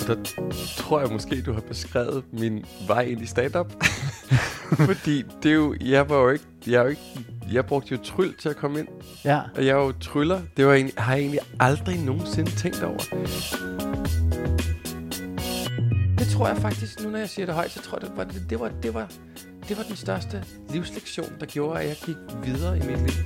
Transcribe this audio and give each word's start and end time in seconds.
Og 0.00 0.06
der 0.06 0.16
tror 0.76 1.00
jeg 1.00 1.10
måske, 1.12 1.42
du 1.42 1.52
har 1.52 1.60
beskrevet 1.60 2.24
min 2.32 2.64
vej 2.86 3.02
ind 3.02 3.22
i 3.22 3.26
stand-up. 3.26 3.72
Fordi 4.86 5.24
det 5.42 5.50
er 5.50 5.54
jo, 5.54 5.76
jeg 5.80 6.08
var 6.08 6.16
jo 6.16 6.28
ikke, 6.28 6.44
jeg, 6.66 6.74
er 6.74 6.82
jo 6.82 6.88
ikke, 6.88 7.02
jeg 7.52 7.66
brugte 7.66 7.94
jo 7.94 8.00
tryl 8.04 8.34
til 8.36 8.48
at 8.48 8.56
komme 8.56 8.78
ind. 8.78 8.88
Ja. 9.24 9.40
Og 9.56 9.66
jeg 9.66 9.70
er 9.70 9.84
jo 9.84 9.92
tryller. 9.92 10.40
Det 10.56 10.66
var 10.66 10.74
egentlig, 10.74 10.94
har 10.98 11.12
jeg 11.12 11.20
egentlig 11.20 11.40
aldrig 11.60 11.98
nogensinde 11.98 12.50
tænkt 12.50 12.82
over. 12.82 12.98
Det 16.18 16.28
tror 16.28 16.48
jeg 16.48 16.56
faktisk, 16.56 17.02
nu 17.02 17.10
når 17.10 17.18
jeg 17.18 17.28
siger 17.28 17.46
det 17.46 17.54
højt, 17.54 17.70
så 17.70 17.82
tror 17.82 17.98
jeg, 17.98 18.08
det 18.08 18.16
var, 18.16 18.24
det, 18.24 18.50
det 18.50 18.60
var, 18.60 18.70
det 18.82 18.94
var, 18.94 19.10
det 19.68 19.76
var 19.76 19.82
den 19.82 19.96
største 19.96 20.44
livslektion, 20.70 21.28
der 21.40 21.46
gjorde, 21.46 21.80
at 21.80 21.88
jeg 21.88 21.96
gik 22.06 22.16
videre 22.44 22.76
i 22.76 22.80
mit 22.80 22.98
liv. 22.98 23.24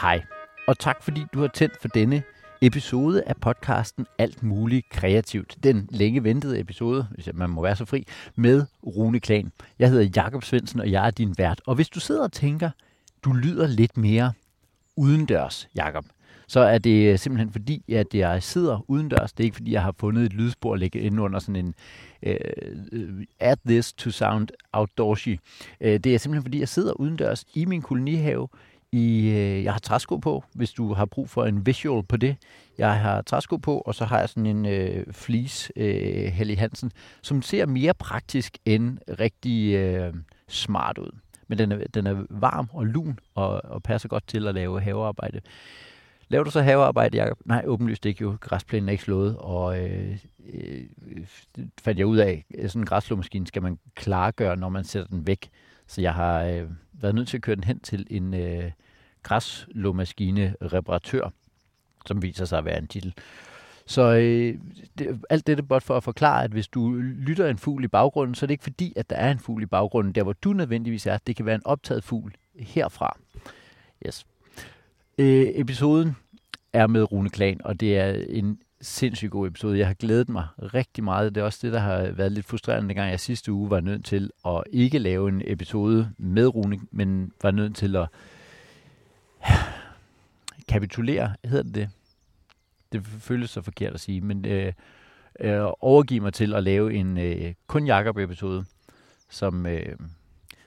Hej, 0.00 0.22
og 0.66 0.78
tak 0.78 1.02
fordi 1.02 1.24
du 1.34 1.40
har 1.40 1.48
tændt 1.48 1.80
for 1.80 1.88
denne 1.88 2.22
episode 2.60 3.22
af 3.26 3.36
podcasten 3.36 4.06
Alt 4.18 4.42
Muligt 4.42 4.88
Kreativt. 4.88 5.56
Den 5.62 5.88
længe 5.90 6.24
ventede 6.24 6.60
episode, 6.60 7.06
hvis 7.10 7.28
man 7.34 7.50
må 7.50 7.62
være 7.62 7.76
så 7.76 7.84
fri, 7.84 8.06
med 8.36 8.66
Rune 8.86 9.20
Klan. 9.20 9.52
Jeg 9.78 9.90
hedder 9.90 10.10
Jakob 10.16 10.44
Svendsen, 10.44 10.80
og 10.80 10.90
jeg 10.90 11.06
er 11.06 11.10
din 11.10 11.34
vært. 11.38 11.60
Og 11.66 11.74
hvis 11.74 11.88
du 11.88 12.00
sidder 12.00 12.22
og 12.22 12.32
tænker, 12.32 12.70
du 13.24 13.32
lyder 13.32 13.66
lidt 13.66 13.96
mere 13.96 14.32
udendørs, 14.96 15.68
Jakob, 15.74 16.04
så 16.46 16.60
er 16.60 16.78
det 16.78 17.12
øh, 17.12 17.18
simpelthen 17.18 17.52
fordi, 17.52 17.82
at 17.94 18.14
jeg 18.14 18.42
sidder 18.42 18.84
udendørs. 18.90 19.32
Det 19.32 19.44
er 19.44 19.44
ikke 19.44 19.56
fordi, 19.56 19.72
jeg 19.72 19.82
har 19.82 19.94
fundet 19.98 20.24
et 20.24 20.32
lydspor 20.32 20.72
at 20.72 20.80
lægge 20.80 21.00
ind 21.00 21.20
under 21.20 21.38
sådan 21.38 21.56
en 21.56 21.74
øh, 22.22 22.36
øh, 22.92 23.08
uh, 23.08 23.22
add 23.40 23.60
this 23.66 23.92
to 23.92 24.10
sound 24.10 24.48
outdoorsy. 24.72 25.28
Uh, 25.80 25.86
det 25.86 26.06
er 26.06 26.18
simpelthen 26.18 26.42
fordi, 26.42 26.60
jeg 26.60 26.68
sidder 26.68 26.92
udendørs 26.92 27.44
i 27.54 27.64
min 27.64 27.82
kolonihave. 27.82 28.48
I, 28.94 29.28
øh, 29.28 29.64
jeg 29.64 29.72
har 29.72 29.80
træsko 29.80 30.16
på, 30.16 30.44
hvis 30.54 30.72
du 30.72 30.92
har 30.92 31.04
brug 31.04 31.30
for 31.30 31.44
en 31.44 31.66
visual 31.66 32.02
på 32.02 32.16
det. 32.16 32.36
Jeg 32.78 33.00
har 33.00 33.22
træsko 33.22 33.56
på, 33.56 33.78
og 33.78 33.94
så 33.94 34.04
har 34.04 34.18
jeg 34.18 34.28
sådan 34.28 34.46
en 34.46 34.66
øh, 34.66 35.12
fleece, 35.12 35.72
øh, 35.76 36.32
Helly 36.32 36.56
Hansen, 36.56 36.92
som 37.22 37.42
ser 37.42 37.66
mere 37.66 37.94
praktisk 37.94 38.58
end 38.64 38.98
rigtig 39.20 39.74
øh, 39.74 40.14
smart 40.48 40.98
ud. 40.98 41.10
Men 41.48 41.58
den 41.58 41.72
er, 41.72 41.78
den 41.94 42.06
er 42.06 42.26
varm 42.30 42.68
og 42.72 42.86
lun 42.86 43.18
og, 43.34 43.64
og 43.64 43.82
passer 43.82 44.08
godt 44.08 44.26
til 44.26 44.48
at 44.48 44.54
lave 44.54 44.80
havearbejde. 44.80 45.40
Laver 46.28 46.44
du 46.44 46.50
så 46.50 46.62
havearbejde, 46.62 47.16
Jacob? 47.16 47.38
Nej, 47.44 47.62
åbenlyst 47.66 48.06
ikke 48.06 48.22
jo. 48.22 48.36
Græsplænen 48.40 48.88
er 48.88 48.92
ikke 48.92 49.04
slået, 49.04 49.36
og 49.38 49.78
øh, 49.78 50.18
øh, 50.52 50.82
fandt 51.80 51.98
jeg 51.98 52.06
ud 52.06 52.16
af, 52.16 52.44
at 52.58 52.70
sådan 52.70 52.82
en 52.82 52.86
græsslåmaskine 52.86 53.46
skal 53.46 53.62
man 53.62 53.78
klargøre, 53.94 54.56
når 54.56 54.68
man 54.68 54.84
sætter 54.84 55.08
den 55.08 55.26
væk. 55.26 55.48
Så 55.86 56.00
jeg 56.00 56.14
har 56.14 56.42
øh, 56.42 56.70
været 56.92 57.14
nødt 57.14 57.28
til 57.28 57.36
at 57.36 57.42
køre 57.42 57.56
den 57.56 57.64
hen 57.64 57.80
til 57.80 58.06
en 58.10 58.34
øh, 58.34 58.70
græslåmaskine-reparatør, 59.22 61.32
som 62.06 62.22
viser 62.22 62.44
sig 62.44 62.58
at 62.58 62.64
være 62.64 62.78
en 62.78 62.86
titel. 62.86 63.14
Så 63.86 64.02
øh, 64.02 64.58
det, 64.98 65.20
alt 65.30 65.46
det 65.46 65.68
blot 65.68 65.82
for 65.82 65.96
at 65.96 66.04
forklare, 66.04 66.44
at 66.44 66.50
hvis 66.50 66.68
du 66.68 66.92
lytter 66.98 67.48
en 67.48 67.58
fugl 67.58 67.84
i 67.84 67.88
baggrunden, 67.88 68.34
så 68.34 68.44
er 68.44 68.46
det 68.46 68.54
ikke 68.54 68.64
fordi, 68.64 68.92
at 68.96 69.10
der 69.10 69.16
er 69.16 69.30
en 69.30 69.38
fugl 69.38 69.62
i 69.62 69.66
baggrunden, 69.66 70.12
der 70.12 70.22
hvor 70.22 70.32
du 70.32 70.52
nødvendigvis 70.52 71.06
er. 71.06 71.18
Det 71.26 71.36
kan 71.36 71.46
være 71.46 71.54
en 71.54 71.66
optaget 71.66 72.04
fugl 72.04 72.34
herfra. 72.56 73.18
Yes. 74.06 74.26
Øh, 75.18 75.46
episoden 75.54 76.16
er 76.72 76.86
med 76.86 77.12
Rune 77.12 77.30
Klan, 77.30 77.60
og 77.64 77.80
det 77.80 77.98
er 77.98 78.24
en 78.28 78.58
sindssygt 78.84 79.30
god 79.30 79.46
episode. 79.46 79.78
Jeg 79.78 79.86
har 79.86 79.94
glædet 79.94 80.28
mig 80.28 80.46
rigtig 80.58 81.04
meget. 81.04 81.34
Det 81.34 81.40
er 81.40 81.44
også 81.44 81.58
det, 81.62 81.72
der 81.72 81.78
har 81.78 82.10
været 82.10 82.32
lidt 82.32 82.46
frustrerende, 82.46 82.88
dengang 82.88 83.10
jeg 83.10 83.20
sidste 83.20 83.52
uge 83.52 83.70
var 83.70 83.80
nødt 83.80 84.04
til 84.04 84.30
at 84.46 84.62
ikke 84.72 84.98
lave 84.98 85.28
en 85.28 85.42
episode 85.44 86.10
med 86.18 86.46
Rune, 86.46 86.80
men 86.90 87.32
var 87.42 87.50
nødt 87.50 87.76
til 87.76 87.96
at 87.96 88.08
kapitulere, 90.68 91.34
hedder 91.44 91.62
det 91.62 91.74
det? 91.74 91.90
Det 92.92 93.06
føles 93.06 93.50
så 93.50 93.62
forkert 93.62 93.94
at 93.94 94.00
sige, 94.00 94.20
men 94.20 94.46
øh, 94.46 94.72
øh, 95.40 95.66
overgive 95.80 96.20
mig 96.20 96.32
til 96.32 96.54
at 96.54 96.62
lave 96.62 96.94
en 96.94 97.18
øh, 97.18 97.54
kun 97.66 97.86
Jakob-episode, 97.86 98.64
som, 99.30 99.66
øh, 99.66 99.96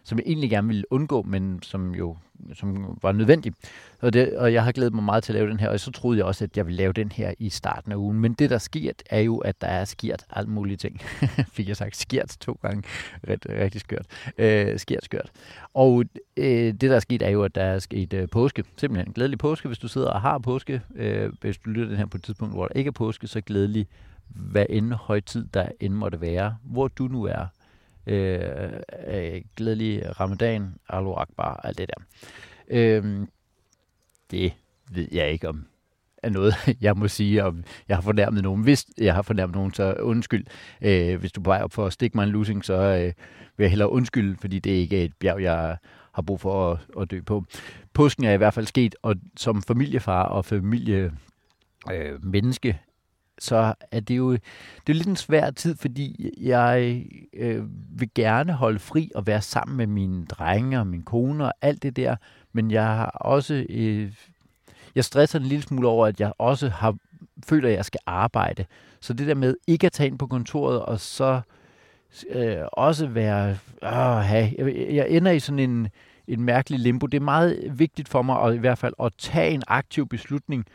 som 0.03 0.17
jeg 0.17 0.25
egentlig 0.27 0.49
gerne 0.49 0.67
ville 0.67 0.91
undgå, 0.91 1.21
men 1.21 1.61
som 1.63 1.95
jo 1.95 2.17
som 2.53 2.97
var 3.01 3.11
nødvendig. 3.11 3.53
Og, 4.01 4.13
det, 4.13 4.37
og 4.37 4.53
jeg 4.53 4.63
har 4.63 4.71
glædet 4.71 4.93
mig 4.93 5.03
meget 5.03 5.23
til 5.23 5.33
at 5.33 5.35
lave 5.35 5.49
den 5.49 5.59
her, 5.59 5.69
og 5.69 5.79
så 5.79 5.91
troede 5.91 6.17
jeg 6.17 6.25
også, 6.25 6.43
at 6.43 6.57
jeg 6.57 6.65
ville 6.65 6.77
lave 6.77 6.93
den 6.93 7.11
her 7.11 7.33
i 7.39 7.49
starten 7.49 7.91
af 7.91 7.95
ugen. 7.95 8.19
Men 8.19 8.33
det, 8.33 8.49
der 8.49 8.57
sker, 8.57 8.91
er 9.09 9.19
jo, 9.19 9.37
at 9.37 9.61
der 9.61 9.67
er 9.67 9.85
skirt 9.85 10.25
alt 10.29 10.49
mulige 10.49 10.77
ting. 10.77 11.01
Fik 11.55 11.67
jeg 11.67 11.77
sagt 11.77 11.97
skirt 11.97 12.37
to 12.39 12.59
gange. 12.61 12.83
Rigt, 13.29 13.47
rigtig 13.49 13.81
skørt. 13.81 14.05
Øh, 14.37 14.79
skirt 14.79 15.05
skørt. 15.05 15.31
Og 15.73 16.03
øh, 16.37 16.73
det, 16.73 16.81
der 16.81 16.95
er 16.95 16.99
sket, 16.99 17.21
er 17.21 17.29
jo, 17.29 17.43
at 17.43 17.55
der 17.55 17.63
er 17.63 17.79
sket 17.79 18.13
øh, 18.13 18.27
påske. 18.31 18.63
Simpelthen 18.77 19.13
glædelig 19.13 19.39
påske, 19.39 19.67
hvis 19.67 19.79
du 19.79 19.87
sidder 19.87 20.09
og 20.09 20.21
har 20.21 20.37
påske. 20.37 20.81
Øh, 20.95 21.31
hvis 21.41 21.57
du 21.57 21.69
lytter 21.69 21.89
den 21.89 21.97
her 21.97 22.05
på 22.05 22.17
et 22.17 22.23
tidspunkt, 22.23 22.53
hvor 22.53 22.67
der 22.67 22.73
ikke 22.79 22.87
er 22.87 22.91
påske, 22.91 23.27
så 23.27 23.41
glædelig 23.41 23.87
hvad 24.29 24.65
end 24.69 24.93
højtid 24.93 25.45
der 25.53 25.69
end 25.79 25.93
måtte 25.93 26.21
være, 26.21 26.57
hvor 26.63 26.87
du 26.87 27.07
nu 27.07 27.23
er 27.23 27.45
øh, 28.07 28.71
øh, 29.07 29.41
glædelig 29.55 30.19
ramadan, 30.19 30.75
Alu 30.89 31.13
Akbar, 31.13 31.61
alt 31.63 31.77
det 31.77 31.89
der. 31.89 32.03
Øh, 32.67 33.27
det 34.31 34.53
ved 34.91 35.07
jeg 35.11 35.31
ikke 35.31 35.49
om 35.49 35.67
er 36.23 36.29
noget, 36.29 36.53
jeg 36.81 36.97
må 36.97 37.07
sige, 37.07 37.43
om 37.43 37.63
jeg 37.87 37.97
har 37.97 38.01
fornærmet 38.01 38.43
nogen. 38.43 38.63
Hvis 38.63 38.85
jeg 38.97 39.15
har 39.15 39.21
fornærmet 39.21 39.55
nogen, 39.55 39.73
så 39.73 39.93
undskyld. 39.93 40.45
Øh, 40.81 41.19
hvis 41.19 41.31
du 41.31 41.41
bare 41.41 41.63
op 41.63 41.73
for 41.73 41.85
at 41.85 41.93
stikke 41.93 42.17
mig 42.17 42.23
en 42.23 42.29
losing, 42.29 42.65
så 42.65 42.73
øh, 42.73 43.13
vil 43.57 43.63
jeg 43.63 43.69
hellere 43.69 43.89
undskylde, 43.89 44.37
fordi 44.41 44.59
det 44.59 44.71
ikke 44.71 45.01
er 45.01 45.05
et 45.05 45.13
bjerg, 45.19 45.41
jeg 45.41 45.77
har 46.11 46.21
brug 46.21 46.39
for 46.39 46.71
at, 46.71 46.79
at 47.01 47.11
dø 47.11 47.21
på. 47.21 47.45
Påsken 47.93 48.23
er 48.23 48.33
i 48.33 48.37
hvert 48.37 48.53
fald 48.53 48.65
sket, 48.65 48.95
og 49.01 49.15
som 49.37 49.61
familiefar 49.61 50.23
og 50.23 50.45
familie 50.45 51.11
øh, 51.91 52.25
menneske, 52.25 52.79
så 53.39 53.73
er 53.91 53.99
det 53.99 54.17
jo 54.17 54.31
det 54.31 54.89
er 54.89 54.93
lidt 54.93 55.07
en 55.07 55.15
svær 55.15 55.51
tid, 55.51 55.75
fordi 55.75 56.33
jeg 56.41 57.05
øh, 57.33 57.63
vil 57.99 58.09
gerne 58.15 58.53
holde 58.53 58.79
fri 58.79 59.11
og 59.15 59.27
være 59.27 59.41
sammen 59.41 59.77
med 59.77 59.87
mine 59.87 60.25
drenge 60.25 60.79
og 60.79 60.87
min 60.87 61.01
kone 61.03 61.45
og 61.45 61.53
alt 61.61 61.83
det 61.83 61.95
der, 61.95 62.15
men 62.53 62.71
jeg 62.71 62.85
har 62.85 63.05
også 63.05 63.65
øh, 63.69 64.13
jeg 64.95 65.05
stresser 65.05 65.39
en 65.39 65.45
lille 65.45 65.63
smule 65.63 65.87
over, 65.87 66.07
at 66.07 66.19
jeg 66.19 66.33
også 66.37 66.69
har 66.69 66.95
føler, 67.45 67.69
at 67.69 67.75
jeg 67.75 67.85
skal 67.85 67.99
arbejde. 68.05 68.65
Så 68.99 69.13
det 69.13 69.27
der 69.27 69.35
med 69.35 69.55
ikke 69.67 69.85
at 69.85 69.91
tage 69.91 70.07
ind 70.07 70.19
på 70.19 70.27
kontoret 70.27 70.81
og 70.81 70.99
så 70.99 71.41
øh, 72.29 72.57
også 72.71 73.07
være 73.07 73.57
øh, 73.83 74.19
hey, 74.19 74.57
jeg, 74.57 74.95
jeg 74.95 75.09
ender 75.09 75.31
i 75.31 75.39
sådan 75.39 75.59
en 75.59 75.87
en 76.27 76.43
mærkelig 76.43 76.79
limbo. 76.79 77.05
Det 77.07 77.17
er 77.17 77.21
meget 77.23 77.79
vigtigt 77.79 78.09
for 78.09 78.21
mig 78.21 78.41
at, 78.41 78.55
i 78.55 78.57
hvert 78.57 78.77
fald 78.77 78.93
at 79.03 79.13
tage 79.17 79.51
en 79.51 79.63
aktiv 79.67 80.07
beslutning 80.07 80.65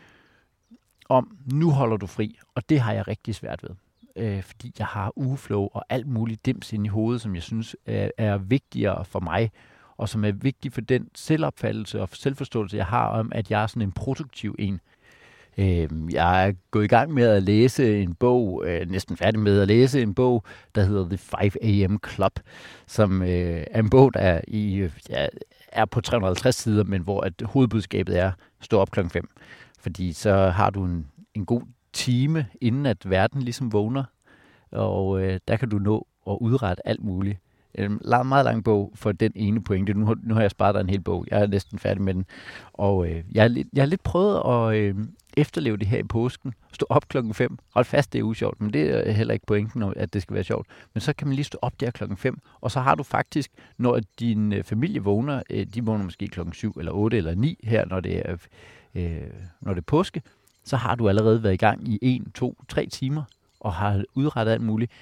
om, 1.16 1.36
nu 1.52 1.70
holder 1.70 1.96
du 1.96 2.06
fri. 2.06 2.38
Og 2.54 2.68
det 2.68 2.80
har 2.80 2.92
jeg 2.92 3.08
rigtig 3.08 3.34
svært 3.34 3.62
ved. 3.62 3.70
Øh, 4.16 4.42
fordi 4.42 4.72
jeg 4.78 4.86
har 4.86 5.12
ugeflow 5.16 5.68
og 5.72 5.84
alt 5.88 6.06
muligt 6.06 6.46
dims 6.46 6.72
ind 6.72 6.86
i 6.86 6.88
hovedet, 6.88 7.20
som 7.22 7.34
jeg 7.34 7.42
synes 7.42 7.76
er, 7.86 8.10
er 8.18 8.38
vigtigere 8.38 9.04
for 9.04 9.20
mig, 9.20 9.50
og 9.96 10.08
som 10.08 10.24
er 10.24 10.32
vigtig 10.32 10.72
for 10.72 10.80
den 10.80 11.08
selvopfattelse 11.14 12.00
og 12.00 12.08
selvforståelse, 12.12 12.76
jeg 12.76 12.86
har 12.86 13.06
om, 13.06 13.32
at 13.34 13.50
jeg 13.50 13.62
er 13.62 13.66
sådan 13.66 13.82
en 13.82 13.92
produktiv 13.92 14.56
en. 14.58 14.80
Øh, 15.58 15.88
jeg 16.10 16.48
er 16.48 16.52
gået 16.70 16.84
i 16.84 16.88
gang 16.88 17.14
med 17.14 17.24
at 17.24 17.42
læse 17.42 18.02
en 18.02 18.14
bog, 18.14 18.62
øh, 18.66 18.90
næsten 18.90 19.16
færdig 19.16 19.40
med 19.40 19.60
at 19.60 19.68
læse 19.68 20.02
en 20.02 20.14
bog, 20.14 20.44
der 20.74 20.82
hedder 20.82 21.08
The 21.08 21.18
5 21.18 21.50
AM 21.62 22.00
Club, 22.08 22.32
som 22.86 23.22
øh, 23.22 23.64
er 23.70 23.78
en 23.80 23.90
bog, 23.90 24.14
der 24.14 24.20
er, 24.20 24.40
i, 24.48 24.88
ja, 25.08 25.26
er 25.72 25.84
på 25.84 26.00
350 26.00 26.54
sider, 26.54 26.84
men 26.84 27.02
hvor 27.02 27.20
at 27.20 27.32
hovedbudskabet 27.44 28.18
er, 28.18 28.32
stå 28.60 28.78
op 28.78 28.90
klokken 28.90 29.10
5 29.10 29.28
fordi 29.82 30.12
så 30.12 30.48
har 30.48 30.70
du 30.70 30.84
en, 30.84 31.06
en 31.34 31.44
god 31.44 31.62
time, 31.92 32.46
inden 32.60 32.86
at 32.86 33.10
verden 33.10 33.42
ligesom 33.42 33.72
vågner, 33.72 34.04
og 34.70 35.22
øh, 35.22 35.40
der 35.48 35.56
kan 35.56 35.68
du 35.68 35.78
nå 35.78 36.06
at 36.30 36.38
udrette 36.40 36.88
alt 36.88 37.04
muligt. 37.04 37.38
En 37.74 37.98
lang, 38.04 38.26
meget 38.26 38.44
lang 38.44 38.64
bog 38.64 38.92
for 38.94 39.12
den 39.12 39.32
ene 39.34 39.62
pointe. 39.62 39.94
Nu, 39.94 40.14
nu 40.22 40.34
har 40.34 40.40
jeg 40.40 40.50
sparet 40.50 40.74
dig 40.74 40.80
en 40.80 40.90
hel 40.90 41.00
bog. 41.00 41.26
Jeg 41.30 41.42
er 41.42 41.46
næsten 41.46 41.78
færdig 41.78 42.02
med 42.02 42.14
den. 42.14 42.24
Og 42.72 43.08
øh, 43.08 43.24
jeg, 43.32 43.42
har, 43.42 43.64
jeg 43.72 43.82
har 43.82 43.86
lidt 43.86 44.02
prøvet 44.02 44.42
at 44.46 44.78
øh, 44.78 44.94
efterleve 45.36 45.76
det 45.76 45.86
her 45.86 45.98
i 45.98 46.02
påsken. 46.02 46.54
Stå 46.72 46.86
op 46.88 47.08
klokken 47.08 47.34
5. 47.34 47.58
Hold 47.74 47.84
fast, 47.84 48.12
det 48.12 48.18
er 48.18 48.22
usjovt, 48.22 48.60
men 48.60 48.72
det 48.72 49.08
er 49.08 49.12
heller 49.12 49.34
ikke 49.34 49.46
pointen, 49.46 49.92
at 49.96 50.14
det 50.14 50.22
skal 50.22 50.34
være 50.34 50.44
sjovt. 50.44 50.66
Men 50.94 51.00
så 51.00 51.12
kan 51.12 51.26
man 51.28 51.34
lige 51.34 51.44
stå 51.44 51.58
op 51.62 51.80
der 51.80 51.90
klokken 51.90 52.16
5, 52.16 52.38
og 52.60 52.70
så 52.70 52.80
har 52.80 52.94
du 52.94 53.02
faktisk, 53.02 53.50
når 53.78 54.00
din 54.20 54.52
øh, 54.52 54.64
familie 54.64 55.02
vågner, 55.02 55.42
øh, 55.50 55.66
de 55.66 55.84
vågner 55.84 56.04
måske 56.04 56.28
klokken 56.28 56.52
7 56.52 56.72
eller 56.78 56.92
8 56.92 57.16
eller 57.16 57.34
9 57.34 57.58
her, 57.64 57.84
når 57.86 58.00
det 58.00 58.30
er 58.30 58.36
øh, 58.94 59.30
når 59.60 59.74
det 59.74 59.80
er 59.80 59.86
påske, 59.86 60.22
så 60.64 60.76
har 60.76 60.94
du 60.94 61.08
allerede 61.08 61.42
været 61.42 61.54
i 61.54 61.56
gang 61.56 61.88
i 61.88 61.98
1, 62.02 62.22
2, 62.34 62.64
3 62.68 62.86
timer 62.86 63.22
og 63.60 63.74
har 63.74 64.04
udrettet 64.14 64.52
alt 64.52 64.62
muligt. 64.62 64.92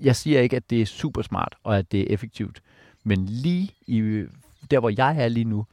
Jeg 0.00 0.16
siger 0.16 0.40
ikke, 0.40 0.56
at 0.56 0.70
det 0.70 0.82
er 0.82 0.86
super 0.86 1.22
smart 1.22 1.54
og 1.62 1.78
at 1.78 1.92
det 1.92 2.00
er 2.00 2.14
effektivt, 2.14 2.62
men 3.04 3.26
lige 3.26 3.70
i, 3.86 3.98
øh, 3.98 4.30
der, 4.70 4.80
hvor 4.80 4.92
jeg 4.96 5.16
er 5.24 5.28
lige 5.28 5.44
nu, 5.44 5.66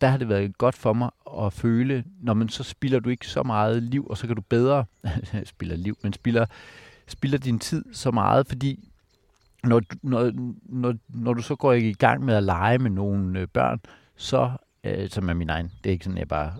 der 0.00 0.08
har 0.08 0.18
det 0.18 0.28
været 0.28 0.58
godt 0.58 0.74
for 0.74 0.92
mig 0.92 1.10
at 1.38 1.52
føle, 1.52 2.04
når 2.20 2.34
man 2.34 2.48
så 2.48 2.62
spilder 2.62 3.00
du 3.00 3.08
ikke 3.08 3.26
så 3.26 3.42
meget 3.42 3.82
liv, 3.82 4.06
og 4.06 4.18
så 4.18 4.26
kan 4.26 4.36
du 4.36 4.42
bedre, 4.42 4.84
spiller 5.44 5.76
liv, 5.76 5.98
men 6.02 6.12
spiller, 6.12 6.46
spiller 7.08 7.38
din 7.38 7.58
tid 7.58 7.84
så 7.92 8.10
meget, 8.10 8.46
fordi 8.46 8.88
når, 9.64 9.82
når, 10.02 10.32
når, 10.62 10.94
når 11.08 11.34
du 11.34 11.42
så 11.42 11.56
går 11.56 11.72
i 11.72 11.92
gang 11.92 12.24
med 12.24 12.34
at 12.34 12.42
lege 12.42 12.78
med 12.78 12.90
nogle 12.90 13.40
øh, 13.40 13.46
børn, 13.46 13.80
så 14.16 14.50
øh, 14.84 15.10
som 15.10 15.28
er 15.28 15.34
min 15.34 15.50
egen. 15.50 15.72
Det 15.84 15.90
er 15.90 15.92
ikke 15.92 16.04
sådan, 16.04 16.16
at 16.16 16.20
jeg 16.20 16.28
bare 16.28 16.54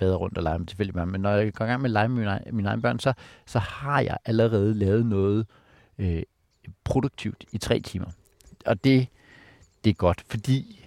vader 0.00 0.16
rundt 0.16 0.38
og 0.38 0.42
leger 0.42 0.58
med 0.58 0.66
tilfældige 0.66 0.94
børn. 0.94 1.10
Men 1.10 1.20
når 1.20 1.30
jeg 1.30 1.52
går 1.52 1.64
i 1.64 1.68
gang 1.68 1.82
med 1.82 1.90
at 1.90 1.92
lege 1.92 2.08
med 2.08 2.16
mine, 2.16 2.30
egen, 2.30 2.56
mine 2.56 2.68
egne 2.68 2.82
børn, 2.82 2.98
så, 2.98 3.12
så 3.46 3.58
har 3.58 4.00
jeg 4.00 4.16
allerede 4.24 4.74
lavet 4.74 5.06
noget 5.06 5.46
øh, 5.98 6.22
produktivt 6.84 7.44
i 7.52 7.58
tre 7.58 7.80
timer. 7.80 8.06
Og 8.66 8.84
det, 8.84 9.08
det 9.84 9.90
er 9.90 9.94
godt, 9.94 10.24
fordi 10.28 10.84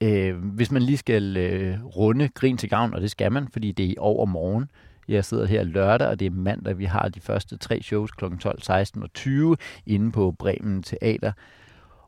øh, 0.00 0.36
hvis 0.36 0.70
man 0.70 0.82
lige 0.82 0.98
skal 0.98 1.36
øh, 1.36 1.84
runde 1.84 2.28
Grin 2.28 2.56
til 2.56 2.68
gavn, 2.68 2.94
og 2.94 3.00
det 3.00 3.10
skal 3.10 3.32
man, 3.32 3.48
fordi 3.48 3.72
det 3.72 3.84
er 3.84 3.90
i 3.90 3.96
over 3.98 4.26
morgen, 4.26 4.70
jeg 5.08 5.24
sidder 5.24 5.46
her 5.46 5.62
lørdag, 5.62 6.08
og 6.08 6.20
det 6.20 6.26
er 6.26 6.30
mandag. 6.30 6.78
Vi 6.78 6.84
har 6.84 7.08
de 7.08 7.20
første 7.20 7.56
tre 7.56 7.82
shows 7.82 8.10
kl. 8.10 8.24
12, 8.40 8.62
16 8.62 9.02
og 9.02 9.12
20 9.12 9.56
inde 9.86 10.12
på 10.12 10.34
Bremen 10.38 10.82
Teater. 10.82 11.32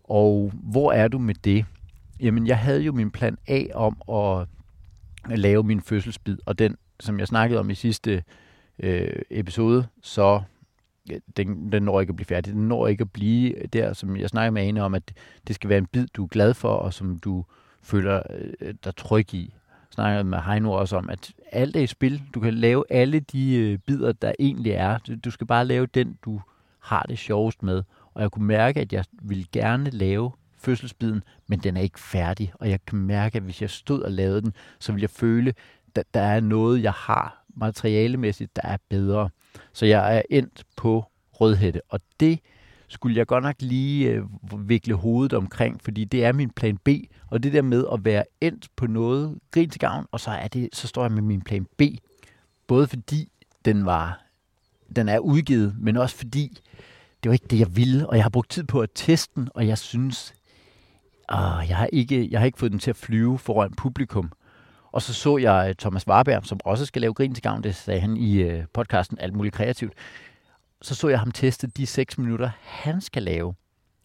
Og 0.04 0.52
hvor 0.54 0.92
er 0.92 1.08
du 1.08 1.18
med 1.18 1.34
det? 1.34 1.64
Jamen, 2.22 2.46
jeg 2.46 2.58
havde 2.58 2.82
jo 2.82 2.92
min 2.92 3.10
plan 3.10 3.38
A 3.48 3.64
om 3.74 3.96
at 4.08 4.48
lave 5.38 5.62
min 5.62 5.80
fødselsbid, 5.80 6.38
og 6.46 6.58
den, 6.58 6.76
som 7.00 7.18
jeg 7.18 7.26
snakkede 7.26 7.60
om 7.60 7.70
i 7.70 7.74
sidste 7.74 8.22
øh, 8.78 9.22
episode, 9.30 9.86
så 10.02 10.42
den, 11.36 11.72
den 11.72 11.82
når 11.82 12.00
ikke 12.00 12.10
at 12.10 12.16
blive 12.16 12.26
færdig. 12.26 12.52
Den 12.52 12.68
når 12.68 12.86
ikke 12.86 13.02
at 13.02 13.12
blive 13.12 13.54
der, 13.72 13.92
som 13.92 14.16
jeg 14.16 14.28
snakker 14.28 14.50
med 14.50 14.62
Ane 14.62 14.82
om, 14.82 14.94
at 14.94 15.12
det 15.46 15.54
skal 15.54 15.70
være 15.70 15.78
en 15.78 15.86
bid, 15.86 16.06
du 16.06 16.24
er 16.24 16.28
glad 16.28 16.54
for, 16.54 16.68
og 16.68 16.94
som 16.94 17.18
du 17.18 17.44
føler 17.82 18.22
øh, 18.60 18.74
dig 18.84 18.96
tryg 18.96 19.34
i. 19.34 19.54
Jeg 19.70 19.94
snakker 19.94 20.22
med 20.22 20.38
Heino 20.38 20.72
også 20.72 20.96
om, 20.96 21.10
at 21.10 21.32
alt 21.52 21.76
er 21.76 21.80
i 21.80 21.86
spil. 21.86 22.22
Du 22.34 22.40
kan 22.40 22.54
lave 22.54 22.84
alle 22.90 23.20
de 23.20 23.54
øh, 23.56 23.78
bidder, 23.78 24.12
der 24.12 24.32
egentlig 24.38 24.72
er. 24.72 24.98
Du 25.24 25.30
skal 25.30 25.46
bare 25.46 25.64
lave 25.64 25.86
den, 25.86 26.18
du 26.24 26.40
har 26.80 27.02
det 27.02 27.18
sjovest 27.18 27.62
med. 27.62 27.82
Og 28.14 28.22
jeg 28.22 28.30
kunne 28.30 28.46
mærke, 28.46 28.80
at 28.80 28.92
jeg 28.92 29.04
ville 29.22 29.44
gerne 29.52 29.90
lave 29.90 30.30
fødselsbiden, 30.60 31.22
men 31.46 31.58
den 31.58 31.76
er 31.76 31.80
ikke 31.80 32.00
færdig. 32.00 32.52
Og 32.54 32.70
jeg 32.70 32.84
kan 32.86 32.98
mærke, 32.98 33.36
at 33.36 33.42
hvis 33.42 33.62
jeg 33.62 33.70
stod 33.70 34.02
og 34.02 34.12
lavede 34.12 34.42
den, 34.42 34.52
så 34.78 34.92
ville 34.92 35.02
jeg 35.02 35.10
føle, 35.10 35.54
at 35.94 36.06
der 36.14 36.20
er 36.20 36.40
noget, 36.40 36.82
jeg 36.82 36.92
har 36.92 37.44
materialemæssigt, 37.56 38.56
der 38.56 38.62
er 38.64 38.76
bedre. 38.88 39.30
Så 39.72 39.86
jeg 39.86 40.16
er 40.16 40.22
endt 40.30 40.64
på 40.76 41.04
rødhætte, 41.32 41.80
og 41.88 42.00
det 42.20 42.40
skulle 42.88 43.16
jeg 43.16 43.26
godt 43.26 43.44
nok 43.44 43.56
lige 43.58 44.10
øh, 44.10 44.22
vikle 44.68 44.94
hovedet 44.94 45.32
omkring, 45.32 45.80
fordi 45.82 46.04
det 46.04 46.24
er 46.24 46.32
min 46.32 46.50
plan 46.50 46.76
B, 46.76 46.88
og 47.30 47.42
det 47.42 47.52
der 47.52 47.62
med 47.62 47.84
at 47.92 48.04
være 48.04 48.24
endt 48.40 48.68
på 48.76 48.86
noget 48.86 49.38
grin 49.50 49.70
til 49.70 49.80
gavn, 49.80 50.06
og 50.12 50.20
så, 50.20 50.30
er 50.30 50.48
det, 50.48 50.68
så 50.72 50.88
står 50.88 51.02
jeg 51.02 51.12
med 51.12 51.22
min 51.22 51.40
plan 51.40 51.66
B, 51.78 51.82
både 52.66 52.86
fordi 52.86 53.28
den 53.64 53.86
var 53.86 54.30
den 54.96 55.08
er 55.08 55.18
udgivet, 55.18 55.76
men 55.78 55.96
også 55.96 56.16
fordi 56.16 56.58
det 57.22 57.28
var 57.28 57.32
ikke 57.32 57.46
det, 57.50 57.58
jeg 57.58 57.76
ville, 57.76 58.08
og 58.08 58.16
jeg 58.16 58.24
har 58.24 58.30
brugt 58.30 58.50
tid 58.50 58.64
på 58.64 58.80
at 58.80 58.90
teste 58.94 59.32
den, 59.34 59.48
og 59.54 59.66
jeg 59.66 59.78
synes, 59.78 60.34
ah, 61.30 61.68
jeg, 61.68 61.76
har 61.76 61.88
ikke, 61.92 62.28
jeg 62.30 62.40
har 62.40 62.46
ikke 62.46 62.58
fået 62.58 62.72
den 62.72 62.80
til 62.80 62.90
at 62.90 62.96
flyve 62.96 63.38
foran 63.38 63.72
publikum. 63.72 64.32
Og 64.92 65.02
så 65.02 65.14
så 65.14 65.36
jeg 65.36 65.66
øh, 65.68 65.74
Thomas 65.74 66.08
Warberg, 66.08 66.46
som 66.46 66.60
også 66.64 66.86
skal 66.86 67.02
lave 67.02 67.14
grin 67.14 67.34
til 67.34 67.42
gavn, 67.42 67.62
det 67.62 67.74
sagde 67.74 68.00
han 68.00 68.16
i 68.16 68.42
øh, 68.42 68.64
podcasten 68.74 69.18
Alt 69.18 69.34
muligt 69.34 69.54
kreativt. 69.54 69.92
Så 70.82 70.94
så 70.94 71.08
jeg 71.08 71.18
ham 71.18 71.30
teste 71.30 71.66
de 71.66 71.86
6 71.86 72.18
minutter, 72.18 72.50
han 72.62 73.00
skal 73.00 73.22
lave. 73.22 73.54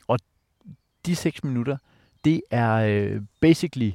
Og 0.07 0.19
de 1.05 1.15
6 1.15 1.43
minutter, 1.43 1.77
det 2.25 2.41
er 2.51 2.73
øh, 2.73 3.21
basically 3.41 3.91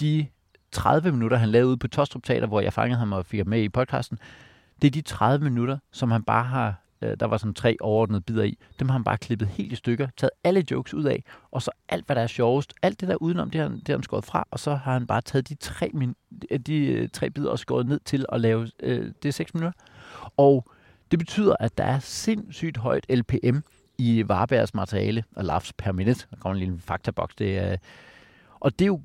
de 0.00 0.26
30 0.72 1.12
minutter, 1.12 1.36
han 1.36 1.48
lavede 1.48 1.68
ude 1.68 1.76
på 1.76 1.88
Tostrup 1.88 2.22
Teater, 2.22 2.46
hvor 2.46 2.60
jeg 2.60 2.72
fangede 2.72 2.98
ham 2.98 3.12
og 3.12 3.26
fik 3.26 3.38
ham 3.38 3.46
med 3.46 3.62
i 3.62 3.68
podcasten. 3.68 4.18
Det 4.82 4.86
er 4.88 4.90
de 4.90 5.00
30 5.00 5.44
minutter, 5.44 5.78
som 5.92 6.10
han 6.10 6.22
bare 6.22 6.44
har 6.44 6.83
Øh, 7.04 7.16
der 7.20 7.26
var 7.26 7.36
sådan 7.36 7.54
tre 7.54 7.76
overordnede 7.80 8.20
bidder 8.20 8.42
i. 8.42 8.58
Dem 8.78 8.88
har 8.88 8.92
han 8.92 9.04
bare 9.04 9.18
klippet 9.18 9.48
helt 9.48 9.72
i 9.72 9.76
stykker, 9.76 10.08
taget 10.16 10.30
alle 10.44 10.64
jokes 10.70 10.94
ud 10.94 11.04
af, 11.04 11.24
og 11.50 11.62
så 11.62 11.70
alt, 11.88 12.06
hvad 12.06 12.16
der 12.16 12.22
er 12.22 12.26
sjovest, 12.26 12.74
alt 12.82 13.00
det 13.00 13.08
der 13.08 13.16
udenom, 13.16 13.50
det 13.50 13.60
har, 13.60 13.68
det 13.68 13.88
har 13.88 13.94
han 13.94 14.02
skåret 14.02 14.24
fra, 14.24 14.48
og 14.50 14.58
så 14.58 14.74
har 14.74 14.92
han 14.92 15.06
bare 15.06 15.20
taget 15.20 15.48
de 15.48 15.54
tre, 15.54 15.90
min, 15.94 16.16
øh, 16.50 16.58
de, 16.58 16.86
øh, 16.86 17.08
tre 17.12 17.30
bidder 17.30 17.50
og 17.50 17.58
skåret 17.58 17.86
ned 17.86 18.00
til 18.04 18.26
at 18.32 18.40
lave 18.40 18.70
øh, 18.80 19.12
det 19.22 19.34
seks 19.34 19.54
minutter. 19.54 19.72
Og 20.36 20.66
det 21.10 21.18
betyder, 21.18 21.56
at 21.60 21.78
der 21.78 21.84
er 21.84 21.98
sindssygt 21.98 22.76
højt 22.76 23.06
LPM 23.08 23.58
i 23.98 24.28
Varbergs 24.28 24.74
materiale, 24.74 25.24
og 25.36 25.44
laughs 25.44 25.72
per 25.72 25.92
minute. 25.92 26.26
Der 26.30 26.36
kommer 26.36 26.54
en 26.54 26.66
lille 26.66 26.80
faktaboks. 26.80 27.34
Det 27.34 27.58
er, 27.58 27.76
og 28.60 28.78
det 28.78 28.84
er 28.84 28.86
jo 28.86 29.00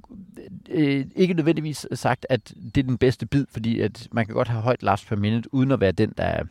øh, 0.70 1.06
ikke 1.16 1.34
nødvendigvis 1.34 1.88
sagt, 1.94 2.26
at 2.30 2.54
det 2.76 2.78
er 2.78 2.88
den 2.88 2.98
bedste 2.98 3.26
bid, 3.26 3.46
fordi 3.52 3.80
at 3.80 4.08
man 4.12 4.26
kan 4.26 4.36
godt 4.36 4.48
have 4.48 4.62
højt 4.62 4.84
laughs 4.84 5.06
per 5.06 5.16
minute, 5.16 5.54
uden 5.54 5.72
at 5.72 5.80
være 5.80 5.92
den, 5.92 6.14
der 6.18 6.44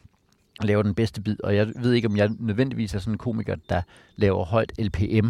laver 0.63 0.83
den 0.83 0.95
bedste 0.95 1.21
bid. 1.21 1.37
Og 1.45 1.57
jeg 1.57 1.73
ved 1.77 1.93
ikke, 1.93 2.09
om 2.09 2.17
jeg 2.17 2.31
nødvendigvis 2.39 2.95
er 2.95 2.99
sådan 2.99 3.15
en 3.15 3.19
komiker, 3.19 3.57
der 3.69 3.83
laver 4.17 4.45
højt 4.45 4.73
LPM, 4.79 5.29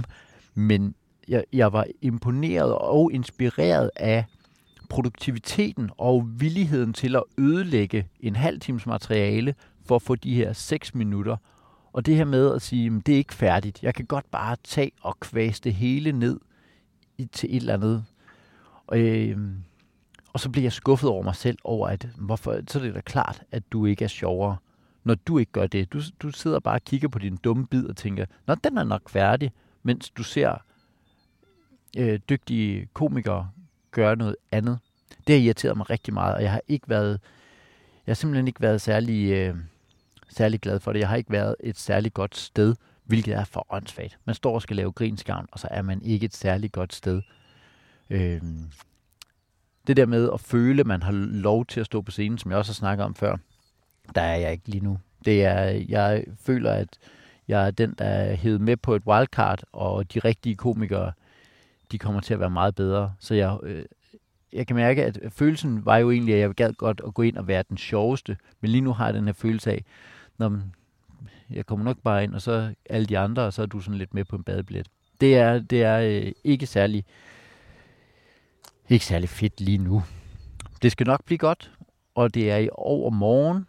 men 0.54 0.94
jeg, 1.28 1.44
jeg 1.52 1.72
var 1.72 1.86
imponeret 2.02 2.74
og 2.74 3.12
inspireret 3.12 3.90
af 3.96 4.24
produktiviteten 4.88 5.90
og 5.98 6.28
villigheden 6.40 6.92
til 6.92 7.16
at 7.16 7.22
ødelægge 7.38 8.08
en 8.20 8.36
halv 8.36 8.60
times 8.60 8.86
materiale 8.86 9.54
for 9.86 9.96
at 9.96 10.02
få 10.02 10.14
de 10.14 10.34
her 10.34 10.52
6 10.52 10.94
minutter. 10.94 11.36
Og 11.92 12.06
det 12.06 12.16
her 12.16 12.24
med 12.24 12.54
at 12.54 12.62
sige, 12.62 12.86
at 12.86 13.06
det 13.06 13.12
er 13.12 13.18
ikke 13.18 13.34
færdigt. 13.34 13.82
Jeg 13.82 13.94
kan 13.94 14.04
godt 14.04 14.30
bare 14.30 14.56
tage 14.64 14.90
og 15.02 15.20
kvæste 15.20 15.64
det 15.64 15.74
hele 15.74 16.12
ned 16.12 16.40
til 17.32 17.56
et 17.56 17.60
eller 17.60 17.74
andet. 17.74 18.04
Og, 18.86 18.98
øh, 18.98 19.38
og 20.32 20.40
så 20.40 20.50
bliver 20.50 20.64
jeg 20.64 20.72
skuffet 20.72 21.10
over 21.10 21.22
mig 21.22 21.36
selv 21.36 21.58
over, 21.64 21.88
at 21.88 22.08
hvorfor, 22.16 22.60
så 22.68 22.78
er 22.78 22.82
det 22.82 22.94
da 22.94 23.00
klart, 23.00 23.42
at 23.52 23.62
du 23.72 23.86
ikke 23.86 24.04
er 24.04 24.08
sjovere 24.08 24.56
når 25.08 25.14
du 25.14 25.38
ikke 25.38 25.52
gør 25.52 25.66
det. 25.66 25.92
Du, 25.92 26.00
du 26.22 26.30
sidder 26.30 26.60
bare 26.60 26.74
og 26.74 26.84
kigger 26.84 27.08
på 27.08 27.18
din 27.18 27.36
dumme 27.36 27.66
bid 27.66 27.86
og 27.86 27.96
tænker, 27.96 28.26
nå, 28.46 28.54
den 28.54 28.78
er 28.78 28.84
nok 28.84 29.10
færdig, 29.10 29.52
mens 29.82 30.10
du 30.10 30.22
ser 30.22 30.64
øh, 31.98 32.20
dygtige 32.28 32.88
komikere 32.92 33.50
gøre 33.90 34.16
noget 34.16 34.36
andet. 34.52 34.78
Det 35.26 35.34
har 35.34 35.42
irriteret 35.42 35.76
mig 35.76 35.90
rigtig 35.90 36.14
meget, 36.14 36.34
og 36.34 36.42
jeg 36.42 36.50
har 36.50 36.60
ikke 36.68 36.88
været, 36.88 37.20
jeg 38.06 38.10
har 38.10 38.14
simpelthen 38.14 38.48
ikke 38.48 38.60
været 38.60 38.80
særlig, 38.80 39.30
øh, 39.30 39.56
særlig 40.28 40.60
glad 40.60 40.80
for 40.80 40.92
det. 40.92 41.00
Jeg 41.00 41.08
har 41.08 41.16
ikke 41.16 41.32
været 41.32 41.56
et 41.60 41.78
særligt 41.78 42.14
godt 42.14 42.36
sted, 42.36 42.74
hvilket 43.04 43.34
er 43.34 43.44
for 43.44 43.66
åndssvagt. 43.70 44.18
Man 44.24 44.34
står 44.34 44.54
og 44.54 44.62
skal 44.62 44.76
lave 44.76 44.92
grinskavn, 44.92 45.46
og 45.52 45.58
så 45.58 45.68
er 45.70 45.82
man 45.82 46.02
ikke 46.02 46.26
et 46.26 46.34
særligt 46.34 46.72
godt 46.72 46.94
sted. 46.94 47.22
Øh, 48.10 48.42
det 49.86 49.96
der 49.96 50.06
med 50.06 50.30
at 50.34 50.40
føle, 50.40 50.80
at 50.80 50.86
man 50.86 51.02
har 51.02 51.12
lov 51.12 51.66
til 51.66 51.80
at 51.80 51.86
stå 51.86 52.00
på 52.02 52.10
scenen, 52.10 52.38
som 52.38 52.50
jeg 52.50 52.58
også 52.58 52.72
har 52.72 52.74
snakket 52.74 53.04
om 53.04 53.14
før, 53.14 53.36
der 54.14 54.22
er 54.22 54.36
jeg 54.36 54.52
ikke 54.52 54.68
lige 54.68 54.84
nu. 54.84 54.98
Det 55.24 55.44
er, 55.44 55.84
jeg 55.88 56.24
føler, 56.40 56.72
at 56.72 56.88
jeg 57.48 57.66
er 57.66 57.70
den, 57.70 57.94
der 57.98 58.04
er 58.04 58.34
hævet 58.34 58.60
med 58.60 58.76
på 58.76 58.94
et 58.94 59.02
wildcard, 59.06 59.60
og 59.72 60.14
de 60.14 60.18
rigtige 60.18 60.56
komikere, 60.56 61.12
de 61.92 61.98
kommer 61.98 62.20
til 62.20 62.34
at 62.34 62.40
være 62.40 62.50
meget 62.50 62.74
bedre. 62.74 63.14
Så 63.18 63.34
jeg, 63.34 63.58
øh, 63.62 63.84
jeg 64.52 64.66
kan 64.66 64.76
mærke, 64.76 65.04
at 65.04 65.18
følelsen 65.30 65.84
var 65.84 65.96
jo 65.96 66.10
egentlig, 66.10 66.34
at 66.34 66.40
jeg 66.40 66.50
gad 66.50 66.72
godt 66.72 67.00
at 67.06 67.14
gå 67.14 67.22
ind 67.22 67.36
og 67.36 67.46
være 67.46 67.64
den 67.68 67.76
sjoveste, 67.76 68.36
men 68.60 68.70
lige 68.70 68.80
nu 68.80 68.92
har 68.92 69.04
jeg 69.04 69.14
den 69.14 69.24
her 69.24 69.32
følelse 69.32 69.70
af, 69.70 69.84
når 70.38 70.60
jeg 71.50 71.66
kommer 71.66 71.84
nok 71.84 71.98
bare 72.04 72.24
ind, 72.24 72.34
og 72.34 72.42
så 72.42 72.74
alle 72.90 73.06
de 73.06 73.18
andre, 73.18 73.42
og 73.42 73.52
så 73.52 73.62
er 73.62 73.66
du 73.66 73.80
sådan 73.80 73.98
lidt 73.98 74.14
med 74.14 74.24
på 74.24 74.36
en 74.36 74.44
badebillet. 74.44 74.88
Det 75.20 75.36
er, 75.38 75.58
det 75.58 75.82
er 75.82 75.98
øh, 75.98 76.32
ikke 76.44 76.66
særlig 76.66 77.04
ikke 78.88 79.04
særlig 79.04 79.28
fedt 79.28 79.60
lige 79.60 79.78
nu. 79.78 80.02
Det 80.82 80.92
skal 80.92 81.06
nok 81.06 81.24
blive 81.24 81.38
godt, 81.38 81.72
og 82.14 82.34
det 82.34 82.50
er 82.50 82.56
i 82.56 82.68
overmorgen, 82.72 83.66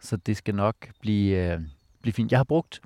så 0.00 0.16
det 0.16 0.36
skal 0.36 0.54
nok 0.54 0.74
blive, 1.00 1.52
øh, 1.52 1.60
blive 2.02 2.12
fint. 2.12 2.32
Jeg 2.32 2.38
har 2.38 2.44
brugt 2.44 2.80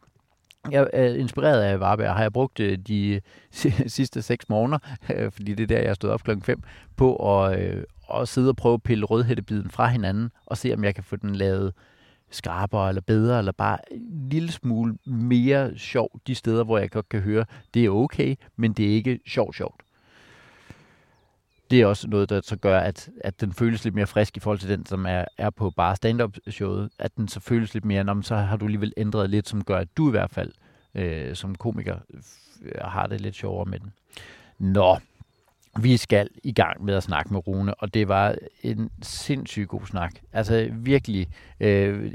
jeg 0.71 0.91
er 0.93 1.15
inspireret 1.15 1.63
af 1.63 1.81
Varberg, 1.81 2.15
har 2.15 2.23
jeg 2.23 2.33
brugt 2.33 2.61
øh, 2.61 2.79
de 2.79 3.21
sidste 3.87 4.23
seks 4.23 4.49
måneder, 4.49 4.79
øh, 5.15 5.33
fordi 5.33 5.55
det 5.55 5.63
er 5.63 5.77
der, 5.77 5.83
jeg 5.83 5.95
stod 5.95 6.11
op 6.11 6.23
klokken 6.23 6.43
5, 6.43 6.63
på 6.97 7.37
at, 7.45 7.61
øh, 7.61 7.85
at 8.15 8.29
sidde 8.29 8.49
og 8.49 8.57
prøve 8.57 8.75
at 8.75 8.83
pille 8.83 9.05
rødhættebiden 9.05 9.71
fra 9.71 9.87
hinanden, 9.87 10.31
og 10.47 10.59
se, 10.59 10.75
om 10.75 10.85
jeg 10.85 10.95
kan 10.95 11.05
få 11.05 11.17
den 11.17 11.35
lavet 11.35 11.73
skarpere 12.31 12.89
eller 12.89 13.03
bedre, 13.03 13.39
eller 13.39 13.53
bare 13.53 13.79
en 13.91 14.29
lille 14.31 14.53
smule 14.53 14.99
mere 15.05 15.79
sjov 15.79 16.21
de 16.27 16.35
steder, 16.35 16.65
hvor 16.65 16.79
jeg 16.79 16.91
godt 16.91 17.09
kan 17.09 17.21
høre, 17.21 17.45
det 17.75 17.85
er 17.85 17.91
okay, 17.91 18.35
men 18.57 18.73
det 18.73 18.87
er 18.87 18.95
ikke 18.95 19.21
sjovt 19.27 19.57
sjovt 19.57 19.83
det 21.73 21.81
er 21.81 21.87
også 21.87 22.09
noget, 22.09 22.31
der 22.31 22.41
så 22.45 22.57
gør, 22.57 22.81
at, 22.81 23.11
at 23.21 23.41
den 23.41 23.53
føles 23.53 23.85
lidt 23.85 23.95
mere 23.95 24.07
frisk 24.07 24.37
i 24.37 24.41
forhold 24.41 24.59
til 24.59 24.69
den, 24.69 24.87
som 24.87 25.07
er, 25.07 25.25
er 25.39 25.51
på 25.51 25.71
bare 25.71 25.97
stand-up 25.97 26.37
showet. 26.51 26.91
At 26.99 27.17
den 27.17 27.29
så 27.29 27.41
føles 27.41 27.75
lidt 27.75 27.85
mere, 27.85 28.05
men 28.05 28.23
så 28.23 28.37
har 28.37 28.57
du 28.57 28.65
alligevel 28.65 28.93
ændret 28.97 29.31
lidt, 29.31 29.49
som 29.49 29.65
gør, 29.65 29.79
at 29.79 29.89
du 29.97 30.09
i 30.09 30.11
hvert 30.11 30.31
fald 30.31 30.53
øh, 30.95 31.37
som 31.37 31.55
komiker 31.55 31.97
øh, 32.63 32.81
har 32.81 33.07
det 33.07 33.21
lidt 33.21 33.35
sjovere 33.35 33.71
med 33.71 33.81
den. 33.81 33.93
Nå, 34.59 34.99
vi 35.81 35.97
skal 35.97 36.29
i 36.45 36.53
gang 36.53 36.85
med 36.85 36.95
at 36.95 37.03
snakke 37.03 37.33
med 37.33 37.47
Rune, 37.47 37.75
og 37.75 37.95
det 37.95 38.09
var 38.09 38.35
en 38.63 38.91
sindssygt 39.03 39.69
god 39.69 39.87
snak. 39.87 40.13
Altså 40.33 40.69
virkelig. 40.73 41.29
Øh, 41.61 42.13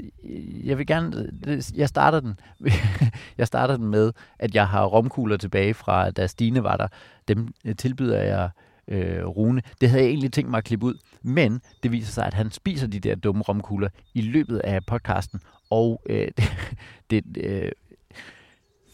jeg 0.64 0.78
vil 0.78 0.86
gerne, 0.86 1.30
øh, 1.46 1.62
jeg 1.74 1.88
starter 1.88 2.20
den, 2.20 2.40
jeg 3.38 3.46
starter 3.46 3.76
den 3.76 3.86
med, 3.86 4.12
at 4.38 4.54
jeg 4.54 4.68
har 4.68 4.84
romkugler 4.84 5.36
tilbage 5.36 5.74
fra, 5.74 6.10
da 6.10 6.26
Stine 6.26 6.62
var 6.62 6.76
der. 6.76 6.88
Dem 7.28 7.54
øh, 7.64 7.76
tilbyder 7.76 8.22
jeg 8.22 8.50
øh, 8.88 9.26
Rune. 9.26 9.62
Det 9.80 9.90
havde 9.90 10.02
jeg 10.02 10.10
egentlig 10.10 10.32
tænkt 10.32 10.50
mig 10.50 10.58
at 10.58 10.64
klippe 10.64 10.86
ud, 10.86 10.94
men 11.22 11.60
det 11.82 11.92
viser 11.92 12.12
sig, 12.12 12.26
at 12.26 12.34
han 12.34 12.50
spiser 12.50 12.86
de 12.86 13.00
der 13.00 13.14
dumme 13.14 13.42
romkugler 13.42 13.88
i 14.14 14.20
løbet 14.20 14.58
af 14.58 14.86
podcasten, 14.86 15.40
og 15.70 16.02
øh, 16.06 16.28
det, 17.10 17.24
det 17.34 17.44
øh, 17.44 17.72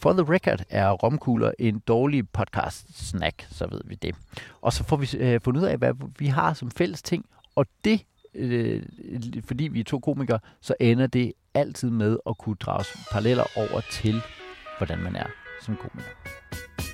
for 0.01 0.13
the 0.13 0.33
record 0.33 0.61
er 0.69 0.91
romkugler 0.91 1.51
en 1.59 1.79
dårlig 1.79 2.29
podcast-snack, 2.29 3.47
så 3.49 3.67
ved 3.71 3.81
vi 3.85 3.95
det. 3.95 4.15
Og 4.61 4.73
så 4.73 4.83
får 4.83 4.95
vi 4.95 5.17
øh, 5.17 5.41
fundet 5.41 5.61
ud 5.61 5.67
af, 5.67 5.77
hvad 5.77 5.93
vi 6.19 6.25
har 6.25 6.53
som 6.53 6.71
fælles 6.71 7.01
ting, 7.01 7.25
og 7.55 7.65
det, 7.83 8.05
øh, 8.33 8.83
fordi 9.43 9.67
vi 9.67 9.79
er 9.79 9.83
to 9.83 9.99
komikere, 9.99 10.39
så 10.61 10.75
ender 10.79 11.07
det 11.07 11.33
altid 11.53 11.89
med 11.89 12.17
at 12.29 12.37
kunne 12.37 12.55
drages 12.55 12.87
paralleller 13.11 13.43
over 13.57 13.81
til, 13.91 14.21
hvordan 14.77 14.99
man 14.99 15.15
er 15.15 15.27
som 15.61 15.75
komiker. 15.75 16.09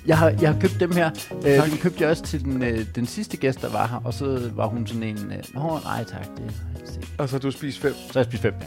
Jeg 0.06 0.18
har, 0.18 0.28
jeg 0.40 0.52
har 0.52 0.60
købt 0.60 0.80
dem 0.80 0.92
her. 0.92 1.10
Øh, 1.46 1.70
dem 1.70 1.78
købte 1.78 2.02
jeg 2.02 2.10
også 2.10 2.22
til 2.22 2.44
den, 2.44 2.62
øh, 2.62 2.78
den 2.94 3.06
sidste 3.06 3.36
gæst, 3.36 3.60
der 3.62 3.68
var 3.70 3.86
her, 3.86 3.96
og 4.04 4.14
så 4.14 4.50
var 4.54 4.66
hun 4.66 4.86
sådan 4.86 5.02
en, 5.02 5.16
øh, 5.32 5.38
Nå, 5.54 5.78
nej 5.84 6.04
tak, 6.04 6.20
det 6.20 6.38
har 6.38 6.44
jeg 6.74 6.82
ikke." 6.96 7.08
Og 7.18 7.28
så 7.28 7.34
har 7.34 7.40
du 7.40 7.50
spist 7.50 7.78
fem. 7.78 7.92
Så 7.92 8.12
har 8.12 8.20
jeg 8.20 8.24
spist 8.24 8.42
fem. 8.42 8.54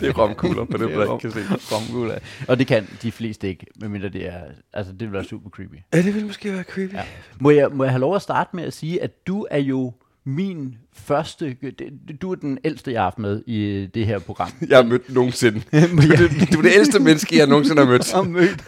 Det 0.00 0.08
er 0.08 0.12
romkugler 0.18 0.64
på 0.64 0.76
det, 0.76 0.96
man 0.96 1.08
rom- 1.08 1.18
kan 1.20 1.30
se. 1.30 1.38
Romkugler. 1.72 2.18
Og 2.48 2.58
det 2.58 2.66
kan 2.66 2.88
de 3.02 3.12
fleste 3.12 3.48
ikke, 3.48 3.66
medmindre 3.80 4.08
det 4.08 4.26
er, 4.26 4.40
altså 4.72 4.92
det 4.92 5.00
vil 5.00 5.12
være 5.12 5.24
super 5.24 5.50
creepy. 5.50 5.74
Ja, 5.94 6.02
det 6.02 6.14
vil 6.14 6.26
måske 6.26 6.52
være 6.52 6.62
creepy. 6.62 6.94
Ja. 6.94 7.02
Må 7.40 7.50
jeg, 7.50 7.68
må 7.72 7.84
jeg 7.84 7.90
have 7.92 8.00
lov 8.00 8.16
at 8.16 8.22
starte 8.22 8.50
med 8.56 8.64
at 8.64 8.72
sige, 8.72 9.02
at 9.02 9.26
du 9.26 9.46
er 9.50 9.58
jo 9.58 9.92
min 10.28 10.74
første, 10.92 11.56
du 12.22 12.32
er 12.32 12.34
den 12.36 12.58
ældste, 12.64 12.92
jeg 12.92 13.00
har 13.00 13.04
haft 13.04 13.18
med 13.18 13.42
i 13.46 13.86
det 13.94 14.06
her 14.06 14.18
program. 14.18 14.50
Jeg 14.68 14.78
har 14.78 14.84
mødt 14.84 15.14
nogensinde. 15.14 15.60
Du, 15.72 15.76
er 15.76 16.16
det- 16.16 16.52
du 16.52 16.58
er 16.58 16.62
det 16.62 16.72
ældste 16.74 16.98
menneske, 16.98 17.38
jeg 17.38 17.46
nogensinde 17.46 17.82
har 17.84 17.88
mødt. 17.90 18.12
har 18.12 18.22
mødt. 18.22 18.62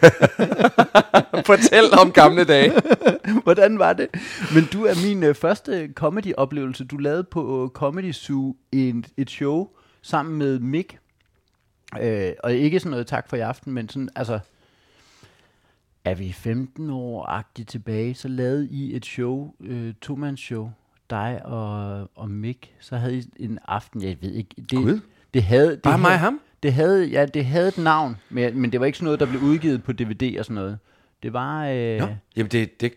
Fortæl 1.45 1.83
om 2.01 2.11
gamle 2.11 2.43
dage. 2.43 2.71
Hvordan 3.43 3.79
var 3.79 3.93
det? 3.93 4.07
Men 4.53 4.63
du 4.73 4.83
er 4.85 5.07
min 5.07 5.23
øh, 5.23 5.35
første 5.35 5.89
comedy-oplevelse. 5.95 6.85
Du 6.85 6.97
lavede 6.97 7.23
på 7.23 7.63
øh, 7.63 7.69
Comedy 7.69 8.11
Zoo 8.11 8.55
en, 8.71 9.05
et 9.17 9.29
show 9.29 9.67
sammen 10.01 10.37
med 10.37 10.59
Mick. 10.59 10.97
Øh, 12.01 12.31
og 12.43 12.53
ikke 12.55 12.79
sådan 12.79 12.91
noget 12.91 13.07
tak 13.07 13.29
for 13.29 13.37
i 13.37 13.39
aften, 13.39 13.73
men 13.73 13.89
sådan, 13.89 14.09
altså, 14.15 14.39
er 16.05 16.15
vi 16.15 16.31
15 16.31 16.89
år-agtigt 16.89 17.69
tilbage, 17.69 18.15
så 18.15 18.27
lavede 18.27 18.67
I 18.71 18.95
et 18.95 19.05
show, 19.05 19.53
øh, 19.61 19.93
to-mands-show, 20.01 20.69
dig 21.09 21.45
og, 21.45 22.09
og 22.15 22.29
Mick. 22.29 22.69
Så 22.79 22.97
havde 22.97 23.17
I 23.17 23.23
en 23.39 23.59
aften, 23.67 24.01
jeg 24.03 24.17
ved 24.21 24.31
ikke, 24.31 24.49
det, 24.69 24.71
Gud. 24.77 24.99
det 25.33 25.43
havde... 25.43 25.71
Det 25.71 25.81
Bare 25.81 25.97
mig 25.97 26.09
havde, 26.11 26.15
og 26.15 26.19
ham? 26.19 26.39
Det 26.63 26.73
havde, 26.73 27.05
ja, 27.05 27.25
det 27.25 27.45
havde 27.45 27.67
et 27.67 27.77
navn, 27.77 28.17
men, 28.29 28.59
men 28.61 28.71
det 28.71 28.79
var 28.79 28.85
ikke 28.85 28.97
sådan 28.97 29.05
noget, 29.05 29.19
der 29.19 29.25
blev 29.25 29.41
udgivet 29.41 29.83
på 29.83 29.91
DVD 29.91 30.39
og 30.39 30.45
sådan 30.45 30.55
noget. 30.55 30.79
Det 31.23 31.33
var... 31.33 31.65
Øh, 31.67 31.97
Nå. 31.99 32.07
Jamen, 32.35 32.51
det, 32.51 32.81
det, 32.81 32.91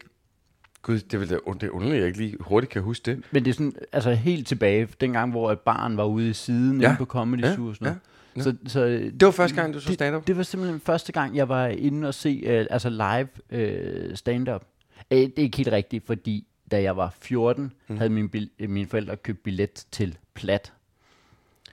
Gud, 0.82 0.98
det, 0.98 1.20
vil 1.20 1.30
da, 1.30 1.34
det 1.34 1.62
er 1.62 1.70
underligt, 1.70 1.94
at 1.96 2.00
jeg 2.00 2.06
ikke 2.06 2.18
lige 2.18 2.36
hurtigt 2.40 2.72
kan 2.72 2.82
huske 2.82 3.10
det. 3.10 3.22
Men 3.30 3.44
det 3.44 3.50
er 3.50 3.54
sådan, 3.54 3.72
altså 3.92 4.10
helt 4.12 4.46
tilbage, 4.46 4.88
dengang 5.00 5.30
hvor 5.30 5.52
et 5.52 5.60
barn 5.60 5.96
var 5.96 6.04
ude 6.04 6.30
i 6.30 6.32
siden 6.32 6.80
Ja. 6.80 6.86
inde 6.88 6.98
på 6.98 7.04
Comedy 7.04 7.40
Ja. 7.42 7.54
Zoo 7.54 7.66
og 7.68 7.74
sådan 7.74 7.84
noget. 7.86 7.98
Ja. 8.36 8.42
Så, 8.42 8.54
så 8.72 8.84
Det 9.20 9.22
var 9.26 9.30
første 9.30 9.56
gang, 9.56 9.74
du 9.74 9.80
så 9.80 9.92
stand-up? 9.92 10.26
det 10.26 10.36
var 10.36 10.42
simpelthen 10.42 10.80
første 10.80 11.12
gang, 11.12 11.36
jeg 11.36 11.48
var 11.48 11.66
inde 11.66 12.08
og 12.08 12.14
se 12.14 12.42
øh, 12.46 12.66
altså 12.70 12.90
live 12.90 13.60
øh, 13.62 14.16
stand-up. 14.16 14.64
Øh, 15.10 15.18
det 15.18 15.38
er 15.38 15.42
ikke 15.42 15.56
helt 15.56 15.72
rigtigt, 15.72 16.06
fordi 16.06 16.46
da 16.72 16.82
jeg 16.82 16.96
var 16.96 17.14
14, 17.20 17.72
mm. 17.88 17.96
havde 17.96 18.10
mine, 18.10 18.28
bil, 18.28 18.50
øh, 18.58 18.70
mine 18.70 18.88
forældre 18.88 19.16
købt 19.16 19.42
billet 19.42 19.84
til 19.92 20.18
Plat. 20.34 20.72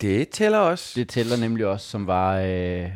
Det 0.02 0.30
tæller 0.30 0.58
også. 0.58 0.92
Det 0.96 1.10
tæller 1.10 1.38
nemlig 1.38 1.66
også, 1.66 1.88
som 1.90 2.08
var 2.08 2.38
øh, 2.40 2.90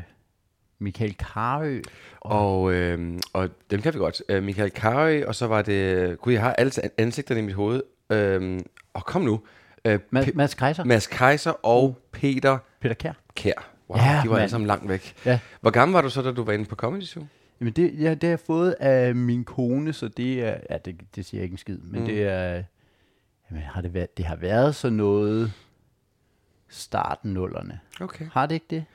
Michael 0.80 1.16
Karø. 1.18 1.82
Og, 2.20 2.74
øh, 2.74 3.20
og 3.34 3.50
dem 3.72 3.82
kan 3.82 3.94
vi 3.94 3.98
godt. 4.00 4.22
Øh, 4.30 4.44
Michael 4.44 4.72
Carøe, 4.72 5.28
og 5.28 5.36
så 5.36 5.48
var 5.48 5.62
det... 5.62 6.18
Gud, 6.22 6.34
jeg 6.34 6.42
har 6.42 6.54
alle 6.54 6.72
ansigterne 6.98 7.40
i 7.40 7.44
mit 7.44 7.56
hoved. 7.56 7.82
Øh, 8.10 8.60
og 8.94 9.06
kom 9.06 9.22
nu. 9.22 9.42
Øh, 9.86 10.00
Mads, 10.12 10.28
Pe- 10.28 10.32
Mads 10.36 10.54
Kaiser. 10.54 10.84
Mads 10.84 11.08
Kaiser 11.08 11.66
og 11.66 11.98
Peter 12.12 12.58
Peter 12.82 12.96
Kær. 12.96 13.14
Kær. 13.36 13.70
Wow, 13.90 13.98
Ja, 14.00 14.04
de 14.24 14.30
var 14.30 14.36
alle 14.36 14.42
mand. 14.42 14.50
sammen 14.50 14.68
langt 14.68 14.90
væk. 14.90 15.14
Ja. 15.26 15.40
Hvor 15.62 15.72
gammel 15.72 15.94
var 15.94 16.02
du 16.02 16.10
så, 16.10 16.22
da 16.22 16.32
du 16.32 16.44
var 16.44 16.54
inde 16.54 16.66
på 16.66 16.76
Comedy 16.76 17.04
Zoo? 17.04 17.24
Jamen 17.64 17.74
det, 17.74 18.00
ja, 18.00 18.10
det 18.14 18.24
har 18.24 18.30
jeg 18.30 18.40
fået 18.40 18.72
af 18.80 19.16
min 19.16 19.44
kone, 19.44 19.94
så 19.94 20.08
det 20.08 20.44
er, 20.44 20.58
ja, 20.70 20.78
det, 20.78 21.02
det 21.16 21.26
siger 21.26 21.40
jeg 21.40 21.44
ikke 21.44 21.54
en 21.54 21.58
skid, 21.58 21.78
men 21.78 21.92
Mm. 21.92 22.00
mm. 22.00 22.06
det 22.06 22.24
er, 22.24 22.64
jamen 23.52 23.64
har 23.64 23.82
det 23.82 23.94
været, 23.94 24.18
det 24.18 24.26
har 24.26 24.36
været 24.36 24.76
sådan 24.76 24.98
noget 24.98 25.54
starten 26.70 27.34
nullerne. 27.34 27.80
Okay. 28.02 28.26
Har 28.32 28.46
det 28.46 28.56
ikke 28.56 28.66
det? 28.70 28.86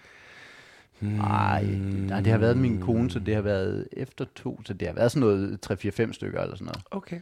Nej, 1.01 1.65
nej, 1.65 2.21
det 2.21 2.27
har 2.33 2.39
været 2.39 2.57
min 2.57 2.81
kone, 2.81 3.11
så 3.11 3.19
det 3.19 3.35
har 3.35 3.43
været 3.43 3.89
efter 3.93 4.25
to, 4.35 4.61
så 4.65 4.75
det 4.75 4.89
har 4.89 4.95
været 4.95 5.13
sådan 5.13 5.21
noget 5.21 5.71
3-4-5 6.07 6.13
stykker 6.13 6.41
eller 6.41 6.57
sådan 6.57 6.65
noget. 6.67 6.83
Okay. 6.91 7.21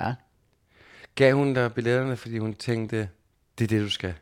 Ja. 0.00 0.14
Gav 1.14 1.34
hun 1.36 1.54
dig 1.54 1.72
billetterne, 1.74 2.16
fordi 2.16 2.38
hun 2.38 2.54
tænkte, 2.54 3.08
det 3.58 3.64
er 3.64 3.68
det, 3.68 3.82
du 3.82 3.90
skal? 3.90 4.14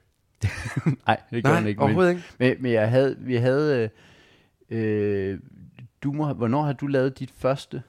Nej, 1.06 1.20
det 1.30 1.44
gjorde 1.44 1.56
hun 1.56 1.62
Nej, 1.62 1.68
ikke. 1.68 1.78
Men, 1.78 1.84
overhovedet 1.84 2.10
ikke. 2.10 2.22
men, 2.38 2.56
men 2.62 2.72
jeg 2.72 2.90
havde, 2.90 3.16
vi 3.18 3.36
havde, 3.36 3.90
øh, 4.70 5.32
øh, 5.32 5.38
du 6.02 6.12
må, 6.12 6.32
hvornår 6.32 6.62
har 6.62 6.72
du 6.72 6.86
lavet 6.86 7.18
dit 7.18 7.32
første 7.38 7.82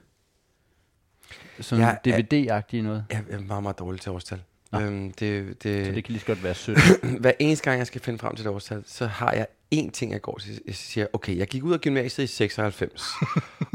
sådan 1.60 1.84
Jeg 1.84 1.98
DVD-agtige 2.06 2.82
noget? 2.82 3.04
Jeg 3.10 3.22
er 3.30 3.38
meget, 3.38 3.62
meget 3.62 3.78
dårlig 3.78 4.00
til 4.00 4.12
årstal. 4.12 4.42
Nå. 4.72 4.80
Øhm, 4.80 5.12
det, 5.12 5.62
det, 5.62 5.86
Så 5.86 5.92
det 5.92 6.04
kan 6.04 6.12
lige 6.12 6.20
så 6.20 6.26
godt 6.26 6.44
være 6.44 6.54
17. 6.54 6.82
hver 7.20 7.32
eneste 7.38 7.64
gang, 7.64 7.78
jeg 7.78 7.86
skal 7.86 8.00
finde 8.00 8.18
frem 8.18 8.36
til 8.36 8.44
det 8.44 8.52
årstal, 8.52 8.82
så 8.86 9.06
har 9.06 9.32
jeg 9.32 9.46
én 9.74 9.90
ting, 9.90 10.12
jeg 10.12 10.22
går 10.22 10.38
til. 10.38 10.60
Jeg 10.66 10.74
siger, 10.74 11.06
okay, 11.12 11.36
jeg 11.36 11.46
gik 11.46 11.64
ud 11.64 11.72
af 11.72 11.80
gymnasiet 11.80 12.24
i 12.24 12.26
96. 12.26 13.06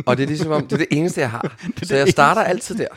og 0.05 0.17
det 0.17 0.23
er 0.23 0.27
ligesom 0.27 0.51
om, 0.51 0.67
det 0.67 0.73
er 0.73 0.77
det 0.77 0.87
eneste, 0.91 1.21
jeg 1.21 1.31
har. 1.31 1.57
så 1.83 1.95
jeg 1.95 2.07
starter 2.07 2.43
altid 2.43 2.75
der. 2.75 2.87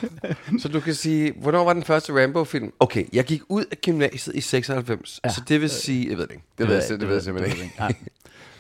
Så 0.59 0.69
du 0.69 0.81
kan 0.81 0.95
sige, 0.95 1.33
hvornår 1.33 1.65
var 1.65 1.73
den 1.73 1.85
første 1.85 2.23
Rambo-film? 2.23 2.73
Okay, 2.81 3.05
jeg 3.13 3.25
gik 3.25 3.43
ud 3.49 3.65
af 3.71 3.77
gymnasiet 3.77 4.37
i 4.37 4.41
96. 4.41 5.21
Ja. 5.25 5.31
Så 5.31 5.43
det 5.49 5.61
vil 5.61 5.71
sige, 5.71 6.11
jeg 6.11 6.19
ved 6.19 6.27
det 6.27 6.33
ikke. 6.33 6.45
Det, 6.59 6.69
ved, 6.69 6.75
jeg, 6.75 6.89
det, 6.89 7.01
det 7.01 7.09
ved 7.09 7.15
jeg 7.15 7.25
simpelthen 7.25 7.65
ikke. 7.65 7.97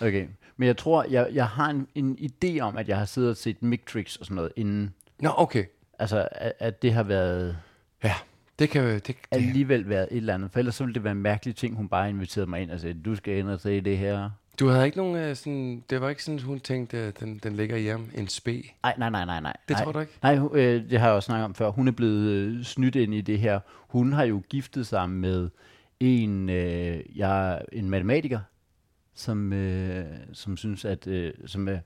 Okay. 0.01 0.27
Men 0.61 0.67
jeg 0.67 0.76
tror, 0.76 1.07
jeg, 1.11 1.29
jeg 1.33 1.47
har 1.47 1.71
en, 1.71 1.87
en 1.95 2.19
idé 2.21 2.61
om, 2.61 2.76
at 2.76 2.88
jeg 2.88 2.99
har 2.99 3.05
siddet 3.05 3.31
og 3.31 3.37
set 3.37 3.62
Mictrix 3.62 4.17
og 4.17 4.26
sådan 4.26 4.35
noget 4.35 4.52
inden. 4.57 4.95
Nå, 5.19 5.31
okay. 5.37 5.64
Altså, 5.99 6.29
at, 6.33 6.52
at 6.59 6.83
det 6.83 6.93
har 6.93 7.02
været 7.02 7.57
Ja, 8.05 8.14
det 8.59 8.71
kan 8.71 8.85
det, 8.85 9.07
det, 9.07 9.17
alligevel 9.31 9.88
været 9.88 10.09
et 10.11 10.17
eller 10.17 10.35
andet. 10.35 10.50
For 10.52 10.59
ellers 10.59 10.75
så 10.75 10.85
ville 10.85 10.95
det 10.95 11.05
være 11.05 11.11
en 11.12 11.23
mærkelig 11.23 11.57
ting, 11.57 11.76
hun 11.76 11.88
bare 11.88 12.11
inviterede 12.11 12.50
mig 12.50 12.62
ind 12.62 12.71
og 12.71 12.81
sagde, 12.81 13.00
du 13.05 13.17
skal 13.17 13.37
ind 13.37 13.49
og 13.49 13.61
se 13.61 13.81
det 13.81 13.99
her. 13.99 14.31
Du 14.61 14.69
havde 14.69 14.85
ikke 14.85 14.97
nogen 14.97 15.17
øh, 15.17 15.37
sådan, 15.37 15.85
det 15.90 16.00
var 16.00 16.09
ikke 16.09 16.25
sådan, 16.25 16.40
hun 16.40 16.61
tænkte, 16.61 16.99
at 16.99 17.21
den, 17.21 17.40
den 17.43 17.57
ligger 17.57 17.76
i 17.76 17.87
ham, 17.87 18.11
en 18.14 18.29
spe. 18.29 18.62
Ej, 18.85 18.95
nej, 18.99 19.11
nej, 19.11 19.25
nej, 19.25 19.40
nej. 19.40 19.57
Det 19.69 19.76
nej. 19.76 19.85
tror 19.85 19.93
du 19.93 19.99
ikke? 20.00 20.12
Nej, 20.23 20.38
øh, 20.52 20.90
det 20.90 21.00
har 21.00 21.07
jeg 21.07 21.17
også 21.17 21.26
snakket 21.26 21.45
om 21.45 21.55
før. 21.55 21.71
Hun 21.71 21.88
er 21.88 21.93
blevet 21.93 22.31
øh, 22.31 22.64
snydt 22.64 22.97
ind 22.97 23.14
i 23.14 23.21
det 23.21 23.38
her. 23.38 23.61
Hun 23.88 24.12
har 24.12 24.25
jo 24.25 24.43
giftet 24.49 24.87
sig 24.87 25.11
med 25.11 25.50
en, 26.00 26.50
øh, 26.50 27.19
jeg, 27.19 27.62
en 27.73 27.90
matematiker, 27.90 28.40
som, 29.21 29.53
øh, 29.53 30.05
som 30.33 30.57
synes, 30.57 30.85
at, 30.85 31.07
øh, 31.07 31.33
som 31.47 31.69
øh, 31.69 31.79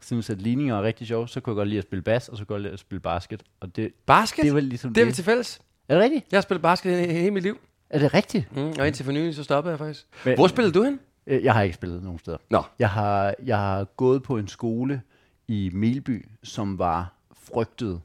synes, 0.00 0.30
at 0.30 0.42
ligninger 0.42 0.76
er 0.78 0.82
rigtig 0.82 1.06
sjov. 1.06 1.28
Så 1.28 1.40
kunne 1.40 1.52
jeg 1.52 1.56
godt 1.56 1.68
lide 1.68 1.78
at 1.78 1.84
spille 1.84 2.02
bas, 2.02 2.28
og 2.28 2.36
så 2.38 2.44
kunne 2.44 2.54
jeg 2.54 2.58
godt 2.58 2.62
lide 2.62 2.72
at 2.72 2.78
spille 2.78 3.00
basket. 3.00 3.42
Og 3.60 3.76
det, 3.76 3.92
Basket? 4.06 4.44
det 4.44 4.54
var 4.54 4.60
ligesom 4.60 4.94
det 4.94 5.00
er 5.00 5.04
vi 5.04 5.08
det. 5.08 5.14
til 5.14 5.24
fælles. 5.24 5.60
Er 5.88 5.94
det 5.94 6.02
rigtigt? 6.04 6.26
Jeg 6.30 6.36
har 6.36 6.42
spillet 6.42 6.62
basket 6.62 6.98
hele, 7.00 7.12
hele 7.12 7.30
mit 7.30 7.42
liv. 7.42 7.58
Er 7.90 7.98
det 7.98 8.14
rigtigt? 8.14 8.56
Mm, 8.56 8.62
og 8.78 8.86
indtil 8.86 9.04
for 9.04 9.12
nylig, 9.12 9.34
så 9.34 9.44
stoppede 9.44 9.70
jeg 9.70 9.78
faktisk. 9.78 10.06
Men- 10.24 10.34
Hvor 10.34 10.46
spillede 10.46 10.72
du 10.74 10.82
hen? 10.82 11.00
Øh, 11.26 11.44
Jeg 11.44 11.52
har 11.54 11.62
ikke 11.62 11.74
spillet 11.74 12.02
nogen 12.02 12.18
steder. 12.18 12.36
Nå. 12.50 12.62
Jeg 12.78 12.90
har, 12.90 13.34
jeg 13.44 13.58
har 13.58 13.84
gået 13.84 14.22
på 14.22 14.38
en 14.38 14.48
skole 14.48 15.02
i 15.48 15.70
Melby, 15.72 16.26
som 16.42 16.78
var 16.78 17.14
frygtet 17.34 18.00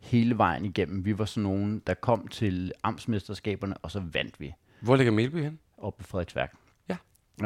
hele 0.00 0.38
vejen 0.38 0.64
igennem. 0.64 1.04
Vi 1.04 1.18
var 1.18 1.24
sådan 1.24 1.42
nogen, 1.42 1.82
der 1.86 1.94
kom 1.94 2.28
til 2.28 2.72
amtsmesterskaberne, 2.82 3.76
og 3.76 3.90
så 3.90 4.02
vandt 4.12 4.40
vi 4.40 4.52
Hvor 4.80 4.96
ligger 4.96 5.12
Melby 5.12 5.42
hen? 5.42 5.58
op 5.78 5.96
på 5.96 6.04
Frederiksværk. 6.04 6.52
Ja. 6.88 6.96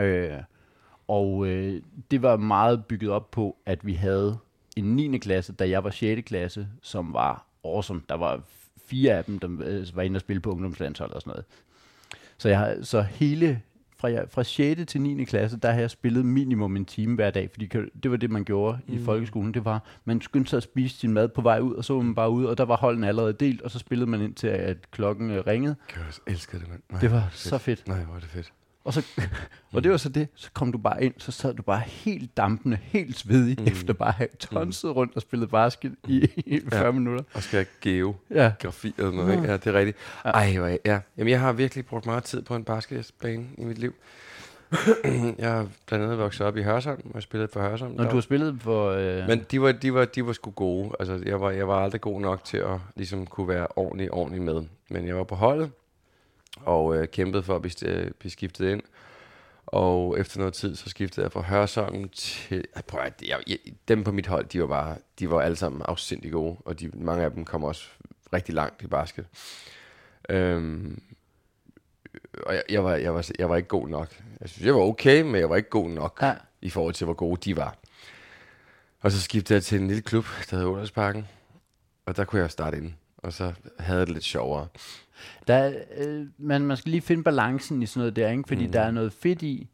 Øh, 0.03 0.43
og 1.09 1.47
øh, 1.47 1.83
det 2.11 2.23
var 2.23 2.37
meget 2.37 2.85
bygget 2.85 3.11
op 3.11 3.31
på, 3.31 3.57
at 3.67 3.87
vi 3.87 3.93
havde 3.95 4.39
en 4.77 4.85
9. 4.85 5.19
klasse, 5.19 5.53
da 5.53 5.69
jeg 5.69 5.85
var 5.85 5.91
6. 5.91 6.23
klasse, 6.27 6.69
som 6.83 7.13
var 7.13 7.47
awesome. 7.65 8.03
Der 8.09 8.15
var 8.15 8.43
fire 8.87 9.13
af 9.13 9.25
dem, 9.25 9.39
der 9.39 9.49
øh, 9.65 9.87
var 9.95 10.03
inde 10.03 10.17
og 10.17 10.21
spille 10.21 10.41
på 10.41 10.51
ungdomslandshold 10.51 11.13
og 11.13 11.21
sådan 11.21 11.31
noget. 11.31 11.45
Så, 12.39 12.49
jeg 12.49 12.59
har, 12.59 12.77
så 12.83 13.03
hele 13.03 13.63
fra, 13.99 14.11
jeg, 14.11 14.27
fra 14.31 14.45
6. 14.45 14.81
til 14.87 15.01
9. 15.01 15.25
klasse, 15.25 15.57
der 15.57 15.71
har 15.71 15.81
jeg 15.81 15.91
spillet 15.91 16.25
minimum 16.25 16.77
en 16.77 16.85
time 16.85 17.15
hver 17.15 17.31
dag, 17.31 17.51
fordi 17.51 17.69
det 18.03 18.11
var 18.11 18.17
det, 18.17 18.31
man 18.31 18.45
gjorde 18.45 18.79
mm. 18.87 18.95
i 18.95 18.99
folkeskolen. 18.99 19.55
Det 19.55 19.65
var, 19.65 19.83
man 20.05 20.21
skyndte 20.21 20.51
sig 20.51 20.57
at 20.57 20.63
spise 20.63 20.97
sin 20.97 21.13
mad 21.13 21.29
på 21.29 21.41
vej 21.41 21.59
ud, 21.61 21.75
og 21.75 21.85
så 21.85 21.95
var 21.95 22.03
man 22.03 22.15
bare 22.15 22.31
ude, 22.31 22.49
og 22.49 22.59
der 22.59 22.65
var 22.65 22.77
holdene 22.77 23.09
allerede 23.09 23.33
delt, 23.33 23.63
og 23.63 23.71
så 23.71 23.79
spillede 23.79 24.11
man 24.11 24.21
ind 24.21 24.35
til, 24.35 24.47
at 24.47 24.91
klokken 24.91 25.31
øh, 25.31 25.47
ringede. 25.47 25.77
Jeg 25.97 26.05
elsker 26.27 26.59
det, 26.59 26.69
mand. 26.69 26.81
Nej, 26.91 27.01
Det 27.01 27.11
var 27.11 27.21
hvor 27.21 27.31
så 27.33 27.59
fedt. 27.59 27.89
Nej, 27.89 28.05
hvor 28.05 28.15
er 28.15 28.21
det 28.21 28.29
fedt. 28.29 28.53
Og, 28.87 28.93
så, 28.95 29.03
og 29.75 29.85
det 29.85 29.91
var 29.91 29.97
så 29.97 30.09
det, 30.09 30.29
så 30.35 30.51
kom 30.53 30.73
du 30.73 30.79
bare 30.79 31.05
ind, 31.05 31.15
så 31.19 31.33
sad 31.33 31.55
du 31.55 31.63
bare 31.63 31.81
helt 31.87 32.37
dampende, 32.37 32.79
helt 32.83 33.19
svedig, 33.19 33.61
mm. 33.61 33.67
efter 33.67 33.93
bare 33.95 34.09
at 34.09 34.15
have 34.15 34.29
tonset 34.41 34.97
rundt 34.97 35.17
og 35.17 35.23
spillet 35.23 35.51
basket 35.51 35.95
i, 36.09 36.31
i 36.37 36.61
40 36.71 36.85
ja. 36.85 36.91
minutter. 36.91 37.25
Og 37.35 37.43
skal 37.43 37.67
geo 37.81 38.15
Ja. 38.31 38.53
grafi 38.63 38.95
eller 38.99 39.11
noget, 39.11 39.33
ikke? 39.35 39.47
Ja, 39.47 39.53
det 39.53 39.67
er 39.67 39.73
rigtigt. 39.73 39.97
Ej, 40.25 40.57
hvor 40.57 40.77
ja. 40.85 41.01
Jamen, 41.19 41.31
jeg 41.31 41.41
har 41.41 41.53
virkelig 41.53 41.87
brugt 41.87 42.07
meget 42.07 42.25
tid 42.25 42.43
på 42.43 42.57
en 42.57 42.65
basketbane 42.65 43.47
i 43.59 43.65
mit 43.65 43.79
liv. 43.79 43.95
jeg 45.39 45.51
har 45.53 45.67
blandt 45.87 46.05
andet 46.05 46.19
vokset 46.19 46.47
op 46.47 46.57
i 46.57 46.63
Hørsholm, 46.63 47.03
og 47.05 47.15
jeg 47.15 47.23
spillede 47.23 47.49
for 47.53 47.61
Hørsholm. 47.61 47.95
Når 47.95 48.05
du 48.05 48.15
har 48.15 48.21
spillet 48.21 48.59
for... 48.61 48.91
Øh, 48.91 49.29
Men 49.29 49.47
de 49.51 49.63
var, 49.63 49.73
de 49.73 49.95
var, 49.95 50.05
de 50.05 50.27
var 50.27 50.33
sgu 50.33 50.51
gode. 50.51 50.91
Altså, 51.01 51.23
jeg 51.27 51.41
var, 51.41 51.51
jeg 51.51 51.69
var 51.69 51.85
aldrig 51.85 52.01
god 52.01 52.21
nok 52.21 52.45
til 52.45 52.57
at 52.57 52.79
ligesom, 52.97 53.27
kunne 53.27 53.49
være 53.49 53.67
ordentlig, 53.77 54.13
ordentlig 54.13 54.43
med. 54.43 54.63
Men 54.91 55.07
jeg 55.07 55.17
var 55.17 55.25
på 55.25 55.35
holdet, 55.35 55.71
og 56.61 56.97
øh, 56.97 57.09
kæmpede 57.09 57.43
for 57.43 57.57
at 57.57 57.63
blive, 57.63 57.89
øh, 57.89 58.11
blive 58.11 58.31
skiftet 58.33 58.71
ind. 58.71 58.83
Og 59.67 60.19
efter 60.21 60.39
noget 60.39 60.55
tid, 60.55 60.77
så 60.77 60.91
skiftede 60.91 61.25
jeg 61.25 61.33
fra 61.33 61.41
Hørsholm 61.43 62.09
til... 62.09 62.65
Prøv 62.87 63.01
at, 63.01 63.23
jeg, 63.29 63.39
jeg, 63.47 63.59
dem 63.89 64.05
på 64.05 64.13
mit 64.13 64.27
hold, 64.27 64.47
de 64.47 64.61
var 64.61 64.67
bare... 64.67 64.97
De 65.19 65.31
var 65.31 65.41
alle 65.41 65.57
sammen 65.57 65.83
afsindig 65.85 66.33
gode, 66.33 66.57
og 66.65 66.81
de, 66.81 66.89
mange 66.95 67.25
af 67.25 67.31
dem 67.31 67.45
kom 67.45 67.65
også 67.65 67.89
rigtig 68.33 68.55
langt 68.55 68.83
i 68.83 68.87
basket. 68.87 69.27
Øhm, 70.29 71.03
og 72.47 72.55
jeg, 72.55 72.63
jeg, 72.69 72.85
var, 72.85 72.95
jeg, 72.95 73.15
var, 73.15 73.31
jeg 73.39 73.49
var 73.51 73.57
ikke 73.57 73.69
god 73.69 73.89
nok. 73.89 74.09
Jeg 74.41 74.49
synes, 74.49 74.67
jeg 74.67 74.75
var 74.75 74.81
okay, 74.81 75.23
men 75.23 75.35
jeg 75.35 75.51
var 75.51 75.57
ikke 75.57 75.69
god 75.71 75.89
nok 75.89 76.19
Ja. 76.23 76.35
i 76.63 76.71
forhold 76.71 76.95
til, 76.95 77.05
hvor 77.05 77.15
gode 77.15 77.41
de 77.45 77.57
var. 77.57 77.77
Og 79.01 79.13
så 79.13 79.21
skiftede 79.23 79.57
jeg 79.57 79.63
til 79.63 79.81
en 79.81 79.87
lille 79.87 80.03
klub, 80.03 80.25
der 80.51 80.57
hed 80.57 80.65
Undersparken. 80.65 81.29
Og 82.07 82.17
der 82.17 82.25
kunne 82.25 82.43
jeg 82.43 82.51
starte 82.51 82.77
ind. 82.77 82.93
Og 83.17 83.33
så 83.33 83.53
havde 83.79 84.01
det 84.01 84.09
lidt 84.09 84.25
sjovere. 84.25 84.69
Der, 85.47 85.55
er, 85.55 85.75
øh, 85.97 86.27
man, 86.39 86.63
man 86.63 86.77
skal 86.77 86.91
lige 86.91 87.01
finde 87.01 87.23
balancen 87.23 87.83
i 87.83 87.87
sådan 87.87 88.01
noget 88.01 88.17
der, 88.17 88.31
ikke? 88.31 88.45
fordi 88.49 88.67
mm. 88.67 88.73
der 88.73 88.81
er 88.81 88.91
noget 88.91 89.13
fedt 89.13 89.43
i 89.43 89.69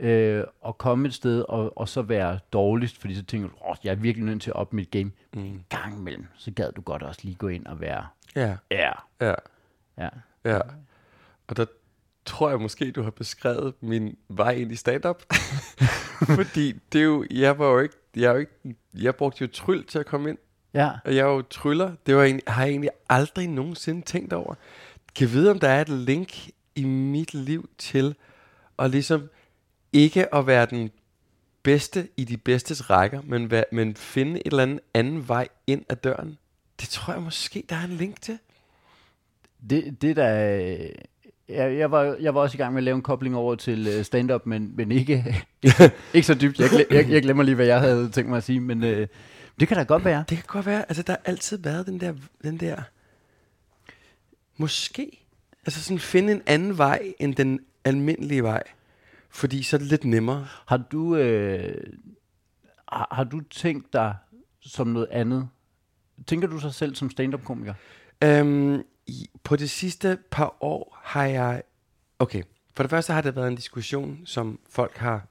øh, 0.00 0.44
at 0.66 0.78
komme 0.78 1.08
et 1.08 1.14
sted 1.14 1.44
og, 1.48 1.78
og 1.78 1.88
så 1.88 2.02
være 2.02 2.38
dårligst, 2.52 3.00
fordi 3.00 3.14
så 3.14 3.24
tænker 3.24 3.48
du, 3.48 3.54
oh, 3.60 3.76
jeg 3.84 3.90
er 3.90 3.94
virkelig 3.94 4.26
nødt 4.26 4.42
til 4.42 4.50
at 4.50 4.56
op 4.56 4.72
mit 4.72 4.90
game. 4.90 5.10
Mm. 5.34 5.40
En 5.40 5.64
gang 5.68 5.98
imellem, 5.98 6.26
så 6.36 6.50
gad 6.50 6.72
du 6.72 6.80
godt 6.80 7.02
også 7.02 7.20
lige 7.24 7.34
gå 7.34 7.48
ind 7.48 7.66
og 7.66 7.80
være, 7.80 8.06
Ja, 8.36 8.56
ja, 8.70 8.92
ja, 9.20 9.34
ja. 9.98 10.08
ja. 10.44 10.60
Og 11.48 11.56
der 11.56 11.66
tror 12.24 12.50
jeg 12.50 12.60
måske, 12.60 12.92
du 12.92 13.02
har 13.02 13.10
beskrevet 13.10 13.74
min 13.80 14.16
vej 14.28 14.50
ind 14.50 14.72
i 14.72 14.76
stand-up. 14.76 15.22
Fordi 16.36 16.72
det 16.92 17.00
er 17.00 17.04
jo, 17.04 17.26
jeg 17.30 17.58
var 17.58 17.66
jo 17.66 17.78
ikke, 17.78 17.94
jeg, 18.16 18.32
jo 18.32 18.38
ikke, 18.38 18.52
jeg 18.94 19.16
brugte 19.16 19.44
jo 19.44 19.48
tryl 19.52 19.86
til 19.86 19.98
at 19.98 20.06
komme 20.06 20.30
ind. 20.30 20.38
Ja, 20.74 20.90
Og 21.04 21.16
jeg 21.16 21.20
er 21.20 21.30
jo 21.32 21.42
tryller. 21.42 21.92
Det 22.06 22.16
var 22.16 22.22
egentlig, 22.24 22.44
har 22.48 22.62
jeg 22.62 22.70
egentlig 22.70 22.90
aldrig 23.08 23.48
nogensinde 23.48 24.02
tænkt 24.02 24.32
over. 24.32 24.54
Kan 25.16 25.32
vide, 25.32 25.50
om 25.50 25.58
der 25.58 25.68
er 25.68 25.80
et 25.80 25.88
link 25.88 26.48
i 26.74 26.84
mit 26.84 27.34
liv 27.34 27.68
til 27.78 28.14
at 28.78 28.90
ligesom 28.90 29.28
ikke 29.92 30.34
at 30.34 30.46
være 30.46 30.66
den 30.66 30.90
bedste 31.62 32.08
i 32.16 32.24
de 32.24 32.36
bedstes 32.36 32.90
rækker, 32.90 33.20
men, 33.24 33.52
væ- 33.52 33.68
men 33.72 33.96
finde 33.96 34.32
et 34.40 34.42
eller 34.46 34.62
andet 34.62 34.80
anden 34.94 35.28
vej 35.28 35.48
ind 35.66 35.84
ad 35.88 35.96
døren. 35.96 36.38
Det 36.80 36.88
tror 36.88 37.12
jeg 37.12 37.22
måske, 37.22 37.64
der 37.68 37.76
er 37.76 37.84
en 37.84 37.90
link 37.90 38.22
til. 38.22 38.38
det, 39.70 40.02
det 40.02 40.16
der... 40.16 40.28
Jeg, 41.48 41.76
jeg, 41.78 41.90
var, 41.90 42.16
jeg 42.20 42.34
var 42.34 42.40
også 42.40 42.56
i 42.56 42.58
gang 42.58 42.72
med 42.72 42.80
at 42.80 42.84
lave 42.84 42.94
en 42.94 43.02
kobling 43.02 43.36
over 43.36 43.54
til 43.54 43.86
øh, 43.88 44.04
stand-up, 44.04 44.46
men, 44.46 44.72
men 44.76 44.92
ikke, 44.92 45.24
ikke, 45.62 45.90
ikke 46.14 46.26
så 46.26 46.34
dybt. 46.34 46.58
Jeg, 46.60 46.86
jeg, 46.90 47.10
jeg 47.10 47.22
glemmer 47.22 47.42
lige, 47.42 47.54
hvad 47.54 47.66
jeg 47.66 47.80
havde 47.80 48.10
tænkt 48.10 48.28
mig 48.30 48.36
at 48.36 48.42
sige, 48.42 48.60
men 48.60 48.84
øh, 48.84 49.06
det 49.60 49.68
kan 49.68 49.76
da 49.76 49.82
godt 49.82 50.04
være. 50.04 50.24
Det 50.28 50.36
kan 50.38 50.46
godt 50.46 50.66
være, 50.66 50.84
altså 50.88 51.02
der 51.02 51.12
har 51.12 51.20
altid 51.24 51.58
været 51.58 51.86
den 51.86 52.00
der, 52.00 52.14
den 52.42 52.60
der, 52.60 52.82
måske, 54.56 55.24
altså 55.66 55.82
sådan 55.82 55.98
finde 55.98 56.32
en 56.32 56.42
anden 56.46 56.78
vej 56.78 57.12
end 57.18 57.34
den 57.34 57.60
almindelige 57.84 58.42
vej. 58.42 58.62
Fordi 59.30 59.62
så 59.62 59.76
er 59.76 59.78
det 59.78 59.88
lidt 59.88 60.04
nemmere. 60.04 60.46
Har 60.66 60.76
du, 60.76 61.16
øh, 61.16 61.92
har, 62.88 63.08
har 63.10 63.24
du 63.24 63.40
tænkt 63.40 63.92
dig 63.92 64.14
som 64.60 64.86
noget 64.86 65.08
andet? 65.10 65.48
Tænker 66.26 66.48
du 66.48 66.58
sig 66.58 66.74
selv 66.74 66.94
som 66.94 67.10
stand-up-komiker? 67.10 67.74
Øhm, 68.24 68.82
i, 69.06 69.30
på 69.44 69.56
det 69.56 69.70
sidste 69.70 70.18
par 70.30 70.56
år 70.60 70.98
har 71.02 71.24
jeg... 71.24 71.62
Okay, 72.18 72.42
for 72.76 72.82
det 72.82 72.90
første 72.90 73.12
har 73.12 73.20
det 73.20 73.36
været 73.36 73.48
en 73.48 73.56
diskussion, 73.56 74.20
som 74.24 74.60
folk 74.70 74.96
har... 74.96 75.26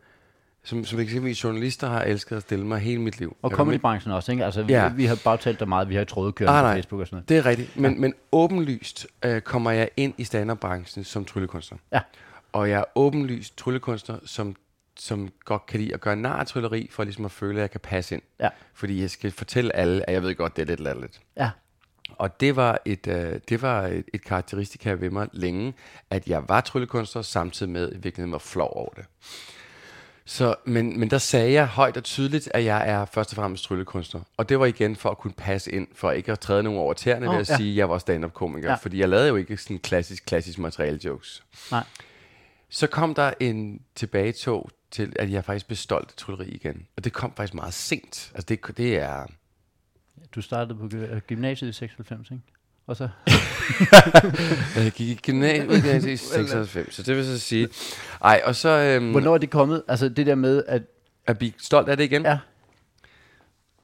Som, 0.68 0.86
som 0.86 1.00
eksempelvis 1.00 1.44
journalister 1.44 1.88
har 1.90 2.02
elsket 2.02 2.36
at 2.36 2.42
stille 2.42 2.66
mig 2.66 2.80
hele 2.80 3.02
mit 3.02 3.20
liv. 3.20 3.38
Og 3.42 3.52
comedybranchen 3.52 4.14
også, 4.14 4.32
ikke? 4.32 4.46
Altså, 4.46 4.64
vi, 4.64 4.74
Ja. 4.74 4.88
vi 4.90 5.06
har 5.06 5.20
bare 5.24 5.38
talt 5.38 5.60
dig 5.60 5.68
meget, 5.70 5.90
vi 5.90 5.96
har 5.96 6.04
trådet 6.04 6.36
kørt 6.36 6.50
Ah, 6.50 6.64
på. 6.64 6.76
Facebook 6.76 7.02
og 7.02 7.08
sådan 7.08 7.16
noget. 7.16 7.30
Det 7.30 7.38
er 7.38 7.46
rigtigt. 7.46 7.78
Men, 7.78 7.94
ja. 7.94 8.00
men 8.00 8.14
åbenlyst 8.32 9.08
øh, 9.26 9.42
kommer 9.42 9.72
jeg 9.72 9.90
ind 9.98 10.14
i 10.18 10.24
stand-up-branchen 10.24 11.04
som 11.04 11.26
tryllekunstner. 11.26 11.78
Ja. 11.94 12.00
Og 12.54 12.70
jeg 12.70 12.80
er 12.80 12.84
åbenlyst 12.96 13.58
tryllekunstner, 13.58 14.18
som, 14.26 14.56
som 15.00 15.30
godt 15.46 15.66
kan 15.66 15.80
lide 15.80 15.94
at 15.94 16.02
gøre 16.02 16.16
nar 16.16 16.40
af 16.40 16.48
trylleri, 16.48 16.88
for 16.92 17.04
ligesom 17.04 17.26
at 17.26 17.32
føle, 17.32 17.56
at 17.56 17.62
jeg 17.62 17.72
kan 17.72 17.80
passe 17.80 18.16
ind. 18.16 18.22
Ja. 18.40 18.50
Fordi 18.74 19.02
jeg 19.02 19.10
skal 19.10 19.32
fortælle 19.32 19.76
alle, 19.76 20.10
at 20.10 20.14
jeg 20.14 20.24
ved 20.24 20.36
godt, 20.36 20.56
det 20.56 20.62
er 20.62 20.66
lidt 20.66 20.80
latterligt. 20.80 21.20
Ja. 21.38 21.50
Og 22.18 22.40
det 22.40 22.56
var 22.56 22.78
et, 22.86 23.08
øh, 23.08 23.40
det 23.50 23.62
var 23.62 23.82
et, 23.88 24.06
et 24.14 24.24
karakteristika 24.24 24.92
ved 24.92 25.10
mig 25.10 25.28
længe, 25.34 25.74
at 26.10 26.28
jeg 26.28 26.44
var 26.50 26.62
tryllekunstner, 26.62 27.22
samtidig 27.22 27.72
med 27.72 27.92
i 27.92 27.98
virkeligheden 27.98 28.32
var 28.32 28.38
flov 28.38 28.70
over 28.76 28.90
det. 28.94 29.06
Så, 30.30 30.56
men, 30.66 31.00
men 31.00 31.10
der 31.10 31.18
sagde 31.18 31.52
jeg 31.52 31.68
højt 31.68 31.98
og 31.98 32.04
tydeligt, 32.04 32.50
at 32.54 32.64
jeg 32.64 32.90
er 32.90 33.06
først 33.06 33.32
og 33.32 33.36
fremmest 33.36 33.64
tryllekunstner. 33.64 34.22
Og 34.38 34.50
det 34.50 34.60
var 34.60 34.66
igen 34.66 34.96
for 34.96 35.10
at 35.10 35.18
kunne 35.18 35.34
passe 35.34 35.72
ind, 35.72 35.88
for 35.96 36.12
ikke 36.12 36.32
at 36.32 36.40
træde 36.40 36.64
nogen 36.64 36.80
over 36.80 36.94
tæerne 36.94 37.28
Åh, 37.28 37.34
ved 37.34 37.42
at 37.42 37.50
ja. 37.50 37.58
sige, 37.58 37.70
at 37.72 37.78
jeg 37.78 37.90
var 37.90 37.98
stand-up-komiker. 37.98 38.70
Ja. 38.70 38.76
Fordi 38.76 39.00
jeg 39.00 39.10
lavede 39.10 39.28
jo 39.28 39.36
ikke 39.36 39.58
sådan 39.58 39.80
klassisk, 39.80 40.26
klassisk 40.26 40.60
materiale 40.60 41.00
jokes. 41.06 41.44
Nej. 41.72 41.84
Så 42.70 42.88
kom 42.88 43.14
der 43.14 43.34
en 43.40 43.82
tilbagetog 43.96 44.70
til, 44.92 45.14
at 45.20 45.32
jeg 45.32 45.46
faktisk 45.46 45.92
af 45.92 46.00
trylleri 46.18 46.50
igen. 46.50 46.88
Og 46.98 47.04
det 47.04 47.14
kom 47.14 47.34
faktisk 47.36 47.54
meget 47.54 47.74
sent. 47.74 48.32
Altså 48.36 48.46
det, 48.50 48.78
det 48.78 48.98
er... 48.98 49.26
Du 50.36 50.42
startede 50.42 50.80
på 50.80 50.86
gy- 50.94 51.20
gymnasiet 51.20 51.70
i 51.70 51.74
96, 51.74 52.32
ikke? 52.32 52.44
Og 52.88 52.98
så... 52.98 53.10
Jeg 54.84 54.92
gik 54.92 55.10
i 55.10 55.20
gymnasiet 55.32 56.06
i 56.06 56.18
96, 56.18 56.96
så 56.96 57.04
det 57.04 57.16
vil 57.16 57.26
så 57.26 57.40
sige... 57.40 57.70
Ej, 58.24 58.42
og 58.46 58.56
så... 58.56 58.70
Øhm, 58.70 59.12
Hvornår 59.12 59.34
er 59.34 59.38
det 59.38 59.50
kommet? 59.50 59.84
Altså 59.88 60.10
det 60.10 60.26
der 60.26 60.36
med, 60.36 60.64
at... 60.68 60.82
at 61.28 61.38
blive 61.38 61.54
stolt 61.58 61.90
af 61.90 61.98
det 61.98 62.04
igen? 62.04 62.26
Ja, 62.26 62.38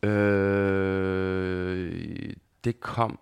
Øh, 0.04 1.94
det 2.64 2.80
kom... 2.80 3.20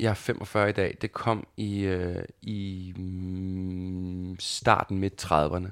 Jeg 0.00 0.10
er 0.10 0.14
45 0.14 0.68
i 0.68 0.72
dag. 0.72 0.96
Det 1.00 1.12
kom 1.12 1.46
i, 1.56 1.80
øh, 1.80 2.24
i 2.42 2.92
mm, 2.96 4.36
starten 4.40 4.98
midt 4.98 5.24
30'erne. 5.24 5.68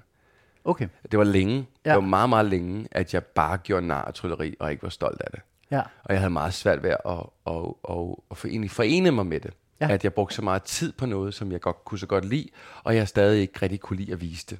okay. 0.64 0.88
Det 1.10 1.18
var 1.18 1.24
længe. 1.24 1.66
Ja. 1.84 1.90
Det 1.90 1.94
var 1.94 2.00
meget, 2.00 2.28
meget 2.28 2.46
længe, 2.46 2.88
at 2.90 3.14
jeg 3.14 3.24
bare 3.24 3.58
gjorde 3.58 3.86
nar 3.86 4.02
af 4.02 4.14
trylleri, 4.14 4.54
og 4.60 4.70
ikke 4.70 4.82
var 4.82 4.88
stolt 4.88 5.20
af 5.20 5.30
det. 5.30 5.40
Ja. 5.72 5.80
Og 6.04 6.12
jeg 6.14 6.18
havde 6.18 6.30
meget 6.30 6.54
svært 6.54 6.82
ved 6.82 6.90
at, 6.90 6.98
at, 7.06 7.18
at, 7.46 7.54
at, 7.90 8.14
at 8.30 8.36
forene, 8.36 8.68
forene 8.68 9.10
mig 9.10 9.26
med 9.26 9.40
det. 9.40 9.50
Ja. 9.80 9.88
At 9.90 10.04
jeg 10.04 10.14
brugte 10.14 10.34
så 10.34 10.42
meget 10.42 10.62
tid 10.62 10.92
på 10.92 11.06
noget, 11.06 11.34
som 11.34 11.52
jeg 11.52 11.60
godt 11.60 11.84
kunne 11.84 11.98
så 11.98 12.06
godt 12.06 12.24
lide, 12.24 12.48
og 12.84 12.96
jeg 12.96 13.08
stadig 13.08 13.40
ikke 13.40 13.58
rigtig 13.62 13.80
kunne 13.80 13.96
lide 13.96 14.12
at 14.12 14.20
vise 14.20 14.46
det. 14.50 14.58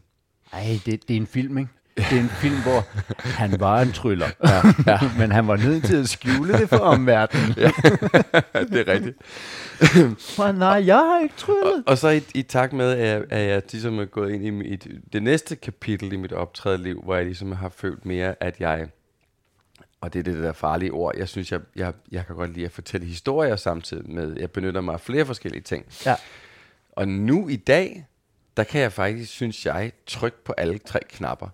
Ej, 0.53 0.81
det, 0.87 1.09
det 1.09 1.17
er 1.17 1.21
en 1.21 1.27
film, 1.27 1.59
ikke? 1.59 1.71
Det 1.97 2.13
er 2.13 2.21
en 2.21 2.29
film, 2.29 2.63
hvor 2.63 2.87
han 3.43 3.61
var 3.61 3.81
en 3.81 3.93
tryller, 3.93 4.27
ja, 4.45 4.93
ja. 4.93 4.99
men 5.19 5.33
han 5.33 5.49
var 5.49 5.57
nødt 5.57 5.85
til 5.85 5.97
at 5.97 6.09
skjule 6.09 6.53
det 6.53 6.69
for 6.69 6.77
omverdenen. 6.77 7.55
Ja. 7.57 7.71
det 8.73 8.89
er 8.89 8.93
rigtigt. 8.93 9.17
For 10.21 10.53
nej, 10.53 10.83
jeg 10.87 10.97
har 10.97 11.21
ikke 11.23 11.35
tryllet. 11.37 11.85
Og 11.87 11.99
så 11.99 12.09
i, 12.09 12.21
i 12.35 12.43
takt 12.43 12.73
med, 12.73 12.93
at 12.93 13.09
jeg, 13.09 13.25
at 13.31 13.49
jeg 13.49 13.63
ligesom 13.73 13.99
er 13.99 14.05
gået 14.05 14.33
ind 14.33 14.45
i 14.45 14.51
mit, 14.51 14.87
det 15.13 15.23
næste 15.23 15.57
kapitel 15.57 16.13
i 16.13 16.17
mit 16.17 16.33
optrædeliv, 16.33 17.03
hvor 17.03 17.15
jeg 17.15 17.25
ligesom 17.25 17.53
har 17.53 17.69
følt 17.69 18.07
mere, 18.07 18.35
at 18.41 18.61
jeg, 18.61 18.87
og 20.03 20.13
det 20.13 20.19
er 20.19 20.23
det 20.23 20.43
der 20.43 20.53
farlige 20.53 20.93
ord, 20.93 21.17
jeg 21.17 21.29
synes, 21.29 21.53
jeg, 21.53 21.61
jeg, 21.77 21.93
jeg 22.11 22.27
kan 22.27 22.37
godt 22.37 22.53
lide 22.53 22.67
at 22.67 22.73
fortælle 22.73 23.07
historier 23.07 23.57
samtidig 23.57 24.11
med, 24.11 24.37
jeg 24.37 24.51
benytter 24.51 24.81
mig 24.81 24.95
af 24.95 25.01
flere 25.01 25.27
forskellige 25.27 25.63
ting. 25.63 25.87
Ja. 26.07 26.17
Og 26.93 27.09
nu 27.09 27.49
i 27.49 27.57
dag, 27.57 28.07
der 28.57 28.65
kan 28.65 28.81
jeg 28.81 28.93
faktisk, 28.93 29.33
synes 29.33 29.67
jeg, 29.67 29.93
trykke 30.07 30.45
på 30.45 30.53
alle 30.53 30.79
tre 30.79 31.01
knapper. 31.09 31.49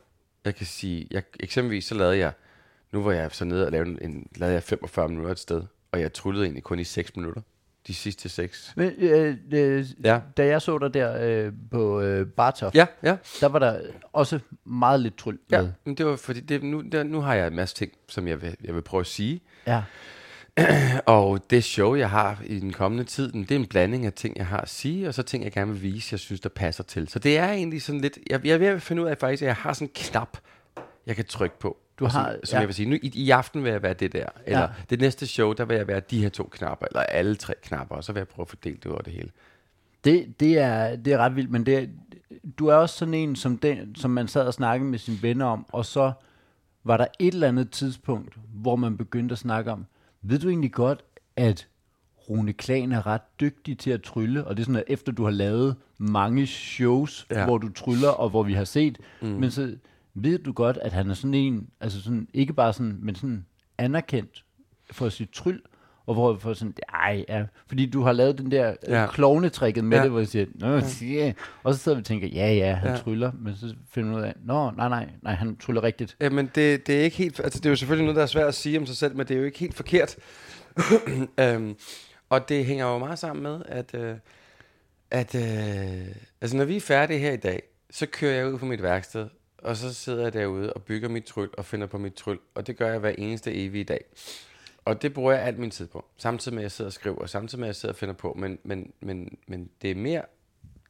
Jeg 0.44 0.54
kan 0.54 0.66
sige, 0.66 1.06
jeg, 1.10 1.22
eksempelvis 1.40 1.84
så 1.84 1.94
lavede 1.94 2.18
jeg, 2.18 2.32
nu 2.92 3.02
var 3.02 3.12
jeg 3.12 3.30
så 3.32 3.44
nede 3.44 3.66
og 3.66 3.72
lavede, 3.72 4.02
en, 4.02 4.28
lavede 4.36 4.54
jeg 4.54 4.62
45 4.62 5.08
minutter 5.08 5.32
et 5.32 5.38
sted, 5.38 5.62
og 5.92 6.00
jeg 6.00 6.12
tryllede 6.12 6.44
egentlig 6.44 6.62
kun 6.62 6.78
i 6.78 6.84
6 6.84 7.16
minutter. 7.16 7.42
De 7.88 7.94
sidste 7.94 8.28
6. 8.28 8.72
Men, 8.76 8.92
øh, 8.98 9.36
øh, 9.52 9.84
Ja. 10.04 10.20
da 10.36 10.46
jeg 10.46 10.62
så 10.62 10.78
dig 10.78 10.94
der 10.94 11.18
øh, 11.46 11.52
på 11.70 12.00
øh, 12.00 12.26
Bartof, 12.26 12.74
Ja, 12.74 12.86
ja. 13.02 13.16
der 13.40 13.46
var 13.48 13.58
der 13.58 13.80
også 14.12 14.38
meget 14.64 15.00
lidt 15.00 15.16
tryl 15.18 15.38
Ja, 15.50 15.62
med. 15.62 15.72
men 15.84 15.94
det 15.94 16.06
var 16.06 16.16
fordi, 16.16 16.40
det, 16.40 16.62
nu, 16.62 16.80
der, 16.92 17.02
nu 17.02 17.20
har 17.20 17.34
jeg 17.34 17.46
en 17.46 17.56
masse 17.56 17.74
ting, 17.76 17.92
som 18.08 18.28
jeg 18.28 18.42
vil, 18.42 18.56
jeg 18.64 18.74
vil 18.74 18.82
prøve 18.82 19.00
at 19.00 19.06
sige. 19.06 19.40
Ja. 19.66 19.82
Og 21.06 21.50
det 21.50 21.64
show, 21.64 21.94
jeg 21.94 22.10
har 22.10 22.42
i 22.46 22.60
den 22.60 22.72
kommende 22.72 23.04
tid, 23.04 23.32
det 23.32 23.50
er 23.50 23.56
en 23.56 23.66
blanding 23.66 24.06
af 24.06 24.12
ting, 24.12 24.36
jeg 24.36 24.46
har 24.46 24.60
at 24.60 24.68
sige, 24.68 25.08
og 25.08 25.14
så 25.14 25.22
ting, 25.22 25.44
jeg 25.44 25.52
gerne 25.52 25.72
vil 25.72 25.82
vise, 25.82 26.08
jeg 26.12 26.20
synes, 26.20 26.40
der 26.40 26.48
passer 26.48 26.84
til. 26.84 27.08
Så 27.08 27.18
det 27.18 27.38
er 27.38 27.48
egentlig 27.52 27.82
sådan 27.82 28.00
lidt, 28.00 28.18
jeg, 28.30 28.46
jeg 28.46 28.54
er 28.54 28.58
ved 28.58 28.66
at 28.66 28.82
finde 28.82 29.02
ud 29.02 29.08
af 29.08 29.18
faktisk, 29.18 29.42
at 29.42 29.46
jeg 29.46 29.54
har 29.56 29.72
sådan 29.72 29.88
en 29.88 29.92
knap, 29.94 30.38
jeg 31.06 31.16
kan 31.16 31.24
trykke 31.24 31.58
på. 31.58 31.76
Du 31.98 32.04
som, 32.10 32.20
har- 32.20 32.36
som 32.44 32.56
ja. 32.56 32.60
jeg 32.60 32.68
vil 32.68 32.74
sige, 32.74 32.88
nu 32.90 32.96
i, 33.02 33.10
i 33.14 33.30
aften 33.30 33.64
vil 33.64 33.70
jeg 33.72 33.82
være 33.82 33.94
det 33.94 34.12
der, 34.12 34.26
eller 34.46 34.60
Ja. 34.60 34.66
det 34.90 35.00
næste 35.00 35.26
show, 35.26 35.52
der 35.52 35.64
vil 35.64 35.76
jeg 35.76 35.86
være 35.88 36.00
de 36.00 36.22
her 36.22 36.28
to 36.28 36.48
knapper, 36.52 36.86
eller 36.86 37.00
alle 37.02 37.34
tre 37.34 37.54
knapper, 37.62 37.96
og 37.96 38.04
så 38.04 38.12
vil 38.12 38.20
jeg 38.20 38.28
prøve 38.28 38.44
at 38.44 38.48
fordele 38.48 38.76
det 38.82 38.86
over 38.92 39.02
det 39.02 39.12
hele. 39.12 39.30
Det, 40.04 40.40
det, 40.40 40.58
er, 40.58 40.96
det 40.96 41.12
er 41.12 41.18
ret 41.18 41.36
vildt, 41.36 41.50
men 41.50 41.66
det 41.66 41.90
du 42.58 42.66
er 42.66 42.74
også 42.74 42.96
sådan 42.98 43.14
en, 43.14 43.36
som, 43.36 43.58
den, 43.58 43.94
som 43.94 44.10
man 44.10 44.28
sad 44.28 44.46
og 44.46 44.54
snakkede 44.54 44.90
med 44.90 44.98
sine 44.98 45.16
venner 45.22 45.46
om, 45.46 45.66
og 45.72 45.84
så 45.86 46.12
var 46.84 46.96
der 46.96 47.06
et 47.18 47.34
eller 47.34 47.48
andet 47.48 47.70
tidspunkt, 47.70 48.34
hvor 48.54 48.76
man 48.76 48.96
begyndte 48.96 49.32
at 49.32 49.38
snakke 49.38 49.72
om, 49.72 49.86
ved 50.22 50.38
du 50.38 50.48
egentlig 50.48 50.72
godt, 50.72 51.04
at 51.36 51.66
Rune 52.30 52.52
Klan 52.52 52.92
er 52.92 53.06
ret 53.06 53.40
dygtig 53.40 53.78
til 53.78 53.90
at 53.90 54.02
trylle, 54.02 54.44
og 54.44 54.56
det 54.56 54.62
er 54.62 54.64
sådan, 54.64 54.76
at 54.76 54.84
efter 54.88 55.12
du 55.12 55.24
har 55.24 55.30
lavet 55.30 55.76
mange 55.98 56.46
shows. 56.46 57.26
Ja. 57.30 57.44
hvor 57.44 57.58
du 57.58 57.68
tryller, 57.72 58.08
og 58.08 58.28
hvor 58.30 58.42
vi 58.42 58.52
har 58.52 58.64
set, 58.64 58.98
mm. 59.20 59.28
men 59.28 59.50
så 59.50 59.76
ved 60.24 60.38
du 60.38 60.52
godt, 60.52 60.78
at 60.82 60.92
han 60.92 61.10
er 61.10 61.14
sådan 61.14 61.34
en, 61.34 61.68
altså 61.80 62.02
sådan, 62.02 62.28
ikke 62.34 62.52
bare 62.52 62.72
sådan, 62.72 62.98
men 63.02 63.14
sådan 63.14 63.44
anerkendt 63.78 64.44
for 64.90 65.08
sit 65.08 65.30
tryl, 65.30 65.60
Og 66.06 66.14
hvor 66.14 66.36
får 66.38 66.52
sådan, 66.54 66.74
ej, 66.94 67.24
ja, 67.28 67.44
fordi 67.66 67.86
du 67.86 68.02
har 68.02 68.12
lavet 68.12 68.38
den 68.38 68.50
der 68.50 68.74
Ja. 68.88 69.00
ja. 69.00 69.06
klovnetrækket 69.06 69.84
med 69.84 69.96
Ja. 69.96 70.02
det, 70.02 70.10
hvor 70.10 70.20
jeg 70.20 70.28
siger, 70.28 70.46
Nå, 70.54 70.80
ja. 71.02 71.32
og 71.62 71.74
så 71.74 71.80
sidder 71.80 71.96
vi 71.96 72.00
og 72.00 72.04
tænker, 72.04 72.28
ja, 72.28 72.52
ja, 72.54 72.74
han 72.74 72.90
ja. 72.90 72.96
tryller, 72.96 73.32
men 73.40 73.56
så 73.56 73.74
finder 73.90 74.10
man 74.10 74.18
ud 74.18 74.24
af, 74.24 74.34
nå, 74.44 74.70
nej, 74.70 74.88
nej, 74.88 75.08
nej, 75.22 75.34
han 75.34 75.56
tryller 75.56 75.82
rigtigt. 75.82 76.16
Jamen, 76.20 76.50
det, 76.54 76.86
det 76.86 76.98
er 77.00 77.02
ikke 77.02 77.16
helt... 77.16 77.40
Altså, 77.40 77.58
det 77.58 77.66
er 77.66 77.70
jo 77.70 77.76
selvfølgelig 77.76 78.04
noget, 78.04 78.16
der 78.16 78.22
er 78.22 78.26
svært 78.26 78.48
at 78.48 78.54
sige 78.54 78.78
om 78.78 78.86
sig 78.86 78.96
selv, 78.96 79.16
men 79.16 79.26
det 79.26 79.34
er 79.34 79.38
jo 79.38 79.44
ikke 79.44 79.58
helt 79.58 79.74
forkert. 79.74 80.16
øhm, 81.40 81.74
og 82.30 82.48
det 82.48 82.64
hænger 82.64 82.86
jo 82.86 82.98
meget 82.98 83.18
sammen 83.18 83.42
med, 83.42 83.62
at... 83.66 83.94
Øh, 83.94 84.14
at 85.10 85.34
øh, 85.34 86.06
altså, 86.40 86.56
når 86.56 86.64
vi 86.64 86.76
er 86.76 86.80
færdige 86.80 87.18
her 87.18 87.32
i 87.32 87.36
dag, 87.36 87.62
så 87.90 88.06
kører 88.06 88.34
jeg 88.34 88.52
ud 88.52 88.58
på 88.58 88.66
mit 88.66 88.82
værksted, 88.82 89.26
og 89.58 89.76
så 89.76 89.94
sidder 89.94 90.22
jeg 90.22 90.32
derude 90.32 90.72
og 90.72 90.82
bygger 90.82 91.08
mit 91.08 91.24
tryl 91.24 91.50
og 91.58 91.64
finder 91.64 91.86
på 91.86 91.98
mit 91.98 92.14
tryl. 92.14 92.38
Og 92.54 92.66
det 92.66 92.76
gør 92.76 92.90
jeg 92.90 92.98
hver 92.98 93.14
eneste 93.18 93.54
evige 93.54 93.84
dag. 93.84 94.04
Og 94.84 95.02
det 95.02 95.14
bruger 95.14 95.32
jeg 95.32 95.42
alt 95.42 95.58
min 95.58 95.70
tid 95.70 95.86
på. 95.86 96.04
Samtidig 96.16 96.54
med, 96.54 96.62
at 96.62 96.62
jeg 96.62 96.72
sidder 96.72 96.88
og 96.88 96.92
skriver, 96.92 97.16
og 97.16 97.28
samtidig 97.28 97.60
med, 97.60 97.66
at 97.66 97.68
jeg 97.68 97.76
sidder 97.76 97.92
og 97.92 97.98
finder 97.98 98.14
på. 98.14 98.34
Men, 98.38 98.58
men, 98.62 98.92
men, 99.00 99.38
men 99.46 99.70
det 99.82 99.90
er 99.90 99.94
mere 99.94 100.22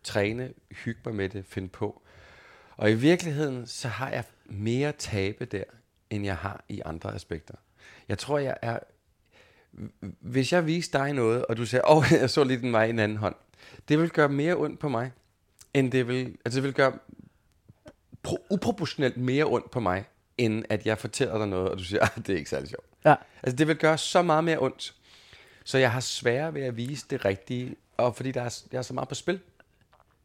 træne, 0.05 0.53
hygge 0.71 1.01
mig 1.05 1.15
med 1.15 1.29
det, 1.29 1.45
finde 1.45 1.69
på. 1.69 2.03
Og 2.77 2.91
i 2.91 2.95
virkeligheden, 2.95 3.67
så 3.67 3.89
har 3.89 4.11
jeg 4.11 4.25
mere 4.45 4.93
tabe 4.93 5.45
der, 5.45 5.65
end 6.11 6.25
jeg 6.25 6.37
har 6.37 6.65
i 6.69 6.81
andre 6.85 7.15
aspekter. 7.15 7.55
Jeg 8.09 8.19
tror, 8.19 8.39
jeg 8.39 8.57
er... 8.63 8.79
Hvis 10.21 10.53
jeg 10.53 10.67
viste 10.67 10.99
dig 10.99 11.13
noget, 11.13 11.47
og 11.47 11.57
du 11.57 11.67
siger, 11.67 11.91
åh, 11.91 11.97
oh, 11.97 12.05
jeg 12.21 12.31
så 12.31 12.45
lige 12.45 12.61
den 12.61 12.73
vej 12.73 12.85
i 12.85 12.91
en 12.91 12.99
anden 12.99 13.19
hånd. 13.19 13.35
Det 13.89 13.99
vil 13.99 14.11
gøre 14.11 14.29
mere 14.29 14.57
ondt 14.57 14.81
på 14.81 14.89
mig, 14.89 15.13
end 15.75 15.93
det 15.93 16.09
vil... 16.09 16.37
Altså, 16.45 16.57
det 16.57 16.63
vil 16.63 16.75
gøre 16.75 16.93
pro- 18.29 18.47
uproportionelt 18.51 19.17
mere 19.17 19.45
ondt 19.45 19.71
på 19.71 19.81
mig, 19.81 20.05
end 20.39 20.65
at 20.69 20.87
jeg 20.87 20.99
fortæller 20.99 21.39
dig 21.39 21.49
noget, 21.49 21.69
og 21.69 21.79
du 21.79 21.85
siger, 21.85 22.03
ah, 22.05 22.09
det 22.17 22.29
er 22.29 22.37
ikke 22.37 22.51
særlig 22.51 22.69
sjovt. 22.69 22.87
Ja. 23.05 23.15
Altså, 23.43 23.57
det 23.57 23.69
vil 23.69 23.77
gøre 23.77 23.99
så 23.99 24.23
meget 24.23 24.45
mere 24.45 24.59
ondt. 24.59 24.95
Så 25.65 25.79
jeg 25.79 25.93
har 25.93 26.01
sværere 26.01 26.55
ved 26.55 26.63
at 26.63 26.77
vise 26.77 27.07
det 27.11 27.25
rigtige, 27.25 27.75
og 27.97 28.17
fordi 28.17 28.33
der 28.33 28.43
er, 28.43 28.59
der 28.73 28.79
er 28.79 28.83
så 28.83 28.95
meget 28.95 29.09
på 29.09 29.15
spil. 29.15 29.41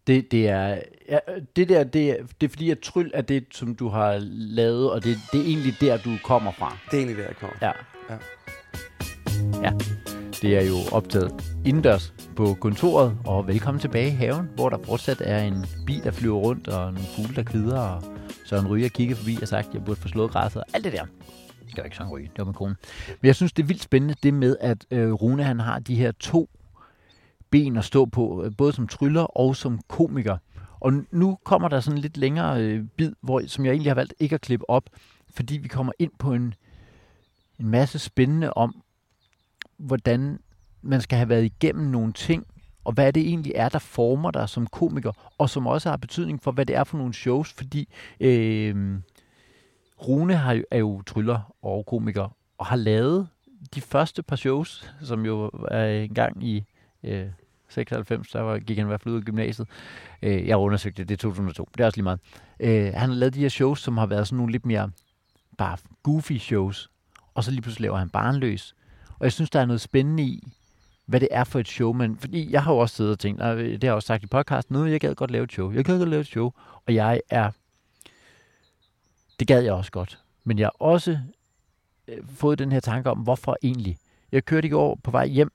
Det, 0.07 0.31
det 0.31 0.47
er, 0.49 0.81
ja, 1.09 1.19
det 1.55 1.69
der, 1.69 1.83
det 1.83 2.09
er, 2.09 2.15
det 2.41 2.47
er 2.47 2.49
fordi, 2.49 2.69
at 2.69 2.79
tryl 2.79 3.11
er 3.13 3.21
det, 3.21 3.45
som 3.51 3.75
du 3.75 3.87
har 3.87 4.17
lavet, 4.31 4.91
og 4.91 5.03
det, 5.03 5.17
det 5.31 5.39
er 5.39 5.45
egentlig 5.45 5.73
der, 5.81 5.97
du 5.97 6.17
kommer 6.23 6.51
fra. 6.51 6.77
Det 6.91 6.93
er 6.93 6.97
egentlig 6.97 7.17
der, 7.17 7.23
jeg 7.23 7.35
kommer. 7.35 7.55
Ja. 7.61 7.71
Ja. 8.09 8.17
Ja. 9.63 9.71
Det 10.41 10.57
er 10.57 10.63
jo 10.67 10.75
optaget 10.91 11.43
indendørs 11.65 12.13
på 12.35 12.53
kontoret, 12.53 13.17
og 13.25 13.47
velkommen 13.47 13.81
tilbage 13.81 14.07
i 14.07 14.11
haven, 14.11 14.49
hvor 14.55 14.69
der 14.69 14.77
fortsat 14.83 15.21
er 15.25 15.39
en 15.39 15.65
bil, 15.85 16.03
der 16.03 16.11
flyver 16.11 16.37
rundt, 16.37 16.67
og 16.67 16.93
nogle 16.93 17.07
fugle, 17.15 17.35
der 17.35 17.43
kvider, 17.43 17.79
og 17.79 18.03
Søren 18.45 18.67
Ryger 18.67 18.89
kigger 18.89 19.15
forbi 19.15 19.37
og 19.41 19.47
sagt, 19.47 19.67
at 19.67 19.73
jeg 19.73 19.85
burde 19.85 19.99
få 19.99 20.07
slået 20.07 20.31
græsset, 20.31 20.61
og 20.61 20.67
alt 20.73 20.83
det 20.83 20.93
der. 20.93 21.05
Det 21.67 21.77
var 21.77 21.83
ikke 21.83 21.97
Søren 21.97 22.09
Ryge, 22.09 22.25
det 22.25 22.37
var 22.37 22.43
min 22.43 22.53
kone. 22.53 22.75
Men 23.07 23.27
jeg 23.27 23.35
synes, 23.35 23.53
det 23.53 23.63
er 23.63 23.67
vildt 23.67 23.81
spændende, 23.81 24.15
det 24.23 24.33
med, 24.33 24.57
at 24.59 24.85
øh, 24.91 25.13
Rune 25.13 25.43
han 25.43 25.59
har 25.59 25.79
de 25.79 25.95
her 25.95 26.11
to 26.11 26.49
ben 27.49 27.77
at 27.77 27.85
stå 27.85 28.05
på, 28.05 28.43
øh, 28.45 28.51
både 28.57 28.73
som 28.73 28.87
tryller 28.87 29.37
og 29.37 29.55
som 29.55 29.79
komiker. 29.87 30.37
Og 30.79 30.93
nu 31.11 31.37
kommer 31.43 31.67
der 31.67 31.79
sådan 31.79 31.97
en 31.97 32.01
lidt 32.01 32.17
længere 32.17 32.61
øh, 32.61 32.85
bid, 32.97 33.11
hvor, 33.21 33.41
som 33.47 33.65
jeg 33.65 33.71
egentlig 33.71 33.89
har 33.89 33.95
valgt 33.95 34.13
ikke 34.19 34.35
at 34.35 34.41
klippe 34.41 34.69
op, 34.69 34.83
fordi 35.35 35.57
vi 35.57 35.67
kommer 35.67 35.93
ind 35.99 36.11
på 36.19 36.33
en, 36.33 36.53
en 37.59 37.67
masse 37.67 37.99
spændende 37.99 38.53
om, 38.53 38.81
hvordan 39.77 40.39
man 40.83 41.01
skal 41.01 41.17
have 41.17 41.29
været 41.29 41.45
igennem 41.45 41.85
nogle 41.85 42.13
ting, 42.13 42.47
og 42.83 42.93
hvad 42.93 43.13
det 43.13 43.27
egentlig 43.27 43.51
er, 43.55 43.69
der 43.69 43.79
former 43.79 44.31
dig 44.31 44.49
som 44.49 44.67
komiker, 44.67 45.11
og 45.37 45.49
som 45.49 45.67
også 45.67 45.89
har 45.89 45.97
betydning 45.97 46.43
for, 46.43 46.51
hvad 46.51 46.65
det 46.65 46.75
er 46.75 46.83
for 46.83 46.97
nogle 46.97 47.13
shows, 47.13 47.53
fordi 47.53 47.89
øh, 48.19 48.99
Rune 50.07 50.35
har 50.35 50.53
jo, 50.53 50.63
er 50.71 50.77
jo 50.77 51.01
tryller 51.01 51.55
og 51.61 51.85
komiker, 51.85 52.35
og 52.57 52.65
har 52.65 52.75
lavet 52.75 53.27
de 53.75 53.81
første 53.81 54.23
par 54.23 54.35
shows, 54.35 54.93
som 55.01 55.25
jo 55.25 55.51
er 55.71 55.85
engang 55.85 56.43
i 56.43 56.63
øh, 57.03 57.25
96, 57.69 58.31
der 58.31 58.41
var, 58.41 58.59
gik 58.59 58.77
han 58.77 58.85
i 58.85 58.87
hvert 58.87 59.01
fald 59.01 59.13
ud 59.13 59.19
af 59.19 59.25
gymnasiet. 59.25 59.67
Øh, 60.21 60.47
jeg 60.47 60.57
undersøgte 60.57 61.01
det, 61.01 61.09
det 61.09 61.15
er 61.15 61.17
2002, 61.17 61.69
det 61.73 61.81
er 61.81 61.85
også 61.85 61.97
lige 61.97 62.03
meget. 62.03 62.19
Øh, 62.59 62.93
han 62.95 63.09
har 63.09 63.15
lavet 63.15 63.33
de 63.33 63.39
her 63.39 63.49
shows, 63.49 63.81
som 63.81 63.97
har 63.97 64.05
været 64.05 64.27
sådan 64.27 64.37
nogle 64.37 64.51
lidt 64.51 64.65
mere 64.65 64.91
bare 65.57 65.77
goofy 66.03 66.37
shows, 66.37 66.89
og 67.33 67.43
så 67.43 67.51
lige 67.51 67.61
pludselig 67.61 67.83
laver 67.83 67.97
han 67.97 68.09
barnløs. 68.09 68.75
Og 69.19 69.23
jeg 69.23 69.31
synes, 69.31 69.49
der 69.49 69.59
er 69.59 69.65
noget 69.65 69.81
spændende 69.81 70.23
i, 70.23 70.47
hvad 71.05 71.19
det 71.19 71.27
er 71.31 71.43
for 71.43 71.59
et 71.59 71.67
show, 71.67 71.93
men 71.93 72.17
fordi 72.17 72.51
jeg 72.51 72.63
har 72.63 72.73
jo 72.73 72.79
også 72.79 72.95
siddet 72.95 73.11
og 73.11 73.19
tænkt, 73.19 73.41
og 73.41 73.57
det 73.57 73.83
har 73.83 73.87
jeg 73.87 73.93
også 73.93 74.07
sagt 74.07 74.23
i 74.23 74.27
podcasten, 74.27 74.73
nu 74.73 74.85
jeg 74.85 74.99
gad 74.99 75.15
godt 75.15 75.31
lave 75.31 75.43
et 75.43 75.51
show, 75.51 75.71
jeg 75.71 75.85
gad 75.85 75.99
godt 75.99 76.09
lave 76.09 76.21
et 76.21 76.27
show, 76.27 76.51
og 76.87 76.93
jeg 76.95 77.21
er, 77.29 77.51
det 79.39 79.47
gad 79.47 79.61
jeg 79.61 79.73
også 79.73 79.91
godt, 79.91 80.19
men 80.43 80.59
jeg 80.59 80.65
har 80.65 80.75
også 80.79 81.19
øh, 82.07 82.17
fået 82.35 82.59
den 82.59 82.71
her 82.71 82.79
tanke 82.79 83.09
om, 83.09 83.17
hvorfor 83.17 83.57
egentlig. 83.63 83.97
Jeg 84.31 84.45
kørte 84.45 84.67
i 84.67 84.71
går 84.71 84.99
på 85.03 85.11
vej 85.11 85.27
hjem, 85.27 85.51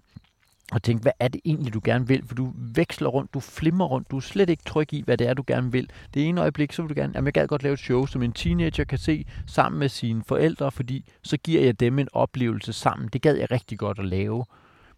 og 0.73 0.83
tænkte, 0.83 1.03
hvad 1.03 1.13
er 1.19 1.29
det 1.29 1.41
egentlig, 1.45 1.75
du 1.75 1.81
gerne 1.85 2.07
vil? 2.09 2.23
For 2.27 2.35
du 2.35 2.53
veksler 2.57 3.09
rundt, 3.09 3.35
du 3.35 3.41
flimmer 3.41 3.85
rundt, 3.85 4.11
du 4.11 4.17
er 4.17 4.21
slet 4.21 4.51
ikke 4.51 4.63
tryg 4.67 4.93
i, 4.93 5.03
hvad 5.03 5.17
det 5.17 5.27
er, 5.27 5.35
du 5.35 5.45
gerne 5.47 5.73
vil. 5.73 5.91
Det 6.15 6.29
ene 6.29 6.41
øjeblik, 6.41 6.73
så 6.73 6.83
vil 6.83 6.89
du 6.89 7.01
gerne, 7.01 7.13
jamen 7.15 7.27
jeg 7.27 7.33
gad 7.33 7.47
godt 7.47 7.63
lave 7.63 7.73
et 7.73 7.79
show, 7.79 8.07
som 8.07 8.23
en 8.23 8.33
teenager 8.33 8.85
kan 8.85 8.99
se 8.99 9.27
sammen 9.47 9.79
med 9.79 9.89
sine 9.89 10.23
forældre, 10.25 10.73
fordi 10.73 11.05
så 11.23 11.37
giver 11.37 11.63
jeg 11.63 11.81
dem 11.81 11.99
en 11.99 12.09
oplevelse 12.13 12.73
sammen. 12.73 13.09
Det 13.13 13.23
gad 13.23 13.37
jeg 13.37 13.51
rigtig 13.51 13.79
godt 13.79 13.99
at 13.99 14.05
lave. 14.05 14.45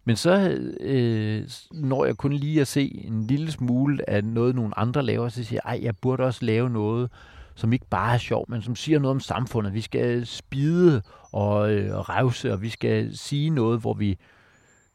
Men 0.05 0.15
så 0.15 0.57
øh, 0.79 1.49
når 1.71 2.05
jeg 2.05 2.17
kun 2.17 2.33
lige 2.33 2.61
at 2.61 2.67
se 2.67 3.01
en 3.05 3.27
lille 3.27 3.51
smule 3.51 4.09
af 4.09 4.23
noget, 4.23 4.55
nogle 4.55 4.79
andre 4.79 5.03
laver, 5.03 5.29
så 5.29 5.43
siger 5.43 5.61
jeg, 5.65 5.77
ej, 5.77 5.83
jeg 5.83 5.97
burde 5.97 6.23
også 6.23 6.45
lave 6.45 6.69
noget, 6.69 7.09
som 7.55 7.73
ikke 7.73 7.85
bare 7.89 8.13
er 8.13 8.17
sjov, 8.17 8.45
men 8.49 8.61
som 8.61 8.75
siger 8.75 8.99
noget 8.99 9.15
om 9.15 9.19
samfundet. 9.19 9.73
Vi 9.73 9.81
skal 9.81 10.25
spide 10.25 11.01
og 11.31 11.71
øh, 11.71 11.99
revse, 11.99 12.53
og 12.53 12.61
vi 12.61 12.69
skal 12.69 13.17
sige 13.17 13.49
noget, 13.49 13.79
hvor 13.79 13.93
vi 13.93 14.17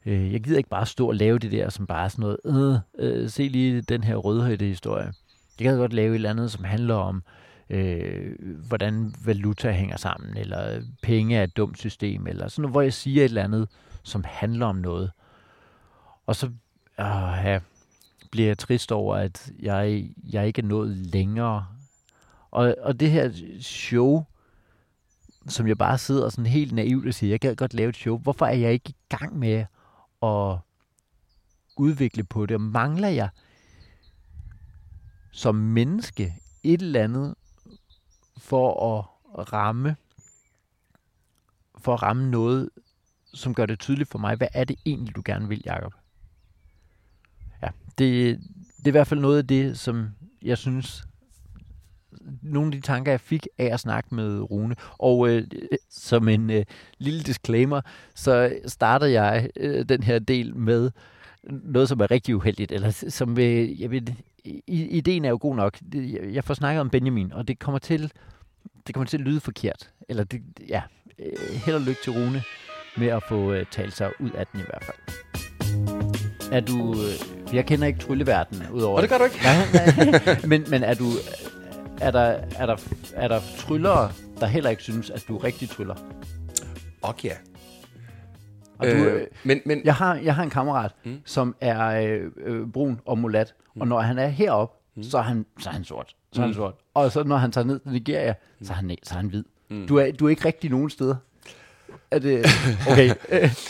Øh, 0.07 0.33
jeg 0.33 0.41
gider 0.41 0.57
ikke 0.57 0.69
bare 0.69 0.85
stå 0.85 1.07
og 1.07 1.15
lave 1.15 1.39
det 1.39 1.51
der, 1.51 1.69
som 1.69 1.87
bare 1.87 2.03
er 2.03 2.07
sådan 2.07 2.37
noget, 2.45 2.81
øh, 2.99 3.21
øh, 3.21 3.29
se 3.29 3.47
lige 3.47 3.81
den 3.81 4.03
her 4.03 4.15
rødhøjde 4.15 4.65
historie. 4.65 5.13
Jeg 5.59 5.65
kan 5.65 5.77
godt 5.77 5.93
lave 5.93 6.11
et 6.11 6.15
eller 6.15 6.29
andet, 6.29 6.51
som 6.51 6.63
handler 6.63 6.95
om, 6.95 7.23
øh, 7.69 8.31
hvordan 8.67 9.13
valuta 9.25 9.71
hænger 9.71 9.97
sammen, 9.97 10.37
eller 10.37 10.81
penge 11.03 11.37
er 11.37 11.43
et 11.43 11.57
dumt 11.57 11.77
system, 11.77 12.27
eller 12.27 12.47
sådan 12.47 12.61
noget, 12.61 12.73
hvor 12.73 12.81
jeg 12.81 12.93
siger 12.93 13.21
et 13.21 13.29
eller 13.29 13.43
andet, 13.43 13.67
som 14.07 14.23
handler 14.27 14.65
om 14.65 14.75
noget. 14.75 15.11
Og 16.25 16.35
så 16.35 16.45
øh, 16.99 17.45
ja, 17.45 17.59
bliver 18.31 18.47
jeg 18.47 18.57
trist 18.57 18.91
over, 18.91 19.15
at 19.15 19.51
jeg, 19.59 20.09
jeg 20.29 20.47
ikke 20.47 20.61
er 20.61 20.65
nået 20.65 20.97
længere. 20.97 21.67
Og, 22.51 22.75
og 22.81 22.99
det 22.99 23.11
her 23.11 23.31
show, 23.61 24.25
som 25.47 25.67
jeg 25.67 25.77
bare 25.77 25.97
sidder 25.97 26.29
sådan 26.29 26.45
helt 26.45 26.73
naivt 26.73 27.07
og 27.07 27.13
siger, 27.13 27.29
jeg 27.29 27.41
kan 27.41 27.55
godt 27.55 27.73
lave 27.73 27.89
et 27.89 27.95
show. 27.95 28.17
Hvorfor 28.17 28.45
er 28.45 28.55
jeg 28.55 28.73
ikke 28.73 28.89
i 28.89 28.95
gang 29.09 29.39
med 29.39 29.65
at 30.23 30.57
udvikle 31.77 32.23
på 32.23 32.45
det? 32.45 32.61
Mangler 32.61 33.09
jeg 33.09 33.29
som 35.31 35.55
menneske 35.55 36.33
et 36.63 36.81
eller 36.81 37.03
andet 37.03 37.35
for 38.37 38.97
at 39.39 39.53
ramme 39.53 39.95
for 41.77 41.93
at 41.93 42.03
ramme 42.03 42.31
noget, 42.31 42.69
som 43.33 43.53
gør 43.53 43.65
det 43.65 43.79
tydeligt 43.79 44.09
for 44.09 44.19
mig, 44.19 44.35
hvad 44.35 44.47
er 44.53 44.63
det 44.63 44.79
egentlig, 44.85 45.15
du 45.15 45.21
gerne 45.25 45.47
vil, 45.47 45.61
Jacob? 45.65 45.93
Ja, 47.63 47.67
det, 47.97 48.39
det 48.77 48.83
er 48.83 48.87
i 48.87 48.91
hvert 48.91 49.07
fald 49.07 49.19
noget 49.19 49.37
af 49.37 49.47
det, 49.47 49.79
som 49.79 50.09
jeg 50.41 50.57
synes, 50.57 51.07
nogle 52.41 52.67
af 52.67 52.71
de 52.71 52.81
tanker, 52.81 53.11
jeg 53.11 53.21
fik 53.21 53.47
af 53.57 53.65
at 53.65 53.79
snakke 53.79 54.15
med 54.15 54.51
Rune. 54.51 54.75
Og 54.97 55.29
øh, 55.29 55.37
øh 55.37 55.77
som 55.89 56.27
en 56.27 56.49
øh, 56.49 56.65
lille 56.97 57.23
disclaimer, 57.23 57.81
så 58.15 58.55
starter 58.65 59.07
jeg 59.07 59.49
øh, 59.55 59.89
den 59.89 60.03
her 60.03 60.19
del 60.19 60.55
med 60.55 60.91
noget, 61.49 61.89
som 61.89 61.99
er 61.99 62.11
rigtig 62.11 62.35
uheldigt. 62.35 62.71
Eller 62.71 63.05
som, 63.09 63.37
øh, 63.39 63.81
jeg 63.81 63.91
ved, 63.91 64.01
ideen 64.67 65.25
er 65.25 65.29
jo 65.29 65.37
god 65.41 65.55
nok. 65.55 65.77
Jeg 66.33 66.43
får 66.43 66.53
snakket 66.53 66.81
om 66.81 66.89
Benjamin, 66.89 67.33
og 67.33 67.47
det 67.47 67.59
kommer 67.59 67.79
til, 67.79 68.11
det 68.87 68.95
kommer 68.95 69.07
til 69.07 69.17
at 69.17 69.23
lyde 69.23 69.39
forkert. 69.39 69.89
Eller 70.09 70.23
det, 70.23 70.41
ja, 70.69 70.81
øh, 71.19 71.55
held 71.65 71.75
og 71.75 71.81
lykke 71.81 72.01
til 72.03 72.11
Rune 72.11 72.43
med 72.97 73.07
at 73.07 73.23
få 73.29 73.53
øh, 73.53 73.65
talt 73.71 73.93
sig 73.93 74.09
ud 74.19 74.29
af 74.31 74.47
den 74.47 74.59
i 74.59 74.63
hvert 74.63 74.83
fald. 74.83 74.97
Er 76.51 76.59
du... 76.59 76.93
Øh, 76.93 77.55
jeg 77.55 77.65
kender 77.65 77.87
ikke 77.87 77.99
trylleverdenen 77.99 78.69
udover... 78.71 78.95
Og 78.95 79.01
det 79.01 79.09
gør 79.09 79.17
du 79.17 79.23
ikke. 79.23 79.39
Nej, 79.43 80.39
men, 80.47 80.65
men 80.69 80.83
er 80.83 80.93
du... 80.93 81.05
Er 82.01 82.11
der, 82.11 82.19
er, 82.55 82.65
der, 82.65 82.75
er 83.15 83.27
der 83.27 83.39
tryllere, 83.57 84.11
der 84.39 84.45
heller 84.45 84.69
ikke 84.69 84.83
synes, 84.83 85.09
at 85.09 85.25
du 85.27 85.37
rigtig 85.37 85.69
tryller? 85.69 85.95
Okay. 87.01 87.31
Og 88.77 88.87
du, 88.87 88.91
Øh, 88.91 89.15
øh, 89.21 89.27
men, 89.43 89.61
men 89.65 89.81
jeg, 89.85 89.95
har, 89.95 90.15
jeg 90.15 90.35
har 90.35 90.43
en 90.43 90.49
kammerat, 90.49 90.91
Mm. 91.05 91.11
mm. 91.11 91.17
som 91.25 91.55
er 91.61 91.87
øh, 91.87 92.31
øh, 92.45 92.67
brun 92.67 92.99
og 93.05 93.17
mulat, 93.17 93.53
mm. 93.75 93.81
og 93.81 93.87
når 93.87 93.99
han 94.01 94.17
er 94.17 94.27
heroppe, 94.27 94.75
mm. 94.95 95.03
så, 95.03 95.17
er 95.17 95.21
han, 95.21 95.45
så 95.59 95.69
er 95.69 95.73
han 95.73 95.83
sort. 95.83 96.15
Så 96.33 96.41
er 96.41 96.45
han 96.45 96.49
Mm. 96.49 96.55
sort. 96.55 96.73
Og 96.93 97.11
så 97.11 97.23
når 97.23 97.37
han 97.37 97.51
tager 97.51 97.65
ned 97.65 97.79
til 97.79 97.91
Nigeria, 97.91 98.33
så 98.61 98.73
er 98.73 98.75
han, 98.75 98.91
så 99.03 99.13
er 99.13 99.17
han 99.17 99.27
hvid. 99.27 99.43
Mm. 99.69 99.87
Du, 99.87 99.95
er, 99.97 100.11
du 100.11 100.25
er 100.25 100.29
ikke 100.29 100.45
rigtig 100.45 100.69
nogen 100.69 100.89
steder. 100.89 101.15
Er 102.11 102.19
det... 102.19 102.45
Okay, 102.91 103.13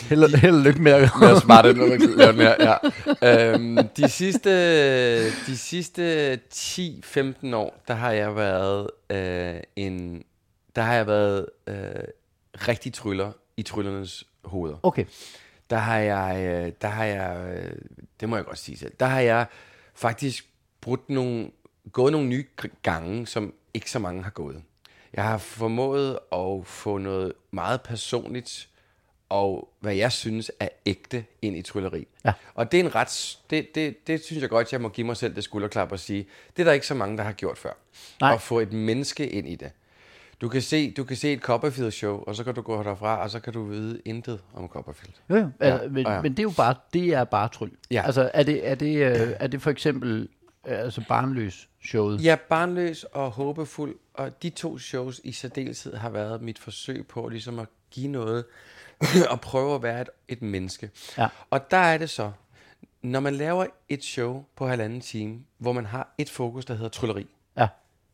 held, 0.08 0.36
held 0.36 0.54
og 0.54 0.62
lykke 0.62 0.82
med 0.82 0.92
at... 0.92 1.10
Os 1.22 1.42
smarte 1.42 1.72
lave 1.72 1.98
den 1.98 2.36
mere, 2.36 2.56
ja. 3.22 3.52
øhm, 3.52 3.78
de 3.96 4.08
sidste, 4.08 5.46
de 5.46 5.58
sidste 5.58 6.34
10-15 6.54 7.54
år, 7.54 7.82
der 7.88 7.94
har 7.94 8.12
jeg 8.12 8.36
været 8.36 8.90
øh, 9.10 9.60
en, 9.76 10.24
der 10.76 10.82
har 10.82 10.94
jeg 10.94 11.06
været 11.06 11.46
øh, 11.66 11.74
rigtig 12.54 12.94
tryller 12.94 13.32
i 13.56 13.62
tryllernes 13.62 14.24
hoveder. 14.44 14.76
Okay, 14.82 15.04
der 15.70 15.76
har 15.76 15.98
jeg, 15.98 16.46
øh, 16.46 16.72
der 16.82 16.88
har 16.88 17.04
jeg, 17.04 17.56
øh, 17.56 17.72
det 18.20 18.28
må 18.28 18.36
jeg 18.36 18.44
godt 18.44 18.58
sige 18.58 18.78
selv, 18.78 18.92
der 19.00 19.06
har 19.06 19.20
jeg 19.20 19.46
faktisk 19.94 20.48
brudt 20.80 21.10
nogle, 21.10 21.50
gået 21.92 22.12
nogle 22.12 22.28
nye 22.28 22.46
gange, 22.82 23.26
som 23.26 23.54
ikke 23.74 23.90
så 23.90 23.98
mange 23.98 24.22
har 24.22 24.30
gået. 24.30 24.62
Jeg 25.12 25.24
har 25.24 25.38
formået 25.38 26.18
at 26.32 26.66
få 26.66 26.98
noget 26.98 27.32
meget 27.50 27.80
personligt 27.80 28.68
og 29.28 29.68
hvad 29.80 29.94
jeg 29.94 30.12
synes 30.12 30.52
er 30.60 30.68
ægte 30.86 31.24
ind 31.42 31.56
i 31.56 31.62
trylleri. 31.62 32.06
Ja. 32.24 32.32
Og 32.54 32.72
det 32.72 32.80
er 32.80 32.84
en 32.84 32.94
ret, 32.94 33.38
det, 33.50 33.74
det, 33.74 34.06
det 34.06 34.24
synes 34.24 34.42
jeg 34.42 34.50
godt, 34.50 34.72
jeg 34.72 34.80
må 34.80 34.88
give 34.88 35.06
mig 35.06 35.16
selv 35.16 35.34
det 35.34 35.44
skulderklap 35.44 35.92
og 35.92 35.98
sige, 35.98 36.26
det 36.56 36.62
er 36.62 36.64
der 36.64 36.72
ikke 36.72 36.86
så 36.86 36.94
mange, 36.94 37.16
der 37.16 37.22
har 37.24 37.32
gjort 37.32 37.58
før. 37.58 37.72
Nej. 38.20 38.34
At 38.34 38.40
få 38.40 38.60
et 38.60 38.72
menneske 38.72 39.28
ind 39.28 39.48
i 39.48 39.54
det. 39.54 39.70
Du 40.40 40.48
kan 40.48 40.62
se, 40.62 40.90
du 40.90 41.04
kan 41.04 41.16
se 41.16 41.32
et 41.32 41.40
Copperfield 41.40 41.90
show, 41.90 42.24
og 42.26 42.36
så 42.36 42.44
kan 42.44 42.54
du 42.54 42.60
gå 42.60 42.82
derfra, 42.82 43.22
og 43.22 43.30
så 43.30 43.40
kan 43.40 43.52
du 43.52 43.64
vide 43.64 44.00
intet 44.04 44.40
om 44.54 44.68
Copperfield. 44.68 45.14
Jo, 45.30 45.36
jo. 45.36 45.50
Ja, 45.60 45.66
Altså, 45.66 45.88
men, 45.88 46.06
ja, 46.06 46.22
men 46.22 46.32
det 46.32 46.38
er 46.38 46.42
jo 46.42 46.52
bare, 46.56 46.74
det 46.94 47.14
er 47.14 47.24
bare 47.24 47.48
tryl. 47.48 47.70
Ja. 47.90 48.02
Altså, 48.06 48.30
er 48.34 48.42
det, 48.42 48.68
er 48.68 48.74
det, 48.74 48.96
øh, 48.96 49.28
er 49.40 49.46
det 49.46 49.62
for 49.62 49.70
eksempel 49.70 50.28
øh, 50.68 50.78
altså 50.80 51.04
barnløs 51.08 51.68
showet? 51.84 52.24
Ja, 52.24 52.36
barnløs 52.48 53.04
og 53.04 53.30
håbefuld, 53.30 53.96
og 54.18 54.42
de 54.42 54.50
to 54.50 54.78
shows 54.78 55.20
i 55.24 55.32
særdeleshed 55.32 55.94
har 55.94 56.10
været 56.10 56.42
mit 56.42 56.58
forsøg 56.58 57.06
på 57.06 57.28
ligesom 57.28 57.58
at 57.58 57.66
give 57.90 58.08
noget 58.08 58.44
og 59.30 59.40
prøve 59.40 59.74
at 59.74 59.82
være 59.82 60.00
et, 60.00 60.08
et 60.28 60.42
menneske. 60.42 60.90
Ja. 61.18 61.28
Og 61.50 61.70
der 61.70 61.76
er 61.76 61.98
det 61.98 62.10
så, 62.10 62.32
når 63.02 63.20
man 63.20 63.34
laver 63.34 63.66
et 63.88 64.04
show 64.04 64.44
på 64.56 64.66
halvanden 64.68 65.00
time, 65.00 65.40
hvor 65.58 65.72
man 65.72 65.86
har 65.86 66.14
et 66.18 66.30
fokus, 66.30 66.64
der 66.64 66.74
hedder 66.74 66.88
trylleri, 66.88 67.26
Ja. 67.56 67.68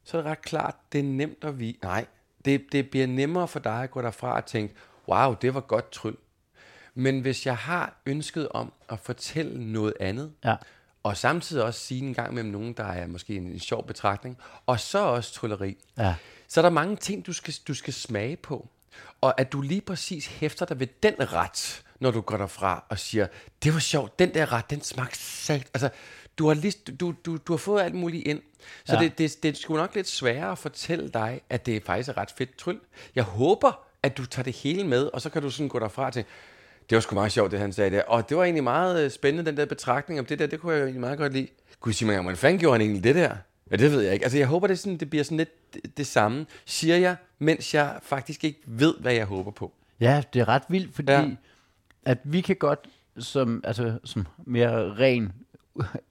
så 0.04 0.18
er 0.18 0.22
det 0.22 0.30
ret 0.30 0.42
klart, 0.42 0.74
det 0.92 0.98
er 1.00 1.04
nemt 1.04 1.44
at 1.44 1.58
vi. 1.60 1.78
Nej, 1.82 2.06
det, 2.44 2.62
det 2.72 2.90
bliver 2.90 3.06
nemmere 3.06 3.48
for 3.48 3.58
dig 3.58 3.82
at 3.82 3.90
gå 3.90 4.02
derfra 4.02 4.36
og 4.36 4.46
tænke, 4.46 4.74
wow, 5.08 5.34
det 5.42 5.54
var 5.54 5.60
godt 5.60 5.90
tryl. 5.90 6.16
Men 6.94 7.20
hvis 7.20 7.46
jeg 7.46 7.56
har 7.56 7.96
ønsket 8.06 8.48
om 8.48 8.72
at 8.88 8.98
fortælle 9.00 9.72
noget 9.72 9.94
andet, 10.00 10.32
Ja. 10.44 10.56
Og 11.04 11.16
samtidig 11.16 11.64
også 11.64 11.80
sige 11.80 12.02
en 12.06 12.14
gang 12.14 12.34
mellem 12.34 12.52
nogen, 12.52 12.72
der 12.72 12.84
er 12.84 13.06
måske 13.06 13.36
en, 13.36 13.46
en 13.46 13.60
sjov 13.60 13.86
betragtning, 13.86 14.38
og 14.66 14.80
så 14.80 14.98
også 14.98 15.34
trylleri, 15.34 15.76
Ja. 15.98 16.14
så 16.48 16.60
er 16.60 16.62
der 16.62 16.70
mange 16.70 16.96
ting, 16.96 17.26
du 17.26 17.32
skal, 17.32 17.54
du 17.68 17.74
skal 17.74 17.94
smage 17.94 18.36
på. 18.36 18.68
Og 19.20 19.40
at 19.40 19.52
du 19.52 19.60
lige 19.60 19.80
præcis 19.80 20.26
hæfter 20.26 20.66
dig 20.66 20.80
ved 20.80 20.86
den 21.02 21.14
ret, 21.32 21.82
når 22.00 22.10
du 22.10 22.20
går 22.20 22.36
derfra 22.36 22.84
og 22.88 22.98
siger, 22.98 23.26
det 23.62 23.74
var 23.74 23.80
sjovt, 23.80 24.18
den 24.18 24.34
der 24.34 24.52
ret, 24.52 24.70
den 24.70 24.80
smagte 24.82 25.18
sat. 25.18 25.66
Altså, 25.74 25.90
du 26.38 26.46
har, 26.46 26.54
list, 26.54 27.00
du, 27.00 27.14
du, 27.24 27.36
du 27.36 27.52
har 27.52 27.56
fået 27.58 27.82
alt 27.82 27.94
muligt 27.94 28.26
ind. 28.26 28.42
Så 28.84 28.94
ja. 28.94 29.00
det, 29.00 29.18
det, 29.18 29.42
det 29.42 29.48
er 29.48 29.54
sgu 29.54 29.76
nok 29.76 29.94
lidt 29.94 30.08
sværere 30.08 30.52
at 30.52 30.58
fortælle 30.58 31.08
dig, 31.08 31.40
at 31.50 31.66
det 31.66 31.82
faktisk 31.84 32.08
er 32.08 32.16
ret 32.16 32.30
fedt 32.38 32.56
tryl. 32.56 32.80
Jeg 33.14 33.24
håber, 33.24 33.86
at 34.02 34.16
du 34.16 34.26
tager 34.26 34.44
det 34.44 34.52
hele 34.52 34.84
med, 34.86 35.06
og 35.06 35.20
så 35.20 35.30
kan 35.30 35.42
du 35.42 35.50
sådan 35.50 35.68
gå 35.68 35.78
derfra 35.78 36.10
til, 36.10 36.24
det 36.90 36.96
var 36.96 37.00
sgu 37.00 37.14
meget 37.14 37.32
sjovt, 37.32 37.50
det 37.50 37.60
han 37.60 37.72
sagde 37.72 37.90
der. 37.90 38.02
Og 38.02 38.28
det 38.28 38.36
var 38.36 38.44
egentlig 38.44 38.64
meget 38.64 39.04
øh, 39.04 39.10
spændende, 39.10 39.50
den 39.50 39.56
der 39.56 39.66
betragtning 39.66 40.20
om 40.20 40.26
det 40.26 40.38
der. 40.38 40.46
Det 40.46 40.60
kunne 40.60 40.72
jeg 40.72 40.80
jo 40.80 40.84
egentlig 40.84 41.00
meget 41.00 41.18
godt 41.18 41.32
lide. 41.32 41.48
Kunne 41.80 41.90
jeg 41.90 41.94
sige 41.94 42.08
mig, 42.08 42.20
hvordan 42.20 42.36
fanden 42.36 42.58
gjorde 42.58 42.74
han 42.74 42.80
egentlig 42.80 43.04
det 43.04 43.14
der? 43.14 43.36
Ja, 43.70 43.76
det 43.76 43.92
ved 43.92 44.00
jeg 44.00 44.12
ikke. 44.12 44.24
Altså, 44.24 44.38
jeg 44.38 44.46
håber, 44.46 44.66
det, 44.66 44.78
sådan, 44.78 44.96
det 44.96 45.10
bliver 45.10 45.24
sådan 45.24 45.36
lidt 45.38 45.74
det, 45.74 45.96
det 45.96 46.06
samme, 46.06 46.46
siger 46.64 46.96
jeg, 46.96 47.16
mens 47.38 47.74
jeg 47.74 47.98
faktisk 48.02 48.44
ikke 48.44 48.60
ved, 48.66 48.94
hvad 49.00 49.14
jeg 49.14 49.24
håber 49.26 49.50
på. 49.50 49.72
Ja, 50.00 50.22
det 50.32 50.40
er 50.40 50.48
ret 50.48 50.62
vildt, 50.68 50.94
fordi. 50.94 51.12
Ja. 51.12 51.28
at 52.04 52.18
vi 52.24 52.40
kan 52.40 52.56
godt, 52.56 52.88
som, 53.18 53.60
altså, 53.64 53.98
som 54.04 54.26
mere 54.46 54.94
ren, 54.94 55.32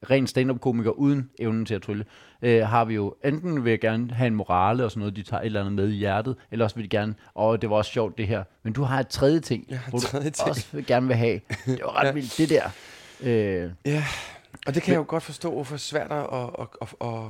ren 0.09 0.27
stand-up-komiker 0.27 0.91
uden 0.91 1.29
evnen 1.39 1.65
til 1.65 1.75
at 1.75 1.81
trylle, 1.81 2.05
øh, 2.41 2.67
har 2.67 2.85
vi 2.85 2.93
jo 2.93 3.15
enten 3.25 3.63
vil 3.63 3.69
jeg 3.69 3.79
gerne 3.79 4.13
have 4.13 4.27
en 4.27 4.35
morale 4.35 4.85
og 4.85 4.91
sådan 4.91 4.99
noget, 4.99 5.15
de 5.15 5.23
tager 5.23 5.41
et 5.41 5.45
eller 5.45 5.59
andet 5.59 5.73
med 5.73 5.89
i 5.89 5.95
hjertet, 5.95 6.35
eller 6.51 6.65
også 6.65 6.75
vil 6.75 6.83
de 6.83 6.89
gerne, 6.89 7.15
åh, 7.35 7.57
det 7.61 7.69
var 7.69 7.75
også 7.75 7.91
sjovt 7.91 8.17
det 8.17 8.27
her. 8.27 8.43
Men 8.63 8.73
du 8.73 8.83
har 8.83 8.99
et 8.99 9.07
tredje 9.07 9.39
ting, 9.39 9.65
en 9.69 9.77
hvor 9.89 9.99
tredje 9.99 10.29
du 10.29 10.33
ting. 10.35 10.49
også 10.49 10.67
vil 10.71 10.85
gerne 10.85 11.07
vil 11.07 11.15
have. 11.15 11.39
Det 11.65 11.79
var 11.83 11.99
ret 11.99 12.07
ja. 12.07 12.11
vildt, 12.11 12.37
det 12.37 12.49
der. 12.49 12.69
Øh, 13.21 13.71
Ja, 13.85 14.03
og 14.67 14.75
det 14.75 14.83
kan 14.83 14.91
jeg 14.93 14.99
jo 14.99 15.05
godt 15.07 15.23
forstå, 15.23 15.51
hvorfor 15.51 15.77
svært 15.77 16.11
at, 16.11 16.17
at, 16.19 16.49
at, 16.59 16.67
at, 16.81 16.87
at, 17.07 17.23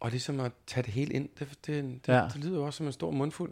og 0.00 0.10
ligesom 0.10 0.40
at 0.40 0.52
tage 0.66 0.82
det 0.82 0.92
hele 0.92 1.14
ind. 1.14 1.28
Det, 1.38 1.48
det, 1.66 1.66
det, 1.66 2.00
Ja. 2.08 2.16
ja. 2.16 2.24
det 2.34 2.44
lyder 2.44 2.56
jo 2.58 2.64
også 2.64 2.76
som 2.76 2.86
en 2.86 2.92
stor 2.92 3.10
mundfuld. 3.10 3.50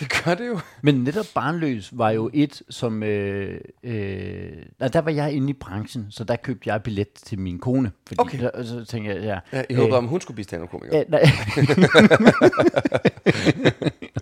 Det 0.00 0.24
gør 0.24 0.34
det 0.34 0.46
jo. 0.48 0.60
Men 0.82 1.04
netop 1.04 1.26
Barnløs 1.34 1.98
var 1.98 2.10
jo 2.10 2.30
et, 2.32 2.62
som... 2.70 3.02
Øh, 3.02 3.60
øh, 3.82 4.52
der 4.92 5.00
var 5.00 5.10
jeg 5.10 5.32
inde 5.32 5.50
i 5.50 5.52
branchen, 5.52 6.06
så 6.10 6.24
der 6.24 6.36
købte 6.36 6.72
jeg 6.72 6.82
billet 6.82 7.08
til 7.12 7.38
min 7.38 7.58
kone. 7.58 7.92
Fordi 8.06 8.20
Okay. 8.20 8.40
der, 8.40 8.64
så 8.64 8.84
tænkte 8.84 9.14
jeg, 9.14 9.22
ja... 9.22 9.38
Ja, 9.58 9.64
jeg 9.70 9.78
håber, 9.78 9.96
om 9.96 10.06
hun 10.06 10.20
skulle 10.20 10.34
blive 10.34 10.44
stand-up-komiker. 10.44 10.98
Øh, 11.00 11.04
nej. 11.08 11.20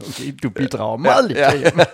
okay, 0.09 0.35
du 0.43 0.51
bidrager 0.51 0.97
meget 0.97 1.29
lidt 1.29 1.39
ja. 1.39 1.59
hjemme. 1.59 1.85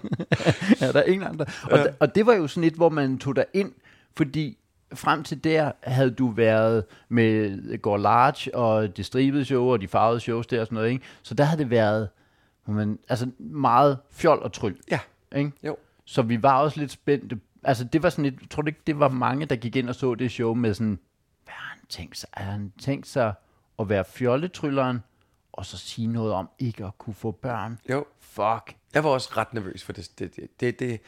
ja, 0.80 0.92
der 0.92 0.98
er 1.00 1.02
ingen 1.04 1.28
andre. 1.28 1.46
Og, 1.62 1.78
ja. 1.78 1.84
og 2.00 2.14
det 2.14 2.26
var 2.26 2.34
jo 2.34 2.46
sådan 2.46 2.64
et, 2.64 2.74
hvor 2.74 2.88
man 2.88 3.18
tog 3.18 3.36
dig 3.36 3.44
ind, 3.54 3.72
fordi 4.16 4.57
frem 4.94 5.22
til 5.22 5.44
der 5.44 5.72
havde 5.82 6.10
du 6.10 6.28
været 6.28 6.84
med 7.08 7.78
Går 7.78 7.96
Large 7.96 8.54
og 8.54 8.96
det 8.96 9.06
stribede 9.06 9.44
show 9.44 9.64
og 9.64 9.80
de 9.80 9.88
farvede 9.88 10.20
shows 10.20 10.46
der 10.46 10.60
og 10.60 10.66
sådan 10.66 10.76
noget, 10.76 10.90
ikke? 10.90 11.04
Så 11.22 11.34
der 11.34 11.44
havde 11.44 11.58
det 11.62 11.70
været 11.70 12.08
man, 12.72 12.98
altså 13.08 13.30
meget 13.38 13.98
fjol 14.10 14.38
og 14.38 14.52
tryl. 14.52 14.76
Ja, 14.90 15.00
Ikke? 15.36 15.52
jo. 15.64 15.76
Så 16.04 16.22
vi 16.22 16.42
var 16.42 16.58
også 16.58 16.80
lidt 16.80 16.90
spændte. 16.90 17.40
Altså 17.64 17.84
det 17.84 18.02
var 18.02 18.10
sådan 18.10 18.24
et, 18.24 18.38
tror 18.50 18.62
du 18.62 18.66
ikke, 18.66 18.80
det 18.86 18.98
var 18.98 19.08
mange, 19.08 19.46
der 19.46 19.56
gik 19.56 19.76
ind 19.76 19.88
og 19.88 19.94
så 19.94 20.14
det 20.14 20.30
show 20.30 20.54
med 20.54 20.74
sådan, 20.74 20.98
hvad 21.44 21.54
har 21.54 21.70
han 21.70 21.86
tænkt 21.88 22.18
sig? 22.18 22.28
Har 22.32 22.52
han 22.52 22.72
tænkt 22.80 23.06
sig 23.06 23.32
at 23.78 23.88
være 23.88 24.04
fjolletrylleren, 24.04 25.02
og 25.52 25.66
så 25.66 25.78
sige 25.78 26.06
noget 26.06 26.32
om 26.32 26.48
ikke 26.58 26.84
at 26.84 26.98
kunne 26.98 27.14
få 27.14 27.30
børn? 27.30 27.78
Jo. 27.90 28.04
Fuck. 28.20 28.76
Jeg 28.94 29.04
var 29.04 29.10
også 29.10 29.30
ret 29.36 29.54
nervøs 29.54 29.84
for 29.84 29.92
det. 29.92 30.10
det, 30.18 30.36
det, 30.36 30.60
det, 30.60 30.78
det 30.80 31.00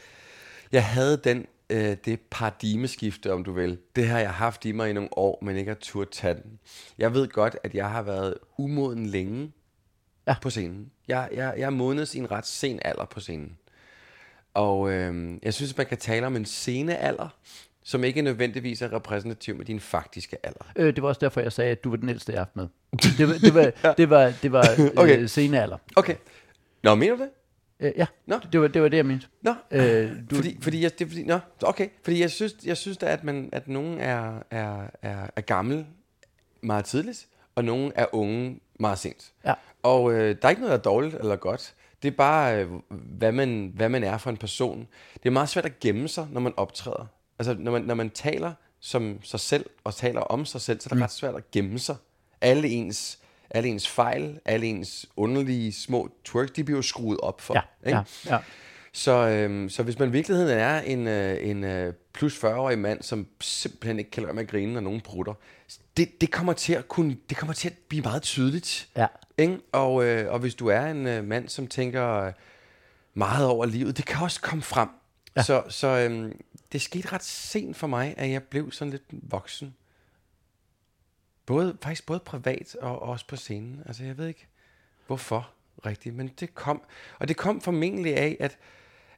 jeg 0.71 0.85
havde 0.85 1.17
den, 1.17 1.45
øh, 1.71 1.97
det 2.05 2.19
paradigmeskifte, 2.31 3.33
om 3.33 3.43
du 3.43 3.51
vil. 3.51 3.77
Det 3.95 4.07
har 4.07 4.19
jeg 4.19 4.33
haft 4.33 4.65
i 4.65 4.71
mig 4.71 4.89
i 4.89 4.93
nogle 4.93 5.09
år, 5.17 5.39
men 5.41 5.55
ikke 5.57 5.69
har 5.69 5.75
turde 5.81 6.09
tage 6.11 6.33
den. 6.33 6.59
Jeg 6.97 7.13
ved 7.13 7.27
godt, 7.27 7.57
at 7.63 7.73
jeg 7.75 7.89
har 7.89 8.01
været 8.01 8.33
umoden 8.57 9.05
længe 9.05 9.51
Ja. 10.27 10.35
på 10.41 10.49
scenen. 10.49 10.91
Jeg, 11.07 11.29
jeg, 11.33 11.53
jeg 11.57 11.65
er 11.65 11.69
modnet 11.69 12.13
i 12.15 12.17
en 12.17 12.31
ret 12.31 12.45
sen 12.47 12.79
alder 12.85 13.05
på 13.05 13.19
scenen. 13.19 13.57
Og 14.53 14.91
øh, 14.91 15.33
jeg 15.43 15.53
synes, 15.53 15.77
man 15.77 15.85
kan 15.85 15.97
tale 15.97 16.25
om 16.27 16.35
en 16.35 16.45
scenealder, 16.45 17.27
som 17.83 18.03
ikke 18.03 18.21
nødvendigvis 18.21 18.81
er 18.81 18.93
repræsentativ 18.93 19.55
med 19.55 19.65
din 19.65 19.79
faktiske 19.79 20.45
alder. 20.45 20.71
Øh, 20.75 20.95
det 20.95 21.03
var 21.03 21.09
også 21.09 21.19
derfor, 21.19 21.41
jeg 21.41 21.51
sagde, 21.51 21.71
at 21.71 21.83
du 21.83 21.89
var 21.89 21.97
den 21.97 22.09
ældste, 22.09 22.31
jeg 22.31 22.39
har 22.39 22.45
haft 22.45 22.55
med. 22.55 22.67
Det 23.17 23.27
var, 23.27 23.33
det 23.33 23.53
var, 23.53 23.71
ja. 23.83 23.93
det 23.97 24.09
var, 24.09 24.33
det 24.41 24.51
var 24.51 24.65
Okay. 24.97 25.19
øh, 25.19 25.29
senealder. 25.29 25.77
Okay. 25.95 26.15
Nå, 26.83 26.95
mener 26.95 27.15
du 27.15 27.21
det? 27.21 27.29
Øh, 27.81 27.91
ja, 27.97 28.05
Nå. 28.25 28.39
det 28.51 28.61
var, 28.61 28.67
det 28.67 28.81
var 28.81 28.87
det, 28.87 28.97
jeg 28.97 29.05
mente. 29.05 29.27
Nå, 29.41 29.53
Øh, 29.71 30.11
du... 30.29 30.35
fordi, 30.35 30.57
fordi, 30.61 30.83
jeg, 30.83 30.99
det, 30.99 31.05
er 31.05 31.09
fordi, 31.09 31.23
nå, 31.23 31.39
okay. 31.63 31.89
Fordi 32.03 32.19
jeg 32.19 32.31
synes, 32.31 32.55
jeg 32.65 32.77
synes 32.77 32.97
da, 32.97 33.05
at, 33.05 33.23
man, 33.23 33.49
at 33.51 33.67
nogen 33.67 33.99
er, 33.99 34.43
er, 34.51 34.87
er, 35.01 35.27
er 35.35 35.41
gammel 35.41 35.85
meget 36.61 36.85
tidligt, 36.85 37.27
og 37.55 37.65
nogen 37.65 37.91
er 37.95 38.05
unge 38.15 38.59
meget 38.79 38.99
sent. 38.99 39.31
Ja. 39.45 39.53
Og 39.83 40.13
øh, 40.13 40.35
der 40.41 40.47
er 40.47 40.49
ikke 40.49 40.61
noget, 40.61 40.71
der 40.71 40.77
er 40.77 40.93
dårligt 40.93 41.15
eller 41.15 41.35
godt. 41.35 41.73
Det 42.03 42.07
er 42.07 42.15
bare, 42.15 42.63
øh, 42.63 42.71
hvad, 42.89 43.31
man, 43.31 43.71
hvad 43.75 43.89
man 43.89 44.03
er 44.03 44.17
for 44.17 44.29
en 44.29 44.37
person. 44.37 44.87
Det 45.13 45.25
er 45.25 45.31
meget 45.31 45.49
svært 45.49 45.65
at 45.65 45.79
gemme 45.79 46.07
sig, 46.07 46.27
når 46.31 46.41
man 46.41 46.53
optræder. 46.57 47.05
Altså, 47.39 47.55
når 47.59 47.71
man, 47.71 47.81
når 47.81 47.95
man 47.95 48.09
taler 48.09 48.53
som 48.79 49.19
sig 49.23 49.39
selv, 49.39 49.65
og 49.83 49.95
taler 49.95 50.21
om 50.21 50.45
sig 50.45 50.61
selv, 50.61 50.79
så 50.79 50.87
er 50.87 50.89
det 50.89 50.97
mm. 50.97 51.01
ret 51.01 51.11
svært 51.11 51.35
at 51.35 51.51
gemme 51.51 51.79
sig. 51.79 51.95
Alle 52.41 52.67
ens, 52.67 53.19
alle 53.51 53.69
ens 53.69 53.89
fejl, 53.89 54.39
alle 54.45 54.65
ens 54.65 55.05
underlige 55.15 55.73
små 55.73 56.09
twerk, 56.25 56.55
de 56.55 56.63
bliver 56.63 56.77
jo 56.77 56.81
skruet 56.81 57.19
op 57.19 57.41
for. 57.41 57.53
Ja, 57.53 57.89
ikke? 57.89 57.97
ja, 58.25 58.35
ja. 58.35 58.37
Så, 58.93 59.27
øhm, 59.27 59.69
så 59.69 59.83
hvis 59.83 59.99
man 59.99 60.09
i 60.09 60.11
virkeligheden 60.11 60.57
er 60.57 60.81
en, 60.81 61.07
øh, 61.07 61.49
en 61.49 61.63
øh, 61.63 61.93
plus 62.13 62.43
40-årig 62.43 62.79
mand, 62.79 63.01
som 63.01 63.27
simpelthen 63.41 63.99
ikke 63.99 64.11
kan 64.11 64.23
lade 64.23 64.33
med 64.33 64.43
at 64.43 64.49
grine, 64.49 64.73
når 64.73 64.81
nogen 64.81 65.01
prutter, 65.01 65.33
det, 65.97 66.21
det, 66.21 66.31
kommer 66.31 66.53
til 66.53 66.73
at 66.73 66.87
kunne, 66.87 67.17
det 67.29 67.37
kommer 67.37 67.53
til 67.53 67.67
at 67.69 67.73
blive 67.89 68.03
meget 68.03 68.21
tydeligt. 68.21 68.89
Ja. 68.97 69.07
Ikke? 69.37 69.57
Og, 69.71 70.05
øh, 70.05 70.33
og 70.33 70.39
hvis 70.39 70.55
du 70.55 70.67
er 70.67 70.81
en 70.81 71.07
øh, 71.07 71.23
mand, 71.23 71.49
som 71.49 71.67
tænker 71.67 72.31
meget 73.13 73.47
over 73.47 73.65
livet, 73.65 73.97
det 73.97 74.05
kan 74.05 74.23
også 74.23 74.41
komme 74.41 74.61
frem. 74.61 74.89
Ja. 75.35 75.43
Så, 75.43 75.63
så 75.69 75.87
øhm, 75.87 76.39
det 76.71 76.81
skete 76.81 77.13
ret 77.13 77.23
sent 77.23 77.77
for 77.77 77.87
mig, 77.87 78.13
at 78.17 78.29
jeg 78.29 78.43
blev 78.43 78.71
sådan 78.71 78.91
lidt 78.91 79.03
voksen. 79.11 79.75
Både, 81.51 81.77
faktisk 81.81 82.05
både 82.05 82.19
privat 82.19 82.75
og 82.81 83.01
også 83.01 83.27
på 83.27 83.35
scenen. 83.35 83.83
Altså 83.85 84.03
jeg 84.03 84.17
ved 84.17 84.27
ikke, 84.27 84.47
hvorfor 85.07 85.49
rigtigt, 85.85 86.15
men 86.15 86.27
det 86.27 86.55
kom. 86.55 86.81
Og 87.19 87.27
det 87.27 87.37
kom 87.37 87.61
formentlig 87.61 88.17
af, 88.17 88.37
at, 88.39 88.57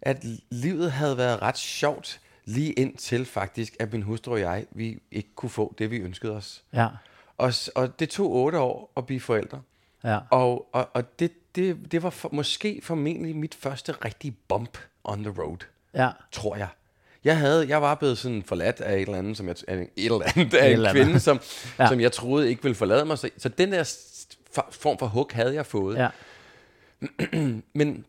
at 0.02 0.24
livet 0.50 0.92
havde 0.92 1.18
været 1.18 1.42
ret 1.42 1.58
sjovt, 1.58 2.22
lige 2.46 2.72
indtil 2.74 3.26
faktisk, 3.26 3.76
at 3.80 3.94
min 3.94 4.02
hustru 4.02 4.32
og 4.32 4.40
jeg, 4.40 4.66
vi 4.72 5.00
ikke 5.12 5.30
kunne 5.36 5.50
få 5.50 5.76
det, 5.78 5.92
vi 5.92 5.98
ønskede 5.98 6.36
os. 6.36 6.64
Ja, 6.74 6.88
Og, 7.38 7.54
og 7.76 8.00
det 8.00 8.10
tog 8.10 8.32
otte 8.32 8.60
år 8.60 8.92
at 8.98 9.06
blive 9.06 9.20
forældre. 9.20 9.62
ja. 10.04 10.20
Og, 10.30 10.70
og, 10.72 10.90
og 10.94 11.20
det, 11.20 11.32
det, 11.56 11.92
det 11.92 12.04
var 12.04 12.10
for, 12.10 12.30
måske 12.32 12.80
formentlig 12.84 13.36
mit 13.36 13.56
første 13.56 13.92
rigtige 13.92 14.36
bump 14.48 14.78
on 15.04 15.24
the 15.24 15.34
road, 15.42 15.58
ja. 15.94 16.10
tror 16.32 16.56
jeg. 16.56 16.68
Jeg 17.24 17.38
havde, 17.38 17.68
jeg 17.68 17.82
var 17.82 17.96
blevet 17.96 18.18
sådan 18.18 18.44
forladt 18.44 18.82
af 18.82 18.94
et 18.96 19.02
eller 19.02 19.18
andet, 19.18 19.38
som 19.38 19.48
jeg, 19.48 19.56
et 19.68 19.88
eller 19.96 20.22
andet, 20.36 20.54
af 20.54 20.68
en 20.68 20.74
eller 20.74 20.92
kvinde, 20.92 21.20
som, 21.20 21.40
Ja. 21.80 21.88
som 21.88 22.00
jeg 22.00 22.12
troede 22.12 22.50
ikke 22.50 22.64
ville 22.64 22.76
forlade 22.76 23.06
mig. 23.06 23.18
Så, 23.20 23.30
så 23.38 23.50
den 23.50 23.72
der 23.72 23.84
form 24.72 24.98
for 24.98 25.06
hug 25.08 25.30
havde 25.34 25.54
jeg 25.54 25.66
fået. 25.66 25.98
ja. 25.98 26.10
Men, 27.74 28.06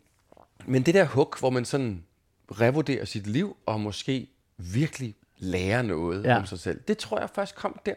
men 0.65 0.81
det 0.83 0.93
der 0.93 1.03
hug, 1.03 1.33
hvor 1.39 1.49
man 1.49 1.65
sådan 1.65 2.03
revurdere 2.51 3.05
sit 3.05 3.27
liv, 3.27 3.57
og 3.65 3.79
måske 3.81 4.27
virkelig 4.57 5.15
lære 5.37 5.83
noget 5.83 6.23
Ja. 6.23 6.37
om 6.37 6.45
sig 6.45 6.59
selv. 6.59 6.79
Det 6.87 6.97
tror 6.97 7.19
jeg 7.19 7.29
først 7.35 7.55
kom 7.55 7.79
der. 7.85 7.93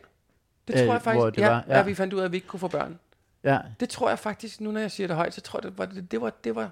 Det 0.69 0.75
Øh, 0.81 0.87
tror 0.87 0.93
jeg 0.95 1.03
faktisk, 1.03 1.27
det 1.37 1.39
ja, 1.43 1.49
var, 1.49 1.65
ja. 1.69 1.77
ja. 1.77 1.83
vi 1.83 1.95
fandt 1.95 2.15
ud 2.15 2.21
af, 2.21 2.25
at 2.25 2.33
vi 2.33 2.37
ikke 2.37 2.47
kunne 2.47 2.61
få 2.61 2.69
børn. 2.69 2.99
Ja, 3.45 3.59
Det 3.81 3.89
tror 3.89 4.09
jeg 4.09 4.19
faktisk, 4.19 4.61
nu 4.61 4.71
når 4.71 4.81
jeg 4.81 4.91
siger 4.91 5.07
det 5.07 5.17
højt, 5.17 5.35
så 5.35 5.41
tror 5.41 5.59
jeg, 5.63 5.71
det 5.71 5.79
var, 5.79 5.87
det, 5.87 6.11
det, 6.11 6.21
var, 6.21 6.31
det, 6.45 6.55
var, 6.55 6.71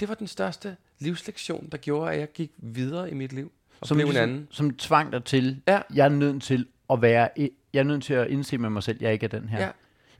det 0.00 0.08
var 0.08 0.14
den 0.14 0.26
største 0.26 0.76
livslektion, 0.98 1.68
der 1.72 1.78
gjorde, 1.78 2.12
at 2.12 2.18
jeg 2.20 2.32
gik 2.32 2.50
videre 2.56 3.10
i 3.10 3.14
mit 3.14 3.32
liv. 3.32 3.52
Og 3.80 3.86
som, 3.86 3.96
blev 3.96 4.06
en 4.06 4.12
ligesom, 4.12 4.30
anden. 4.30 4.48
som 4.50 4.74
tvang 4.76 5.12
dig 5.12 5.24
til, 5.24 5.60
Ja. 5.68 5.80
jeg 5.94 6.04
er 6.04 6.08
nødt 6.08 6.42
til 6.42 6.66
at 6.90 7.02
være, 7.02 7.28
jeg 7.72 7.80
er 7.80 7.82
nødt 7.84 8.02
til 8.02 8.14
at 8.14 8.26
indse 8.28 8.58
med 8.58 8.70
mig 8.70 8.82
selv, 8.82 8.98
jeg 9.00 9.12
ikke 9.12 9.24
er 9.24 9.28
den 9.28 9.48
her. 9.48 9.60
Ja. 9.60 9.70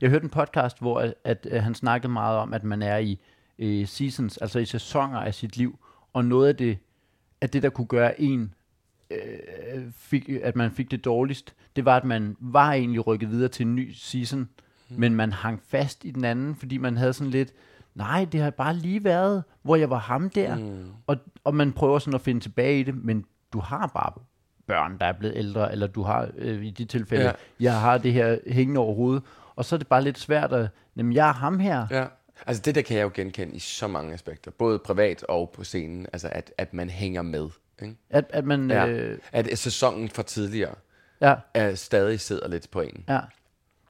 Jeg 0.01 0.09
hørte 0.09 0.23
en 0.23 0.29
podcast, 0.29 0.79
hvor 0.79 0.99
at, 0.99 1.13
at, 1.23 1.47
at 1.51 1.63
han 1.63 1.75
snakkede 1.75 2.13
meget 2.13 2.37
om, 2.37 2.53
at 2.53 2.63
man 2.63 2.81
er 2.81 2.97
i 2.97 3.19
øh, 3.59 3.87
seasons, 3.87 4.37
altså 4.37 4.59
i 4.59 4.65
sæsoner 4.65 5.19
af 5.19 5.33
sit 5.33 5.57
liv, 5.57 5.79
og 6.13 6.25
noget 6.25 6.47
af 6.47 6.55
det, 6.55 6.77
at 7.41 7.53
det 7.53 7.63
der 7.63 7.69
kunne 7.69 7.87
gøre 7.87 8.21
en, 8.21 8.53
øh, 9.11 9.83
fik, 9.97 10.29
at 10.29 10.55
man 10.55 10.71
fik 10.71 10.91
det 10.91 11.05
dårligst, 11.05 11.55
det 11.75 11.85
var, 11.85 11.97
at 11.97 12.03
man 12.03 12.35
var 12.39 12.73
egentlig 12.73 13.07
rykket 13.07 13.29
videre 13.29 13.49
til 13.49 13.65
en 13.65 13.75
ny 13.75 13.91
season, 13.93 14.39
mm. 14.39 14.95
men 14.99 15.15
man 15.15 15.31
hang 15.31 15.61
fast 15.67 16.05
i 16.05 16.11
den 16.11 16.23
anden, 16.23 16.55
fordi 16.55 16.77
man 16.77 16.97
havde 16.97 17.13
sådan 17.13 17.31
lidt, 17.31 17.53
nej, 17.95 18.25
det 18.31 18.41
har 18.41 18.49
bare 18.49 18.75
lige 18.75 19.03
været, 19.03 19.43
hvor 19.61 19.75
jeg 19.75 19.89
var 19.89 19.99
ham 19.99 20.29
der, 20.29 20.55
mm. 20.55 20.85
og, 21.07 21.17
og 21.43 21.55
man 21.55 21.71
prøver 21.71 21.99
sådan 21.99 22.15
at 22.15 22.21
finde 22.21 22.39
tilbage 22.39 22.79
i 22.79 22.83
det, 22.83 22.95
men 22.95 23.25
du 23.53 23.59
har 23.59 23.87
bare 23.87 24.13
børn, 24.67 24.97
der 24.99 25.05
er 25.05 25.11
blevet 25.11 25.37
ældre, 25.37 25.71
eller 25.71 25.87
du 25.87 26.03
har 26.03 26.29
øh, 26.37 26.65
i 26.65 26.69
de 26.69 26.85
tilfælde, 26.85 27.25
ja. 27.25 27.31
Jeg 27.59 27.79
har 27.81 27.97
det 27.97 28.13
her 28.13 28.37
hængende 28.47 28.79
over 28.81 28.95
hovedet, 28.95 29.23
og 29.55 29.65
så 29.65 29.75
er 29.75 29.77
det 29.77 29.87
bare 29.87 30.03
lidt 30.03 30.19
svært 30.19 30.53
at, 30.53 30.69
jamen 30.97 31.13
jeg 31.13 31.29
er 31.29 31.33
ham 31.33 31.59
her. 31.59 31.87
Ja. 31.91 32.05
Altså 32.47 32.61
det 32.65 32.75
der 32.75 32.81
kan 32.81 32.97
jeg 32.97 33.03
jo 33.03 33.11
genkende 33.13 33.55
i 33.55 33.59
så 33.59 33.87
mange 33.87 34.13
aspekter, 34.13 34.51
både 34.51 34.79
privat 34.79 35.23
og 35.23 35.49
på 35.55 35.63
scenen, 35.63 36.07
altså 36.13 36.29
at, 36.31 36.51
at 36.57 36.73
man 36.73 36.89
hænger 36.89 37.21
med. 37.21 37.49
Ikke? 37.81 37.95
At, 38.09 38.25
at 38.29 38.45
man, 38.45 38.69
Ja. 38.71 38.87
øh, 38.87 39.17
At 39.31 39.57
sæsonen 39.57 40.09
fra 40.09 40.23
tidligere 40.23 40.75
ja, 41.21 41.35
er 41.53 41.75
stadig 41.75 42.19
sidder 42.19 42.47
lidt 42.47 42.71
på 42.71 42.81
en. 42.81 43.03
ja. 43.09 43.19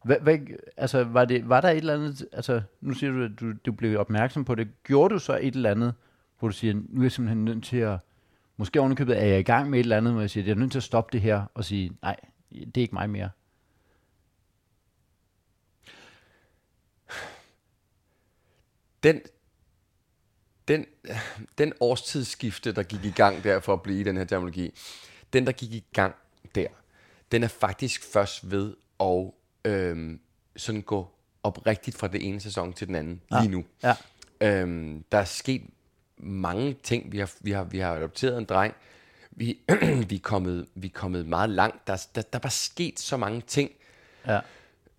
Hvad, 0.04 0.18
hvad, 0.22 0.38
altså, 0.78 1.04
var, 1.04 1.26
det, 1.26 1.50
var 1.50 1.62
der 1.62 1.70
et 1.70 1.78
eller 1.78 1.94
andet, 1.94 2.26
altså, 2.34 2.62
nu 2.82 2.94
siger 2.94 3.12
du, 3.12 3.24
at 3.24 3.32
du, 3.40 3.54
du 3.66 3.72
blev 3.72 4.00
opmærksom 4.00 4.46
på 4.46 4.56
det. 4.56 4.68
Gjorde 4.84 5.14
du 5.14 5.20
så 5.20 5.40
et 5.42 5.56
eller 5.56 5.72
andet, 5.72 5.94
hvor 6.40 6.48
du 6.48 6.54
siger, 6.54 6.74
nu 6.90 7.02
er 7.02 7.06
jeg 7.06 7.12
simpelthen 7.12 7.46
nødt 7.46 7.64
til 7.64 7.78
at, 7.78 7.98
måske 8.60 8.80
ovenikøbet 8.80 9.22
er 9.22 9.26
jeg 9.26 9.40
i 9.40 9.44
gang 9.44 9.70
med 9.70 9.80
et 9.80 9.84
eller 9.84 9.98
andet, 9.98 10.14
hvor 10.14 10.22
jeg 10.22 10.30
siger, 10.30 10.44
jeg 10.44 10.52
er 10.52 10.56
nødt 10.56 10.72
til 10.72 10.80
at 10.80 10.84
stoppe 10.84 11.12
det 11.14 11.22
her, 11.22 11.44
og 11.54 11.66
sige, 11.66 11.92
nej, 12.02 12.16
det 12.52 12.78
er 12.78 12.82
ikke 12.82 12.96
mig 12.96 13.10
mere. 13.10 13.30
Den, 19.04 19.22
den, 20.68 20.86
den 21.58 21.74
årstidsskifte, 21.80 22.72
der 22.72 22.84
gik 22.84 23.06
i 23.06 23.12
gang 23.12 23.44
der 23.44 23.60
for 23.60 23.74
at 23.74 23.82
blive 23.82 24.00
i 24.00 24.04
den 24.04 24.18
her 24.18 24.24
terminologi, 24.24 24.74
den, 25.34 25.46
der 25.46 25.52
gik 25.52 25.74
i 25.74 25.84
gang 25.94 26.16
der, 26.56 26.68
den 27.32 27.44
er 27.44 27.48
faktisk 27.48 28.04
først 28.14 28.52
ved 28.52 28.76
at 29.00 29.32
øhm, 29.66 30.20
sådan 30.56 30.82
gå 30.82 31.12
oprigtigt 31.44 31.98
fra 31.98 32.08
det 32.08 32.28
ene 32.28 32.40
sæson 32.40 32.74
til 32.74 32.88
den 32.88 32.96
anden 32.96 33.22
Ja. 33.32 33.40
lige 33.42 33.52
nu. 33.52 33.66
Ja. 33.84 33.96
Øhm, 34.42 35.04
der 35.12 35.18
er 35.18 35.26
sket 35.26 35.62
mange 36.20 36.76
ting. 36.84 37.12
Vi 37.12 37.20
har, 37.20 37.32
vi 37.40 37.52
har, 37.52 37.64
vi 37.64 37.80
har 37.80 37.96
adopteret 37.96 38.38
en 38.38 38.46
dreng. 38.46 38.76
Vi, 39.32 39.60
vi, 40.10 40.16
er 40.16 40.20
kommet, 40.24 40.68
vi 40.76 40.88
er 40.88 40.92
kommet 40.94 41.26
meget 41.26 41.50
langt. 41.50 41.88
Der, 41.88 42.06
der, 42.16 42.22
der 42.22 42.38
er 42.38 42.42
bare 42.42 42.52
sket 42.52 43.00
så 43.00 43.18
mange 43.18 43.42
ting. 43.42 43.72
Ja. 44.28 44.40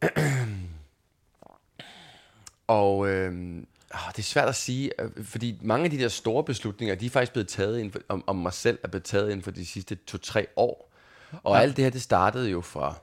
Og 2.67 2.99
åh, 3.95 4.11
det 4.11 4.19
er 4.19 4.23
svært 4.23 4.49
at 4.49 4.55
sige, 4.55 5.03
øh, 5.03 5.25
fordi 5.25 5.59
mange 5.63 5.85
af 5.85 5.91
de 5.91 5.99
der 5.99 6.09
store 6.09 6.45
beslutninger, 6.45 6.95
de 6.95 7.07
er 7.07 7.11
faktisk 7.11 7.33
blevet 7.33 7.49
taget 7.49 7.79
inden 7.79 7.93
for, 7.93 8.01
om, 8.09 8.25
om 8.27 8.37
mig 8.37 8.53
selv, 8.53 8.79
er 8.83 8.89
blevet 8.89 9.05
taget 9.05 9.27
inden 9.27 9.43
for 9.43 9.51
de 9.51 9.67
sidste 9.67 9.95
to-tre 9.95 10.47
år. 10.57 10.93
Og 11.43 11.57
ja. 11.57 11.63
alt 11.63 11.77
det 11.77 11.85
her, 11.85 11.91
det 11.91 12.03
startede 12.03 12.51
jo 12.51 12.61
fra 12.61 12.95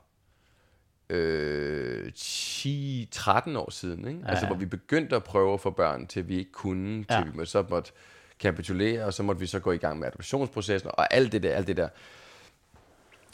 øh, 1.10 2.12
10-13 2.18 3.58
år 3.58 3.72
siden, 3.72 4.08
ikke? 4.08 4.20
Ja, 4.20 4.28
altså 4.30 4.46
ja. 4.46 4.48
hvor 4.50 4.56
vi 4.58 4.66
begyndte 4.66 5.16
at 5.16 5.24
prøve 5.24 5.54
at 5.54 5.62
få 5.62 5.70
børn, 5.70 6.08
til 6.08 6.28
vi 6.28 6.38
ikke 6.38 6.52
kunne, 6.52 6.98
til 7.04 7.06
Ja. 7.10 7.24
vi 7.24 7.30
må- 7.34 7.46
så 7.46 7.66
måtte 7.70 7.92
kapitulere, 8.40 9.04
og 9.06 9.14
så 9.14 9.24
måtte 9.24 9.40
vi 9.40 9.48
så 9.48 9.60
gå 9.60 9.72
i 9.72 9.78
gang 9.78 10.00
med 10.00 10.08
adoptionsprocessen, 10.08 10.90
og 10.94 11.14
alt 11.14 11.32
det 11.32 11.44
der, 11.44 11.54
alt 11.56 11.68
det 11.68 11.78
der. 11.78 11.90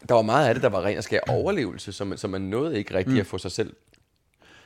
Der 0.09 0.15
var 0.15 0.21
meget 0.21 0.47
af 0.47 0.53
det, 0.55 0.63
der 0.63 0.69
var 0.69 0.81
ren 0.86 0.97
og 0.97 1.03
skær 1.03 1.19
overlevelse, 1.29 2.05
man, 2.05 2.17
så 2.17 2.27
man 2.27 2.41
nåede 2.41 2.77
ikke 2.77 2.93
rigtig 2.93 3.13
mm. 3.13 3.19
at 3.19 3.25
få 3.25 3.38
sig 3.38 3.51
selv 3.51 3.73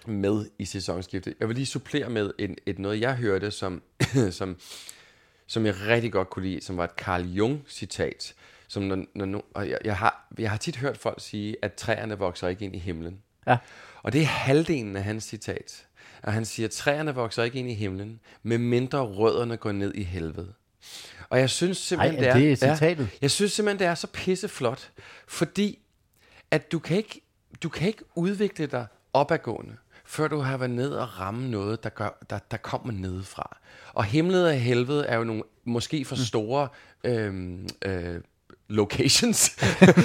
med 0.08 0.46
i 0.60 0.66
sæsonskiftet. 0.66 1.34
Jeg 1.40 1.48
vil 1.48 1.56
lige 1.56 1.66
supplere 1.66 2.10
med 2.10 2.32
en, 2.40 2.56
et 2.66 2.80
noget, 2.80 3.02
jeg 3.02 3.16
hørte, 3.16 3.52
som, 3.52 3.82
som, 4.32 4.58
som 5.48 5.66
jeg 5.66 5.76
rigtig 5.88 6.12
godt 6.12 6.30
kunne 6.30 6.46
lide, 6.50 6.64
som 6.64 6.78
var 6.78 6.84
et 6.84 6.92
Carl 6.98 7.22
Jung-citat. 7.24 8.34
Som 8.68 8.84
når, 8.84 9.06
når, 9.16 9.40
no- 9.40 9.52
og 9.54 9.70
jeg, 9.70 9.78
jeg, 9.84 9.98
har, 9.98 10.28
jeg 10.40 10.50
har 10.50 10.58
tit 10.58 10.78
hørt 10.78 10.98
folk 10.98 11.22
sige, 11.22 11.56
at 11.62 11.74
træerne 11.74 12.18
vokser 12.18 12.48
ikke 12.48 12.66
ind 12.66 12.76
i 12.76 12.80
himlen. 12.80 13.22
Ja. 13.48 13.58
Og 14.04 14.14
det 14.14 14.22
er 14.22 14.26
halvdelen 14.26 14.96
af 14.96 15.04
hans 15.04 15.24
citat. 15.24 15.88
Og 16.24 16.34
han 16.34 16.46
siger, 16.46 16.68
at 16.68 16.72
træerne 16.72 17.16
vokser 17.16 17.44
ikke 17.44 17.60
ind 17.60 17.70
i 17.70 17.74
himlen, 17.74 18.20
med 18.44 18.58
mindre 18.58 19.00
rødderne 19.00 19.58
går 19.58 19.72
ned 19.72 19.94
i 19.96 20.04
helvede. 20.04 20.54
Og 21.30 21.40
jeg 21.40 21.50
synes 21.50 21.78
simpelthen, 21.78 22.24
Ej, 22.24 22.30
er 22.30 22.34
det 22.34 22.50
ja, 22.50 22.74
citatet? 22.74 23.10
jeg 23.22 23.32
synes 23.32 23.52
simpelthen, 23.52 23.80
det 23.80 23.88
er 23.88 23.96
så 23.96 24.08
pisseflot, 24.08 24.92
fordi 25.28 25.80
at 26.52 26.72
du 26.72 26.80
kan 26.80 26.98
ikke, 26.98 27.22
du 27.64 27.70
kan 27.70 27.88
ikke 27.88 28.04
udvikle 28.16 28.68
dig 28.68 28.88
opadgående, 29.14 29.76
før 30.06 30.28
du 30.28 30.40
har 30.40 30.58
været 30.58 30.72
ned 30.72 30.90
og 30.90 31.20
ramme 31.20 31.50
noget, 31.50 31.84
der, 31.84 31.90
gør, 31.90 32.18
der, 32.30 32.40
der 32.52 32.58
kommer 32.58 32.92
nedefra. 32.92 33.58
Og 33.94 34.04
himlet 34.04 34.48
og 34.48 34.54
helvede 34.54 35.06
er 35.06 35.18
jo 35.18 35.24
nogle 35.24 35.44
måske 35.64 36.06
for 36.06 36.16
store 36.16 36.68
øhm, 37.04 37.68
øh, 37.86 38.22
locations 38.68 39.58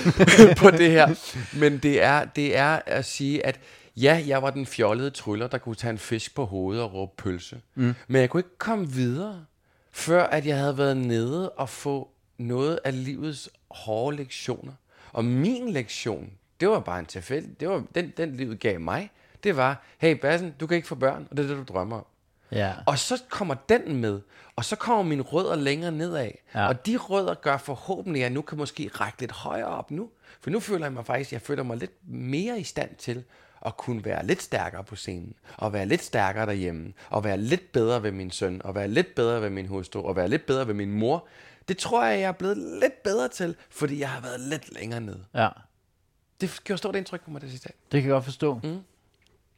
på 0.62 0.70
det 0.70 0.90
her. 0.90 1.36
Men 1.58 1.78
det 1.78 2.02
er, 2.02 2.24
det 2.24 2.56
er 2.56 2.80
at 2.86 3.04
sige, 3.04 3.46
at 3.46 3.60
ja, 3.96 4.22
jeg 4.26 4.42
var 4.42 4.50
den 4.50 4.66
fjollede 4.66 5.10
tryller, 5.10 5.46
der 5.46 5.58
kunne 5.58 5.74
tage 5.74 5.90
en 5.90 5.98
fisk 5.98 6.34
på 6.34 6.44
hovedet 6.44 6.82
og 6.82 6.94
råbe 6.94 7.12
pølse. 7.16 7.60
Mm. 7.74 7.94
Men 8.08 8.20
jeg 8.20 8.30
kunne 8.30 8.40
ikke 8.40 8.58
komme 8.58 8.90
videre, 8.90 9.44
før 9.92 10.24
at 10.24 10.46
jeg 10.46 10.58
havde 10.58 10.78
været 10.78 10.96
nede 10.96 11.50
og 11.50 11.68
få 11.68 12.08
noget 12.38 12.78
af 12.84 13.04
livets 13.04 13.50
hårde 13.70 14.16
lektioner. 14.16 14.72
Og 15.12 15.24
min 15.24 15.68
lektion, 15.72 16.30
det 16.60 16.68
var 16.68 16.80
bare 16.80 16.98
en 16.98 17.06
tilfælde. 17.06 17.48
Det 17.60 17.68
var 17.68 17.84
den, 17.94 18.12
den 18.16 18.36
livet 18.36 18.60
gav 18.60 18.80
mig. 18.80 19.10
Det 19.44 19.56
var, 19.56 19.84
hey 19.98 20.16
Bassen, 20.16 20.54
du 20.60 20.66
kan 20.66 20.76
ikke 20.76 20.88
få 20.88 20.94
børn, 20.94 21.26
og 21.30 21.36
det 21.36 21.44
er 21.44 21.48
det, 21.48 21.68
du 21.68 21.72
drømmer 21.72 21.96
om. 21.96 22.06
Ja. 22.52 22.72
Og 22.86 22.98
så 22.98 23.22
kommer 23.28 23.54
den 23.54 23.96
med, 23.96 24.20
og 24.56 24.64
så 24.64 24.76
kommer 24.76 25.02
mine 25.02 25.22
rødder 25.22 25.56
længere 25.56 25.92
nedad. 25.92 26.30
Ja. 26.54 26.68
Og 26.68 26.86
de 26.86 26.96
rødder 26.96 27.34
gør 27.34 27.56
forhåbentlig, 27.56 28.20
at 28.20 28.24
jeg 28.24 28.30
nu 28.30 28.42
kan 28.42 28.58
måske 28.58 28.90
række 28.94 29.20
lidt 29.20 29.32
højere 29.32 29.66
op 29.66 29.90
nu. 29.90 30.10
For 30.40 30.50
nu 30.50 30.60
føler 30.60 30.86
jeg 30.86 30.92
mig 30.92 31.06
faktisk, 31.06 31.32
jeg 31.32 31.40
føler 31.40 31.62
mig 31.62 31.76
lidt 31.76 31.92
mere 32.08 32.60
i 32.60 32.64
stand 32.64 32.96
til 32.96 33.24
at 33.66 33.76
kunne 33.76 34.04
være 34.04 34.26
lidt 34.26 34.42
stærkere 34.42 34.84
på 34.84 34.96
scenen, 34.96 35.34
og 35.56 35.72
være 35.72 35.86
lidt 35.86 36.02
stærkere 36.02 36.46
derhjemme, 36.46 36.92
og 37.10 37.24
være 37.24 37.36
lidt 37.36 37.72
bedre 37.72 38.02
ved 38.02 38.12
min 38.12 38.30
søn, 38.30 38.60
og 38.64 38.74
være 38.74 38.88
lidt 38.88 39.14
bedre 39.14 39.42
ved 39.42 39.50
min 39.50 39.66
hustru, 39.66 40.00
og 40.02 40.16
være 40.16 40.28
lidt 40.28 40.46
bedre 40.46 40.66
ved 40.66 40.74
min 40.74 40.92
mor. 40.92 41.26
Det 41.68 41.78
tror 41.78 42.04
jeg, 42.04 42.20
jeg 42.20 42.28
er 42.28 42.32
blevet 42.32 42.56
lidt 42.56 43.02
bedre 43.02 43.28
til, 43.28 43.56
fordi 43.70 44.00
jeg 44.00 44.10
har 44.10 44.20
været 44.20 44.40
lidt 44.40 44.74
længere 44.74 45.00
nede. 45.00 45.24
ja. 45.34 45.48
Det 46.40 46.60
gjorde 46.64 46.78
stort 46.78 46.96
indtryk 46.96 47.24
på 47.24 47.30
mig, 47.30 47.40
det 47.40 47.50
citat. 47.50 47.74
Det 47.92 48.02
kan 48.02 48.08
jeg 48.08 48.14
godt 48.14 48.24
forstå. 48.24 48.60
Mm. 48.64 48.80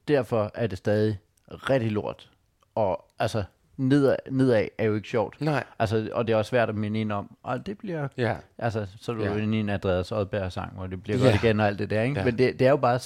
Derfor 0.09 0.50
er 0.54 0.66
det 0.66 0.78
stadig 0.78 1.18
rigtig 1.50 1.92
lort. 1.92 2.30
Og 2.74 3.04
altså, 3.18 3.44
nedad, 3.76 4.16
nedad 4.30 4.68
er 4.78 4.84
jo 4.84 4.94
ikke 4.94 5.08
sjovt. 5.08 5.40
Nej. 5.40 5.64
Altså, 5.78 6.08
og 6.12 6.26
det 6.26 6.32
er 6.32 6.37
også 6.37 6.48
svært 6.48 6.68
at 6.68 6.74
minde 6.74 7.00
en 7.00 7.10
om, 7.10 7.37
og 7.42 7.66
det 7.66 7.78
bliver... 7.78 8.08
Ja. 8.16 8.37
Altså, 8.58 8.87
så 9.00 9.12
er 9.12 9.16
du 9.16 9.22
Ja. 9.24 9.37
inde 9.37 9.56
i 9.56 9.60
en 9.60 9.68
Andreas 9.68 10.12
Oddberg-sang, 10.12 10.72
hvor 10.74 10.87
det 10.87 11.02
bliver 11.02 11.18
Ja. 11.18 11.24
godt 11.24 11.34
igen 11.42 11.60
og 11.60 11.66
alt 11.66 11.78
det 11.78 11.90
der, 11.90 12.02
ikke? 12.02 12.18
Ja. 12.18 12.24
Men 12.24 12.38
det, 12.38 12.58
det 12.58 12.66
er 12.66 12.70
jo 12.70 12.76
bare... 12.76 13.00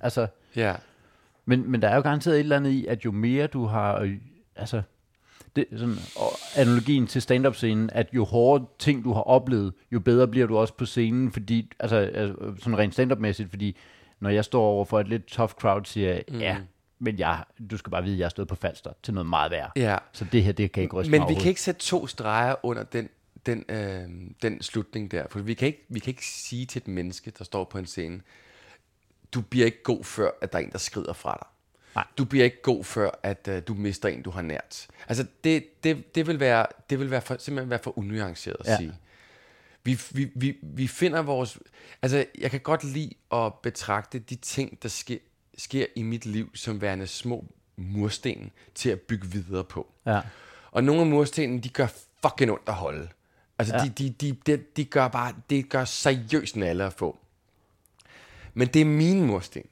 Altså, 0.00 0.26
Ja. 0.56 0.74
men, 1.44 1.70
men 1.70 1.82
der 1.82 1.88
er 1.88 1.96
jo 1.96 2.02
garanteret 2.02 2.34
et 2.34 2.40
eller 2.40 2.56
andet 2.56 2.70
i, 2.70 2.86
at 2.86 3.04
jo 3.04 3.10
mere 3.12 3.46
du 3.46 3.64
har... 3.66 3.98
øh, 4.00 4.14
Altså, 4.56 4.82
det, 5.56 5.64
sådan, 5.76 5.94
og 6.16 6.28
analogien 6.56 7.06
til 7.06 7.22
stand-up-scenen, 7.22 7.90
at 7.92 8.08
jo 8.12 8.24
hårdere 8.24 8.66
ting 8.78 9.04
du 9.04 9.12
har 9.12 9.20
oplevet, 9.22 9.72
jo 9.92 10.00
bedre 10.00 10.28
bliver 10.28 10.46
du 10.46 10.58
også 10.58 10.74
på 10.74 10.84
scenen, 10.84 11.32
fordi, 11.32 11.70
altså, 11.78 11.96
altså 11.96 12.34
sådan 12.58 12.78
rent 12.78 12.92
stand-up-mæssigt, 12.94 13.50
fordi 13.50 13.76
når 14.20 14.30
jeg 14.30 14.44
står 14.44 14.62
over 14.62 14.84
for 14.84 15.00
et 15.00 15.08
lidt 15.08 15.26
tough 15.26 15.52
crowd, 15.52 15.84
siger 15.84 16.08
jeg, 16.12 16.22
mm. 16.28 16.38
ja, 16.38 16.56
men 17.00 17.18
jeg, 17.18 17.44
du 17.70 17.76
skal 17.76 17.90
bare 17.90 18.02
vide, 18.02 18.14
at 18.14 18.18
jeg 18.18 18.24
har 18.24 18.30
stået 18.30 18.48
på 18.48 18.54
falster 18.54 18.92
til 19.02 19.14
noget 19.14 19.26
meget 19.26 19.50
værre. 19.50 19.70
Ja. 19.76 19.96
Så 20.12 20.26
det 20.32 20.42
her, 20.42 20.52
det 20.52 20.72
kan 20.72 20.82
ikke 20.82 20.96
ryste 20.96 21.10
Men 21.10 21.28
vi 21.28 21.34
kan 21.34 21.46
ikke 21.46 21.60
sætte 21.60 21.80
to 21.80 22.06
streger 22.06 22.54
under 22.62 22.82
den, 22.82 23.08
den, 23.46 23.64
øh, 23.68 24.08
den 24.42 24.62
slutning 24.62 25.10
der. 25.10 25.26
For 25.30 25.40
vi 25.40 25.54
kan, 25.54 25.66
ikke, 25.66 25.86
vi 25.88 25.98
kan 25.98 26.10
ikke 26.10 26.26
sige 26.26 26.66
til 26.66 26.80
et 26.82 26.88
menneske, 26.88 27.32
der 27.38 27.44
står 27.44 27.64
på 27.64 27.78
en 27.78 27.86
scene, 27.86 28.20
du 29.34 29.40
bliver 29.40 29.66
ikke 29.66 29.82
god 29.82 30.04
før, 30.04 30.30
at 30.42 30.52
der 30.52 30.58
er 30.58 30.62
en, 30.62 30.72
der 30.72 30.78
skrider 30.78 31.12
fra 31.12 31.38
dig. 31.40 31.48
Nej. 31.94 32.04
Du 32.18 32.24
bliver 32.24 32.44
ikke 32.44 32.62
god 32.62 32.84
før, 32.84 33.10
at 33.22 33.48
øh, 33.48 33.62
du 33.68 33.74
mister 33.74 34.08
en, 34.08 34.22
du 34.22 34.30
har 34.30 34.42
nært. 34.42 34.86
Altså, 35.08 35.26
det, 35.44 35.84
det, 35.84 36.14
det 36.14 36.26
vil, 36.26 36.40
være, 36.40 36.66
det 36.90 36.98
vil 36.98 37.10
være 37.10 37.20
for, 37.20 37.36
simpelthen 37.38 37.70
være 37.70 37.80
for 37.82 37.98
unuanceret 37.98 38.56
at 38.60 38.66
ja. 38.66 38.76
sige. 38.76 38.94
Vi, 39.84 40.00
vi, 40.10 40.30
vi, 40.34 40.56
vi 40.62 40.86
finder 40.86 41.22
vores... 41.22 41.58
Altså, 42.02 42.26
jeg 42.38 42.50
kan 42.50 42.60
godt 42.60 42.84
lide 42.84 43.10
at 43.32 43.54
betragte 43.54 44.18
de 44.18 44.34
ting, 44.34 44.82
der 44.82 44.88
sker, 44.88 45.18
sker 45.58 45.86
i 45.96 46.02
mit 46.02 46.26
liv, 46.26 46.50
som 46.54 46.80
værende 46.80 47.06
små 47.06 47.44
mursten 47.76 48.50
til 48.74 48.90
at 48.90 49.00
bygge 49.00 49.26
videre 49.28 49.64
på. 49.64 49.86
Ja. 50.06 50.20
Og 50.70 50.84
nogle 50.84 51.00
af 51.00 51.06
murstenene, 51.06 51.60
de 51.60 51.68
gør 51.68 51.86
fucking 52.26 52.50
ondt 52.50 52.68
at 52.68 52.74
holde. 52.74 53.08
Altså, 53.58 53.74
Ja. 53.76 53.82
de, 53.84 53.88
de, 53.88 54.10
de, 54.10 54.36
de, 54.46 54.62
de 54.76 54.84
gør 54.84 55.08
bare, 55.08 55.34
det 55.50 55.68
gør 55.68 55.84
seriøst 55.84 56.56
nalle 56.56 56.84
at 56.84 56.92
få. 56.92 57.18
Men 58.54 58.68
det 58.68 58.80
er 58.80 58.84
mine 58.84 59.26
mursten. 59.26 59.62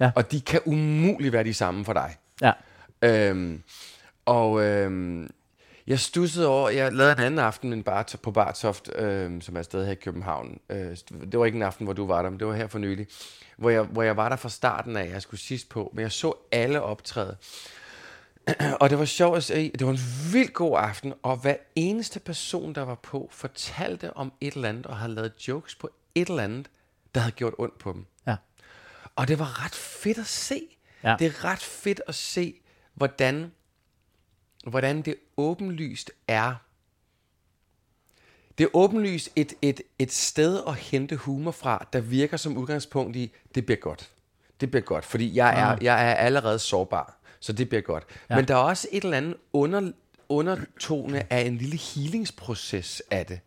Ja. 0.00 0.10
Og 0.16 0.32
de 0.32 0.40
kan 0.40 0.60
umuligt 0.66 1.32
være 1.32 1.44
de 1.44 1.54
samme 1.54 1.84
for 1.84 1.92
dig. 1.92 2.16
Ja. 2.42 2.52
Øhm, 3.02 3.62
og 4.24 4.62
øhm, 4.64 5.30
jeg 5.86 6.00
stussede 6.00 6.48
over, 6.48 6.68
jeg 6.70 6.92
lavede 6.92 7.12
en 7.12 7.18
anden 7.24 7.38
aften 7.38 7.72
en 7.72 7.82
bar, 7.82 8.16
på 8.22 8.30
Bartoft, 8.30 8.90
øhm, 8.96 9.40
som 9.40 9.56
er 9.56 9.62
sted 9.62 9.84
her 9.84 9.92
i 9.92 9.94
København. 9.94 10.60
Øh, 10.70 10.96
det 11.30 11.38
var 11.38 11.44
ikke 11.44 11.56
en 11.56 11.62
aften, 11.62 11.84
hvor 11.86 11.92
du 11.94 12.06
var 12.06 12.22
der, 12.22 12.30
men 12.30 12.38
det 12.38 12.46
var 12.46 12.54
her 12.54 12.66
for 12.66 12.78
nylig. 12.78 13.06
Hvor 13.56 13.70
jeg, 13.70 13.82
hvor 13.82 14.02
jeg 14.02 14.16
var 14.16 14.28
der 14.28 14.36
fra 14.36 14.48
starten 14.48 14.96
af, 14.96 15.10
jeg 15.10 15.22
skulle 15.22 15.40
sidst 15.40 15.68
på, 15.68 15.90
men 15.94 16.02
jeg 16.02 16.12
så 16.12 16.34
alle 16.52 16.82
optræde. 16.82 17.36
og 18.80 18.90
det 18.90 18.98
var 18.98 19.04
sjovt 19.04 19.36
at 19.36 19.44
se, 19.44 19.70
det 19.78 19.86
var 19.86 19.92
en 19.92 20.32
vildt 20.32 20.52
god 20.54 20.78
aften, 20.78 21.14
og 21.22 21.36
hver 21.36 21.56
eneste 21.74 22.20
person, 22.20 22.74
der 22.74 22.82
var 22.82 22.94
på, 22.94 23.28
fortalte 23.32 24.16
om 24.16 24.32
et 24.40 24.54
eller 24.54 24.68
andet, 24.68 24.86
og 24.86 24.96
havde 24.96 25.14
lavet 25.14 25.48
jokes 25.48 25.74
på 25.74 25.90
et 26.14 26.28
eller 26.28 26.42
andet, 26.42 26.70
der 27.14 27.20
havde 27.20 27.32
gjort 27.32 27.54
ondt 27.58 27.78
på 27.78 27.92
dem. 27.92 28.06
Ja. 28.26 28.36
Og 29.16 29.28
det 29.28 29.38
var 29.38 29.64
ret 29.64 29.74
fedt 29.74 30.18
at 30.18 30.26
se. 30.26 30.62
Ja. 31.02 31.16
Det 31.18 31.26
er 31.26 31.44
ret 31.44 31.62
fedt 31.62 32.00
at 32.06 32.14
se, 32.14 32.60
hvordan, 32.94 33.52
hvordan 34.66 35.02
det 35.02 35.16
åbenlyst 35.36 36.10
er. 36.28 36.54
Det 38.58 38.64
er 38.64 38.68
åbenlyst 38.72 39.30
et, 39.36 39.54
et, 39.62 39.80
et 39.98 40.12
sted 40.12 40.60
at 40.68 40.74
hente 40.74 41.16
humor 41.16 41.50
fra, 41.50 41.86
der 41.92 42.00
virker 42.00 42.36
som 42.36 42.56
udgangspunkt 42.56 43.16
i, 43.16 43.32
det 43.54 43.66
bliver 43.66 43.80
godt. 43.80 44.10
Det 44.60 44.70
bliver 44.70 44.82
godt, 44.82 45.04
fordi 45.04 45.36
jeg 45.36 45.60
er, 45.60 45.78
jeg 45.80 46.10
er 46.10 46.14
allerede 46.14 46.58
sårbar, 46.58 47.18
så 47.40 47.52
det 47.52 47.68
bliver 47.68 47.82
godt. 47.82 48.04
Ja. 48.30 48.36
Men 48.36 48.48
der 48.48 48.54
er 48.54 48.58
også 48.58 48.88
et 48.92 49.04
eller 49.04 49.16
andet 49.16 49.36
under, 49.52 49.92
undertone 50.28 51.32
af 51.32 51.40
en 51.40 51.58
lille 51.58 51.76
healingsproces 51.76 53.02
af 53.10 53.26
det 53.26 53.40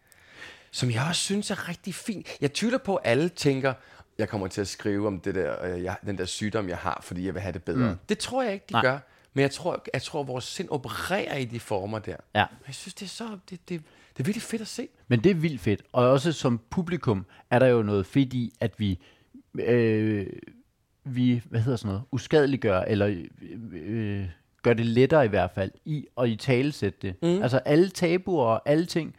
som 0.72 0.92
jeg 0.92 1.06
også 1.10 1.22
synes 1.22 1.52
er 1.52 1.70
rigtig 1.70 1.96
fint. 1.96 2.28
Jeg 2.42 2.54
tvivler 2.54 2.78
på, 2.78 2.96
at 2.96 3.12
alle 3.12 3.30
tænker, 3.30 3.74
jeg 4.18 4.30
kommer 4.30 4.48
til 4.48 4.62
at 4.62 4.68
skrive 4.68 5.08
om 5.08 5.20
det 5.20 5.36
der, 5.36 5.66
øh, 5.66 5.84
jeg, 5.84 5.96
den 6.06 6.18
der 6.18 6.26
sygdom, 6.26 6.70
jeg 6.70 6.78
har, 6.78 7.00
fordi 7.04 7.26
jeg 7.26 7.34
vil 7.34 7.42
have 7.42 7.54
det 7.54 7.64
bedre. 7.64 7.90
Mm. 7.90 7.98
Det 8.10 8.18
tror 8.18 8.44
jeg 8.44 8.54
ikke, 8.54 8.66
de 8.70 8.74
Nej. 8.74 8.82
Nej. 8.82 8.92
gør. 8.92 9.00
Men 9.34 9.42
jeg 9.42 9.52
tror, 9.52 9.84
jeg 9.94 10.02
tror, 10.02 10.22
at 10.22 10.28
vores 10.28 10.44
sind 10.44 10.70
opererer 10.70 11.38
i 11.38 11.46
de 11.46 11.60
former 11.60 12.00
der. 12.00 12.16
Ja. 12.36 12.46
Jeg 12.68 12.76
synes, 12.76 12.94
det 12.94 13.06
er 13.06 13.10
så 13.10 13.38
det, 13.50 13.70
det, 13.70 13.82
det 14.18 14.24
er 14.24 14.26
virkelig 14.26 14.44
fedt 14.44 14.62
at 14.62 14.68
se. 14.68 14.88
Men 15.08 15.24
det 15.24 15.30
er 15.30 15.36
vildt 15.36 15.62
fedt. 15.62 15.84
Og 15.92 16.10
også 16.10 16.32
som 16.32 16.62
publikum 16.70 17.26
er 17.50 17.60
der 17.60 17.68
jo 17.68 17.82
noget 17.82 18.06
fedt 18.06 18.34
i, 18.34 18.54
at 18.60 18.80
vi, 18.80 19.00
øh, 19.60 20.28
vi 21.04 21.42
hvad 21.50 21.62
hedder 21.62 21.78
sådan 21.78 21.90
noget, 21.90 22.04
uskadeliggør, 22.12 22.82
eller 22.82 23.26
øh, 23.74 24.26
gør 24.62 24.74
det 24.74 24.86
lettere 24.86 25.26
i 25.26 25.28
hvert 25.28 25.52
fald, 25.52 25.72
i 25.86 26.06
at 26.18 26.30
i 26.30 26.36
talesætte 26.36 27.00
det. 27.02 27.16
Mm. 27.22 27.42
Altså 27.42 27.58
alle 27.58 27.90
tabuer 27.90 28.46
og 28.46 28.62
alle 28.66 28.86
ting 28.86 29.16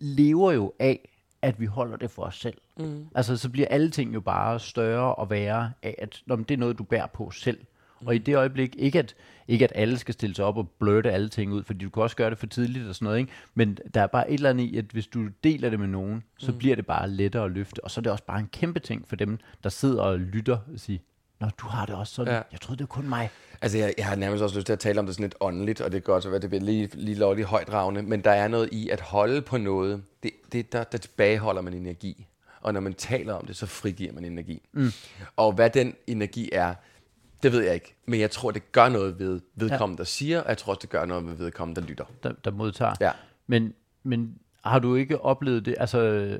lever 0.00 0.52
jo 0.52 0.72
af, 0.78 1.08
at 1.42 1.60
vi 1.60 1.66
holder 1.66 1.96
det 1.96 2.10
for 2.10 2.22
os 2.22 2.40
selv. 2.40 2.58
Mm. 2.78 3.06
Altså 3.14 3.36
så 3.36 3.50
bliver 3.50 3.68
alle 3.68 3.90
ting 3.90 4.14
jo 4.14 4.20
bare 4.20 4.60
større 4.60 5.14
og 5.14 5.30
værre 5.30 5.72
af, 5.82 5.94
at 5.98 6.22
nå, 6.26 6.36
men 6.36 6.44
det 6.44 6.54
er 6.54 6.58
noget, 6.58 6.78
du 6.78 6.84
bærer 6.84 7.06
på 7.06 7.30
selv. 7.30 7.58
Og 8.06 8.14
i 8.14 8.18
det 8.18 8.36
øjeblik, 8.36 8.76
ikke 8.78 8.98
at, 8.98 9.14
ikke 9.48 9.64
at 9.64 9.72
alle 9.74 9.98
skal 9.98 10.14
stille 10.14 10.36
sig 10.36 10.44
op 10.44 10.56
og 10.56 10.68
blurte 10.68 11.12
alle 11.12 11.28
ting 11.28 11.52
ud, 11.52 11.62
fordi 11.62 11.84
du 11.84 11.90
kan 11.90 12.02
også 12.02 12.16
gøre 12.16 12.30
det 12.30 12.38
for 12.38 12.46
tidligt 12.46 12.88
og 12.88 12.94
sådan 12.94 13.04
noget, 13.04 13.18
ikke? 13.18 13.32
men 13.54 13.78
der 13.94 14.00
er 14.00 14.06
bare 14.06 14.30
et 14.30 14.34
eller 14.34 14.50
andet 14.50 14.64
i, 14.64 14.76
at 14.76 14.84
hvis 14.84 15.06
du 15.06 15.28
deler 15.44 15.70
det 15.70 15.80
med 15.80 15.88
nogen, 15.88 16.22
så 16.38 16.52
bliver 16.52 16.76
det 16.76 16.86
bare 16.86 17.10
lettere 17.10 17.44
at 17.44 17.50
løfte, 17.50 17.84
og 17.84 17.90
så 17.90 18.00
er 18.00 18.02
det 18.02 18.12
også 18.12 18.24
bare 18.24 18.38
en 18.38 18.48
kæmpe 18.52 18.80
ting 18.80 19.08
for 19.08 19.16
dem, 19.16 19.38
der 19.62 19.68
sidder 19.68 20.02
og 20.02 20.18
lytter 20.18 20.58
og 20.72 20.80
siger, 20.80 20.98
Nå, 21.40 21.46
du 21.58 21.66
har 21.66 21.86
det 21.86 21.94
også 21.94 22.14
sådan. 22.14 22.34
Ja. 22.34 22.42
Jeg 22.52 22.60
troede, 22.60 22.78
det 22.78 22.82
var 22.82 22.86
kun 22.86 23.08
mig. 23.08 23.30
Altså, 23.62 23.78
jeg, 23.78 23.94
jeg 23.98 24.06
har 24.06 24.16
nærmest 24.16 24.42
også 24.42 24.56
lyst 24.56 24.66
til 24.66 24.72
at 24.72 24.78
tale 24.78 25.00
om 25.00 25.06
det 25.06 25.14
sådan 25.14 25.24
lidt 25.24 25.34
åndeligt, 25.40 25.80
og 25.80 25.92
det 25.92 25.98
er 25.98 26.02
godt, 26.02 26.26
at 26.26 26.42
det 26.42 26.50
bliver 26.50 26.64
lige, 26.64 26.90
lige 26.94 27.14
lovligt 27.14 27.48
højdragende, 27.48 28.02
men 28.02 28.20
der 28.20 28.30
er 28.30 28.48
noget 28.48 28.68
i 28.72 28.88
at 28.88 29.00
holde 29.00 29.42
på 29.42 29.56
noget, 29.58 30.02
det, 30.22 30.30
det 30.52 30.72
der, 30.72 30.84
der 30.84 30.98
tilbageholder 30.98 31.62
man 31.62 31.74
energi. 31.74 32.26
Og 32.60 32.74
når 32.74 32.80
man 32.80 32.94
taler 32.94 33.34
om 33.34 33.46
det, 33.46 33.56
så 33.56 33.66
frigiver 33.66 34.12
man 34.12 34.24
energi. 34.24 34.62
Mm. 34.72 34.92
Og 35.36 35.52
hvad 35.52 35.70
den 35.70 35.94
energi 36.06 36.50
er, 36.52 36.74
det 37.42 37.52
ved 37.52 37.60
jeg 37.62 37.74
ikke. 37.74 37.94
Men 38.06 38.20
jeg 38.20 38.30
tror, 38.30 38.50
det 38.50 38.72
gør 38.72 38.88
noget 38.88 39.18
ved 39.18 39.40
vedkommende, 39.54 39.98
der 39.98 40.04
siger, 40.04 40.40
og 40.42 40.48
jeg 40.48 40.58
tror 40.58 40.72
også, 40.72 40.80
det 40.82 40.90
gør 40.90 41.04
noget 41.04 41.26
ved 41.26 41.34
vedkommende, 41.34 41.80
der 41.80 41.86
lytter. 41.86 42.04
der, 42.22 42.32
der 42.32 42.50
modtager. 42.50 42.94
Ja. 43.00 43.12
Men, 43.46 43.74
men 44.02 44.38
har 44.64 44.78
du 44.78 44.94
ikke 44.94 45.20
oplevet 45.20 45.64
det, 45.66 45.74
altså 45.78 45.98
øh, 46.00 46.38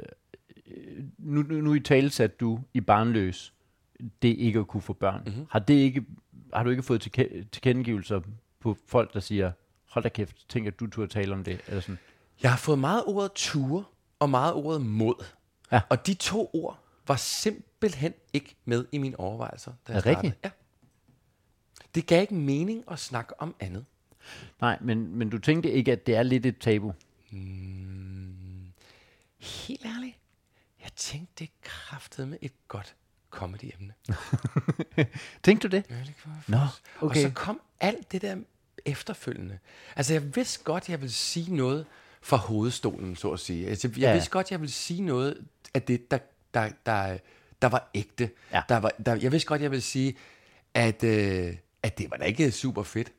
nu, 1.19 1.43
nu, 1.43 1.55
nu 1.61 1.75
i 1.75 1.81
tale 1.81 2.11
sat 2.11 2.41
du 2.41 2.61
i 2.75 2.81
barnløs, 2.81 3.53
det 4.23 4.29
ikke 4.29 4.59
at 4.59 4.67
kunne 4.67 4.83
få 4.83 4.93
børn. 4.93 5.21
Mhm. 5.21 5.29
Mm-hmm. 5.33 5.47
Har, 5.51 5.59
det 5.59 5.75
ikke, 5.75 6.05
har 6.55 6.63
du 6.63 6.71
ikke 6.71 6.83
fået 6.83 7.01
tilke- 7.01 7.45
tilkendegivelser 7.53 8.21
på 8.61 8.77
folk, 8.87 9.15
der 9.15 9.21
siger, 9.21 9.53
hold 9.91 10.03
da 10.03 10.09
kæft, 10.09 10.49
tænk 10.49 10.67
at 10.67 10.81
du 10.81 10.87
turde 10.87 11.13
tale 11.13 11.33
om 11.35 11.45
det, 11.45 11.61
eller 11.67 11.81
sådan. 11.81 11.99
Jeg 12.43 12.51
har 12.51 12.59
fået 12.59 12.79
meget 12.79 13.03
ordet 13.07 13.33
ture 13.35 13.85
og 14.19 14.31
meget 14.31 14.55
ordet 14.55 14.83
mod. 14.87 15.25
Ja. 15.73 15.81
Og 15.89 16.07
de 16.07 16.15
to 16.15 16.51
ord 16.53 16.79
var 17.09 17.17
simpelthen 17.17 18.15
ikke 18.33 18.57
med 18.65 18.85
i 18.93 18.99
mine 18.99 19.21
overvejelser, 19.21 19.73
da 19.89 19.93
jeg 19.93 19.99
Er 19.99 20.03
det 20.03 20.17
rigtigt? 20.17 20.35
Ja. 20.45 20.51
Det 21.99 22.07
gav 22.07 22.21
ikke 22.21 22.35
mening 22.35 22.85
at 22.91 22.99
snakke 22.99 23.41
om 23.41 23.55
andet. 23.61 23.85
Nej, 24.61 24.79
men, 24.81 25.17
men 25.17 25.31
du 25.31 25.39
tænkte 25.39 25.71
ikke, 25.71 25.93
at 25.93 26.07
det 26.07 26.17
er 26.17 26.23
lidt 26.23 26.47
et 26.47 26.59
tabu? 26.59 26.93
Helt 29.39 29.85
ærligt, 29.85 30.17
jeg 30.83 30.91
tænkte, 30.97 31.33
det 31.39 31.51
kræftede 31.63 32.27
med 32.27 32.39
et 32.43 32.53
godt 32.69 32.95
comedy-emne. 33.31 33.93
Tænkte 35.45 35.69
du 35.69 35.77
det? 35.77 35.91
Nå, 36.49 36.57
Og 36.99 37.07
okay. 37.07 37.23
så 37.23 37.31
kom 37.35 37.61
alt 37.81 38.13
det 38.13 38.23
der 38.23 38.37
efterfølgende. 38.85 39.59
Altså, 39.97 40.13
jeg 40.13 40.37
vidste 40.37 40.65
godt, 40.65 40.89
jeg 40.89 41.01
ville 41.01 41.13
sige 41.13 41.57
noget 41.57 41.87
fra 42.23 42.37
hovedstolen, 42.37 43.17
så 43.17 43.31
at 43.31 43.41
sige. 43.41 43.69
Altså, 43.69 43.89
jeg 43.89 43.99
Ja. 43.99 44.07
ja. 44.09 44.13
vidste 44.13 44.31
godt, 44.31 44.51
jeg 44.51 44.61
ville 44.61 44.73
sige 44.73 45.03
noget 45.03 45.45
af 45.75 45.83
det, 45.83 46.11
der, 46.11 46.19
der, 46.55 46.71
der, 46.87 47.19
der 47.63 47.69
var 47.69 47.91
ægte. 47.95 48.31
Ja. 48.53 48.63
Der 48.69 48.77
var, 48.77 48.91
der, 49.07 49.15
jeg 49.15 49.33
vidste 49.33 49.49
godt, 49.49 49.63
jeg 49.63 49.71
ville 49.71 49.83
sige, 49.83 50.17
at, 50.75 51.05
øh, 51.05 51.57
at 51.83 51.99
det 51.99 52.11
var 52.11 52.16
da 52.16 52.24
ikke 52.24 52.51
super 52.51 52.83
fedt. 52.83 53.12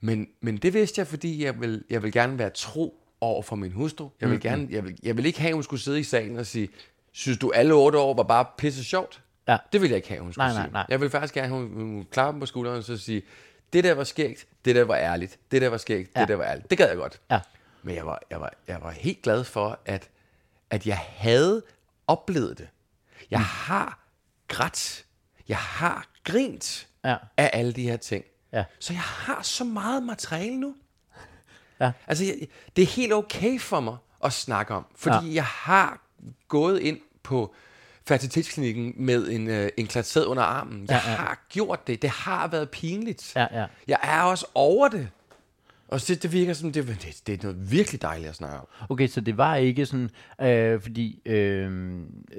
Men, 0.00 0.28
men 0.40 0.56
det 0.56 0.74
vidste 0.74 0.98
jeg, 0.98 1.06
fordi 1.06 1.44
jeg 1.44 1.60
vil, 1.60 1.84
jeg 1.90 2.02
vil 2.02 2.12
gerne 2.12 2.38
være 2.38 2.50
tro 2.50 2.98
over 3.20 3.42
for 3.42 3.56
min 3.56 3.72
hustru. 3.72 4.08
Jeg 4.20 4.30
vil, 4.30 4.40
gerne, 4.40 4.68
jeg 4.70 4.84
vil, 4.84 4.98
jeg 5.02 5.16
vil 5.16 5.26
ikke 5.26 5.40
have, 5.40 5.48
at 5.48 5.54
hun 5.54 5.62
skulle 5.62 5.82
sidde 5.82 6.00
i 6.00 6.02
salen 6.02 6.36
og 6.38 6.46
sige, 6.46 6.68
synes 7.12 7.38
du 7.38 7.50
alle 7.50 7.74
otte 7.74 7.98
år 7.98 8.14
var 8.14 8.22
bare 8.22 8.46
pisse 8.58 8.84
sjovt? 8.84 9.22
Ja. 9.48 9.56
Det 9.72 9.80
ville 9.80 9.90
jeg 9.90 9.96
ikke 9.96 10.08
have, 10.08 10.20
hun 10.22 10.32
skulle 10.32 10.46
Nej, 10.46 10.54
nej, 10.54 10.62
sige. 10.64 10.72
nej. 10.72 10.86
Jeg 10.88 11.00
vil 11.00 11.10
faktisk 11.10 11.34
gerne, 11.34 11.46
at 11.46 11.52
hun, 11.52 11.68
hun 11.74 12.06
klapper 12.10 12.40
på 12.40 12.46
skulderen 12.46 12.78
og 12.78 12.84
så 12.84 12.96
sige, 12.96 13.22
det 13.72 13.84
der 13.84 13.94
var 13.94 14.04
skægt, 14.04 14.46
det 14.64 14.74
der 14.74 14.84
var 14.84 14.96
ærligt, 14.96 15.38
det 15.50 15.62
der 15.62 15.68
var 15.68 15.76
skægt, 15.76 16.10
Ja. 16.16 16.20
det 16.20 16.28
der 16.28 16.36
var 16.36 16.44
ærligt. 16.44 16.70
Det 16.70 16.78
gad 16.78 16.88
jeg 16.88 16.96
godt. 16.96 17.20
Ja. 17.30 17.40
Men 17.82 17.94
jeg 17.94 18.06
var, 18.06 18.22
jeg 18.30 18.40
var, 18.40 18.52
jeg 18.68 18.78
var 18.82 18.90
helt 18.90 19.22
glad 19.22 19.44
for, 19.44 19.78
at, 19.84 20.08
at 20.70 20.86
jeg 20.86 20.98
havde 20.98 21.62
oplevet 22.06 22.58
det. 22.58 22.68
Jeg 23.30 23.38
Mm. 23.38 23.44
har 23.44 23.98
grædt. 24.48 25.04
Jeg 25.48 25.56
har 25.56 26.06
grint 26.24 26.88
Ja. 27.04 27.16
af 27.36 27.50
alle 27.52 27.72
de 27.72 27.82
her 27.82 27.96
ting. 27.96 28.24
Ja. 28.52 28.64
Så 28.78 28.92
jeg 28.92 29.02
har 29.02 29.42
så 29.42 29.64
meget 29.64 30.02
materiale 30.02 30.56
nu. 30.60 30.74
Ja. 31.80 31.92
Altså, 32.06 32.24
jeg, 32.24 32.34
det 32.76 32.82
er 32.82 32.86
helt 32.86 33.12
okay 33.12 33.60
for 33.60 33.80
mig 33.80 33.96
at 34.24 34.32
snakke 34.32 34.74
om, 34.74 34.86
fordi 34.96 35.26
Ja. 35.28 35.34
jeg 35.34 35.44
har 35.44 36.00
gået 36.48 36.80
ind 36.80 36.98
på 37.22 37.54
fertilitetsklinikken 38.06 38.94
med 38.96 39.28
en, 39.28 39.48
øh, 39.48 39.68
en 39.76 39.86
klatsæd 39.86 40.24
under 40.26 40.42
armen. 40.42 40.86
Jeg 40.88 41.02
Ja, 41.04 41.10
ja. 41.10 41.16
har 41.16 41.46
gjort 41.48 41.86
det. 41.86 42.02
Det 42.02 42.10
har 42.10 42.48
været 42.48 42.70
pinligt. 42.70 43.32
Ja, 43.36 43.46
ja. 43.60 43.66
Jeg 43.88 43.98
er 44.02 44.22
også 44.22 44.46
over 44.54 44.88
det. 44.88 45.08
Og 45.88 46.00
det, 46.08 46.22
det 46.22 46.32
virker 46.32 46.52
som, 46.54 46.72
det, 46.72 46.86
det, 46.86 47.20
det 47.26 47.34
er 47.34 47.38
noget 47.42 47.70
virkelig 47.70 48.02
dejligt 48.02 48.28
at 48.28 48.34
snakke 48.34 48.58
om. 48.58 48.66
Okay, 48.88 49.08
så 49.08 49.20
det 49.20 49.36
var 49.36 49.56
ikke 49.56 49.86
sådan, 49.86 50.10
øh, 50.40 50.80
fordi 50.82 51.20
øh, 51.26 51.64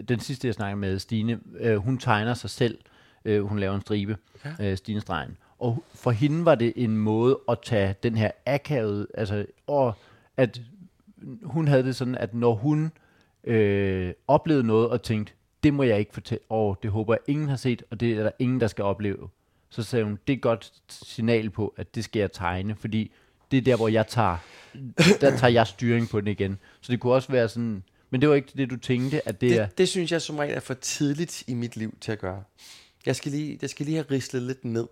den 0.08 0.20
sidste, 0.20 0.48
jeg 0.48 0.54
snakkede 0.56 0.80
med, 0.80 1.00
Stine, 1.00 1.40
øh, 1.60 1.76
hun 1.78 1.98
tegner 1.98 2.34
sig 2.34 2.50
selv, 2.50 2.78
øh, 3.26 3.44
hun 3.44 3.60
laver 3.60 3.76
en 3.76 3.82
stribe, 3.82 4.18
ja. 4.46 4.72
øh, 4.72 4.78
Stine 4.78 5.02
Stregen, 5.02 5.38
og 5.60 5.84
for 5.94 6.12
hende 6.12 6.46
var 6.46 6.56
det 6.56 6.74
en 6.76 6.98
måde 6.98 7.40
at 7.50 7.58
tage 7.64 7.96
den 8.04 8.18
her 8.18 8.32
akavet, 8.46 9.08
altså, 9.14 9.46
og 9.68 9.94
at 10.38 10.62
hun 11.44 11.68
havde 11.68 11.84
det 11.84 11.96
sådan, 11.96 12.16
at 12.16 12.34
når 12.34 12.54
hun 12.54 12.92
øh, 13.44 14.14
oplevede 14.28 14.68
noget 14.68 14.90
og 14.90 15.02
tænkte, 15.02 15.34
det 15.64 15.74
må 15.74 15.84
jeg 15.84 16.00
ikke 16.00 16.14
fortælle, 16.14 16.44
og 16.50 16.80
det 16.84 16.92
håber 16.92 17.14
jeg 17.14 17.20
ingen 17.28 17.50
har 17.50 17.56
set, 17.56 17.84
og 17.92 18.00
det 18.00 18.12
er 18.12 18.24
der 18.24 18.32
ingen, 18.40 18.60
der 18.60 18.68
skal 18.68 18.84
opleve. 18.84 19.30
Så 19.70 19.84
sagde 19.84 20.06
hun, 20.06 20.20
det 20.28 20.34
er 20.34 20.38
godt 20.38 20.74
signal 20.90 21.50
på, 21.50 21.74
at 21.78 21.96
det 21.96 22.04
skal 22.04 22.20
jeg 22.20 22.32
tegne, 22.32 22.76
fordi 22.76 23.12
det 23.52 23.58
er 23.58 23.62
der, 23.62 23.76
hvor 23.76 23.88
jeg 23.88 24.08
tager, 24.08 24.38
der 25.22 25.38
tager 25.38 25.52
jeg 25.52 25.68
styring 25.68 26.10
på 26.10 26.20
den 26.20 26.28
igen. 26.28 26.58
Så 26.82 26.92
det 26.92 27.00
kunne 27.00 27.14
også 27.14 27.32
være 27.32 27.50
sådan, 27.50 27.84
men 28.10 28.22
det 28.22 28.30
var 28.30 28.36
ikke 28.36 28.52
det, 28.58 28.70
du 28.70 28.78
tænkte, 28.78 29.28
at 29.28 29.42
det, 29.42 29.60
er... 29.60 29.66
Det, 29.66 29.78
det 29.78 29.90
synes 29.90 30.12
jeg 30.12 30.22
som 30.22 30.38
regel 30.38 30.56
er 30.56 30.60
for 30.60 30.74
tidligt 30.74 31.44
i 31.48 31.54
mit 31.54 31.78
liv 31.78 31.98
til 32.02 32.12
at 32.12 32.20
gøre. 32.20 32.44
Jeg 33.06 33.16
skal 33.16 33.32
lige, 33.32 33.60
jeg 33.62 33.70
skal 33.70 33.86
lige 33.86 33.96
have 33.96 34.06
rislet 34.12 34.42
lidt 34.42 34.66
ned. 34.66 34.88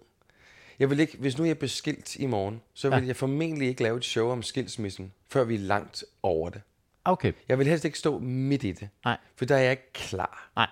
Jeg 0.79 0.89
vil 0.89 0.99
ikke, 0.99 1.17
hvis 1.17 1.37
nu 1.37 1.43
jeg 1.45 1.57
bliver 1.57 1.69
skilt 1.69 2.15
i 2.15 2.25
morgen, 2.25 2.61
så 2.73 2.89
vil 2.89 2.99
Ja. 3.01 3.07
jeg 3.07 3.15
formentlig 3.15 3.67
ikke 3.67 3.83
lave 3.83 3.97
et 3.97 4.05
show 4.05 4.29
om 4.29 4.43
skilsmissen, 4.43 5.13
før 5.29 5.43
vi 5.43 5.55
er 5.55 5.59
langt 5.59 6.03
over 6.23 6.49
det. 6.49 6.61
Okay, 7.05 7.33
Jeg 7.49 7.57
vil 7.59 7.67
helst 7.67 7.85
ikke 7.85 7.97
stå 7.99 8.19
midt 8.19 8.63
i 8.63 8.71
det, 8.71 8.89
nej, 9.05 9.17
for 9.35 9.45
der 9.45 9.55
er 9.55 9.59
jeg 9.61 9.71
ikke 9.71 9.93
klar. 9.93 10.51
nej. 10.55 10.67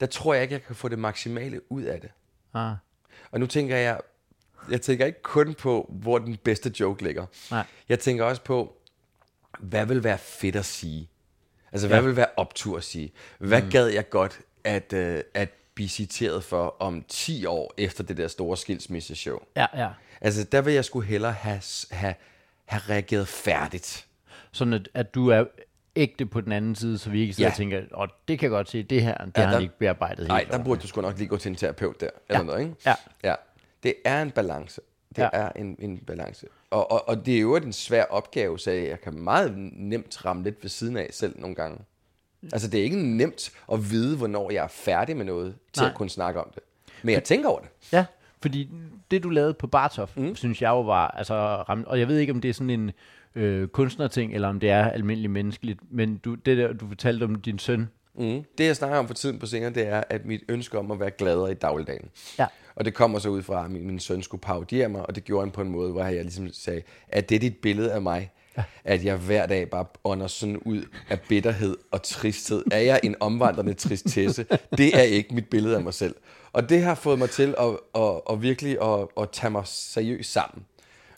Der 0.00 0.06
tror 0.06 0.34
jeg 0.34 0.42
ikke, 0.42 0.52
jeg 0.52 0.62
kan 0.62 0.76
få 0.76 0.88
det 0.88 0.98
maksimale 0.98 1.72
ud 1.72 1.82
af 1.82 2.00
det. 2.00 2.10
Ah, 2.54 2.74
Og 3.30 3.40
nu 3.40 3.46
tænker 3.46 3.76
jeg, 3.76 4.00
jeg 4.70 4.82
tænker 4.82 5.06
ikke 5.06 5.22
kun 5.22 5.54
på, 5.54 5.90
hvor 5.92 6.18
den 6.18 6.36
bedste 6.36 6.72
joke 6.80 7.02
ligger. 7.02 7.26
nej. 7.50 7.64
Jeg 7.88 7.98
tænker 7.98 8.24
også 8.24 8.42
på, 8.42 8.76
hvad 9.58 9.86
vil 9.86 10.04
være 10.04 10.18
fedt 10.18 10.56
at 10.56 10.64
sige? 10.64 11.08
Altså, 11.72 11.86
hvad 11.88 11.98
ja. 11.98 12.04
vil 12.04 12.16
være 12.16 12.26
optur 12.36 12.76
at 12.76 12.84
sige? 12.84 13.12
Hvad 13.38 13.62
mm. 13.62 13.70
gad 13.70 13.86
jeg 13.86 14.08
godt 14.10 14.40
at, 14.64 14.92
øh, 14.92 15.22
at 15.34 15.50
blive 15.78 15.88
citeret 15.88 16.44
for 16.44 16.76
om 16.80 17.04
10 17.08 17.44
år 17.46 17.74
efter 17.76 18.04
det 18.04 18.16
der 18.16 18.28
store 18.28 18.56
skilsmisseshow? 18.56 19.38
Ja, 19.56 19.66
ja. 19.76 19.88
Altså, 20.20 20.44
der 20.44 20.60
vil 20.60 20.74
jeg 20.74 20.84
skulle 20.84 21.06
hellere 21.08 21.32
have, 21.32 21.60
have, 21.90 22.14
have 22.64 22.80
reageret 22.88 23.28
færdigt. 23.28 24.06
Sådan 24.52 24.72
at, 24.74 24.88
at 24.94 25.14
du 25.14 25.28
er 25.28 25.44
ægte 25.96 26.26
på 26.26 26.40
den 26.40 26.52
anden 26.52 26.74
side, 26.74 26.98
så 26.98 27.10
vi 27.10 27.20
ikke 27.20 27.34
sidder 27.34 27.48
Ja. 27.48 27.52
og 27.52 27.56
tænker, 27.56 27.82
åh, 27.94 28.08
det 28.28 28.38
kan 28.38 28.46
jeg 28.46 28.50
godt 28.50 28.70
se, 28.70 28.82
det 28.82 29.02
her, 29.02 29.18
det 29.24 29.32
Ja, 29.36 29.40
har 29.42 29.46
han 29.48 29.54
der- 29.54 29.60
ikke 29.60 29.78
bearbejdet 29.78 30.28
Nej, 30.28 30.38
helt. 30.38 30.52
der 30.52 30.64
burde 30.64 30.80
du 30.80 30.86
sgu 30.86 31.00
nok 31.00 31.18
lige 31.18 31.28
gå 31.28 31.36
til 31.36 31.48
en 31.50 31.56
terapeut 31.56 32.00
der, 32.00 32.10
eller 32.28 32.40
Ja. 32.40 32.44
noget, 32.46 32.60
ikke? 32.60 32.74
Ja. 32.86 32.94
ja. 33.24 33.34
Det 33.82 33.94
er 34.04 34.22
en 34.22 34.30
balance. 34.30 34.80
Det 35.16 35.22
ja. 35.22 35.28
er 35.32 35.52
en, 35.56 35.76
en 35.78 35.98
balance. 35.98 36.46
Og, 36.70 36.90
og, 36.90 37.08
og 37.08 37.26
det 37.26 37.36
er 37.36 37.40
jo 37.40 37.56
en 37.56 37.72
svær 37.72 38.04
opgave, 38.04 38.58
så 38.58 38.70
jeg 38.70 39.00
kan 39.00 39.14
meget 39.14 39.54
nemt 39.72 40.24
ramme 40.24 40.42
lidt 40.44 40.62
ved 40.62 40.70
siden 40.70 40.96
af 40.96 41.08
selv 41.12 41.40
nogle 41.40 41.56
gange. 41.56 41.78
Altså, 42.52 42.68
det 42.68 42.80
er 42.80 42.84
ikke 42.84 43.16
nemt 43.16 43.50
at 43.72 43.90
vide, 43.90 44.16
hvornår 44.16 44.50
jeg 44.50 44.64
er 44.64 44.68
færdig 44.68 45.16
med 45.16 45.24
noget, 45.24 45.54
til 45.72 45.80
Nej. 45.80 45.90
at 45.90 45.96
kunne 45.96 46.10
snakke 46.10 46.40
om 46.40 46.50
det. 46.54 46.62
Men 47.02 47.12
jeg 47.12 47.24
tænker 47.24 47.48
over 47.48 47.60
det. 47.60 47.68
Ja, 47.92 48.04
fordi 48.42 48.70
det 49.10 49.22
du 49.22 49.28
lavede 49.28 49.54
på 49.54 49.66
Bartof, 49.66 50.16
mm. 50.16 50.36
synes 50.36 50.62
jeg 50.62 50.68
jo 50.68 50.80
var, 50.80 51.08
altså, 51.08 51.34
ramt, 51.34 51.86
og 51.86 51.98
jeg 51.98 52.08
ved 52.08 52.18
ikke, 52.18 52.32
om 52.32 52.40
det 52.40 52.48
er 52.48 52.52
sådan 52.54 52.70
en 52.70 52.90
øh, 53.34 53.68
kunstnerting, 53.68 54.34
eller 54.34 54.48
om 54.48 54.60
det 54.60 54.70
er 54.70 54.90
almindeligt 54.90 55.32
menneskeligt, 55.32 55.80
men 55.90 56.16
du, 56.16 56.34
det 56.34 56.58
der, 56.58 56.72
du 56.72 56.88
fortalte 56.88 57.24
om 57.24 57.34
din 57.34 57.58
søn, 57.58 57.88
Mm. 58.18 58.44
Det, 58.58 58.64
jeg 58.64 58.76
snakker 58.76 58.98
om 58.98 59.06
for 59.06 59.14
tiden 59.14 59.38
på 59.38 59.46
scenen, 59.46 59.74
det 59.74 59.86
er, 59.86 60.02
at 60.10 60.26
mit 60.26 60.40
ønske 60.48 60.78
om 60.78 60.90
at 60.90 61.00
være 61.00 61.10
gladere 61.10 61.50
i 61.50 61.54
dagligdagen. 61.54 62.08
Ja. 62.38 62.46
Og 62.74 62.84
det 62.84 62.94
kommer 62.94 63.18
så 63.18 63.28
ud 63.28 63.42
fra, 63.42 63.64
at 63.64 63.70
min, 63.70 63.86
min 63.86 63.98
søn 63.98 64.22
skulle 64.22 64.40
parodiere 64.40 64.88
mig, 64.88 65.06
og 65.06 65.14
det 65.14 65.24
gjorde 65.24 65.46
han 65.46 65.50
på 65.50 65.60
en 65.60 65.70
måde, 65.70 65.92
hvor 65.92 66.04
jeg 66.04 66.22
ligesom 66.22 66.52
sagde, 66.52 66.82
at 67.08 67.28
det 67.28 67.34
er 67.34 67.38
dit 67.38 67.56
billede 67.56 67.92
af 67.92 68.02
mig. 68.02 68.30
At 68.84 69.04
jeg 69.04 69.16
hver 69.16 69.46
dag 69.46 69.70
bare 69.70 69.84
ånder 70.04 70.26
sådan 70.26 70.56
ud 70.56 70.82
af 71.08 71.20
bitterhed 71.20 71.76
og 71.90 72.02
tristhed. 72.02 72.64
Er 72.70 72.78
jeg 72.80 73.00
en 73.02 73.14
omvandrende 73.20 73.74
tristesse? 73.74 74.46
Det 74.78 74.96
er 74.98 75.02
ikke 75.02 75.34
mit 75.34 75.48
billede 75.48 75.76
af 75.76 75.82
mig 75.82 75.94
selv. 75.94 76.14
Og 76.52 76.68
det 76.68 76.82
har 76.82 76.94
fået 76.94 77.18
mig 77.18 77.30
til 77.30 77.54
at, 77.58 77.66
at, 78.02 78.20
at 78.30 78.42
virkelig 78.42 78.82
at, 78.82 79.06
at 79.20 79.30
tage 79.32 79.50
mig 79.50 79.62
seriøst 79.66 80.32
sammen. 80.32 80.64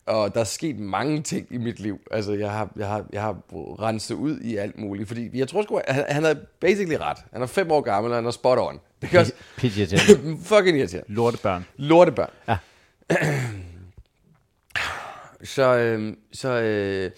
Og 0.06 0.34
der 0.34 0.40
er 0.40 0.44
sket 0.44 0.78
mange 0.78 1.22
ting 1.22 1.46
i 1.50 1.58
mit 1.58 1.80
liv. 1.80 2.00
Altså, 2.10 2.32
jeg 2.32 2.50
har, 2.50 2.70
jeg 2.76 2.88
har, 2.88 3.04
jeg 3.12 3.22
har 3.22 3.36
renset 3.82 4.14
ud 4.14 4.40
i 4.40 4.56
alt 4.56 4.78
muligt. 4.78 5.08
Fordi 5.08 5.38
jeg 5.38 5.48
tror 5.48 5.62
sgu, 5.62 5.76
at 5.76 5.94
han, 5.94 6.04
han 6.08 6.24
er 6.24 6.34
basically 6.60 6.94
ret. 7.00 7.16
Han 7.32 7.42
er 7.42 7.46
fem 7.46 7.70
år 7.70 7.80
gammel, 7.80 8.12
og 8.12 8.18
han 8.18 8.26
er 8.26 8.30
spot 8.30 8.58
on. 8.58 8.80
Because, 9.00 9.32
Pidge 9.56 9.86
til 9.86 9.98
fucking 10.44 10.78
irriterende. 10.78 11.12
lortebørn. 11.14 11.64
Lortebørn. 11.76 12.30
Ja. 12.48 12.56
Så, 15.42 15.76
øh, 15.76 16.16
så 16.32 16.48
øh, 16.48 17.10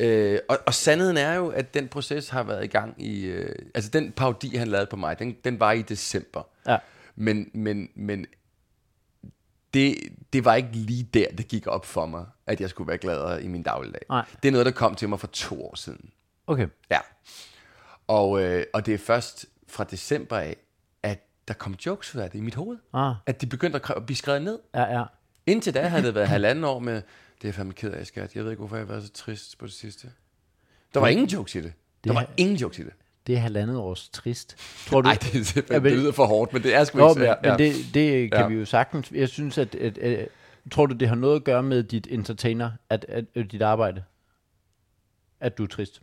øh, 0.00 0.38
og, 0.48 0.58
og 0.66 0.74
sandheden 0.74 1.16
er 1.16 1.34
jo, 1.34 1.48
at 1.48 1.74
den 1.74 1.88
proces 1.88 2.28
har 2.28 2.42
været 2.42 2.64
i 2.64 2.66
gang 2.66 3.02
i... 3.02 3.24
Øh, 3.24 3.54
altså, 3.74 3.90
den 3.90 4.12
parodi, 4.12 4.56
han 4.56 4.68
lavede 4.68 4.86
på 4.86 4.96
mig, 4.96 5.18
den, 5.18 5.36
den 5.44 5.60
var 5.60 5.72
i 5.72 5.82
december. 5.82 6.42
Ja. 6.66 6.76
Men, 7.16 7.50
men, 7.54 7.90
men 7.94 8.26
det, 9.74 9.96
det 10.32 10.44
var 10.44 10.54
ikke 10.54 10.72
lige 10.72 11.08
der, 11.14 11.26
det 11.38 11.48
gik 11.48 11.66
op 11.66 11.86
for 11.86 12.06
mig, 12.06 12.26
at 12.46 12.60
jeg 12.60 12.70
skulle 12.70 12.88
være 12.88 12.98
gladere 12.98 13.42
i 13.42 13.48
min 13.48 13.62
dagligdag. 13.62 14.02
Nej. 14.08 14.24
Det 14.42 14.48
er 14.48 14.52
noget, 14.52 14.66
der 14.66 14.72
kom 14.72 14.94
til 14.94 15.08
mig 15.08 15.20
for 15.20 15.26
to 15.26 15.64
år 15.64 15.74
siden. 15.76 16.10
Okay. 16.46 16.68
Ja. 16.90 16.98
Og, 18.06 18.42
øh, 18.42 18.64
og 18.72 18.86
det 18.86 18.94
er 18.94 18.98
først 18.98 19.46
fra 19.68 19.84
december 19.84 20.36
af, 20.38 20.56
at 21.02 21.18
der 21.48 21.54
kom 21.54 21.74
jokes 21.86 22.14
ud 22.14 22.20
af 22.20 22.30
det 22.30 22.38
i 22.38 22.42
mit 22.42 22.54
hoved. 22.54 22.78
Ah. 22.92 23.14
At 23.26 23.40
de 23.40 23.46
begyndte 23.46 23.80
at, 23.84 23.96
at 23.96 24.06
blive 24.06 24.16
skrevet 24.16 24.42
ned. 24.42 24.58
Ja, 24.74 24.98
ja. 24.98 25.04
Indtil 25.46 25.74
da 25.74 25.82
havde 25.82 26.02
det 26.02 26.14
været 26.14 26.28
halvanden 26.28 26.64
år 26.64 26.78
med, 26.78 27.02
det 27.42 27.44
er 27.44 27.48
jeg 27.48 27.54
fandme 27.54 27.74
ked 27.74 27.92
af, 27.92 28.06
skat. 28.06 28.36
Jeg 28.36 28.44
ved 28.44 28.50
ikke, 28.50 28.60
hvorfor 28.60 28.76
jeg 28.76 28.86
har 28.86 28.92
været 28.92 29.04
så 29.04 29.12
trist 29.12 29.58
på 29.58 29.66
det 29.66 29.74
sidste. 29.74 30.10
Der 30.94 31.00
var 31.00 31.08
ingen 31.08 31.26
jokes 31.26 31.54
i 31.54 31.60
det. 31.60 31.72
Der 32.04 32.12
var 32.12 32.30
ingen 32.36 32.56
jokes 32.56 32.78
i 32.78 32.82
det. 32.82 32.92
Det 33.26 33.34
er 33.34 33.38
halvandet 33.40 33.76
års 33.76 34.08
trist. 34.08 34.56
Tror 34.86 35.00
du? 35.00 35.06
Nej, 35.08 35.14
det, 35.22 35.56
er 35.56 35.62
Ja, 35.70 35.78
det 35.78 35.92
lyder 35.92 36.12
for 36.12 36.26
hårdt, 36.26 36.52
men 36.52 36.62
det 36.62 36.74
er 36.74 36.84
sgu 36.84 36.98
Nå, 36.98 37.08
ikke 37.08 37.20
men, 37.20 37.28
så. 37.28 37.36
men 37.50 37.58
det, 37.58 37.94
det 37.94 38.32
kan 38.32 38.40
Ja. 38.40 38.46
vi 38.48 38.54
jo 38.54 38.64
sagtens. 38.64 39.12
Jeg 39.12 39.28
synes, 39.28 39.58
at, 39.58 39.74
at, 39.74 39.98
at 39.98 40.28
tror 40.70 40.86
du, 40.86 40.94
det 40.94 41.08
har 41.08 41.14
noget 41.14 41.36
at 41.36 41.44
gøre 41.44 41.62
med 41.62 41.82
dit 41.82 42.06
entertainer, 42.10 42.70
at, 42.90 43.06
at, 43.08 43.24
at 43.34 43.52
dit 43.52 43.62
arbejde? 43.62 44.04
At 45.40 45.58
du 45.58 45.62
er 45.62 45.66
trist? 45.66 46.02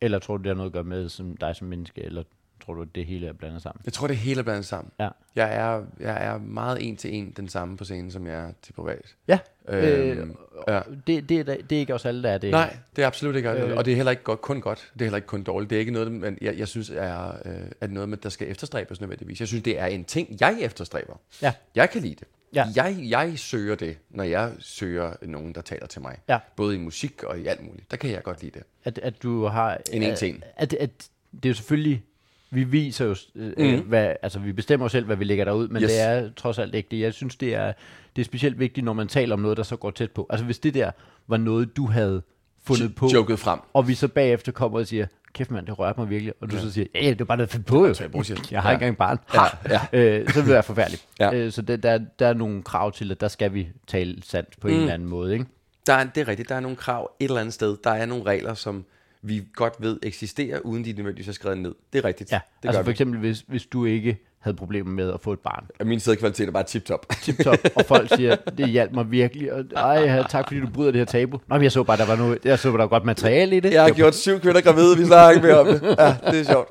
Eller 0.00 0.18
tror 0.18 0.36
du, 0.36 0.42
det 0.42 0.50
har 0.50 0.54
noget 0.54 0.68
at 0.68 0.72
gøre 0.72 0.84
med 0.84 1.08
som 1.08 1.36
dig 1.36 1.56
som 1.56 1.68
menneske? 1.68 2.02
Eller 2.02 2.22
tror 2.60 2.74
du, 2.74 2.82
det 2.82 3.06
hele 3.06 3.26
er 3.26 3.32
blandet 3.32 3.62
sammen? 3.62 3.82
Jeg 3.84 3.92
tror, 3.92 4.06
det 4.06 4.16
hele 4.16 4.38
er 4.38 4.42
blandet 4.42 4.66
sammen. 4.66 4.92
Ja. 5.00 5.08
Jeg 5.36 5.56
er, 5.56 5.84
jeg 6.00 6.26
er 6.26 6.38
meget 6.38 6.88
en 6.88 6.96
til 6.96 7.14
en 7.14 7.32
den 7.36 7.48
samme 7.48 7.76
på 7.76 7.84
scenen, 7.84 8.10
som 8.10 8.26
jeg 8.26 8.34
er 8.34 8.52
til 8.62 8.72
privat. 8.72 9.16
Ja. 9.28 9.38
Øhm, 9.68 10.36
ja. 10.68 10.80
Det, 11.06 11.28
det, 11.28 11.38
er, 11.38 11.44
det 11.44 11.72
er 11.72 11.80
ikke 11.80 11.94
også 11.94 12.08
alle, 12.08 12.22
der 12.22 12.30
er 12.30 12.38
det. 12.38 12.50
Nej, 12.50 12.76
det 12.96 13.02
er 13.02 13.06
absolut 13.06 13.36
ikke. 13.36 13.50
Øh. 13.50 13.70
Øh, 13.70 13.76
og 13.76 13.84
det 13.84 13.92
er 13.92 13.96
heller 13.96 14.10
ikke 14.10 14.22
godt, 14.22 14.40
kun 14.40 14.60
godt. 14.60 14.90
Det 14.94 15.00
er 15.00 15.04
heller 15.04 15.16
ikke 15.16 15.26
kun 15.26 15.42
dårligt. 15.42 15.70
Det 15.70 15.76
er 15.76 15.80
ikke 15.80 15.92
noget, 15.92 16.12
man, 16.12 16.38
jeg, 16.40 16.58
jeg 16.58 16.68
synes 16.68 16.90
er, 16.90 17.28
øh, 17.44 17.70
er 17.80 17.86
noget, 17.86 18.08
med, 18.08 18.18
der 18.18 18.28
skal 18.28 18.50
efterstræbes 18.50 19.00
nødvendigvis. 19.00 19.40
Jeg 19.40 19.48
synes, 19.48 19.64
det 19.64 19.78
er 19.78 19.86
en 19.86 20.04
ting, 20.04 20.36
jeg 20.40 20.56
efterstræber. 20.60 21.20
Ja. 21.42 21.52
Jeg 21.74 21.90
kan 21.90 22.02
lide 22.02 22.14
det. 22.14 22.28
Ja. 22.54 22.66
Jeg, 22.76 22.96
jeg 23.00 23.38
søger 23.38 23.74
det, 23.74 23.98
når 24.10 24.24
jeg 24.24 24.52
søger 24.58 25.12
nogen, 25.22 25.54
der 25.54 25.60
taler 25.60 25.86
til 25.86 26.02
mig. 26.02 26.18
Ja. 26.28 26.38
Både 26.56 26.74
i 26.74 26.78
musik 26.78 27.24
og 27.24 27.38
i 27.38 27.46
alt 27.46 27.64
muligt. 27.64 27.90
Der 27.90 27.96
kan 27.96 28.10
jeg 28.10 28.22
godt 28.22 28.42
lide 28.42 28.58
det. 28.58 28.62
At, 28.84 28.98
at 28.98 29.22
du 29.22 29.44
har... 29.44 29.78
En 29.92 30.02
en 30.02 30.16
en. 30.22 30.44
At, 30.56 30.74
at, 30.74 30.90
det 31.32 31.44
er 31.44 31.48
jo 31.48 31.54
selvfølgelig... 31.54 32.02
Vi 32.50 32.64
viser 32.64 33.04
jo... 33.04 33.16
Øh, 33.34 33.74
mm. 33.78 33.80
hvad, 33.88 34.14
altså, 34.22 34.38
vi 34.38 34.52
bestemmer 34.52 34.88
selv, 34.88 35.06
hvad 35.06 35.16
vi 35.16 35.24
lægger 35.24 35.44
derud, 35.44 35.68
men 35.68 35.82
Yes. 35.82 35.90
det 35.90 36.00
er 36.00 36.30
trods 36.36 36.58
alt 36.58 36.74
ikke 36.74 36.88
det. 36.90 37.00
Jeg 37.00 37.14
synes, 37.14 37.36
det 37.36 37.54
er, 37.54 37.72
det 38.16 38.22
er 38.22 38.24
specielt 38.26 38.58
vigtigt, 38.58 38.84
når 38.84 38.92
man 38.92 39.08
taler 39.08 39.34
om 39.34 39.40
noget, 39.40 39.56
der 39.56 39.62
så 39.62 39.76
går 39.76 39.90
tæt 39.90 40.10
på. 40.10 40.26
Altså, 40.30 40.44
hvis 40.44 40.58
det 40.58 40.74
der 40.74 40.90
var 41.28 41.36
noget, 41.36 41.76
du 41.76 41.86
havde 41.86 42.22
fundet 42.64 42.94
på, 42.94 43.08
Joket 43.14 43.38
frem. 43.38 43.58
og 43.74 43.88
vi 43.88 43.94
så 43.94 44.08
bagefter 44.08 44.52
kommer 44.52 44.78
og 44.78 44.86
siger, 44.86 45.06
kæft 45.34 45.50
mand, 45.50 45.66
det 45.66 45.78
rørte 45.78 46.00
mig 46.00 46.10
virkelig, 46.10 46.32
og 46.40 46.50
du 46.50 46.56
ja. 46.56 46.62
så 46.62 46.72
siger, 46.72 46.86
ja, 46.94 47.04
ja, 47.04 47.10
det 47.10 47.20
er 47.20 47.24
bare 47.24 47.36
noget 47.36 47.50
finde 47.50 47.64
på, 47.64 47.86
jo. 47.86 47.94
jeg 48.00 48.10
Jeg 48.50 48.62
har 48.62 48.70
Ja. 48.70 48.76
ikke 48.76 48.86
engang 48.86 48.96
barn. 48.96 49.18
Ja, 49.34 49.76
Ha! 49.76 49.86
Øh, 49.98 50.28
så 50.28 50.34
vil 50.34 50.44
det 50.44 50.52
være 50.52 50.62
forfærdeligt. 50.62 51.06
Ja. 51.20 51.34
Øh, 51.34 51.52
så 51.52 51.62
det, 51.62 51.82
der, 51.82 51.98
der 52.18 52.26
er 52.26 52.34
nogle 52.34 52.62
krav 52.62 52.92
til, 52.92 53.10
at 53.10 53.20
der 53.20 53.28
skal 53.28 53.54
vi 53.54 53.68
tale 53.86 54.22
sandt 54.22 54.60
på 54.60 54.68
mm. 54.68 54.74
en 54.74 54.80
eller 54.80 54.94
anden 54.94 55.08
måde, 55.08 55.32
ikke? 55.32 55.44
Der 55.86 55.92
er, 55.92 56.04
det 56.04 56.20
er 56.20 56.28
rigtigt. 56.28 56.48
Der 56.48 56.54
er 56.54 56.60
nogle 56.60 56.76
krav 56.76 57.10
et 57.20 57.24
eller 57.24 57.40
andet 57.40 57.54
sted. 57.54 57.76
Der 57.84 57.90
er 57.90 58.06
nogle 58.06 58.24
regler, 58.24 58.54
som 58.54 58.84
vi 59.22 59.42
godt 59.54 59.74
ved 59.78 59.98
eksisterer, 60.02 60.58
uden 60.60 60.84
de 60.84 60.92
nødvendigvis 60.92 61.28
er 61.28 61.32
skrevet 61.32 61.58
ned. 61.58 61.74
Det 61.92 61.98
er 61.98 62.04
rigtigt. 62.04 62.32
Ja, 62.32 62.40
det 62.62 62.68
altså 62.68 62.82
for 62.82 62.90
eksempel, 62.90 63.18
hvis, 63.20 63.44
hvis 63.48 63.66
du 63.66 63.84
ikke 63.84 64.18
havde 64.40 64.56
problemer 64.56 64.90
med 64.90 65.12
at 65.12 65.20
få 65.20 65.32
et 65.32 65.38
barn, 65.38 65.64
Og 65.80 65.86
Min 65.86 66.00
sædkvalitet 66.00 66.48
er 66.48 66.52
bare 66.52 66.62
tip-top. 66.62 67.06
tip-top, 67.22 67.58
og 67.74 67.84
folk 67.86 68.08
siger, 68.16 68.36
det 68.58 68.68
hjalp 68.68 68.92
mig 68.92 69.10
virkelig, 69.10 69.52
og 69.52 69.64
ej, 69.76 70.22
tak 70.30 70.46
fordi 70.48 70.60
du 70.60 70.66
bryder 70.74 70.90
det 70.90 70.98
her 70.98 71.04
tabu. 71.04 71.40
Nå, 71.48 71.54
men 71.56 71.62
jeg 71.62 71.72
så 71.72 71.82
bare, 71.82 71.96
der 71.96 72.06
var 72.06 72.16
noget, 72.16 72.38
jeg 72.44 72.58
så, 72.58 72.70
der 72.70 72.76
var 72.76 72.86
godt 72.86 73.04
materiale 73.04 73.56
i 73.56 73.60
det. 73.60 73.72
Jeg 73.72 73.82
har 73.82 73.90
gjort 73.90 74.14
syv 74.14 74.40
kvinder 74.40 74.60
gravide, 74.60 74.98
vi 74.98 75.04
snakker 75.04 75.30
ikke 75.30 75.46
mere 75.46 75.60
om 75.60 75.66
det. 75.66 75.82
Ja, 75.98 76.16
det 76.30 76.40
er 76.40 76.44
sjovt. 76.44 76.68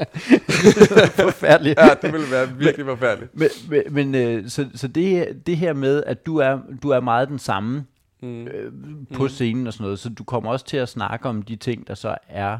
forfærdeligt. 1.25 1.79
Ja, 1.79 1.89
det 2.01 2.13
ville 2.13 2.31
være 2.31 2.49
virkelig 2.57 2.85
forfærdeligt. 2.85 3.35
Men, 3.39 3.49
men, 3.69 3.83
men 3.89 4.15
øh, 4.15 4.49
så, 4.49 4.65
så 4.75 4.87
det, 4.87 5.27
det 5.45 5.57
her 5.57 5.73
med, 5.73 6.03
at 6.07 6.25
du 6.25 6.37
er, 6.37 6.57
du 6.83 6.89
er 6.89 6.99
meget 6.99 7.27
den 7.29 7.39
samme 7.39 7.85
mm. 8.21 8.47
øh, 8.47 8.73
på 9.13 9.23
mm. 9.23 9.29
scenen 9.29 9.67
og 9.67 9.73
sådan 9.73 9.83
noget, 9.83 9.99
så 9.99 10.09
du 10.09 10.23
kommer 10.23 10.51
også 10.51 10.65
til 10.65 10.77
at 10.77 10.89
snakke 10.89 11.29
om 11.29 11.41
de 11.41 11.55
ting, 11.55 11.87
der 11.87 11.95
så 11.95 12.17
er... 12.27 12.59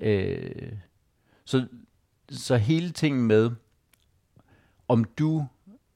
Øh, 0.00 0.72
så, 1.44 1.66
så 2.30 2.56
hele 2.56 2.90
tingen 2.90 3.26
med, 3.26 3.50
om 4.88 5.04
du 5.04 5.46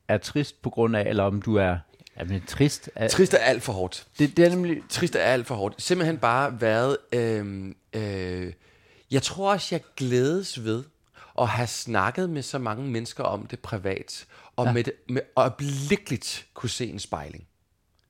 er 0.08 0.18
trist 0.18 0.62
på 0.62 0.70
grund 0.70 0.96
af, 0.96 1.08
eller 1.08 1.24
om 1.24 1.42
du 1.42 1.56
er... 1.56 1.78
Ja, 2.16 2.24
men 2.24 2.42
trist, 2.46 2.90
er, 2.94 3.08
Trist 3.08 3.34
er 3.34 3.38
alt 3.38 3.62
for 3.62 3.72
hårdt. 3.72 4.06
det, 4.18 4.36
det 4.36 4.44
er 4.44 4.50
nemlig... 4.50 4.82
Trist 4.88 5.16
er 5.16 5.20
alt 5.20 5.46
for 5.46 5.54
hårdt. 5.54 5.82
Simpelthen 5.82 6.18
bare 6.18 6.60
været... 6.60 6.96
Øh, 7.12 7.74
øh, 7.92 8.52
jeg 9.10 9.22
tror 9.22 9.52
også, 9.52 9.74
jeg 9.74 9.82
glædes 9.96 10.64
ved 10.64 10.84
at 11.40 11.48
have 11.48 11.66
snakket 11.66 12.30
med 12.30 12.42
så 12.42 12.58
mange 12.58 12.90
mennesker 12.90 13.24
om 13.24 13.46
det 13.46 13.58
privat, 13.58 14.26
og 14.56 14.66
ja. 14.66 14.72
med, 14.72 14.84
med 15.08 15.22
øjeblikkeligt 15.36 16.46
kunne 16.54 16.70
se 16.70 16.86
en 16.86 16.98
spejling. 16.98 17.46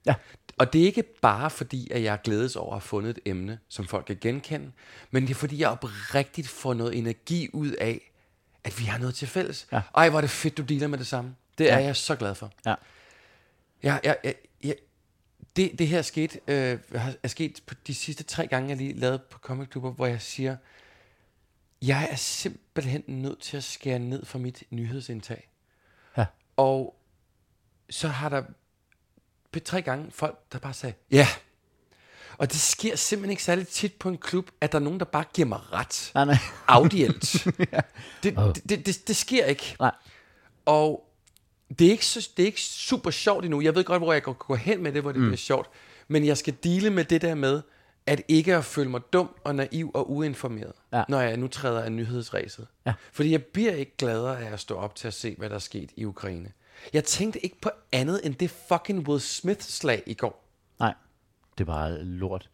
Ja. 0.07 0.15
Og 0.59 0.73
det 0.73 0.81
er 0.81 0.85
ikke 0.87 1.03
bare 1.03 1.51
fordi, 1.51 1.91
at 1.91 2.03
jeg 2.03 2.21
glædes 2.25 2.57
over 2.57 2.69
at 2.71 2.75
have 2.75 2.81
fundet 2.81 3.11
et 3.11 3.19
emne, 3.27 3.59
som 3.69 3.87
folk 3.87 4.07
kan 4.07 4.19
genkende, 4.21 4.73
men 5.11 5.23
det 5.23 5.31
er 5.31 5.35
fordi, 5.35 5.59
jeg 5.61 5.69
oprigtigt 5.71 6.49
får 6.49 6.75
noget 6.75 6.99
energi 6.99 7.49
ud 7.53 7.71
af, 7.71 8.13
at 8.65 8.79
vi 8.79 8.85
har 8.85 8.99
noget 8.99 9.15
til 9.15 9.29
fælles. 9.29 9.67
Ja. 9.73 9.81
Ej, 9.97 10.09
hvor 10.09 10.19
er 10.19 10.21
det 10.21 10.31
fedt, 10.31 10.57
du 10.57 10.63
dealer 10.63 10.87
med 10.87 10.99
det 10.99 11.07
samme. 11.07 11.35
Det 11.59 11.65
Ja. 11.65 11.75
er 11.75 11.79
jeg 11.79 11.97
så 11.97 12.17
glad 12.17 12.35
for. 12.35 12.53
Ja. 12.67 12.75
Ja, 13.83 13.99
ja, 14.05 14.15
ja, 14.25 14.33
ja. 14.65 14.73
Det, 15.57 15.79
det 15.79 15.89
her 15.89 16.03
skete, 16.03 16.41
øh, 16.49 16.79
er 17.23 17.29
sket 17.29 17.61
på 17.67 17.75
de 17.87 17.95
sidste 17.95 18.25
tre 18.25 18.47
gange, 18.47 18.69
jeg 18.69 18.77
lige 18.77 18.93
lavede 18.93 19.19
på 19.19 19.39
Comic 19.39 19.69
Klubber, 19.69 19.91
hvor 19.93 20.07
jeg 20.07 20.23
siger, 20.23 20.57
jeg 21.83 22.09
er 22.11 22.17
simpelthen 22.17 23.05
nødt 23.09 23.41
til 23.41 23.57
at 23.57 23.65
skære 23.65 23.99
ned 23.99 24.25
for 24.25 24.39
mit 24.39 24.63
nyhedsindtag. 24.71 25.49
Ja. 26.17 26.27
Og 26.57 26.97
så 27.91 28.09
har 28.09 28.29
der 28.29 28.43
tre 29.61 29.83
gange 29.83 30.11
folk, 30.11 30.39
der 30.53 30.59
bare 30.59 30.75
sagde, 30.75 30.95
ja. 31.11 31.29
Og 32.39 32.53
det 32.53 32.61
sker 32.61 32.97
simpelthen 32.97 33.31
ikke 33.31 33.43
særlig 33.43 33.69
tit 33.69 33.95
på 33.95 34.09
en 34.09 34.19
klub, 34.19 34.51
at 34.61 34.73
der 34.73 34.79
er 34.79 34.83
nogen, 34.83 34.99
der 34.99 35.05
bare 35.05 35.25
giver 35.35 35.49
mig 35.49 35.61
ret. 35.73 36.11
Nej, 36.15 36.25
nej. 36.25 36.37
Audielt. 36.67 37.33
det, 38.23 38.37
det, 38.37 38.63
det, 38.69 38.87
det, 38.87 39.09
det 39.09 39.17
sker 39.17 39.45
ikke. 39.45 39.77
nej. 39.81 39.95
Og 40.65 41.09
det 41.79 41.87
er, 41.87 41.91
ikke 41.91 42.07
så, 42.07 42.31
det 42.37 42.43
er 42.43 42.47
ikke 42.47 42.61
super 42.61 43.11
sjovt 43.11 43.45
endnu. 43.45 43.61
Jeg 43.61 43.75
ved 43.75 43.85
godt, 43.85 44.03
hvor 44.03 44.13
jeg 44.13 44.23
går, 44.23 44.33
går 44.33 44.57
hen 44.57 44.83
med 44.83 44.93
det, 44.93 45.03
hvor 45.03 45.13
det 45.13 45.21
mm. 45.21 45.27
bliver 45.27 45.37
sjovt. 45.37 45.71
Men 46.09 46.27
jeg 46.27 46.39
skal 46.39 46.55
dele 46.65 46.91
med 46.91 47.05
det 47.05 47.23
der 47.23 47.35
med, 47.35 47.63
at 48.07 48.23
ikke 48.29 48.57
at 48.57 48.65
føle 48.65 48.91
mig 48.91 49.01
dum 49.13 49.31
og 49.45 49.55
naiv 49.55 49.91
og 49.95 50.11
uinformeret, 50.11 50.73
Ja. 50.93 51.03
når 51.09 51.21
jeg 51.21 51.37
nu 51.37 51.49
træder 51.49 51.83
af 51.83 51.93
nyhedsræset. 51.93 52.67
Ja. 52.87 52.93
Fordi 53.13 53.31
jeg 53.33 53.43
bliver 53.45 53.73
ikke 53.73 53.97
gladere 53.97 54.41
af 54.41 54.53
at 54.53 54.61
stå 54.61 54.77
op 54.77 54.95
til 54.95 55.09
at 55.09 55.15
se, 55.15 55.35
hvad 55.39 55.49
der 55.49 55.55
er 55.55 55.59
sket 55.61 55.91
i 55.97 56.05
Ukraine. 56.05 56.53
Jeg 56.93 57.05
tænkte 57.05 57.45
ikke 57.45 57.61
på 57.61 57.71
andet 57.93 58.21
end 58.25 58.35
det 58.35 58.51
fucking 58.69 59.09
Will 59.09 59.21
Smith-slag 59.21 60.03
i 60.07 60.15
går. 60.15 60.45
Nej, 60.79 60.95
det 61.59 61.67
bare 61.67 62.05
lort. 62.05 62.49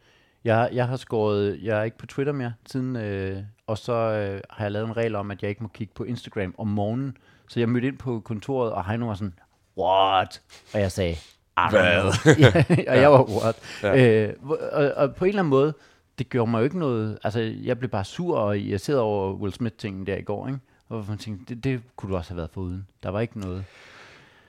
Jeg, 0.44 0.68
jeg 0.72 0.88
har 0.88 0.96
skåret, 0.96 1.58
jeg 1.62 1.78
er 1.78 1.82
ikke 1.82 1.98
på 1.98 2.06
Twitter 2.06 2.32
mere 2.32 2.52
siden, 2.66 2.96
øh, 2.96 3.42
og 3.66 3.78
så 3.78 3.92
øh, 3.92 4.40
har 4.50 4.64
jeg 4.64 4.72
lavet 4.72 4.86
en 4.86 4.96
regel 4.96 5.14
om, 5.14 5.30
at 5.30 5.42
jeg 5.42 5.50
ikke 5.50 5.62
må 5.62 5.68
kigge 5.68 5.92
på 5.94 6.04
Instagram 6.04 6.54
om 6.58 6.66
morgenen. 6.66 7.16
Så 7.48 7.60
jeg 7.60 7.68
mødte 7.68 7.88
ind 7.88 7.98
på 7.98 8.20
kontoret, 8.20 8.72
og 8.72 8.86
Heino 8.86 9.06
var 9.06 9.14
sådan, 9.14 9.34
what? 9.78 10.42
Og 10.74 10.80
jeg 10.80 10.92
sagde, 10.92 11.16
hvad? 11.70 12.02
og 12.88 12.96
jeg 12.96 13.12
var, 13.12 13.24
what? 13.24 13.56
Ja. 13.82 14.26
Øh, 14.26 14.34
og, 14.72 14.92
og 14.96 15.14
på 15.14 15.24
en 15.24 15.28
eller 15.28 15.42
anden 15.42 15.50
måde, 15.50 15.74
det 16.18 16.28
gjorde 16.28 16.50
mig 16.50 16.58
jo 16.58 16.64
ikke 16.64 16.78
noget, 16.78 17.18
altså 17.24 17.40
jeg 17.40 17.78
blev 17.78 17.90
bare 17.90 18.04
sur 18.04 18.38
og 18.38 18.58
irriteret 18.58 19.00
over 19.00 19.32
Will 19.32 19.52
Smith-tingen 19.52 20.06
der 20.06 20.16
i 20.16 20.22
går, 20.22 20.46
ikke? 20.46 20.60
Og 20.88 21.04
man 21.08 21.18
tænkte, 21.18 21.54
det, 21.54 21.64
det 21.64 21.80
kunne 21.96 22.12
du 22.12 22.16
også 22.16 22.30
have 22.30 22.36
været 22.36 22.50
foruden. 22.50 22.86
Der 23.02 23.08
var 23.08 23.20
ikke 23.20 23.40
noget, 23.40 23.64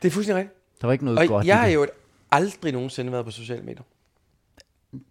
Det 0.02 0.08
er 0.08 0.12
fuldstændig 0.12 0.40
rigtigt. 0.44 0.82
der 0.82 0.88
var 0.88 0.92
ikke 0.92 1.06
noget 1.06 1.20
Og 1.20 1.28
godt 1.28 1.46
jeg 1.48 1.60
har 1.60 1.68
jo 1.68 1.88
aldrig 2.32 2.74
nogensinde 2.74 3.12
været 3.12 3.26
på 3.26 3.32
sociale 3.32 3.64
medier. 3.64 3.84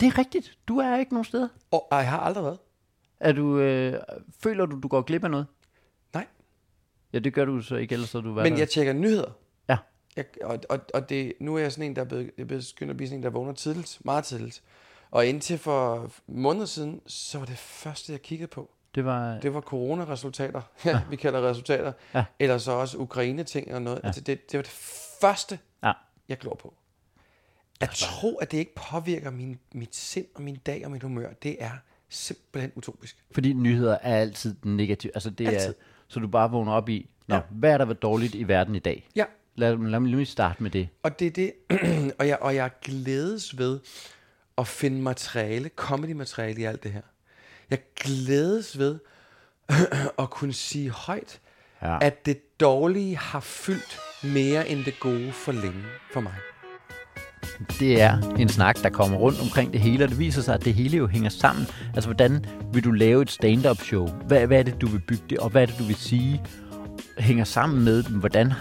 Det 0.00 0.06
er 0.06 0.18
rigtigt. 0.18 0.58
Du 0.68 0.78
er 0.78 0.98
ikke 0.98 1.12
nogen 1.12 1.24
steder. 1.24 1.48
Og 1.70 1.92
og 1.92 1.98
jeg 1.98 2.10
har 2.10 2.18
aldrig 2.20 2.44
været. 2.44 2.58
Er 3.20 3.32
du, 3.32 3.58
øh, 3.58 4.00
føler 4.40 4.66
du, 4.66 4.80
du 4.80 4.88
går 4.88 5.02
glip 5.02 5.24
af 5.24 5.30
noget? 5.30 5.46
Nej. 6.14 6.26
Ja, 7.12 7.18
det 7.18 7.34
gør 7.34 7.44
du 7.44 7.62
så 7.62 7.76
ikke, 7.76 7.92
ellers 7.92 8.10
så 8.10 8.20
du 8.20 8.32
været 8.32 8.44
Men 8.44 8.52
der. 8.52 8.58
jeg 8.58 8.68
tjekker 8.68 8.92
nyheder. 8.92 9.30
Ja. 9.68 9.76
Jeg, 10.16 10.24
og 10.42 10.58
og, 10.68 10.80
og 10.94 11.08
det, 11.08 11.32
nu 11.40 11.54
er 11.54 11.58
jeg 11.58 11.72
sådan 11.72 11.90
en, 11.90 11.96
der 11.96 12.02
er 12.02 12.06
blevet, 12.06 12.30
jeg 12.38 12.46
begyndt 12.46 12.90
at 12.90 12.96
blive 12.96 13.08
sådan 13.08 13.18
en, 13.18 13.22
der 13.22 13.30
vågner 13.30 13.52
tidligt. 13.52 13.98
Meget 14.04 14.24
tidligt. 14.24 14.62
Og 15.10 15.26
indtil 15.26 15.58
for 15.58 16.10
måneder 16.26 16.66
siden, 16.66 17.00
så 17.06 17.38
var 17.38 17.46
det 17.46 17.58
første, 17.58 18.12
jeg 18.12 18.22
kiggede 18.22 18.48
på. 18.48 18.70
Det 18.94 19.04
var... 19.04 19.40
Det 19.40 19.54
var 19.54 19.60
coronaresultater. 19.60 20.62
Ja, 20.84 21.00
vi 21.10 21.16
kalder 21.16 21.50
resultater. 21.50 21.92
Ja. 22.14 22.24
Eller 22.38 22.58
så 22.58 22.72
også 22.72 22.98
Ukraine-ting 22.98 23.74
og 23.74 23.82
noget. 23.82 24.00
Ja. 24.02 24.06
Altså 24.06 24.20
det, 24.20 24.52
det 24.52 24.58
var 24.58 24.62
det 24.62 24.70
første, 25.20 25.58
Ja. 25.82 25.92
jeg 26.28 26.38
glor 26.38 26.54
på. 26.54 26.74
At 27.80 27.90
tro, 27.90 28.34
at 28.36 28.50
det 28.50 28.58
ikke 28.58 28.74
påvirker 28.90 29.30
min, 29.30 29.58
mit 29.72 29.96
sind 29.96 30.26
og 30.34 30.42
min 30.42 30.56
dag 30.56 30.84
og 30.84 30.90
mit 30.90 31.02
humør, 31.02 31.32
det 31.42 31.56
er 31.60 31.70
simpelthen 32.08 32.72
utopisk. 32.74 33.16
Fordi 33.30 33.52
nyheder 33.52 33.92
er 34.02 34.16
altid 34.20 34.54
negative. 34.62 35.12
Altså 35.14 35.30
det 35.30 35.46
Altid. 35.48 35.68
er, 35.68 35.72
så 36.08 36.20
du 36.20 36.28
bare 36.28 36.50
vågner 36.50 36.72
op 36.72 36.88
i, 36.88 37.10
Nå, 37.26 37.34
Ja. 37.34 37.40
hvad 37.50 37.72
er 37.72 37.78
der 37.78 37.92
dårligt 37.92 38.34
i 38.34 38.48
verden 38.48 38.74
i 38.74 38.78
dag? 38.78 39.08
Ja, 39.16 39.24
Lad, 39.54 39.76
lad 39.76 40.00
mig 40.00 40.10
lige 40.10 40.26
starte 40.26 40.62
med 40.62 40.70
det. 40.70 40.88
Og 41.02 41.18
det 41.18 41.26
er 41.26 41.30
det, 41.30 41.52
og 42.18 42.28
jeg, 42.28 42.38
og 42.40 42.54
jeg 42.54 42.70
glædes 42.82 43.58
ved 43.58 43.80
at 44.58 44.66
finde 44.68 45.02
materiale, 45.02 45.70
comedy-materiale 45.76 46.60
i 46.60 46.64
alt 46.64 46.82
det 46.82 46.92
her. 46.92 47.02
Jeg 47.70 47.78
glædes 48.00 48.78
ved 48.78 48.98
at 50.22 50.30
kunne 50.30 50.52
sige 50.52 50.90
højt, 50.90 51.40
Ja. 51.82 51.98
at 52.00 52.26
det 52.26 52.60
dårlige 52.60 53.16
har 53.16 53.40
fyldt 53.40 53.98
mere 54.24 54.68
end 54.68 54.84
det 54.84 55.00
gode 55.00 55.32
for 55.32 55.52
længe 55.52 55.82
for 56.12 56.20
mig. 56.20 56.32
Det 57.80 58.00
er 58.02 58.34
en 58.38 58.48
snak, 58.48 58.82
der 58.82 58.90
kommer 58.90 59.18
rundt 59.18 59.40
omkring 59.40 59.72
det 59.72 59.80
hele, 59.80 60.04
og 60.04 60.10
det 60.10 60.18
viser 60.18 60.42
sig, 60.42 60.54
at 60.54 60.64
det 60.64 60.74
hele 60.74 60.96
jo 60.96 61.06
hænger 61.06 61.30
sammen. 61.30 61.66
Altså, 61.94 62.08
hvordan 62.08 62.44
vil 62.72 62.84
du 62.84 62.90
lave 62.90 63.22
et 63.22 63.30
stand-up 63.30 63.78
show? 63.82 64.06
Hvad, 64.08 64.46
hvad 64.46 64.58
er 64.58 64.62
det, 64.62 64.80
du 64.80 64.86
vil 64.86 64.98
bygge 65.08 65.24
det, 65.30 65.38
og 65.38 65.50
hvad 65.50 65.62
er 65.62 65.66
det, 65.66 65.78
du 65.78 65.84
vil 65.84 65.96
sige? 65.96 66.42
Hænger 67.18 67.44
sammen 67.44 67.84
med, 67.84 68.02
hvordan 68.04 68.52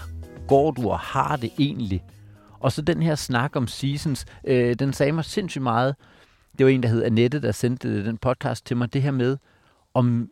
går 0.48 0.72
du 0.72 0.90
og 0.90 1.00
har 1.00 1.36
det 1.36 1.52
egentlig? 1.60 2.04
Og 2.60 2.72
så 2.72 2.82
den 2.82 3.02
her 3.02 3.16
snak 3.16 3.56
om 3.56 3.68
seasons, 3.68 4.26
øh, 4.48 4.76
den 4.80 4.94
sagde 4.94 5.12
mig 5.12 5.26
sindssygt 5.26 5.62
meget. 5.64 5.96
Det 6.58 6.66
var 6.66 6.72
en, 6.72 6.84
der 6.84 6.90
hed 6.90 7.04
Annette, 7.04 7.42
der 7.42 7.52
sendte 7.52 8.06
den 8.06 8.18
podcast 8.18 8.66
til 8.66 8.78
mig. 8.78 8.94
Det 8.94 9.02
her 9.02 9.12
med, 9.12 9.38
om, 9.94 10.30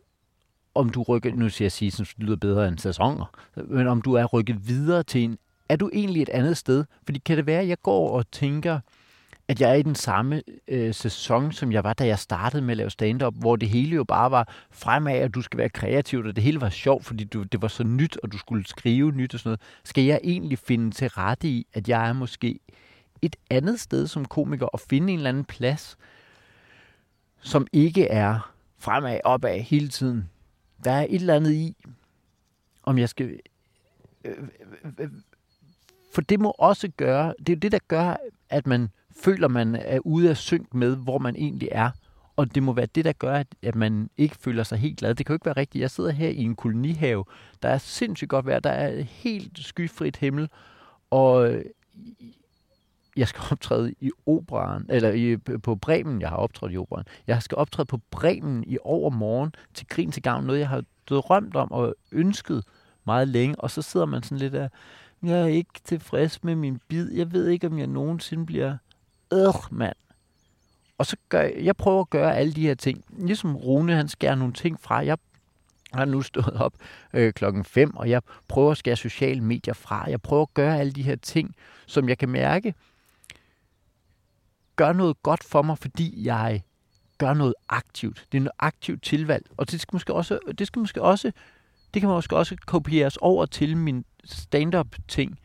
om 0.74 0.90
du 0.90 1.02
rykker, 1.02 1.34
nu 1.34 1.48
siger 1.48 1.66
jeg 1.66 1.72
seasons, 1.72 2.14
det 2.14 2.24
lyder 2.24 2.36
bedre 2.36 2.68
end 2.68 2.78
sæsoner, 2.78 3.24
men 3.66 3.86
om 3.86 4.02
du 4.02 4.12
er 4.12 4.24
rykket 4.24 4.68
videre 4.68 5.02
til 5.02 5.24
en, 5.24 5.38
er 5.68 5.76
du 5.76 5.90
egentlig 5.92 6.22
et 6.22 6.28
andet 6.28 6.56
sted? 6.56 6.84
Fordi 7.04 7.18
kan 7.18 7.36
det 7.36 7.46
være, 7.46 7.60
at 7.60 7.68
jeg 7.68 7.82
går 7.82 8.10
og 8.10 8.30
tænker, 8.30 8.80
at 9.48 9.60
jeg 9.60 9.70
er 9.70 9.74
i 9.74 9.82
den 9.82 9.94
samme 9.94 10.42
øh, 10.68 10.94
sæson, 10.94 11.52
som 11.52 11.72
jeg 11.72 11.84
var, 11.84 11.92
da 11.92 12.06
jeg 12.06 12.18
startede 12.18 12.62
med 12.62 12.70
at 12.70 12.76
lave 12.76 12.90
stand-up, 12.90 13.34
hvor 13.38 13.56
det 13.56 13.68
hele 13.68 13.96
jo 13.96 14.04
bare 14.04 14.30
var 14.30 14.54
fremad, 14.70 15.12
at 15.12 15.34
du 15.34 15.42
skal 15.42 15.58
være 15.58 15.68
kreativ, 15.68 16.18
og 16.18 16.36
det 16.36 16.44
hele 16.44 16.60
var 16.60 16.70
sjovt, 16.70 17.04
fordi 17.04 17.24
du, 17.24 17.42
det 17.42 17.62
var 17.62 17.68
så 17.68 17.84
nyt, 17.84 18.18
og 18.22 18.32
du 18.32 18.38
skulle 18.38 18.66
skrive 18.66 19.12
nyt 19.12 19.34
og 19.34 19.40
sådan 19.40 19.48
noget. 19.48 19.60
Skal 19.84 20.04
jeg 20.04 20.20
egentlig 20.24 20.58
finde 20.58 20.90
til 20.90 21.08
rette 21.08 21.48
i, 21.48 21.66
at 21.72 21.88
jeg 21.88 22.08
er 22.08 22.12
måske 22.12 22.60
et 23.22 23.36
andet 23.50 23.80
sted 23.80 24.06
som 24.06 24.24
komiker, 24.24 24.66
og 24.66 24.80
finde 24.80 25.12
en 25.12 25.18
eller 25.18 25.28
anden 25.28 25.44
plads, 25.44 25.96
som 27.46 27.66
ikke 27.72 28.06
er 28.06 28.52
fremad, 28.78 29.20
opad 29.24 29.60
hele 29.60 29.88
tiden? 29.88 30.30
Der 30.84 30.90
er 30.90 31.06
et 31.08 31.14
eller 31.14 31.34
andet 31.34 31.52
i, 31.52 31.76
om 32.82 32.98
jeg 32.98 33.08
skal... 33.08 33.40
Øh, 34.24 34.32
øh, 34.84 34.92
øh, 34.98 35.08
for 36.14 36.20
det 36.20 36.40
må 36.40 36.54
også 36.58 36.88
gøre, 36.96 37.34
det 37.38 37.48
er 37.48 37.56
jo 37.56 37.58
det, 37.58 37.72
der 37.72 37.78
gør, 37.88 38.16
at 38.50 38.66
man 38.66 38.88
føler, 39.16 39.48
man 39.48 39.74
er 39.74 39.98
ude 39.98 40.30
af 40.30 40.36
synk 40.36 40.74
med, 40.74 40.96
hvor 40.96 41.18
man 41.18 41.36
egentlig 41.36 41.68
er. 41.72 41.90
Og 42.36 42.54
det 42.54 42.62
må 42.62 42.72
være 42.72 42.86
det, 42.86 43.04
der 43.04 43.12
gør, 43.12 43.42
at, 43.62 43.74
man 43.74 44.10
ikke 44.16 44.36
føler 44.36 44.62
sig 44.62 44.78
helt 44.78 44.98
glad. 44.98 45.14
Det 45.14 45.26
kan 45.26 45.32
jo 45.32 45.36
ikke 45.36 45.46
være 45.46 45.56
rigtigt. 45.56 45.82
Jeg 45.82 45.90
sidder 45.90 46.10
her 46.10 46.28
i 46.28 46.42
en 46.42 46.56
kolonihave. 46.56 47.24
Der 47.62 47.68
er 47.68 47.78
sindssygt 47.78 48.28
godt 48.28 48.46
vejr. 48.46 48.60
Der 48.60 48.70
er 48.70 49.02
helt 49.02 49.58
skyfrit 49.58 50.16
himmel. 50.16 50.48
Og 51.10 51.62
jeg 53.16 53.28
skal 53.28 53.42
optræde 53.50 53.94
i 54.00 54.10
operan, 54.26 54.86
eller 54.88 55.12
i, 55.12 55.36
på 55.36 55.74
Bremen. 55.74 56.20
Jeg 56.20 56.28
har 56.28 56.36
optrådt 56.36 56.72
i 56.72 56.76
operan. 56.76 57.04
Jeg 57.26 57.42
skal 57.42 57.58
optræde 57.58 57.86
på 57.86 58.00
Bremen 58.10 58.64
i 58.66 58.78
overmorgen 58.84 59.54
til 59.74 59.86
Grin 59.88 60.12
til 60.12 60.22
Gavn. 60.22 60.44
Noget, 60.44 60.60
jeg 60.60 60.68
har 60.68 60.84
drømt 61.06 61.56
om 61.56 61.72
og 61.72 61.94
ønsket 62.12 62.64
meget 63.06 63.28
længe. 63.28 63.60
Og 63.60 63.70
så 63.70 63.82
sidder 63.82 64.06
man 64.06 64.22
sådan 64.22 64.38
lidt 64.38 64.52
der, 64.52 64.68
jeg 65.22 65.40
er 65.40 65.46
ikke 65.46 65.80
tilfreds 65.84 66.44
med 66.44 66.54
min 66.54 66.80
bid. 66.88 67.12
Jeg 67.12 67.32
ved 67.32 67.48
ikke, 67.48 67.66
om 67.66 67.78
jeg 67.78 67.86
nogensinde 67.86 68.46
bliver... 68.46 68.76
Øh, 69.32 69.54
mand. 69.70 69.96
Og 70.98 71.06
så 71.06 71.16
gør 71.28 71.40
jeg, 71.40 71.54
jeg 71.56 71.76
prøver 71.76 72.00
at 72.00 72.10
gøre 72.10 72.36
alle 72.36 72.52
de 72.52 72.60
her 72.60 72.74
ting. 72.74 73.04
Ligesom 73.18 73.56
Rune, 73.56 73.94
han 73.94 74.08
skærer 74.08 74.34
nogle 74.34 74.52
ting 74.52 74.80
fra. 74.80 75.04
Jeg 75.04 75.18
har 75.92 76.04
nu 76.04 76.22
stået 76.22 76.56
op 76.60 76.72
øh, 77.12 77.32
klokken 77.32 77.64
5, 77.64 77.96
og 77.96 78.10
jeg 78.10 78.22
prøver 78.48 78.70
at 78.70 78.76
skære 78.76 78.96
sociale 78.96 79.40
medier 79.40 79.74
fra. 79.74 80.10
Jeg 80.10 80.22
prøver 80.22 80.42
at 80.42 80.54
gøre 80.54 80.78
alle 80.78 80.92
de 80.92 81.02
her 81.02 81.16
ting, 81.16 81.54
som 81.86 82.08
jeg 82.08 82.18
kan 82.18 82.28
mærke 82.28 82.74
gør 84.76 84.92
noget 84.92 85.22
godt 85.22 85.44
for 85.44 85.62
mig, 85.62 85.78
fordi 85.78 86.26
jeg 86.26 86.62
gør 87.18 87.34
noget 87.34 87.54
aktivt. 87.68 88.26
Det 88.32 88.38
er 88.38 88.42
noget 88.42 88.56
aktivt 88.58 89.02
tilvalg. 89.02 89.46
Og 89.56 89.70
det 89.70 89.80
skal 89.80 89.94
måske 89.94 90.14
også, 90.14 90.38
det 90.58 90.66
skal 90.66 90.80
måske 90.80 91.02
også, 91.02 91.32
det 91.94 92.02
kan 92.02 92.08
måske 92.08 92.36
også 92.36 92.56
kopieres 92.66 93.16
over 93.16 93.46
til 93.46 93.76
min 93.76 94.04
stand-up 94.24 94.96
ting, 95.08 95.38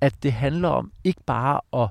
at 0.00 0.22
det 0.22 0.32
handler 0.32 0.68
om 0.68 0.92
ikke 1.04 1.20
bare 1.26 1.82
at 1.82 1.90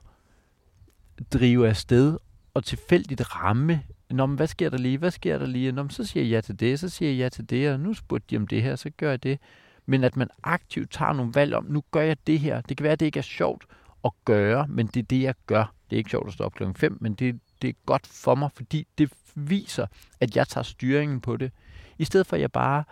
drive 1.33 1.67
afsted 1.67 2.17
og 2.53 2.63
tilfældigt 2.63 3.35
ramme. 3.35 3.83
Nå, 4.09 4.25
men 4.25 4.35
hvad 4.35 4.47
sker 4.47 4.69
der 4.69 4.77
lige? 4.77 4.97
Hvad 4.97 5.11
sker 5.11 5.37
der 5.37 5.45
lige? 5.45 5.71
Nå, 5.71 5.83
men 5.83 5.89
så 5.89 6.03
siger 6.03 6.23
jeg 6.23 6.31
ja 6.31 6.41
til 6.41 6.59
det, 6.59 6.79
så 6.79 6.89
siger 6.89 7.11
jeg 7.11 7.17
ja 7.17 7.29
til 7.29 7.49
det, 7.49 7.71
og 7.71 7.79
nu 7.79 7.93
spurgte 7.93 8.27
de 8.29 8.37
om 8.37 8.47
det 8.47 8.63
her, 8.63 8.75
så 8.75 8.89
gør 8.89 9.09
jeg 9.09 9.23
det. 9.23 9.39
Men 9.85 10.03
at 10.03 10.15
man 10.15 10.27
aktivt 10.43 10.91
tager 10.91 11.13
nogle 11.13 11.31
valg 11.35 11.53
om, 11.53 11.65
nu 11.69 11.83
gør 11.91 12.01
jeg 12.01 12.17
det 12.27 12.39
her. 12.39 12.61
Det 12.61 12.77
kan 12.77 12.83
være, 12.83 12.93
at 12.93 12.99
det 12.99 13.05
ikke 13.05 13.19
er 13.19 13.23
sjovt 13.23 13.65
at 14.05 14.11
gøre, 14.25 14.67
men 14.67 14.87
det 14.87 14.99
er 14.99 15.03
det, 15.03 15.21
jeg 15.21 15.35
gør. 15.47 15.73
Det 15.89 15.95
er 15.95 15.97
ikke 15.97 16.09
sjovt 16.09 16.27
at 16.27 16.33
stå 16.33 16.43
op 16.43 16.53
klokken 16.53 16.75
5, 16.75 16.97
men 17.01 17.13
det, 17.13 17.39
det 17.61 17.69
er 17.69 17.73
godt 17.85 18.07
for 18.07 18.35
mig, 18.35 18.49
fordi 18.55 18.87
det 18.97 19.11
viser, 19.35 19.87
at 20.19 20.35
jeg 20.35 20.47
tager 20.47 20.63
styringen 20.63 21.21
på 21.21 21.37
det. 21.37 21.51
I 21.97 22.05
stedet 22.05 22.27
for, 22.27 22.35
at 22.35 22.41
jeg 22.41 22.51
bare 22.51 22.83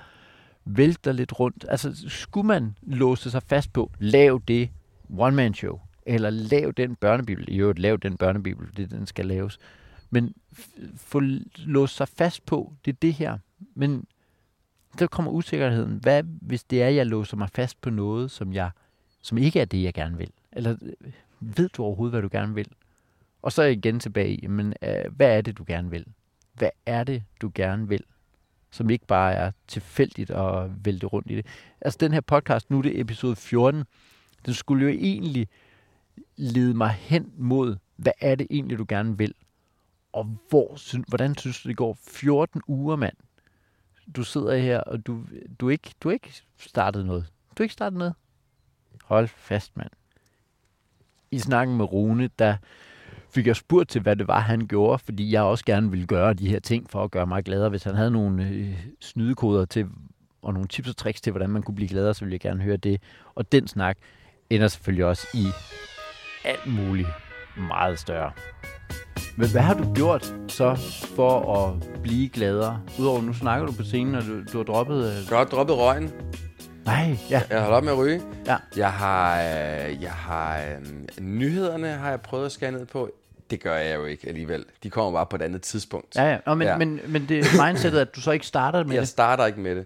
vælter 0.66 1.12
lidt 1.12 1.40
rundt. 1.40 1.66
Altså, 1.70 2.04
skulle 2.08 2.48
man 2.48 2.78
låse 2.82 3.32
sig 3.32 3.44
fast 3.44 3.74
på, 3.74 3.92
lav 4.00 4.42
det 4.48 4.70
one-man-show, 5.18 5.80
eller 6.06 6.30
lav 6.30 6.72
den 6.72 6.96
børnebibel, 6.96 7.46
i 7.50 7.58
øvrigt 7.58 7.80
lav 7.80 7.98
den 7.98 8.18
børnebibel, 8.18 8.68
det 8.78 8.92
den 8.92 9.06
skal 9.08 9.26
laves, 9.26 9.60
men 10.10 10.34
f- 10.56 10.98
få 10.98 11.22
låst 11.58 11.96
sig 11.96 12.08
fast 12.08 12.46
på, 12.46 12.74
det 12.86 12.92
er 12.92 12.98
det 13.02 13.14
her. 13.14 13.38
Men 13.76 14.06
så 15.00 15.08
kommer 15.08 15.32
usikkerheden. 15.32 16.00
Hvad 16.02 16.24
hvis 16.24 16.64
det 16.64 16.84
er, 16.84 16.90
jeg 16.90 17.06
låser 17.06 17.38
mig 17.38 17.50
fast 17.50 17.82
på 17.82 17.90
noget, 17.90 18.32
som 18.32 18.54
jeg 18.54 18.70
som 19.22 19.38
ikke 19.38 19.60
er 19.60 19.66
det, 19.66 19.84
jeg 19.84 19.94
gerne 19.94 20.18
vil? 20.18 20.32
Eller 20.56 20.76
øh, 20.82 21.12
ved 21.40 21.70
du 21.70 21.84
overhovedet, 21.84 22.12
hvad 22.12 22.22
du 22.22 22.30
gerne 22.32 22.56
vil? 22.56 22.68
Og 23.42 23.52
så 23.52 23.64
igen 23.64 24.00
tilbage 24.00 24.36
i, 24.36 24.48
men 24.48 24.74
øh, 24.82 25.16
hvad 25.16 25.38
er 25.38 25.42
det, 25.42 25.58
du 25.58 25.64
gerne 25.68 25.90
vil? 25.90 26.06
Hvad 26.54 26.70
er 26.86 27.04
det, 27.04 27.24
du 27.42 27.52
gerne 27.56 27.88
vil? 27.88 28.04
Som 28.72 28.90
ikke 28.90 29.06
bare 29.06 29.34
er 29.34 29.52
tilfældigt 29.68 30.32
at 30.32 30.86
vælte 30.86 31.06
rundt 31.08 31.32
i 31.32 31.36
det. 31.36 31.46
Altså 31.82 31.98
den 32.00 32.14
her 32.14 32.22
podcast, 32.22 32.70
nu 32.70 32.78
er 32.78 32.82
det 32.82 33.00
episode 33.00 33.36
14, 33.36 33.84
den 34.46 34.54
skulle 34.54 34.86
jo 34.86 34.90
egentlig 34.90 35.48
lede 36.36 36.74
mig 36.74 36.90
hen 36.90 37.34
mod, 37.38 37.78
hvad 37.96 38.14
er 38.22 38.36
det 38.36 38.48
egentlig, 38.50 38.78
du 38.78 38.86
gerne 38.88 39.18
vil? 39.18 39.34
Og 40.14 40.38
hvor, 40.50 41.00
hvordan 41.10 41.38
synes 41.38 41.62
du, 41.62 41.70
det 41.70 41.78
går? 41.78 41.98
14 42.08 42.62
uger, 42.68 42.96
mand. 42.96 43.16
Du 44.16 44.24
sidder 44.24 44.56
her, 44.56 44.80
og 44.80 45.08
du, 45.08 45.26
du, 45.60 45.70
ikke, 45.70 45.92
du 46.04 46.10
ikke 46.10 46.34
startet 46.58 47.06
noget. 47.06 47.32
Du 47.58 47.64
ikke 47.64 47.74
startet 47.74 48.00
noget. 48.00 48.14
Hold 49.04 49.28
fast, 49.28 49.78
mand. 49.78 49.90
I 51.34 51.40
snakken 51.40 51.78
med 51.78 51.94
Rune, 51.94 52.30
der 52.40 52.56
fik 53.30 53.48
jeg 53.48 53.56
spurgt 53.56 53.90
til, 53.90 54.02
hvad 54.02 54.16
det 54.16 54.28
var, 54.28 54.40
han 54.40 54.68
gjorde, 54.68 55.00
fordi 55.06 55.32
jeg 55.32 55.42
også 55.42 55.66
gerne 55.66 55.90
ville 55.90 56.08
gøre 56.08 56.34
de 56.34 56.50
her 56.50 56.60
ting 56.60 56.90
for 56.90 57.04
at 57.04 57.12
gøre 57.12 57.28
mig 57.28 57.44
gladere. 57.44 57.70
Hvis 57.70 57.84
han 57.84 57.96
havde 57.96 58.12
nogle 58.12 58.48
øh, 58.48 58.86
snydekoder 59.02 59.66
til, 59.66 59.88
og 60.42 60.54
nogle 60.54 60.68
tips 60.68 60.90
og 60.90 60.98
tricks 60.98 61.22
til, 61.22 61.32
hvordan 61.32 61.50
man 61.50 61.64
kunne 61.64 61.76
blive 61.76 61.90
gladere, 61.90 62.14
så 62.14 62.26
ville 62.26 62.34
jeg 62.34 62.40
gerne 62.40 62.64
høre 62.64 62.78
det. 62.78 63.02
Og 63.36 63.52
den 63.52 63.68
snak 63.68 63.98
ender 64.50 64.68
selvfølgelig 64.68 65.06
også 65.06 65.28
i 65.34 65.46
alt 66.46 66.74
muligt 66.74 67.10
meget 67.58 68.00
større. 68.00 68.32
Men 69.38 69.52
hvad 69.52 69.62
har 69.62 69.74
du 69.74 69.94
gjort 69.94 70.36
så 70.48 70.76
for 71.16 71.56
at 71.58 72.02
blive 72.04 72.30
gladere? 72.30 72.82
Udover 73.00 73.22
nu 73.22 73.34
snakker 73.34 73.66
du 73.66 73.74
på 73.74 73.84
scenen, 73.84 74.16
og 74.16 74.24
du, 74.24 74.44
du 74.54 74.58
har 74.58 74.64
droppet... 74.64 74.98
Øh, 74.98 75.30
jeg 75.30 75.38
har 75.38 75.46
droppet 75.46 75.78
røgen. 75.78 76.12
Nej, 76.86 77.18
ja. 77.30 77.42
Jeg 77.50 77.58
har 77.58 77.60
holdt 77.60 77.76
op 77.76 77.84
med 77.84 77.92
at 77.92 77.98
ryge. 77.98 78.22
Ja. 78.46 78.58
Jeg 78.78 78.94
har, 78.94 79.42
øh, 79.42 80.02
jeg 80.04 80.12
har 80.12 80.62
øh, 80.62 80.78
nyhederne 81.22 81.88
har 81.88 82.10
jeg 82.10 82.22
prøvet 82.22 82.46
at 82.46 82.52
skære 82.52 82.72
ned 82.72 82.86
på. 82.86 83.12
Det 83.50 83.60
gør 83.62 83.76
jeg 83.78 83.96
jo 83.96 84.06
ikke 84.06 84.28
alligevel. 84.28 84.66
De 84.84 84.90
kommer 84.90 85.12
bare 85.12 85.26
på 85.26 85.36
et 85.36 85.42
andet 85.42 85.62
tidspunkt. 85.62 86.16
Ja, 86.16 86.24
ja. 86.32 86.38
Nå, 86.46 86.54
men, 86.54 86.68
Ja. 86.68 86.78
Men, 86.78 87.00
men 87.08 87.30
det 87.30 87.40
er 87.40 87.66
mindsetet, 87.68 88.00
at 88.00 88.16
du 88.16 88.22
så 88.22 88.32
ikke 88.32 88.46
starter 88.48 88.84
med 88.84 88.94
Jeg 88.94 89.02
det. 89.02 89.10
starter 89.10 89.46
ikke 89.46 89.60
med 89.60 89.76
det. 89.76 89.86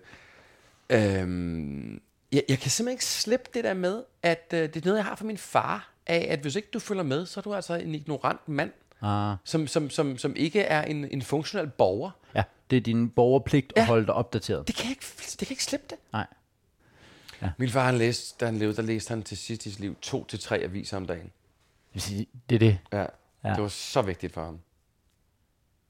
Øhm, 0.90 2.02
jeg, 2.32 2.44
jeg 2.50 2.60
kan 2.60 2.72
simpelthen 2.72 2.94
ikke 2.94 3.06
slippe 3.06 3.50
det 3.54 3.64
der 3.64 3.74
med, 3.74 4.04
at 4.24 4.48
øh, 4.54 4.60
det 4.62 4.76
er 4.76 4.82
noget, 4.86 4.98
jeg 4.98 5.06
har 5.06 5.16
fra 5.16 5.26
min 5.26 5.38
far, 5.38 5.90
af 6.08 6.28
at 6.30 6.40
hvis 6.40 6.56
ikke 6.56 6.68
du 6.74 6.80
følger 6.80 7.04
med, 7.04 7.26
så 7.26 7.40
er 7.40 7.42
du 7.42 7.54
altså 7.56 7.74
en 7.76 7.96
ignorant 7.96 8.50
mand, 8.50 8.72
Ah, 9.02 9.36
som, 9.44 9.68
som, 9.68 9.90
som, 9.90 10.18
som 10.18 10.34
ikke 10.36 10.62
er 10.62 10.82
en, 10.84 11.08
en 11.12 11.22
funktionel 11.22 11.68
borger. 11.70 12.10
ja, 12.36 12.44
det 12.70 12.78
er 12.78 12.82
din 12.82 13.10
borgerpligt 13.10 13.74
at 13.76 13.82
Ja. 13.82 13.86
holde 13.88 14.06
dig 14.06 14.14
opdateret. 14.14 14.68
Det 14.68 14.76
kan 14.76 14.84
jeg 14.86 14.90
ikke, 14.92 15.06
det 15.18 15.38
kan 15.40 15.46
jeg 15.46 15.52
ikke 15.52 15.64
slippe 15.64 15.86
det. 15.90 15.98
Nej. 16.14 16.26
Min 17.58 17.70
far, 17.70 17.86
han 17.86 17.98
læste, 17.98 18.36
da 18.40 18.46
han 18.46 18.58
levede, 18.58 18.76
der 18.76 18.82
læste 18.82 19.10
han 19.10 19.24
til 19.24 19.38
sidst 19.38 19.66
i 19.66 19.70
sit 19.72 19.80
liv 19.80 19.96
to 20.02 20.26
til 20.26 20.40
tre 20.40 20.58
aviser 20.58 20.98
om 20.98 21.06
dagen. 21.06 21.32
Det 22.50 22.56
er 22.56 22.60
det. 22.60 22.80
Ja, 22.94 23.06
Ja. 23.44 23.50
ja. 23.50 23.54
det 23.54 23.62
var 23.62 23.68
så 23.68 24.02
vigtigt 24.02 24.34
for 24.34 24.44
ham. 24.46 24.60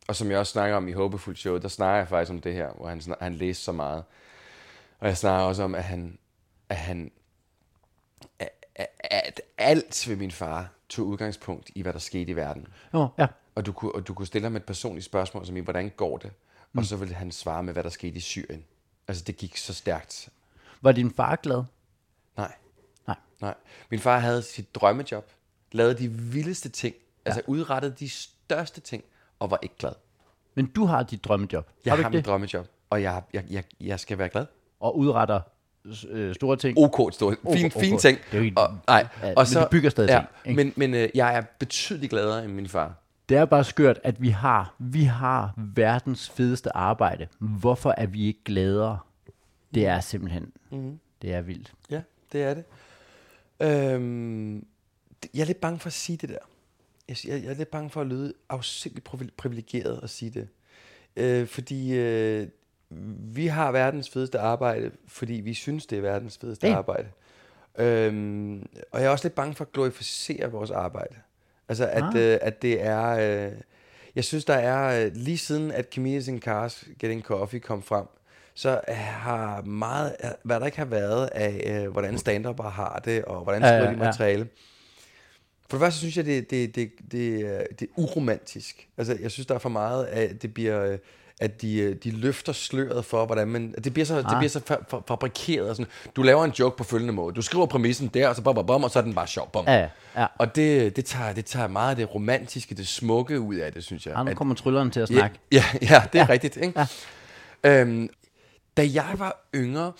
Og 0.07 0.15
som 0.15 0.31
jeg 0.31 0.39
også 0.39 0.51
snakker 0.51 0.75
om 0.77 0.87
i 0.87 0.91
Håbefuld 0.91 1.35
Show, 1.35 1.57
der 1.57 1.67
snakker 1.67 1.97
jeg 1.97 2.07
faktisk 2.07 2.31
om 2.31 2.41
det 2.41 2.53
her, 2.53 2.71
hvor 2.71 2.87
han, 2.87 3.01
han 3.21 3.35
læste 3.35 3.63
så 3.63 3.71
meget. 3.71 4.03
Og 4.99 5.07
jeg 5.07 5.17
snakker 5.17 5.45
også 5.45 5.63
om, 5.63 5.75
at 5.75 5.83
han, 5.83 6.17
at 6.69 6.77
han, 6.77 7.11
at, 8.39 9.41
alt 9.57 10.09
ved 10.09 10.15
min 10.15 10.31
far 10.31 10.69
tog 10.89 11.05
udgangspunkt 11.05 11.71
i, 11.75 11.81
hvad 11.81 11.93
der 11.93 11.99
skete 11.99 12.31
i 12.31 12.35
verden. 12.35 12.67
Jo, 12.93 13.07
ja. 13.17 13.27
Og 13.55 13.65
du 13.65 13.71
kunne, 13.71 13.91
og 13.91 14.07
du 14.07 14.13
kunne 14.13 14.27
stille 14.27 14.45
ham 14.45 14.55
et 14.55 14.63
personligt 14.63 15.05
spørgsmål, 15.05 15.45
som 15.45 15.57
i, 15.57 15.59
hvordan 15.59 15.89
går 15.97 16.17
det? 16.17 16.31
Og 16.77 16.85
så 16.85 16.95
ville 16.95 17.13
han 17.13 17.31
svare 17.31 17.63
med, 17.63 17.73
hvad 17.73 17.83
der 17.83 17.89
skete 17.89 18.17
i 18.17 18.19
Syrien. 18.19 18.63
Altså, 19.07 19.23
det 19.23 19.37
gik 19.37 19.57
så 19.57 19.73
stærkt. 19.73 20.29
Var 20.81 20.91
din 20.91 21.11
far 21.11 21.35
glad? 21.35 21.63
Nej. 22.37 22.51
Nej. 23.07 23.15
Nej. 23.41 23.53
Min 23.91 23.99
far 23.99 24.19
havde 24.19 24.41
sit 24.41 24.75
drømmejob, 24.75 25.31
lavede 25.71 25.97
de 25.97 26.07
vildeste 26.11 26.69
ting, 26.69 26.95
ja. 26.95 27.29
altså 27.31 27.41
udrettede 27.47 27.95
de 27.99 28.09
største 28.09 28.81
ting, 28.81 29.03
og 29.39 29.51
var 29.51 29.59
ikke 29.61 29.75
glad. 29.79 29.91
Men 30.55 30.65
du 30.65 30.85
har 30.85 31.03
dit 31.03 31.23
drømmejob. 31.25 31.69
Jeg 31.85 31.93
har 31.95 32.01
har, 32.01 32.09
mit 32.09 32.17
det? 32.17 32.25
drømmejob, 32.25 32.67
og 32.89 33.01
jeg, 33.01 33.21
jeg, 33.33 33.43
jeg, 33.49 33.63
jeg 33.81 33.99
skal 33.99 34.17
være 34.17 34.29
glad. 34.29 34.45
Og 34.79 34.97
udretter 34.97 35.39
øh, 36.09 36.35
store 36.35 36.57
ting. 36.57 36.77
OK, 36.77 37.13
store, 37.13 37.35
fin, 37.53 37.65
OK. 37.65 37.73
fine 37.79 37.97
ting. 37.97 38.19
Det 38.31 38.39
er 38.39 38.43
ikke- 38.43 38.61
og, 38.61 38.77
nej, 38.87 39.07
Ja, 39.21 39.27
og 39.29 39.33
men 39.37 39.45
så, 39.45 39.59
du 39.63 39.67
bygger 39.71 39.89
stadig 39.89 40.09
ja, 40.09 40.15
ting, 40.17 40.27
ikke? 40.59 40.63
Men, 40.63 40.73
men 40.91 41.03
øh, 41.03 41.09
jeg 41.15 41.35
er 41.37 41.41
betydeligt 41.59 42.09
gladere 42.09 42.45
end 42.45 42.53
min 42.53 42.67
far. 42.67 42.93
Det 43.29 43.37
er 43.37 43.45
bare 43.45 43.63
skørt, 43.63 43.99
at 44.03 44.21
vi 44.21 44.29
har, 44.29 44.75
vi 44.79 45.03
har 45.03 45.53
verdens 45.57 46.29
fedeste 46.29 46.75
arbejde. 46.77 47.27
Hvorfor 47.39 47.93
er 47.97 48.05
vi 48.05 48.25
ikke 48.25 48.43
gladere? 48.45 48.99
Det 49.73 49.85
er 49.85 49.99
simpelthen, 49.99 50.51
mm. 50.71 50.99
det 51.21 51.33
er 51.33 51.41
vildt. 51.41 51.73
Ja, 51.89 52.01
det 52.31 52.43
er 52.43 52.53
det. 52.53 52.63
Øhm, 53.59 54.65
jeg 55.33 55.41
er 55.41 55.45
lidt 55.45 55.61
bange 55.61 55.79
for 55.79 55.87
at 55.87 55.93
sige 55.93 56.17
det 56.17 56.29
der. 56.29 56.37
Jeg, 57.07 57.17
jeg, 57.43 57.51
er 57.51 57.53
lidt 57.53 57.71
bange 57.71 57.89
for 57.89 58.01
at 58.01 58.07
lyde 58.07 58.33
afsindigt 58.49 59.09
privi- 59.09 59.29
privilegeret 59.37 59.99
at 60.03 60.09
sige 60.09 60.31
det. 60.31 60.47
Øh, 61.15 61.47
fordi 61.47 61.93
øh, 61.95 62.47
vi 63.35 63.47
har 63.47 63.71
verdens 63.71 64.09
fedeste 64.09 64.39
arbejde, 64.39 64.91
fordi 65.07 65.33
vi 65.33 65.53
synes, 65.53 65.85
det 65.85 65.97
er 65.97 66.01
verdens 66.01 66.37
fedeste 66.37 66.67
Ja. 66.67 66.75
arbejde. 66.77 67.07
Øhm, 67.79 68.69
og 68.91 68.99
jeg 69.01 69.07
er 69.07 69.09
også 69.09 69.25
lidt 69.25 69.35
bange 69.35 69.55
for 69.55 69.65
at 69.65 69.71
glorificere 69.71 70.51
vores 70.51 70.71
arbejde. 70.71 71.15
Altså, 71.69 71.85
at, 71.87 72.03
Ah. 72.03 72.15
øh, 72.15 72.37
at 72.41 72.61
det 72.61 72.81
er... 72.81 73.07
Øh, 73.47 73.53
jeg 74.15 74.23
synes, 74.23 74.45
der 74.45 74.53
er... 74.53 75.05
Øh, 75.05 75.11
lige 75.15 75.37
siden, 75.37 75.71
at 75.71 75.97
in 75.97 76.39
Cars 76.41 76.83
Getting 76.99 77.21
Coffee 77.21 77.59
kom 77.59 77.83
frem, 77.83 78.05
så 78.57 78.81
har 78.97 79.61
meget... 79.61 80.15
Hvad 80.43 80.59
der 80.59 80.65
ikke 80.65 80.77
har 80.77 80.85
været 80.85 81.29
af, 81.31 81.81
øh, 81.85 81.91
hvordan 81.91 82.17
stand 82.17 82.45
har 82.63 83.01
det, 83.05 83.25
og 83.25 83.43
hvordan 83.43 83.61
Ja, 83.61 83.67
skriver 83.67 83.83
ja, 83.83 83.89
de 83.95 83.97
ja. 83.99 84.03
materiale. 84.05 84.47
For 85.69 85.77
det 85.77 85.83
første 85.83 85.99
synes 85.99 86.17
jeg, 86.17 86.25
det, 86.25 86.49
det, 86.49 86.75
det, 86.75 86.89
det, 87.11 87.41
er- 87.41 87.63
det 87.79 87.81
er 87.81 87.91
uromantisk. 87.95 88.87
Altså, 88.97 89.17
jeg 89.21 89.31
synes, 89.31 89.47
der 89.47 89.55
er 89.55 89.59
for 89.59 89.69
meget 89.69 90.03
af, 90.05 90.21
at 90.23 90.41
det 90.41 90.53
bliver... 90.53 90.83
øh, 90.91 90.97
at 91.41 91.61
de, 91.61 91.77
øh, 91.79 91.95
de 92.03 92.11
løfter 92.11 92.53
sløret 92.53 93.05
for, 93.05 93.25
hvordan 93.25 93.47
man... 93.47 93.75
Det 93.83 93.93
bliver 93.93 94.05
så, 94.05 94.15
ah. 94.17 94.23
det 94.23 94.37
bliver 94.37 94.49
så 94.49 94.59
fa- 94.71 94.95
fa- 94.95 95.01
fabrikeret. 95.07 95.69
og 95.69 95.75
Sådan. 95.75 95.91
Du 96.15 96.21
laver 96.23 96.45
en 96.45 96.51
joke 96.51 96.77
på 96.77 96.83
følgende 96.83 97.13
måde. 97.13 97.35
Du 97.35 97.41
skriver 97.41 97.65
præmissen 97.65 98.07
der, 98.07 98.27
og 98.27 98.35
så 98.35 98.41
bom, 98.41 98.55
bom, 98.55 98.65
bom, 98.65 98.83
og 98.83 98.91
så 98.91 98.99
er 98.99 99.03
den 99.03 99.13
bare 99.15 99.27
sjov. 99.27 99.51
Bom. 99.51 99.65
Ja, 99.67 99.73
ja, 99.73 99.87
ja. 100.17 100.25
Og 100.37 100.55
det, 100.55 100.95
det, 100.95 101.05
tager, 101.05 101.33
det 101.33 101.45
tager 101.45 101.67
meget 101.67 101.89
af 101.89 101.95
det 101.95 102.15
romantiske, 102.15 102.75
det 102.75 102.87
smukke 102.87 103.39
ud 103.39 103.55
af 103.55 103.73
det, 103.73 103.83
synes 103.83 104.05
jeg. 104.05 104.15
Ah, 104.15 104.25
nu 104.25 104.33
kommer 104.33 104.55
trylleren 104.55 104.91
til 104.91 104.99
at 104.99 105.09
Ja, 105.11 105.15
snakke. 105.15 105.39
ja, 105.51 105.63
ja, 105.81 106.03
det 106.13 106.19
er 106.21 106.25
Ja. 106.25 106.29
rigtigt. 106.29 106.57
Ikke? 106.57 106.79
Ja. 107.63 107.81
Øhm, 107.81 108.09
da 108.77 108.89
jeg 108.93 109.13
var 109.17 109.47
yngre 109.55 109.93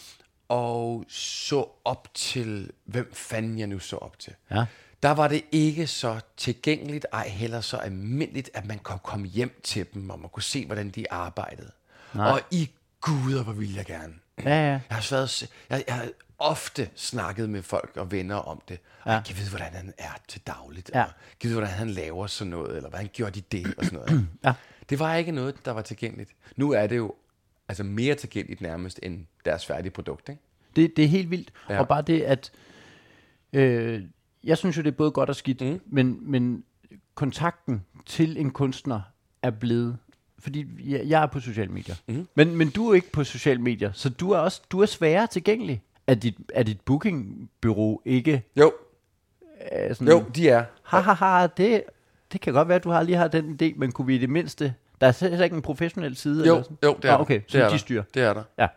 og 0.49 1.05
så 1.07 1.67
op 1.86 2.07
til, 2.13 2.71
hvem 2.86 3.13
fanden 3.13 3.59
jeg 3.59 3.67
nu 3.67 3.80
så 3.80 3.95
op 3.95 4.19
til, 4.19 4.34
Ja. 4.51 4.65
der 5.03 5.11
var 5.11 5.28
det 5.28 5.41
ikke 5.51 5.88
så 5.88 6.19
tilgængeligt, 6.38 7.05
ej 7.13 7.28
heller 7.28 7.61
så 7.61 7.78
almindeligt, 7.78 8.49
at 8.53 8.65
man 8.65 8.80
kunne 8.80 8.99
komme 9.03 9.28
hjem 9.28 9.59
til 9.63 9.86
dem, 9.93 10.09
og 10.09 10.19
man 10.19 10.30
kunne 10.30 10.43
se, 10.43 10.65
hvordan 10.65 10.89
de 10.89 11.11
arbejdede. 11.11 11.71
Nej. 12.13 12.32
Og 12.32 12.41
i 12.51 12.71
guder, 13.01 13.43
hvor 13.43 13.53
ville 13.53 13.75
jeg 13.75 13.86
gerne. 13.86 14.13
Ja, 14.43 14.49
ja. 14.49 14.55
Jeg 14.71 14.82
har, 14.89 15.07
været, 15.11 15.49
jeg, 15.69 15.84
jeg 15.88 15.95
har 15.95 16.07
ofte 16.39 16.89
snakket 16.95 17.49
med 17.49 17.63
folk 17.63 17.91
og 17.97 18.11
venner 18.11 18.36
om 18.36 18.61
det. 18.69 18.80
Og 19.03 19.11
Ja. 19.11 19.15
jeg 19.15 19.23
kan 19.25 19.38
vide, 19.38 19.49
hvordan 19.49 19.73
han 19.73 19.93
er 19.97 20.17
til 20.28 20.41
dagligt. 20.47 20.91
Ja. 20.93 20.99
Ja. 20.99 21.05
Kan 21.39 21.49
vide, 21.49 21.53
hvordan 21.53 21.73
han 21.75 21.89
laver 21.89 22.28
sådan 22.28 22.51
noget, 22.51 22.75
eller 22.78 22.89
hvordan 22.89 23.09
gjorde 23.13 23.41
de 23.41 23.57
det, 23.57 23.73
og 23.78 23.86
sådan 23.86 23.99
noget. 23.99 24.28
Ja. 24.45 24.53
Det 24.89 24.99
var 24.99 25.15
ikke 25.15 25.32
noget, 25.32 25.65
der 25.65 25.71
var 25.71 25.82
tilgængeligt. 25.82 26.32
Nu 26.55 26.71
er 26.71 26.88
det 26.88 26.97
jo 26.97 27.15
altså 27.70 27.84
mere 27.84 28.15
tilgængeligt 28.15 28.61
nærmest 28.61 28.99
end 29.03 29.26
deres 29.45 29.65
færdige 29.65 29.91
produkt. 29.91 30.30
Ikke? 30.30 30.41
Det, 30.76 30.97
det 30.97 31.05
er 31.05 31.09
helt 31.09 31.32
vildt. 31.32 31.51
Ja. 31.70 31.80
Og 31.80 31.88
bare 31.88 32.01
det, 32.01 32.22
at... 32.22 32.51
Øh, 33.53 34.03
jeg 34.43 34.57
synes 34.57 34.78
jo, 34.78 34.82
det 34.82 34.88
er 34.88 34.95
både 34.95 35.11
godt 35.11 35.30
og 35.30 35.36
skidt. 35.36 35.61
Mm. 35.61 35.82
men, 35.86 36.32
men 36.32 36.63
kontakten 37.15 37.84
til 38.05 38.38
en 38.38 38.51
kunstner 38.51 39.01
er 39.41 39.49
blevet... 39.49 39.97
Fordi 40.39 40.65
jeg, 40.91 41.01
jeg 41.05 41.24
er 41.24 41.28
på 41.28 41.39
sociale 41.39 41.72
medier. 41.72 41.95
Mm. 42.07 42.28
Men, 42.36 42.55
men 42.55 42.70
du 42.70 42.89
er 42.89 42.95
ikke 42.95 43.11
på 43.11 43.24
sociale 43.24 43.61
medier, 43.61 43.91
så 43.91 44.09
du 44.09 44.32
er 44.32 44.38
også 44.38 44.61
du 44.72 44.80
er 44.82 44.86
sværere 44.86 45.28
tilgængelig. 45.28 45.82
Er 46.07 46.13
dit, 46.13 46.36
er 46.53 46.63
dit 46.63 46.82
bookingbyrå 46.82 48.01
ikke 48.05 48.43
Jo, 48.55 48.74
øh, 49.72 49.95
sådan... 49.95 50.07
jo, 50.07 50.26
de 50.36 50.49
er. 50.49 50.65
Ha, 50.84 50.99
ha, 50.99 51.13
ha, 51.13 51.47
det, 51.57 51.84
det 52.32 52.41
kan 52.41 52.53
godt 52.53 52.68
være, 52.68 52.76
at 52.76 52.84
du 52.84 52.89
har 52.89 53.03
lige 53.03 53.18
har 53.18 53.28
den 53.28 53.59
idé, 53.61 53.74
men 53.78 53.91
kunne 53.91 54.07
vi 54.07 54.15
i 54.15 54.18
det 54.18 54.30
mindste... 54.30 54.74
Der 55.02 55.08
er 55.08 55.12
slet 55.12 55.43
ikke 55.43 55.56
en 55.56 55.62
professionel 55.62 56.16
side? 56.16 56.48
Jo, 56.48 56.54
eller 56.54 56.64
sådan? 56.64 56.78
jo, 56.84 56.98
det 57.02 57.10
er 57.10 57.14
ah, 57.14 57.22
okay, 57.22 57.36
det 57.36 57.52
så 57.52 57.64
er 57.64 57.70
de 57.70 57.80
styrer. 57.80 58.04
Det 58.14 58.22
er 58.22 58.34
der. 58.34 58.43
Ja. 58.58 58.68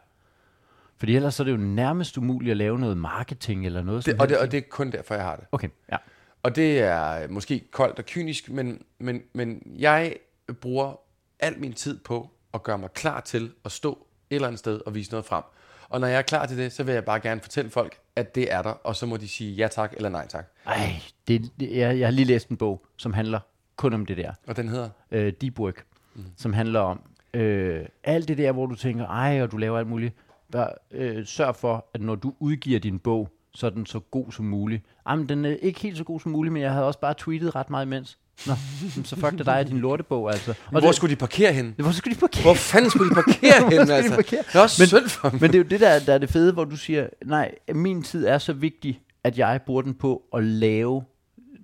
Fordi 0.96 1.16
ellers 1.16 1.34
så 1.34 1.42
er 1.42 1.44
det 1.44 1.52
jo 1.52 1.56
nærmest 1.56 2.18
umuligt 2.18 2.50
at 2.50 2.56
lave 2.56 2.78
noget 2.78 2.96
marketing 2.96 3.66
eller 3.66 3.82
noget 3.82 4.06
Det, 4.06 4.20
og, 4.20 4.28
det, 4.28 4.38
og 4.38 4.52
det 4.52 4.58
er 4.58 4.62
kun 4.70 4.90
derfor, 4.90 5.14
jeg 5.14 5.24
har 5.24 5.36
det. 5.36 5.44
Okay, 5.52 5.68
ja. 5.92 5.96
Og 6.42 6.56
det 6.56 6.80
er 6.80 7.28
måske 7.28 7.64
koldt 7.70 7.98
og 7.98 8.04
kynisk, 8.06 8.50
men, 8.50 8.82
men, 8.98 9.22
men 9.32 9.62
jeg 9.78 10.16
bruger 10.60 11.00
al 11.40 11.58
min 11.58 11.72
tid 11.72 11.98
på 11.98 12.30
at 12.54 12.62
gøre 12.62 12.78
mig 12.78 12.90
klar 12.90 13.20
til 13.20 13.52
at 13.64 13.72
stå 13.72 14.06
et 14.30 14.34
eller 14.34 14.48
andet 14.48 14.58
sted 14.58 14.80
og 14.86 14.94
vise 14.94 15.10
noget 15.10 15.26
frem. 15.26 15.42
Og 15.88 16.00
når 16.00 16.06
jeg 16.06 16.18
er 16.18 16.22
klar 16.22 16.46
til 16.46 16.58
det, 16.58 16.72
så 16.72 16.82
vil 16.82 16.94
jeg 16.94 17.04
bare 17.04 17.20
gerne 17.20 17.40
fortælle 17.40 17.70
folk, 17.70 17.98
at 18.16 18.34
det 18.34 18.52
er 18.52 18.62
der, 18.62 18.70
og 18.70 18.96
så 18.96 19.06
må 19.06 19.16
de 19.16 19.28
sige 19.28 19.52
ja 19.52 19.68
tak 19.68 19.92
eller 19.96 20.08
nej 20.08 20.26
tak. 20.26 20.46
Ej, 20.66 20.92
det, 21.28 21.50
det, 21.60 21.76
jeg, 21.76 21.98
jeg 21.98 22.06
har 22.06 22.12
lige 22.12 22.24
læst 22.24 22.48
en 22.48 22.56
bog, 22.56 22.86
som 22.96 23.12
handler 23.12 23.40
kun 23.76 23.92
om 23.92 24.06
det 24.06 24.16
der. 24.16 24.32
Og 24.46 24.56
den 24.56 24.68
hedder? 24.68 24.88
Øh, 25.10 25.32
Deep 25.40 25.58
Work, 25.58 25.84
mm. 26.14 26.24
som 26.36 26.52
handler 26.52 26.80
om 26.80 27.00
øh, 27.34 27.84
alt 28.04 28.28
det 28.28 28.38
der, 28.38 28.52
hvor 28.52 28.66
du 28.66 28.74
tænker, 28.74 29.06
ej, 29.06 29.42
og 29.42 29.52
du 29.52 29.56
laver 29.56 29.78
alt 29.78 29.88
muligt. 29.88 30.14
Bare, 30.52 30.70
øh, 30.90 31.26
sørg 31.26 31.56
for, 31.56 31.86
at 31.94 32.00
når 32.00 32.14
du 32.14 32.34
udgiver 32.38 32.78
din 32.80 32.98
bog, 32.98 33.28
så 33.54 33.66
er 33.66 33.70
den 33.70 33.86
så 33.86 33.98
god 34.00 34.32
som 34.32 34.44
muligt. 34.44 34.84
Jamen, 35.08 35.28
den 35.28 35.44
er 35.44 35.56
ikke 35.62 35.80
helt 35.80 35.96
så 35.98 36.04
god 36.04 36.20
som 36.20 36.32
muligt, 36.32 36.52
men 36.52 36.62
jeg 36.62 36.72
havde 36.72 36.86
også 36.86 37.00
bare 37.00 37.14
tweetet 37.18 37.54
ret 37.54 37.70
meget 37.70 37.86
imens. 37.86 38.18
Nå, 38.46 38.52
så 39.04 39.16
fuck 39.16 39.38
det 39.38 39.46
dig 39.46 39.58
og 39.58 39.68
din 39.68 39.78
lortebog, 39.78 40.30
altså. 40.32 40.50
Og 40.50 40.70
Hvor 40.70 40.80
det, 40.80 40.94
skulle 40.94 41.10
de 41.14 41.16
parkere 41.18 41.52
hen? 41.52 41.74
Hvor 41.78 41.90
skulle 41.90 42.14
de 42.14 42.20
parkere? 42.20 42.42
Hvor 42.42 42.54
fanden 42.54 42.90
skulle 42.90 43.10
de 43.10 43.14
parkere 43.14 43.60
Hvor 43.60 43.70
hen, 43.70 43.78
skulle 43.78 43.86
de 43.88 43.94
altså? 43.94 44.14
parkere? 44.14 44.42
Det 44.46 44.54
er 44.54 44.60
også 44.60 44.82
Men- 44.82 44.88
synd 44.88 45.08
for 45.08 45.28
dem. 45.28 45.40
Men 45.40 45.50
det 45.52 45.54
er 45.58 45.62
jo 45.62 45.68
det, 45.68 45.80
der, 45.80 45.98
der 46.06 46.14
er 46.14 46.18
det 46.18 46.30
fede, 46.30 46.52
hvor 46.52 46.64
du 46.64 46.76
siger, 46.76 47.08
nej, 47.24 47.54
min 47.74 48.02
tid 48.02 48.26
er 48.26 48.38
så 48.38 48.52
vigtig, 48.52 49.00
at 49.24 49.38
jeg 49.38 49.60
bruger 49.66 49.82
den 49.82 49.94
på 49.94 50.22
at 50.34 50.44
lave 50.44 51.02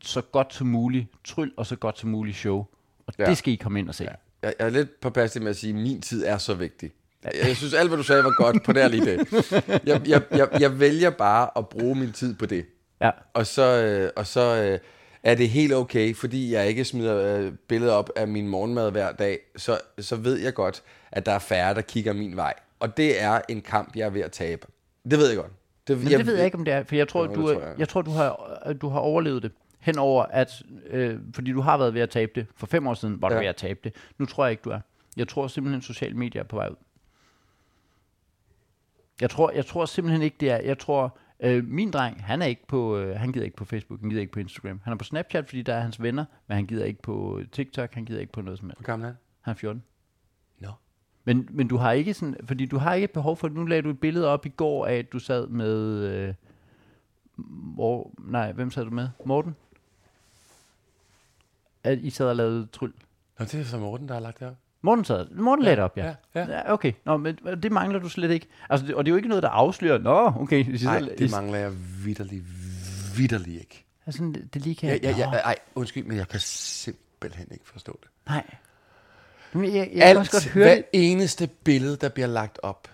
så 0.02 0.20
godt 0.20 0.54
som 0.54 0.66
muligt 0.66 1.06
tryl 1.24 1.50
og 1.56 1.66
så 1.66 1.76
godt 1.76 1.98
som 1.98 2.10
muligt 2.10 2.36
show. 2.36 2.64
Og. 3.06 3.14
Ja. 3.18 3.24
det 3.24 3.36
skal 3.38 3.52
I 3.52 3.56
komme 3.56 3.78
ind 3.78 3.88
og 3.88 3.94
se. 3.94 4.04
Ja. 4.04 4.10
Jeg, 4.46 4.54
jeg 4.58 4.66
er 4.66 4.70
lidt 4.70 5.00
påpasselig 5.00 5.42
med 5.42 5.50
at 5.50 5.56
sige, 5.56 5.70
at 5.70 5.80
min 5.82 6.00
tid 6.00 6.24
er 6.26 6.38
så 6.38 6.54
vigtig. 6.54 6.90
Jeg, 7.24 7.32
jeg 7.48 7.56
synes, 7.56 7.74
alt 7.74 7.88
hvad 7.88 7.96
du 7.98 8.02
sagde 8.02 8.24
var 8.24 8.42
godt 8.42 8.64
på 8.64 8.72
nær 8.72 8.88
lige 8.88 9.04
det. 9.04 9.32
Jeg, 9.86 10.08
jeg, 10.08 10.22
jeg, 10.30 10.48
jeg 10.60 10.80
vælger 10.80 11.10
bare 11.10 11.48
at 11.56 11.68
bruge 11.68 11.94
min 11.94 12.12
tid 12.12 12.34
på 12.34 12.46
det. 12.46 12.66
ja. 13.00 13.10
Og 13.34 13.46
så, 13.46 13.82
øh, 13.82 14.10
og 14.16 14.26
så 14.26 14.40
øh, 14.62 14.78
er 15.22 15.34
det 15.34 15.48
helt 15.48 15.74
okay, 15.74 16.14
fordi 16.14 16.52
jeg 16.52 16.68
ikke 16.68 16.84
smider 16.84 17.38
øh, 17.38 17.52
billeder 17.68 17.92
op 17.92 18.10
af 18.16 18.28
min 18.28 18.48
morgenmad 18.48 18.90
hver 18.90 19.12
dag, 19.12 19.38
så, 19.56 19.78
så 19.98 20.16
ved 20.16 20.38
jeg 20.38 20.54
godt, 20.54 20.82
at 21.12 21.26
der 21.26 21.32
er 21.32 21.38
færre, 21.38 21.74
der 21.74 21.80
kigger 21.80 22.12
min 22.12 22.36
vej. 22.36 22.54
Og 22.80 22.96
det 22.96 23.22
er 23.22 23.40
en 23.48 23.60
kamp, 23.60 23.96
jeg 23.96 24.06
er 24.06 24.10
ved 24.10 24.20
at 24.20 24.32
tabe. 24.32 24.66
Det 25.10 25.18
ved 25.18 25.28
jeg 25.28 25.36
godt. 25.36 25.52
Det, 25.88 25.98
Men 25.98 26.10
jeg, 26.10 26.18
det 26.18 26.26
ved 26.26 26.36
jeg 26.36 26.44
ikke, 26.44 26.58
om 26.58 26.64
det 26.64 26.74
er, 26.74 26.84
for 26.84 26.94
jeg 26.94 27.08
tror, 27.08 27.26
det 27.26 27.36
du, 27.36 27.42
tror 27.42 27.60
jeg. 27.60 27.74
jeg 27.78 27.88
tror, 27.88 28.02
du 28.02 28.10
har, 28.10 28.52
du 28.80 28.88
har 28.88 28.98
overlevet 29.00 29.42
det 29.42 29.52
henover, 29.86 30.22
at, 30.22 30.62
øh, 30.86 31.18
fordi 31.34 31.52
du 31.52 31.60
har 31.60 31.78
været 31.78 31.94
ved 31.94 32.00
at 32.00 32.10
tabe 32.10 32.32
det. 32.34 32.46
For 32.54 32.66
fem 32.66 32.86
år 32.86 32.94
siden 32.94 33.22
var 33.22 33.28
du 33.28 33.34
Ja. 33.34 33.40
ved 33.40 33.48
at 33.48 33.56
tabe 33.56 33.80
det. 33.84 33.94
Nu 34.18 34.26
tror 34.26 34.44
jeg 34.44 34.50
ikke, 34.50 34.62
du 34.62 34.70
er. 34.70 34.80
Jeg 35.16 35.28
tror 35.28 35.46
simpelthen, 35.46 35.78
at 35.78 35.84
sociale 35.84 36.14
medier 36.16 36.42
er 36.42 36.46
på 36.46 36.56
vej 36.56 36.68
ud. 36.68 36.76
Jeg 39.20 39.30
tror, 39.30 39.50
jeg 39.50 39.66
tror 39.66 39.84
simpelthen 39.84 40.22
ikke, 40.22 40.36
det 40.40 40.50
er. 40.50 40.56
Jeg 40.56 40.78
tror, 40.78 41.18
øh, 41.40 41.64
min 41.64 41.90
dreng, 41.90 42.24
han 42.24 42.42
er 42.42 42.46
ikke 42.46 42.66
på, 42.66 42.96
øh, 42.98 43.16
han 43.16 43.32
gider 43.32 43.44
ikke 43.44 43.56
på 43.56 43.64
Facebook, 43.64 44.00
han 44.00 44.08
gider 44.10 44.20
ikke 44.20 44.32
på 44.32 44.40
Instagram. 44.40 44.80
Han 44.84 44.92
er 44.92 44.96
på 44.96 45.04
Snapchat, 45.04 45.48
fordi 45.48 45.62
der 45.62 45.74
er 45.74 45.80
hans 45.80 46.02
venner, 46.02 46.24
men 46.46 46.54
han 46.54 46.66
gider 46.66 46.84
ikke 46.84 47.02
på 47.02 47.40
TikTok, 47.52 47.94
han 47.94 48.04
gider 48.04 48.20
ikke 48.20 48.32
på 48.32 48.40
noget 48.40 48.58
som 48.58 48.68
helst. 48.68 48.78
Hvor 48.80 48.86
gammel 48.86 49.04
er 49.04 49.08
han? 49.10 49.16
Han 49.40 49.50
er 49.52 49.56
14. 49.56 49.82
Nå. 50.60 50.68
Men, 51.24 51.48
men 51.50 51.68
du 51.68 51.76
har 51.76 51.92
ikke 51.92 52.14
sådan, 52.14 52.36
fordi 52.44 52.66
du 52.66 52.78
har 52.78 52.94
ikke 52.94 53.04
et 53.04 53.10
behov 53.10 53.36
for, 53.36 53.48
nu 53.48 53.64
lagde 53.64 53.82
du 53.82 53.90
et 53.90 54.00
billede 54.00 54.28
op 54.28 54.46
i 54.46 54.48
går 54.48 54.86
af, 54.86 54.94
at 54.94 55.12
du 55.12 55.18
sad 55.18 55.46
med, 55.46 56.04
øh, 56.08 56.34
hvor, 57.74 58.14
nej, 58.18 58.52
hvem 58.52 58.70
sad 58.70 58.84
du 58.84 58.90
med? 58.90 59.08
Morten? 59.26 59.56
At 61.86 61.98
I 61.98 62.10
sad 62.10 62.26
og 62.26 62.36
lavede 62.36 62.66
tryl. 62.72 62.92
Nå, 63.38 63.44
det 63.44 63.54
er 63.54 63.64
så 63.64 63.78
Morten, 63.78 64.08
der 64.08 64.14
har 64.14 64.20
lagt 64.20 64.40
det 64.40 64.48
op. 64.48 64.54
Morten 64.82 65.04
sad, 65.04 65.26
Morten 65.30 65.64
lagde 65.64 65.76
det 65.76 65.84
op, 65.84 65.96
ja. 65.96 66.04
Ja, 66.06 66.14
ja. 66.34 66.50
ja. 66.50 66.72
okay, 66.72 66.92
Nå, 67.04 67.16
men 67.16 67.38
det 67.62 67.72
mangler 67.72 67.98
du 67.98 68.08
slet 68.08 68.30
ikke. 68.30 68.46
Altså, 68.70 68.86
det, 68.86 68.94
og 68.94 69.04
det 69.04 69.10
er 69.10 69.12
jo 69.12 69.16
ikke 69.16 69.28
noget, 69.28 69.42
der 69.42 69.48
afslører, 69.48 69.98
nå, 69.98 70.32
okay. 70.40 70.64
Nej, 70.84 71.00
det 71.18 71.30
mangler 71.30 71.58
jeg 71.58 71.72
vidderlig, 72.04 72.42
vidderlig 73.16 73.54
ikke. 73.54 73.84
Altså, 74.06 74.22
det, 74.24 74.54
det 74.54 74.62
lige 74.62 74.74
kan... 74.74 74.88
Ja, 74.88 75.10
ja, 75.10 75.16
ja, 75.18 75.30
ej, 75.30 75.56
undskyld, 75.74 76.04
men 76.04 76.16
jeg 76.16 76.28
kan 76.28 76.40
simpelthen 76.40 77.46
ikke 77.50 77.68
forstå 77.68 77.98
det. 78.02 78.10
Nej. 78.26 78.44
Men 79.52 79.64
jeg, 79.64 79.72
jeg, 79.74 79.90
jeg 79.94 80.06
kan 80.06 80.16
også 80.16 80.30
godt 80.32 80.44
Alt, 80.44 80.52
høre 80.52 80.64
hver 80.64 80.74
det. 80.74 80.84
eneste 80.92 81.46
billede, 81.64 81.96
der 81.96 82.08
bliver 82.08 82.26
lagt 82.26 82.58
op, 82.62 82.88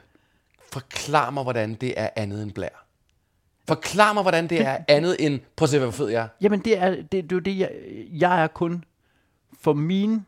forklar 0.73 1.31
mig, 1.31 1.43
hvordan 1.43 1.75
det 1.75 1.95
er 1.97 2.09
andet 2.17 2.43
end 2.43 2.53
blær. 2.53 2.82
Forklar 3.75 4.13
mig, 4.13 4.23
hvordan 4.23 4.47
det 4.47 4.61
er 4.61 4.79
andet 4.89 5.17
end, 5.21 5.41
prøv 5.57 5.65
at 5.65 5.71
se, 5.71 5.79
hvor 5.79 5.91
fed 5.91 6.09
jeg 6.09 6.23
er. 6.23 6.29
Jamen, 6.41 6.61
det 6.61 6.79
er, 6.79 6.91
det, 6.91 7.13
det 7.13 7.33
er 7.33 7.41
det, 7.41 7.59
jeg, 7.59 7.71
jeg 8.13 8.43
er 8.43 8.47
kun 8.47 8.85
for 9.61 9.73
mine 9.73 10.25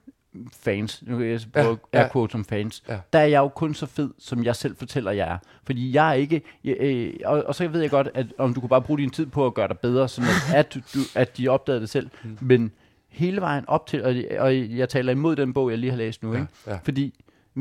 fans, 0.52 1.02
nu 1.06 1.18
kan 1.18 1.26
jeg 1.26 1.40
bruge 1.52 1.78
Ja, 1.92 2.00
ja, 2.02 2.08
quote 2.12 2.32
som 2.32 2.44
fans, 2.44 2.82
Ja. 2.88 2.98
der 3.12 3.18
er 3.18 3.24
jeg 3.26 3.38
jo 3.38 3.48
kun 3.48 3.74
så 3.74 3.86
fed, 3.86 4.10
som 4.18 4.44
jeg 4.44 4.56
selv 4.56 4.76
fortæller, 4.76 5.10
jeg 5.12 5.28
er. 5.28 5.38
Fordi 5.66 5.94
jeg 5.94 6.08
er 6.10 6.12
ikke, 6.14 6.42
jeg, 6.64 6.76
øh, 6.80 7.14
og, 7.24 7.42
og 7.46 7.54
så 7.54 7.68
ved 7.68 7.80
jeg 7.80 7.90
godt, 7.90 8.08
at 8.14 8.26
om 8.38 8.54
du 8.54 8.60
kunne 8.60 8.68
bare 8.68 8.82
bruge 8.82 8.98
din 8.98 9.10
tid 9.10 9.26
på 9.26 9.46
at 9.46 9.54
gøre 9.54 9.68
dig 9.68 9.78
bedre, 9.78 10.08
sådan 10.08 10.30
at, 10.30 10.54
at, 10.56 10.74
du, 10.94 10.98
at 11.14 11.36
de 11.36 11.48
opdagede 11.48 11.80
det 11.80 11.88
selv. 11.90 12.10
Mm. 12.24 12.38
Men 12.40 12.72
hele 13.08 13.40
vejen 13.40 13.64
op 13.68 13.86
til, 13.86 14.04
og, 14.04 14.14
og 14.38 14.56
jeg 14.56 14.88
taler 14.88 15.12
imod 15.12 15.36
den 15.36 15.52
bog, 15.52 15.70
jeg 15.70 15.78
lige 15.78 15.90
har 15.90 15.96
læst 15.98 16.22
nu, 16.22 16.32
Ja, 16.32 16.38
ikke? 16.40 16.52
ja. 16.66 16.78
fordi 16.84 17.14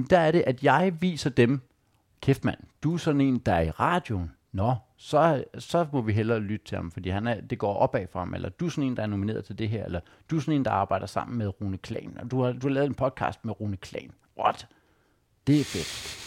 der 0.10 0.20
er 0.20 0.32
det, 0.32 0.44
at 0.48 0.64
jeg 0.64 0.94
viser 1.00 1.30
dem, 1.30 1.62
kæft 2.22 2.46
mand, 2.46 2.58
du 2.84 2.94
er 2.94 2.98
sådan 2.98 3.22
en, 3.22 3.38
der 3.38 3.54
er 3.54 3.62
i 3.62 3.70
radioen. 3.70 4.32
Nå, 4.54 4.76
så, 4.98 5.44
så 5.60 5.86
må 5.94 6.02
vi 6.02 6.14
hellere 6.14 6.40
lytte 6.40 6.66
til 6.66 6.76
ham, 6.76 6.92
fordi 6.92 7.10
han 7.10 7.28
er, 7.28 7.42
det 7.42 7.60
går 7.60 7.74
opad 7.74 8.08
for 8.12 8.20
ham, 8.20 8.34
eller 8.34 8.50
du 8.50 8.66
er 8.66 8.70
sådan 8.70 8.84
en, 8.84 8.98
der 8.98 9.04
er 9.04 9.08
nomineret 9.08 9.46
til 9.46 9.58
det 9.60 9.70
her, 9.70 9.86
eller 9.86 10.00
du 10.32 10.36
er 10.36 10.40
sådan 10.40 10.54
en, 10.54 10.66
der 10.66 10.72
arbejder 10.72 11.06
sammen 11.06 11.38
med 11.38 11.62
Rune 11.62 11.78
Klan, 11.78 12.18
og 12.22 12.32
du 12.32 12.42
har, 12.42 12.52
du 12.52 12.68
har 12.68 12.74
lavet 12.74 12.88
en 12.88 12.94
podcast 12.94 13.46
med 13.46 13.62
Rune 13.62 13.78
Klan. 13.78 14.12
What? 14.40 14.68
Det 15.48 15.60
er 15.60 15.64
fedt. 15.64 16.20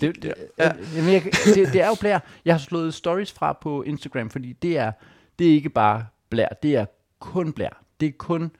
Det, 0.00 0.22
det, 0.22 0.34
Ja. 0.58 0.64
ja. 0.64 0.72
jamen, 0.96 1.12
jeg, 1.12 1.22
det, 1.54 1.72
det 1.72 1.80
er 1.82 1.86
jo 1.86 1.94
blær. 2.00 2.18
Jeg 2.44 2.54
har 2.54 2.58
slået 2.58 2.94
stories 2.94 3.32
fra 3.32 3.52
på 3.52 3.82
Instagram, 3.82 4.30
fordi 4.30 4.52
det 4.52 4.78
er, 4.78 4.92
det 5.38 5.46
er 5.46 5.52
ikke 5.52 5.70
bare 5.70 6.06
blær, 6.30 6.48
det 6.62 6.76
er 6.76 6.86
kun 7.18 7.52
blær. 7.52 7.82
Det 8.00 8.08
er 8.08 8.12
kun, 8.18 8.50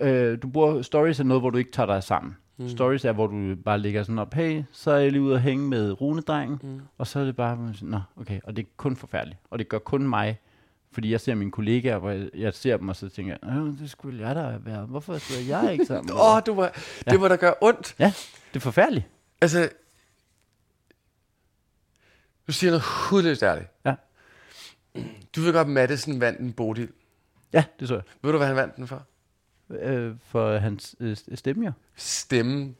øh, 0.00 0.42
du 0.42 0.48
bruger 0.48 0.82
stories 0.82 1.20
er 1.20 1.24
noget, 1.24 1.42
hvor 1.42 1.50
du 1.50 1.58
ikke 1.58 1.72
tager 1.72 1.86
dig 1.86 2.02
sammen. 2.02 2.36
Mm. 2.60 2.68
Stories 2.68 3.04
er, 3.04 3.12
hvor 3.12 3.26
du 3.26 3.54
bare 3.64 3.78
ligger 3.78 4.02
sådan 4.02 4.18
op, 4.18 4.34
hey, 4.34 4.62
så 4.72 4.90
er 4.90 4.98
jeg 4.98 5.12
lige 5.12 5.22
ude 5.22 5.34
at 5.34 5.40
hænge 5.40 5.68
med 5.68 6.00
runedrengen, 6.00 6.58
mm. 6.62 6.80
og 6.98 7.06
så 7.06 7.20
er 7.20 7.24
det 7.24 7.36
bare, 7.36 7.74
siger, 7.74 7.90
nå, 7.90 8.00
okay, 8.16 8.40
og 8.44 8.56
det 8.56 8.62
er 8.62 8.66
kun 8.76 8.96
forfærdeligt. 8.96 9.40
Og 9.50 9.58
det 9.58 9.68
gør 9.68 9.78
kun 9.78 10.08
mig, 10.08 10.38
fordi 10.92 11.10
jeg 11.12 11.20
ser 11.20 11.34
mine 11.34 11.50
kollegaer, 11.50 11.98
hvor 11.98 12.10
jeg, 12.10 12.30
jeg 12.34 12.54
ser 12.54 12.76
dem, 12.76 12.88
og 12.88 12.96
så 12.96 13.08
tænker 13.08 13.36
jeg, 13.42 13.50
"Øh, 13.52 13.78
det 13.78 13.90
skulle 13.90 14.26
jeg 14.28 14.34
da 14.36 14.58
været. 14.60 14.88
Hvorfor 14.88 15.18
skulle 15.18 15.58
jeg 15.58 15.72
ikke 15.72 15.86
sammen? 15.86 16.10
Åh, 16.12 16.16
dig?" 16.18 16.36
oh, 16.36 16.42
du 16.46 16.54
var, 16.54 16.72
det 17.10 17.20
var 17.20 17.28
der 17.28 17.36
gør 17.36 17.52
ondt. 17.60 17.94
Ja, 17.98 18.12
det 18.54 18.56
er 18.56 18.60
forfærdeligt. 18.60 19.06
Altså, 19.40 19.68
du 22.46 22.52
siger 22.52 22.70
noget 22.70 22.82
hudløst 23.10 23.42
ærligt. 23.42 23.68
Ja. 23.84 23.94
Du 25.36 25.40
ved 25.40 25.52
godt, 25.52 25.68
Madison 25.68 26.20
vandt 26.20 26.40
en 26.40 26.52
Bodil. 26.52 26.88
Ja, 27.52 27.64
det 27.80 27.88
så 27.88 27.94
jeg. 27.94 28.02
Ved 28.22 28.32
du, 28.32 28.38
hvad 28.38 28.46
han 28.46 28.56
vandt 28.56 28.76
den 28.76 28.86
for? 28.86 29.02
Øh, 29.70 30.14
for 30.28 30.58
hans 30.58 30.94
øh, 31.00 31.16
stemme, 31.34 31.64
jo. 31.66 31.72
Stemmen. 31.96 32.76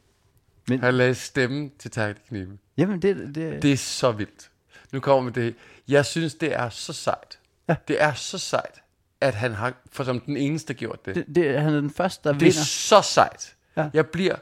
Men- 0.69 0.79
Han 0.83 0.93
lagde 0.93 1.15
stemmen 1.15 1.71
til 1.79 2.15
Knibe. 2.27 2.57
Jamen, 2.77 3.01
det, 3.01 3.35
det, 3.35 3.61
Det 3.61 3.71
er 3.73 3.77
så 3.77 4.11
vildt. 4.11 4.51
Nu 4.91 4.99
kommer 4.99 5.31
det. 5.31 5.55
Jeg 5.87 6.05
synes, 6.05 6.35
det 6.35 6.53
er 6.55 6.69
så 6.69 6.93
sejt. 6.93 7.39
Ja. 7.69 7.75
Det 7.87 8.01
er 8.01 8.13
så 8.13 8.37
sejt, 8.37 8.81
at 9.21 9.33
han 9.35 9.51
har, 9.53 9.73
for 9.91 10.03
som 10.03 10.19
den 10.19 10.37
eneste, 10.37 10.73
gjort 10.73 11.05
det. 11.05 11.15
det, 11.15 11.25
det, 11.35 11.59
han 11.61 11.73
er 11.73 11.81
den 11.81 11.89
første, 11.89 12.29
der 12.29 12.33
Det 12.33 12.41
er 12.41 12.45
vinder. 12.45 12.63
så 12.63 13.01
sejt. 13.01 13.55
Ja. 13.77 13.89
Jeg 13.93 14.07
bliver, 14.07 14.35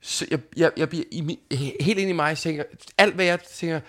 så, 0.00 0.26
jeg, 0.30 0.40
jeg, 0.56 0.72
jeg 0.76 0.88
bliver 0.88 1.04
i, 1.12 1.20
min- 1.20 1.40
he- 1.54 1.84
helt 1.84 1.98
ind 1.98 2.10
i 2.10 2.12
mig, 2.12 2.38
tænker, 2.38 2.64
alt 2.98 3.14
hvad 3.14 3.24
jeg 3.24 3.40
tænker, 3.42 3.80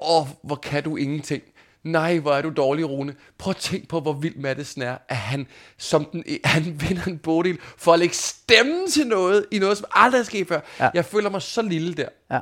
åh, 0.00 0.26
hvor 0.42 0.56
kan 0.56 0.82
du 0.82 0.96
ingenting. 0.96 1.42
Nej, 1.82 2.18
hvor 2.18 2.32
er 2.32 2.42
du 2.42 2.50
dårlig, 2.56 2.88
Rune. 2.90 3.14
Prøv 3.38 3.50
at 3.50 3.56
tænk 3.56 3.88
på, 3.88 4.00
hvor 4.00 4.12
vild 4.12 4.36
Madsen 4.36 4.82
er, 4.82 4.98
at 5.08 5.16
han, 5.16 5.46
som 5.78 6.04
den, 6.04 6.24
han 6.44 6.64
vinder 6.88 7.04
en 7.04 7.18
bodil 7.18 7.58
for 7.62 7.92
at 7.92 7.98
lægge 7.98 8.14
stemmen 8.14 8.90
til 8.90 9.06
noget, 9.06 9.46
i 9.50 9.58
noget, 9.58 9.76
som 9.78 9.86
aldrig 9.92 10.18
er 10.18 10.22
sket 10.24 10.48
før. 10.48 10.60
Ja. 10.80 10.90
Jeg 10.94 11.04
føler 11.04 11.30
mig 11.30 11.42
så 11.42 11.62
lille 11.62 11.94
der. 11.94 12.08
Ja. 12.30 12.40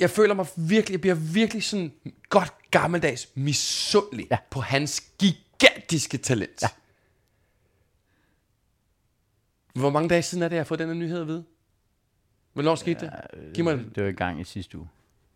Jeg 0.00 0.10
føler 0.10 0.34
mig 0.34 0.46
virkelig, 0.56 0.92
jeg 0.94 1.00
bliver 1.00 1.14
virkelig 1.14 1.64
sådan 1.64 1.92
godt 2.28 2.52
gammeldags 2.70 3.28
misundelig 3.34 4.26
Ja. 4.30 4.36
på 4.50 4.60
hans 4.60 5.00
gigantiske 5.18 6.18
talent. 6.18 6.62
Ja. 6.62 6.68
Hvor 9.74 9.90
mange 9.90 10.08
dage 10.08 10.22
siden 10.22 10.42
er 10.42 10.48
det, 10.48 10.56
jeg 10.56 10.60
har 10.60 10.64
fået 10.64 10.80
den 10.80 10.88
her 10.88 10.94
nyhed 10.94 11.20
at 11.20 11.26
vide? 11.26 11.44
Hvornår 12.52 12.74
skete 12.74 13.00
det? 13.00 13.12
Giv 13.54 13.64
mig 13.64 13.76
den. 13.78 13.92
Det 13.94 14.02
var 14.02 14.08
i 14.08 14.12
gang 14.12 14.40
i 14.40 14.44
sidste 14.44 14.78
uge. 14.78 14.88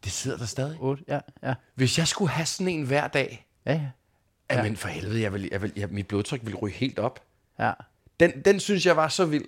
Det 0.05 0.13
sidder 0.13 0.37
der 0.39 0.47
stadig. 0.47 0.77
8, 0.81 1.05
ja, 1.09 1.21
ja. 1.43 1.55
Hvis 1.75 1.99
jeg 1.99 2.09
skulle 2.09 2.31
have 2.31 2.47
sådan 2.47 2.69
en 2.69 2.83
hver 2.83 3.09
dag, 3.09 3.47
Ja, 3.67 3.73
ja. 3.73 4.57
ja. 4.57 4.63
men 4.63 4.77
for 4.77 4.89
helvede, 4.89 5.21
jeg 5.23 5.33
vil, 5.33 5.49
jeg 5.53 5.63
vil, 5.63 5.73
jeg, 5.77 5.89
mit 5.91 6.07
blodtryk 6.09 6.41
vil 6.45 6.57
ryge 6.57 6.75
helt 6.75 6.99
op. 6.99 7.23
ja. 7.59 7.73
Den, 8.21 8.33
den 8.45 8.61
synes 8.61 8.87
jeg 8.87 8.97
var 8.97 9.09
så 9.09 9.25
vild. 9.25 9.45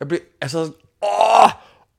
Jeg 0.00 0.08
blev, 0.08 0.20
altså, 0.40 0.58
åh, 1.02 1.50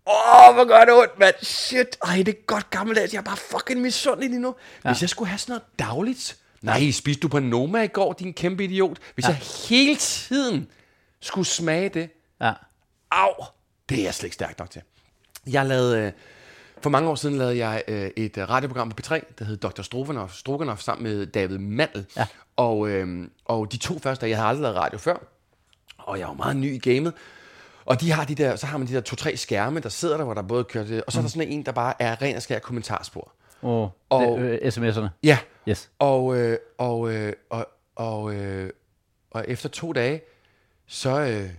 åh, 0.06 0.54
hvor 0.56 0.68
gør 0.68 0.86
det 0.86 0.94
ondt, 0.94 1.20
mand. 1.20 1.36
Shit, 1.42 1.98
ej, 2.04 2.16
det 2.16 2.28
er 2.28 2.46
godt 2.46 2.70
gammeldags. 2.70 3.14
Jeg 3.14 3.20
er 3.20 3.24
bare 3.24 3.38
fucking 3.38 3.82
misundelig 3.82 4.30
lige 4.30 4.40
nu. 4.42 4.56
Ja. 4.84 4.90
Hvis 4.92 5.02
jeg 5.02 5.10
skulle 5.10 5.30
have 5.30 5.38
sådan 5.40 5.52
noget 5.54 5.64
dagligt. 5.80 6.38
Nej, 6.62 6.92
spiste 6.92 7.22
du 7.22 7.28
på 7.28 7.40
Noma 7.40 7.82
i 7.82 7.88
går, 7.88 8.14
din 8.14 8.34
kæmpe 8.34 8.64
idiot? 8.64 8.98
Hvis 9.14 9.26
ja. 9.26 9.30
jeg 9.30 9.38
hele 9.70 9.96
tiden 9.96 10.68
skulle 11.22 11.48
smage 11.48 11.90
det, 11.90 12.10
ja. 12.42 12.54
Au! 13.12 13.46
Det 13.90 14.00
er 14.00 14.04
jeg 14.04 14.14
slet 14.14 14.24
ikke 14.28 14.34
stærk 14.34 14.60
nok 14.60 14.70
til. 14.70 14.82
Jeg 15.48 15.66
lavede, 15.66 15.98
øh, 16.00 16.12
for 16.82 16.90
mange 16.90 17.10
år 17.10 17.16
siden 17.16 17.38
lavede 17.38 17.58
jeg 17.66 17.84
øh, 17.88 18.12
et 18.18 18.38
øh, 18.38 18.50
radioprogram 18.50 18.90
på 18.90 18.96
P3, 19.02 19.20
der 19.40 19.46
hed 19.46 19.58
Dr. 19.58 19.82
Stroganoff, 19.82 20.34
Stroganoff 20.34 20.82
sammen 20.82 21.04
med 21.04 21.26
David 21.28 21.58
Mandel. 21.58 22.06
Ja. 22.18 22.26
Og, 22.56 22.90
øh, 22.90 23.28
og 23.46 23.72
de 23.72 23.78
to 23.78 24.00
første, 24.00 24.30
jeg 24.30 24.38
havde 24.38 24.50
aldrig 24.50 24.62
lavet 24.62 24.78
radio 24.78 24.98
før, 24.98 25.16
og 25.98 26.20
jeg 26.20 26.28
var 26.28 26.34
meget 26.34 26.56
ny 26.58 26.74
i 26.74 26.78
gamet. 26.94 27.14
Og 27.86 28.02
de 28.02 28.12
har 28.12 28.26
de 28.26 28.36
der, 28.36 28.56
så 28.56 28.66
har 28.68 28.78
man 28.78 28.88
de 28.88 28.94
der 28.94 29.02
to-tre 29.02 29.38
skærme, 29.38 29.80
der 29.80 29.90
sidder 29.90 30.18
der, 30.18 30.24
hvor 30.24 30.34
der 30.34 30.42
både 30.42 30.64
kører 30.64 30.84
det, 30.86 31.04
og 31.04 31.12
så 31.12 31.20
er 31.20 31.22
der 31.22 31.30
sådan 31.30 31.48
en, 31.48 31.66
der 31.66 31.72
bare 31.72 31.94
er 32.02 32.22
ren 32.22 32.36
og 32.36 32.42
skær 32.42 32.60
kommentarspor. 32.60 33.32
Oh, 33.62 33.70
Og- 33.72 33.92
og, 34.10 34.40
det, 34.40 34.60
øh, 34.62 34.68
sms'erne. 34.74 35.08
Ja, 35.24 35.38
Yes. 35.70 35.90
og, 36.00 36.38
øh, 36.38 36.58
og, 36.78 37.12
øh, 37.14 37.34
og, 37.50 37.68
og, 37.96 38.34
øh, 38.36 38.70
og 39.32 39.46
efter 39.48 39.70
to 39.70 39.94
dage, 39.94 40.22
så... 40.88 41.20
Øh, 41.22 41.50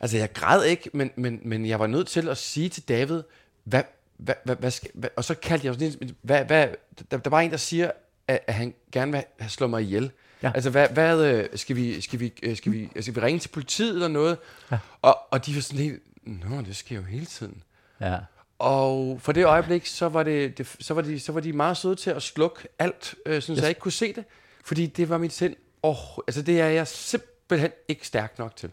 altså, 0.00 0.16
jeg 0.16 0.32
græd 0.32 0.64
ikke, 0.64 0.90
men, 0.94 1.10
men, 1.16 1.40
men 1.44 1.66
jeg 1.66 1.78
var 1.80 1.86
nødt 1.86 2.06
til 2.08 2.28
at 2.28 2.36
sige 2.36 2.68
til 2.68 2.88
David, 2.88 3.22
hvad, 3.64 3.82
hvad, 4.20 4.34
hvad, 4.44 4.56
hvad, 4.56 4.70
skal, 4.70 4.90
hvad 4.94 5.10
og 5.16 5.24
så 5.24 5.34
kaldte 5.34 5.66
jeg 5.66 5.74
sådan 5.74 6.16
hvad, 6.22 6.44
hvad, 6.44 6.68
der, 7.10 7.16
der 7.16 7.30
var 7.30 7.40
en, 7.40 7.50
der 7.50 7.56
siger, 7.56 7.90
at, 8.28 8.40
at 8.46 8.54
han 8.54 8.74
gerne 8.92 9.12
vil 9.12 9.24
have 9.38 9.50
slå 9.50 9.66
mig 9.66 9.82
ihjel. 9.82 10.10
Ja. 10.42 10.52
Altså, 10.54 10.70
hvad, 10.70 10.88
hvad 10.88 11.24
øh, 11.24 11.48
skal, 11.54 11.76
vi, 11.76 12.00
skal, 12.00 12.20
vi, 12.20 12.32
øh, 12.42 12.56
skal, 12.56 12.72
vi, 12.72 12.90
skal 13.00 13.14
vi 13.14 13.20
ringe 13.20 13.40
til 13.40 13.48
politiet 13.48 13.94
eller 13.94 14.08
noget? 14.08 14.38
Ja. 14.70 14.78
Og, 15.02 15.18
og 15.30 15.46
de 15.46 15.54
var 15.54 15.60
sådan 15.60 15.84
helt, 15.84 16.02
nå, 16.22 16.60
det 16.60 16.76
sker 16.76 16.96
jo 16.96 17.02
hele 17.02 17.26
tiden. 17.26 17.62
Ja. 18.00 18.18
Og 18.58 19.20
for 19.20 19.32
det 19.32 19.44
øjeblik, 19.44 19.86
så 19.86 20.08
var, 20.08 20.22
det, 20.22 20.58
det, 20.58 20.76
så 20.80 20.94
var, 20.94 21.02
de, 21.02 21.20
så 21.20 21.32
var 21.32 21.40
de 21.40 21.52
meget 21.52 21.76
søde 21.76 21.96
til 21.96 22.10
at 22.10 22.22
slukke 22.22 22.68
alt, 22.78 23.14
øh, 23.26 23.42
sådan, 23.42 23.52
yes. 23.52 23.58
så 23.58 23.64
jeg 23.64 23.68
ikke 23.68 23.80
kunne 23.80 23.92
se 23.92 24.12
det. 24.12 24.24
Fordi 24.64 24.86
det 24.86 25.08
var 25.08 25.18
mit 25.18 25.32
sind. 25.32 25.56
Oh, 25.82 25.96
altså 26.26 26.42
det 26.42 26.60
er 26.60 26.66
jeg 26.66 26.86
simpelthen 26.86 27.70
ikke 27.88 28.06
stærk 28.06 28.38
nok 28.38 28.56
til. 28.56 28.70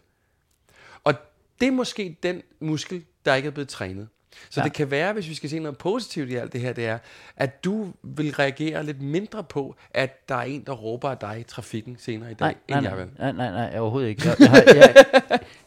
Og 1.04 1.14
det 1.60 1.68
er 1.68 1.72
måske 1.72 2.16
den 2.22 2.42
muskel, 2.60 3.04
der 3.24 3.34
ikke 3.34 3.46
er 3.46 3.50
blevet 3.50 3.68
trænet. 3.68 4.08
Så 4.50 4.60
Ja. 4.60 4.60
ja. 4.60 4.64
det 4.64 4.72
kan 4.72 4.90
være, 4.90 5.12
hvis 5.12 5.28
vi 5.28 5.34
skal 5.34 5.50
se 5.50 5.58
noget 5.58 5.78
positivt 5.78 6.30
i 6.30 6.34
alt 6.34 6.52
det 6.52 6.60
her, 6.60 6.72
det 6.72 6.86
er, 6.86 6.98
at 7.36 7.64
du 7.64 7.92
vil 8.02 8.32
reagere 8.34 8.84
lidt 8.84 9.02
mindre 9.02 9.44
på, 9.44 9.74
at 9.90 10.28
der 10.28 10.34
er 10.34 10.42
en, 10.42 10.62
der 10.66 10.72
råber 10.72 11.10
af 11.10 11.16
dig 11.18 11.40
i 11.40 11.42
trafikken 11.42 11.96
senere 11.98 12.30
i 12.30 12.34
dag, 12.34 12.46
Nej, 12.46 12.78
end 12.78 12.86
nej, 12.86 12.90
jeg 12.90 12.98
vil. 12.98 13.08
nej, 13.18 13.32
nej, 13.32 13.50
nej, 13.70 13.78
overhovedet 13.80 14.08
ikke. 14.08 14.22
Jeg, 14.28 14.36
jeg, 14.40 14.50
har, 14.50 14.62
jeg, 14.66 14.94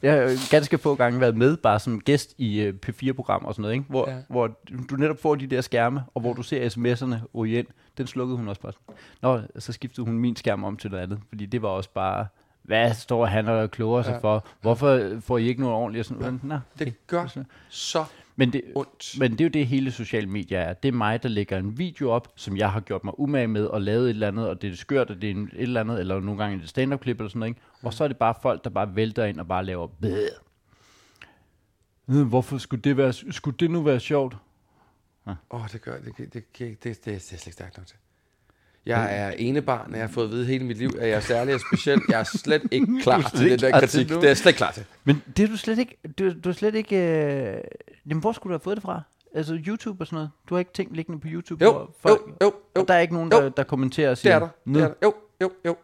jeg 0.02 0.14
har 0.14 0.52
ganske 0.52 0.78
få 0.78 0.96
gange 0.96 1.20
været 1.22 1.38
med, 1.38 1.58
bare 1.58 1.80
som 1.80 2.00
gæst 2.02 2.34
i 2.38 2.68
uh, 2.68 2.74
P4-program 2.88 3.46
og 3.46 3.54
sådan 3.54 3.62
noget, 3.62 3.74
ikke? 3.74 3.86
Hvor, 3.90 4.10
ja. 4.10 4.16
Ja. 4.16 4.22
hvor 4.28 4.48
du 4.90 4.96
netop 4.96 5.22
får 5.22 5.36
de 5.36 5.48
der 5.48 5.62
skærme, 5.62 6.04
og 6.14 6.22
hvor 6.22 6.34
du 6.34 6.44
ser 6.44 6.70
sms'erne 6.70 7.16
ryge 7.36 7.60
ind. 7.60 7.68
Den 7.98 8.08
slukkede 8.08 8.38
hun 8.38 8.48
også 8.48 8.62
bare. 8.62 8.74
Nå, 9.22 9.42
så 9.60 9.72
skiftede 9.74 10.06
hun 10.06 10.18
min 10.18 10.36
skærm 10.36 10.64
om 10.64 10.78
til 10.78 10.92
noget 10.92 11.04
andet, 11.04 11.20
fordi 11.30 11.46
det 11.46 11.62
var 11.62 11.68
også 11.70 11.90
bare, 11.94 12.28
hvad 12.62 12.94
står 12.94 13.26
han 13.26 13.48
og 13.48 13.72
kloger 13.72 14.02
sig 14.02 14.10
ja. 14.10 14.16
Ja. 14.16 14.22
for? 14.22 14.46
Hvorfor 14.62 15.10
får 15.20 15.38
I 15.38 15.48
ikke 15.48 15.62
noget 15.62 15.76
ordentligt? 15.76 16.02
Og 16.02 16.06
sådan, 16.06 16.40
Nå, 16.44 16.60
Det 16.80 17.08
gør 17.08 17.28
så 17.70 18.06
men 18.36 18.54
det, 18.54 18.62
ondt. 18.76 19.20
men 19.20 19.32
det 19.32 19.42
er 19.42 19.46
jo 19.46 19.50
det, 19.50 19.68
hele 19.68 19.92
sociale 19.92 20.28
medier 20.28 20.60
er. 20.60 20.74
Det 20.74 20.88
er 20.90 20.94
mig, 20.94 21.24
der 21.24 21.30
lægger 21.30 21.58
en 21.58 21.78
video 21.78 22.10
op, 22.10 22.34
som 22.36 22.58
jeg 22.58 22.72
har 22.72 22.80
gjort 22.80 23.04
mig 23.04 23.20
umage 23.20 23.48
med 23.48 23.66
og 23.66 23.82
lavet 23.82 24.04
et 24.04 24.10
eller 24.10 24.28
andet, 24.28 24.50
og 24.50 24.62
det 24.62 24.72
er 24.72 24.76
skørt, 24.76 25.10
og 25.10 25.22
det 25.22 25.28
er 25.28 25.32
en, 25.32 25.44
et 25.44 25.62
eller 25.62 25.80
andet, 25.80 26.00
eller 26.00 26.20
nogle 26.20 26.44
gange 26.44 26.64
et 26.64 26.70
stand-up-klip 26.70 27.18
eller 27.20 27.30
sådan 27.30 27.40
noget. 27.40 27.50
Ikke? 27.50 27.62
Og 27.84 27.94
så 27.94 28.04
er 28.04 28.08
det 28.08 28.18
bare 28.18 28.36
folk, 28.42 28.64
der 28.64 28.70
bare 28.70 28.96
vælter 28.96 29.26
ind 29.26 29.40
og 29.40 29.48
bare 29.48 29.66
laver 29.66 29.88
bæh. 29.88 30.28
Hvorfor 32.06 32.58
skulle 32.58 32.82
det, 32.82 32.98
være, 32.98 33.14
skulle 33.14 33.58
det 33.58 33.72
nu 33.72 33.82
være 33.82 34.00
sjovt? 34.00 34.36
Åh, 35.28 35.36
oh, 35.50 35.68
det 35.72 35.82
gør 35.82 36.00
det, 36.00 36.18
det, 36.18 36.34
det, 36.34 36.58
det, 36.58 36.84
det, 36.84 36.84
det 36.84 37.08
er 37.08 37.12
jeg 37.12 37.22
slet 37.22 37.48
ikke 37.48 37.52
stærkt 37.52 37.78
nok 37.78 37.88
til. 37.88 37.98
Jeg 38.86 39.18
er 39.20 39.30
enebarn, 39.32 39.92
og 39.92 39.98
jeg 39.98 40.04
har 40.08 40.14
fået 40.14 40.26
at 40.26 40.32
vide 40.32 40.46
hele 40.46 40.66
mit 40.66 40.78
liv, 40.78 40.90
at 41.00 41.08
jeg 41.10 41.16
er 41.16 41.20
særlig 41.20 41.54
og 41.54 41.60
speciel. 41.60 42.02
Jeg 42.10 42.20
er 42.20 42.24
slet 42.24 42.62
ikke 42.72 42.88
klar 43.04 43.32
til 43.36 43.50
den 43.50 43.60
der 43.60 43.80
kritik. 43.80 44.10
det. 44.10 44.16
Det 44.16 44.24
er 44.24 44.28
jeg 44.28 44.38
slet 44.38 44.50
ikke 44.50 44.58
klar 44.58 44.72
til. 44.72 44.86
Men 45.04 45.22
det 45.38 45.44
er 45.44 45.48
du 45.48 45.58
slet 45.58 45.80
ikke... 45.80 45.98
Du, 46.20 46.32
du 46.44 46.50
er 46.50 46.54
slet 46.54 46.76
ikke 46.76 46.96
øh... 46.98 47.62
Jamen, 48.10 48.22
hvor 48.22 48.32
skulle 48.32 48.52
du 48.52 48.54
have 48.54 48.64
fået 48.64 48.78
det 48.78 48.82
fra? 48.84 49.02
Altså 49.36 49.60
YouTube 49.68 50.02
og 50.02 50.08
sådan 50.08 50.16
noget. 50.16 50.30
Du 50.50 50.56
har 50.56 50.60
ikke 50.60 50.74
tænkt 50.74 50.96
liggende 50.96 51.20
på 51.20 51.28
YouTube? 51.32 51.66
Jo, 51.66 51.72
hvor 51.72 51.80
jo, 51.82 51.88
folk, 52.00 52.22
jo, 52.42 52.54
jo. 52.76 52.82
Og 52.82 52.88
der 52.88 52.94
er 52.94 53.00
ikke 53.00 53.14
nogen, 53.14 53.32
Jo. 53.34 53.38
der, 53.42 53.50
der 53.50 53.64
kommenterer 53.64 54.08
og 54.10 54.12
Det 54.12 54.18
siger... 54.18 54.36
er 54.36 54.40
der. 54.40 54.48
"Nå, 54.66 54.80
Det 54.80 54.84
er 54.86 54.88
der. 54.88 54.94
Jo, 55.04 55.14
jo, 55.42 55.52
jo. 55.66 55.76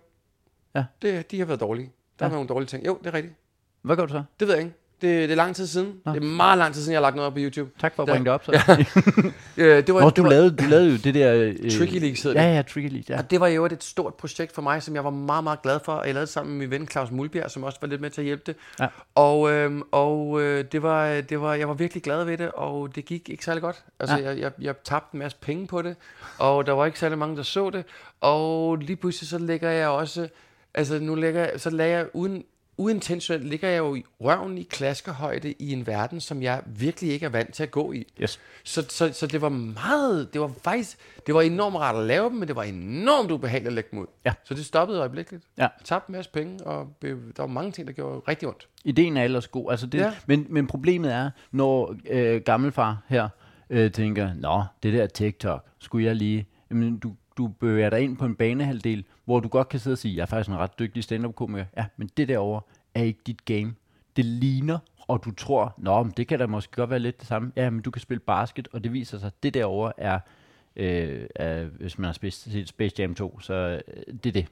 Ja. 0.75 0.83
Det, 1.01 1.31
de 1.31 1.39
har 1.39 1.45
været 1.45 1.59
dårlige. 1.59 1.85
Der 2.19 2.25
Ja. 2.25 2.29
har 2.29 2.29
været 2.29 2.37
nogle 2.37 2.49
dårlige 2.49 2.67
ting. 2.67 2.85
Jo, 2.85 2.97
det 3.03 3.07
er 3.07 3.13
rigtigt. 3.13 3.35
Hvad 3.81 3.95
gør 3.95 4.05
du 4.05 4.11
så? 4.11 4.23
Det 4.39 4.47
ved 4.47 4.55
jeg 4.55 4.63
ikke. 4.63 4.75
Det, 5.01 5.09
det 5.29 5.31
er 5.31 5.35
lang 5.35 5.55
tid 5.55 5.67
siden. 5.67 5.93
Nå. 6.05 6.11
Det 6.13 6.23
er 6.23 6.25
meget 6.27 6.57
lang 6.57 6.73
tid 6.73 6.81
siden, 6.81 6.91
jeg 6.93 6.97
har 6.97 7.01
lagt 7.01 7.15
noget 7.15 7.27
op 7.27 7.33
på 7.33 7.39
YouTube. 7.39 7.69
Tak 7.79 7.95
for 7.95 8.03
at 8.03 8.09
bringe 8.09 8.25
det 8.25 8.33
op, 8.33 8.45
så. 8.45 8.51
Øh, 9.59 9.87
det 9.87 9.93
var, 9.93 10.01
Nå, 10.01 10.09
du, 10.09 10.21
var, 10.21 10.29
lavede, 10.29 10.55
du 10.55 10.63
lavede 10.63 10.91
jo 10.91 10.97
det 10.97 11.13
der... 11.13 11.33
Øh, 11.33 11.71
Tricky 11.71 11.99
League 11.99 12.17
hedder 12.23 12.41
Ja, 12.43 12.49
det. 12.49 12.55
ja, 12.55 12.61
Tricky 12.61 12.89
League, 12.91 13.03
ja. 13.09 13.17
Og 13.17 13.31
det 13.31 13.39
var 13.39 13.47
jo 13.47 13.65
et 13.65 13.83
stort 13.83 14.13
projekt 14.13 14.55
for 14.55 14.61
mig, 14.61 14.83
som 14.83 14.95
jeg 14.95 15.03
var 15.03 15.09
meget, 15.09 15.43
meget 15.43 15.61
glad 15.61 15.79
for. 15.85 16.03
Jeg 16.03 16.13
lavede 16.13 16.25
det 16.25 16.29
sammen 16.33 16.57
med 16.57 16.67
min 16.67 16.71
ven 16.79 16.87
Claus 16.87 17.11
Mulbjerg, 17.11 17.51
som 17.51 17.63
også 17.63 17.77
var 17.81 17.87
lidt 17.87 18.01
med 18.01 18.09
til 18.09 18.21
at 18.21 18.25
hjælpe 18.25 18.43
det. 18.45 18.55
Ja. 18.79 18.87
Og, 19.15 19.51
øhm, 19.51 19.81
og 19.91 20.41
øh, 20.41 20.65
det 20.71 20.83
var, 20.83 21.21
det 21.21 21.41
var, 21.41 21.53
jeg 21.53 21.67
var 21.67 21.73
virkelig 21.73 22.03
glad 22.03 22.23
ved 22.25 22.37
det, 22.37 22.51
og 22.51 22.95
det 22.95 23.05
gik 23.05 23.29
ikke 23.29 23.45
særlig 23.45 23.61
godt. 23.61 23.83
Altså, 23.99 24.17
Ja. 24.17 24.23
jeg, 24.29 24.37
jeg, 24.39 24.51
jeg 24.61 24.75
tabte 24.83 25.15
en 25.15 25.19
masse 25.19 25.37
penge 25.41 25.67
på 25.67 25.81
det, 25.81 25.95
og 26.37 26.65
der 26.65 26.71
var 26.73 26.85
ikke 26.85 26.99
særlig 26.99 27.17
mange, 27.17 27.37
der 27.37 27.43
så 27.43 27.69
det. 27.69 27.83
Og 28.21 28.75
lige 28.75 28.95
pludselig 28.95 29.29
så 29.29 29.37
lægger 29.37 29.69
jeg 29.69 29.87
også, 29.87 30.27
altså 30.73 30.99
nu 30.99 31.15
lægger 31.15 31.41
jeg, 31.41 31.51
så 31.57 31.69
lagde 31.69 31.91
jeg 31.97 32.05
uden, 32.13 32.43
uintentionelt, 32.77 33.49
ligger 33.49 33.69
jeg 33.69 33.77
jo 33.77 33.95
i 33.95 34.03
røven 34.21 34.57
i 34.57 34.63
klaskehøjde 34.63 35.51
i 35.51 35.73
en 35.73 35.87
verden, 35.87 36.21
som 36.21 36.41
jeg 36.41 36.61
virkelig 36.65 37.11
ikke 37.11 37.25
er 37.25 37.29
vant 37.29 37.53
til 37.53 37.63
at 37.63 37.71
gå 37.71 37.91
i. 37.91 38.07
Yes. 38.21 38.39
Så, 38.63 38.85
så, 38.89 39.13
så 39.13 39.27
det 39.27 39.41
var 39.41 39.49
meget, 39.49 40.33
det 40.33 40.41
var 40.41 40.51
faktisk, 40.63 40.97
det 41.27 41.35
var 41.35 41.41
enormt 41.41 41.75
rart 41.75 41.95
at 41.95 42.03
lave 42.03 42.29
dem, 42.29 42.37
men 42.37 42.47
det 42.47 42.55
var 42.55 42.63
enormt 42.63 43.31
ubehageligt 43.31 43.67
at 43.67 43.73
lægge 43.73 43.89
dem 43.91 43.99
ud. 43.99 44.05
Ja. 44.25 44.33
Så 44.43 44.53
det 44.53 44.65
stoppede 44.65 44.99
øjeblikkeligt. 44.99 45.43
Ja. 45.57 45.61
Jeg 45.61 45.69
tabte 45.83 46.09
en 46.09 46.15
masse 46.15 46.31
penge, 46.31 46.63
og 46.63 46.93
der 47.01 47.15
var 47.37 47.47
mange 47.47 47.71
ting, 47.71 47.87
der 47.87 47.93
gjorde 47.93 48.19
rigtig 48.27 48.47
ondt. 48.47 48.67
Ideen 48.85 49.17
er 49.17 49.23
ellers 49.23 49.47
god. 49.47 49.71
Altså 49.71 49.87
det. 49.87 49.99
Ja. 49.99 50.13
men, 50.25 50.45
men 50.49 50.67
problemet 50.67 51.13
er, 51.13 51.29
når 51.51 51.95
øh, 52.09 52.41
gammelfar 52.41 53.03
her 53.07 53.29
øh, 53.69 53.91
tænker, 53.91 54.33
Nå, 54.33 54.63
det 54.83 54.93
der 54.93 55.07
TikTok, 55.07 55.65
skulle 55.79 56.05
jeg 56.05 56.15
lige... 56.15 56.47
Jamen, 56.69 56.97
du, 56.97 57.13
du 57.37 57.47
bevæger 57.47 57.89
dig 57.89 58.01
ind 58.01 58.17
på 58.17 58.25
en 58.25 58.35
banehalvdel, 58.35 59.05
hvor 59.25 59.39
du 59.39 59.47
godt 59.47 59.69
kan 59.69 59.79
sidde 59.79 59.93
og 59.93 59.97
sige, 59.97 60.15
jeg 60.15 60.21
er 60.21 60.25
faktisk 60.25 60.49
en 60.49 60.57
ret 60.57 60.79
dygtig 60.79 61.03
stand-up-komiker. 61.03 61.65
Ja, 61.77 61.85
men 61.97 62.09
det 62.17 62.27
derovre 62.27 62.61
er 62.95 63.03
ikke 63.03 63.19
dit 63.27 63.45
game. 63.45 63.75
Det 64.15 64.25
ligner, 64.25 64.79
og 65.07 65.25
du 65.25 65.31
tror, 65.31 65.73
Nå, 65.77 66.03
men 66.03 66.13
det 66.17 66.27
kan 66.27 66.39
da 66.39 66.45
måske 66.45 66.75
godt 66.75 66.89
være 66.89 66.99
lidt 66.99 67.19
det 67.19 67.27
samme. 67.27 67.51
Ja, 67.55 67.69
men 67.69 67.81
du 67.81 67.91
kan 67.91 68.01
spille 68.01 68.19
basket, 68.19 68.67
og 68.73 68.83
det 68.83 68.93
viser 68.93 69.19
sig, 69.19 69.31
det 69.43 69.53
derovre 69.53 69.93
er, 69.97 70.19
øh, 70.75 71.27
er 71.35 71.63
hvis 71.63 71.97
man 71.97 72.05
har 72.05 72.29
set 72.31 72.67
Space 72.67 72.95
Jam 72.99 73.15
2, 73.15 73.39
så 73.39 73.53
øh, 73.53 74.03
det 74.23 74.25
er 74.25 74.33
det. 74.33 74.47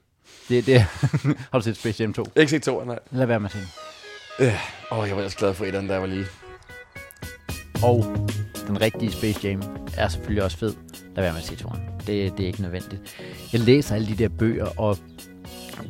Det 0.49 0.57
er 0.57 0.61
det. 0.61 0.81
har 1.51 1.59
du 1.59 1.61
set 1.61 1.77
Space 1.77 2.03
Jam 2.03 2.13
2? 2.13 2.25
Ikke 2.36 2.49
set 2.49 2.63
to, 2.63 2.83
nej. 2.83 2.99
Lad 3.11 3.25
være 3.25 3.39
med 3.39 3.49
at 3.49 3.53
den. 3.53 4.47
Åh, 4.47 4.99
oh, 4.99 5.07
jeg 5.07 5.15
var 5.15 5.21
ellers 5.21 5.36
glad 5.36 5.53
for 5.53 5.65
etteren, 5.65 5.88
jeg 5.88 6.01
var 6.01 6.07
lille. 6.07 6.25
Og 7.83 8.05
den 8.67 8.81
rigtige 8.81 9.11
Space 9.11 9.47
Jam 9.47 9.61
er 9.97 10.07
selvfølgelig 10.07 10.43
også 10.43 10.57
fed. 10.57 10.84
Lad 11.16 11.24
være 11.24 11.34
med 11.34 11.39
at 11.39 11.45
se 11.45 11.55
toren. 11.55 11.82
Det, 11.99 12.38
det 12.38 12.39
er 12.39 12.47
ikke 12.47 12.61
nødvendigt. 12.61 13.18
Jeg 13.53 13.61
læser 13.61 13.95
alle 13.95 14.07
de 14.07 14.16
der 14.16 14.30
bøger, 14.30 14.68
og 14.78 14.97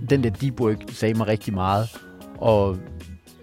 den 0.09 0.23
der 0.23 0.30
Deep 0.30 0.61
Work 0.61 0.78
sagde 0.89 1.13
mig 1.13 1.28
rigtig 1.28 1.53
meget. 1.53 1.88
Og 2.38 2.78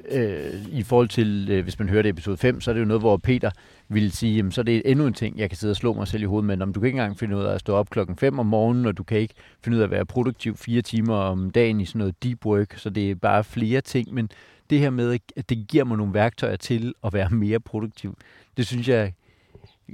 øh, 0.09 0.66
i 0.72 0.83
forhold 0.83 1.09
til, 1.09 1.49
øh, 1.51 1.62
hvis 1.62 1.78
man 1.78 1.89
hørte 1.89 2.09
episode 2.09 2.37
5, 2.37 2.61
så 2.61 2.70
er 2.70 2.72
det 2.72 2.80
jo 2.80 2.87
noget, 2.87 3.03
hvor 3.03 3.16
Peter 3.16 3.51
ville 3.89 4.11
sige, 4.11 4.37
jamen, 4.37 4.53
så 4.53 4.61
er 4.61 4.62
det 4.62 4.83
endnu 4.85 5.07
en 5.07 5.12
ting, 5.14 5.39
jeg 5.39 5.51
kan 5.51 5.57
sidde 5.57 5.72
og 5.72 5.76
slå 5.76 5.93
mig 5.93 6.09
selv 6.09 6.22
i 6.22 6.26
hovedet 6.26 6.47
med. 6.47 6.62
Om 6.62 6.72
du 6.72 6.80
kan 6.80 6.87
ikke 6.87 6.97
engang 6.99 7.18
finde 7.18 7.37
ud 7.37 7.43
af 7.43 7.55
at 7.55 7.61
stå 7.61 7.74
op 7.74 7.91
klokken 7.91 8.16
5 8.16 8.39
om 8.39 8.47
morgenen, 8.47 8.87
og 8.87 8.99
du 8.99 9.03
kan 9.05 9.18
ikke 9.18 9.35
finde 9.64 9.76
ud 9.76 9.83
af 9.83 9.87
at 9.87 9.91
være 9.91 10.07
produktiv 10.07 10.57
fire 10.57 10.83
timer 10.83 11.14
om 11.14 11.51
dagen 11.51 11.80
i 11.80 11.85
sådan 11.85 11.99
noget 11.99 12.22
deep 12.22 12.47
work, 12.47 12.74
så 12.76 12.91
det 12.91 13.11
er 13.11 13.14
bare 13.14 13.45
flere 13.45 13.80
ting, 13.80 14.14
men 14.14 14.30
det 14.70 14.78
her 14.78 14.91
med, 14.91 15.18
at 15.37 15.51
det 15.51 15.68
giver 15.68 15.85
mig 15.85 15.97
nogle 15.97 16.14
værktøjer 16.14 16.57
til 16.57 16.95
at 17.05 17.12
være 17.12 17.30
mere 17.30 17.61
produktiv, 17.61 18.16
det 18.57 18.66
synes 18.66 18.89
jeg 18.89 19.12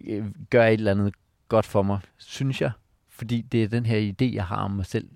øh, 0.06 0.24
gør 0.50 0.66
et 0.66 0.72
eller 0.72 0.90
andet 0.90 1.14
godt 1.48 1.66
for 1.66 1.82
mig, 1.82 2.00
synes 2.16 2.60
jeg. 2.60 2.70
Fordi 3.08 3.42
det 3.42 3.64
er 3.64 3.68
den 3.68 3.86
her 3.86 4.12
idé, 4.12 4.34
jeg 4.34 4.44
har 4.44 4.56
om 4.56 4.70
mig 4.70 4.86
selv, 4.86 5.08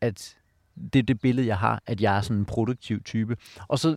at 0.00 0.36
det 0.92 0.98
er 0.98 1.02
det 1.02 1.20
billede, 1.20 1.46
jeg 1.46 1.58
har, 1.58 1.82
at 1.86 2.00
jeg 2.00 2.16
er 2.16 2.20
sådan 2.20 2.36
en 2.36 2.44
produktiv 2.44 3.02
type. 3.02 3.36
Og 3.68 3.78
så, 3.78 3.96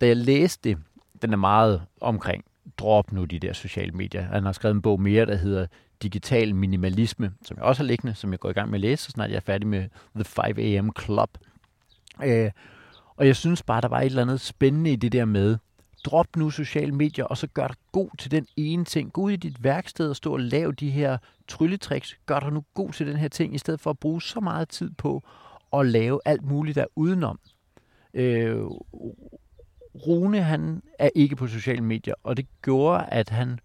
da 0.00 0.06
jeg 0.06 0.16
læste 0.16 0.68
det, 0.68 0.78
den 1.22 1.32
er 1.32 1.36
meget 1.36 1.82
omkring, 2.00 2.44
drop 2.78 3.12
nu 3.12 3.24
de 3.24 3.38
der 3.38 3.52
sociale 3.52 3.92
medier. 3.92 4.22
Han 4.22 4.44
har 4.44 4.52
skrevet 4.52 4.74
en 4.74 4.82
bog 4.82 5.00
mere, 5.00 5.26
der 5.26 5.36
hedder 5.36 5.66
Digital 6.02 6.54
Minimalisme, 6.54 7.32
som 7.44 7.56
jeg 7.56 7.64
også 7.64 7.82
har 7.82 7.86
liggende, 7.86 8.14
som 8.14 8.30
jeg 8.30 8.40
går 8.40 8.50
i 8.50 8.52
gang 8.52 8.70
med 8.70 8.76
at 8.76 8.80
læse, 8.80 9.04
så 9.04 9.10
snart 9.10 9.30
jeg 9.30 9.36
er 9.36 9.40
færdig 9.40 9.68
med 9.68 9.88
The 10.14 10.24
5 10.24 10.58
AM 10.58 10.90
Club. 11.00 11.38
Øh, 12.24 12.50
og 13.16 13.26
jeg 13.26 13.36
synes 13.36 13.62
bare, 13.62 13.80
der 13.80 13.88
var 13.88 14.00
et 14.00 14.06
eller 14.06 14.22
andet 14.22 14.40
spændende 14.40 14.92
i 14.92 14.96
det 14.96 15.12
der 15.12 15.24
med, 15.24 15.58
drop 16.04 16.36
nu 16.36 16.50
sociale 16.50 16.92
medier, 16.92 17.24
og 17.24 17.36
så 17.36 17.46
gør 17.46 17.66
dig 17.66 17.76
god 17.92 18.10
til 18.18 18.30
den 18.30 18.46
ene 18.56 18.84
ting. 18.84 19.12
Gå 19.12 19.20
ud 19.20 19.30
i 19.32 19.36
dit 19.36 19.64
værksted 19.64 20.10
og 20.10 20.16
stå 20.16 20.32
og 20.32 20.40
lave 20.40 20.72
de 20.72 20.90
her 20.90 21.18
trylletricks. 21.48 22.18
Gør 22.26 22.40
dig 22.40 22.52
nu 22.52 22.64
god 22.74 22.90
til 22.92 23.06
den 23.06 23.16
her 23.16 23.28
ting, 23.28 23.54
i 23.54 23.58
stedet 23.58 23.80
for 23.80 23.90
at 23.90 23.98
bruge 23.98 24.22
så 24.22 24.40
meget 24.40 24.68
tid 24.68 24.90
på 24.90 25.22
at 25.72 25.86
lave 25.86 26.20
alt 26.24 26.42
muligt 26.42 26.74
der 26.76 26.84
udenom. 26.96 27.40
Øh, 28.14 28.56
Rune, 30.06 30.42
han 30.42 30.82
er 30.98 31.08
ikke 31.14 31.36
på 31.36 31.46
sociale 31.46 31.80
medier, 31.84 32.14
og 32.22 32.36
det 32.36 32.46
gjorde, 32.62 33.04
at 33.08 33.28
han 33.28 33.58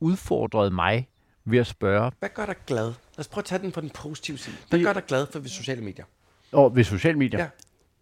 udfordrede 0.00 0.70
mig 0.70 1.08
ved 1.44 1.58
at 1.58 1.66
spørge, 1.66 2.12
Hvad 2.18 2.28
gør 2.34 2.46
dig 2.46 2.54
glad? 2.66 2.86
Lad 2.86 2.94
os 3.18 3.28
prøve 3.28 3.40
at 3.42 3.44
tage 3.44 3.62
den 3.62 3.72
på 3.72 3.80
den 3.80 3.90
positive 3.90 4.38
side. 4.38 4.56
Hvad 4.70 4.82
gør 4.82 4.92
dig 4.92 5.04
glad 5.06 5.26
for 5.32 5.38
ved 5.38 5.48
sociale 5.48 5.82
medier? 5.82 6.04
og 6.52 6.76
ved 6.76 6.84
sociale 6.84 7.18
medier, 7.18 7.40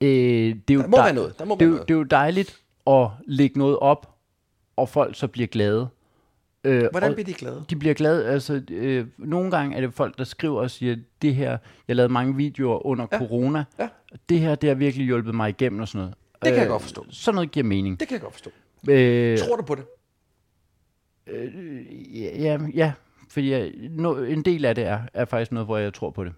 Ja. 0.01 0.07
øh, 0.07 0.55
det 0.69 0.71
er 0.71 0.75
jo 0.75 0.81
Der 0.83 0.87
må 0.89 0.97
dej- 0.97 1.05
være 1.05 1.15
noget. 1.15 1.39
Der 1.39 1.45
må 1.45 1.55
det, 1.55 1.61
være 1.61 1.69
noget. 1.71 1.89
det 1.89 1.95
er 1.95 1.99
jo 1.99 2.03
dejligt 2.05 2.62
at 2.87 3.09
lægge 3.27 3.59
noget 3.59 3.79
op, 3.79 4.15
og 4.77 4.89
folk 4.89 5.17
så 5.17 5.29
bliver 5.29 5.47
glade. 5.47 5.89
Øh, 6.65 6.85
Hvordan 6.91 7.15
bliver 7.15 7.25
de 7.27 7.33
glade? 7.35 7.65
de 7.71 7.77
bliver 7.77 7.95
glade. 7.95 8.27
Altså, 8.27 8.63
øh, 8.71 9.07
nogle 9.19 9.51
gange 9.51 9.77
er 9.77 9.81
det 9.81 9.95
folk, 9.95 10.19
der 10.19 10.25
skriver 10.25 10.61
og 10.61 10.71
siger, 10.71 10.97
det 11.23 11.35
her, 11.35 11.59
jeg 11.89 11.97
lavede 11.97 12.13
mange 12.13 12.37
videoer 12.37 12.87
under 12.87 13.07
ja. 13.13 13.19
Corona. 13.19 13.65
Ja. 13.79 13.89
Det 14.29 14.41
her, 14.41 14.55
det 14.55 14.69
har 14.69 14.75
virkelig 14.75 15.07
hjulpet 15.07 15.35
mig 15.35 15.49
igennem 15.49 15.81
og 15.81 15.89
sådan 15.89 15.99
noget. 15.99 16.15
Det 16.45 16.53
kan 16.53 16.61
jeg 16.61 16.69
godt 16.69 16.83
forstå. 16.83 17.07
Sådan 17.11 17.35
noget 17.35 17.51
giver 17.51 17.65
mening. 17.65 18.01
Det 18.01 18.09
kan 18.09 18.15
jeg 18.15 18.23
godt 18.23 18.33
forstå. 18.35 18.51
Øh, 18.91 19.39
Tror 19.39 19.57
du 19.57 19.63
på 19.63 19.75
det? 19.75 19.85
ja, 22.15 22.59
ja, 22.75 22.93
fordi 23.29 23.51
jeg, 23.51 23.73
no, 23.91 24.25
en 24.25 24.43
del 24.43 24.65
af 24.65 24.75
det 24.75 24.85
er, 24.85 25.01
er 25.15 25.25
faktisk 25.25 25.53
noget, 25.53 25.67
hvor 25.67 25.79
jeg 25.79 25.95
tror 25.95 26.11
på 26.11 26.25
det. 26.25 26.33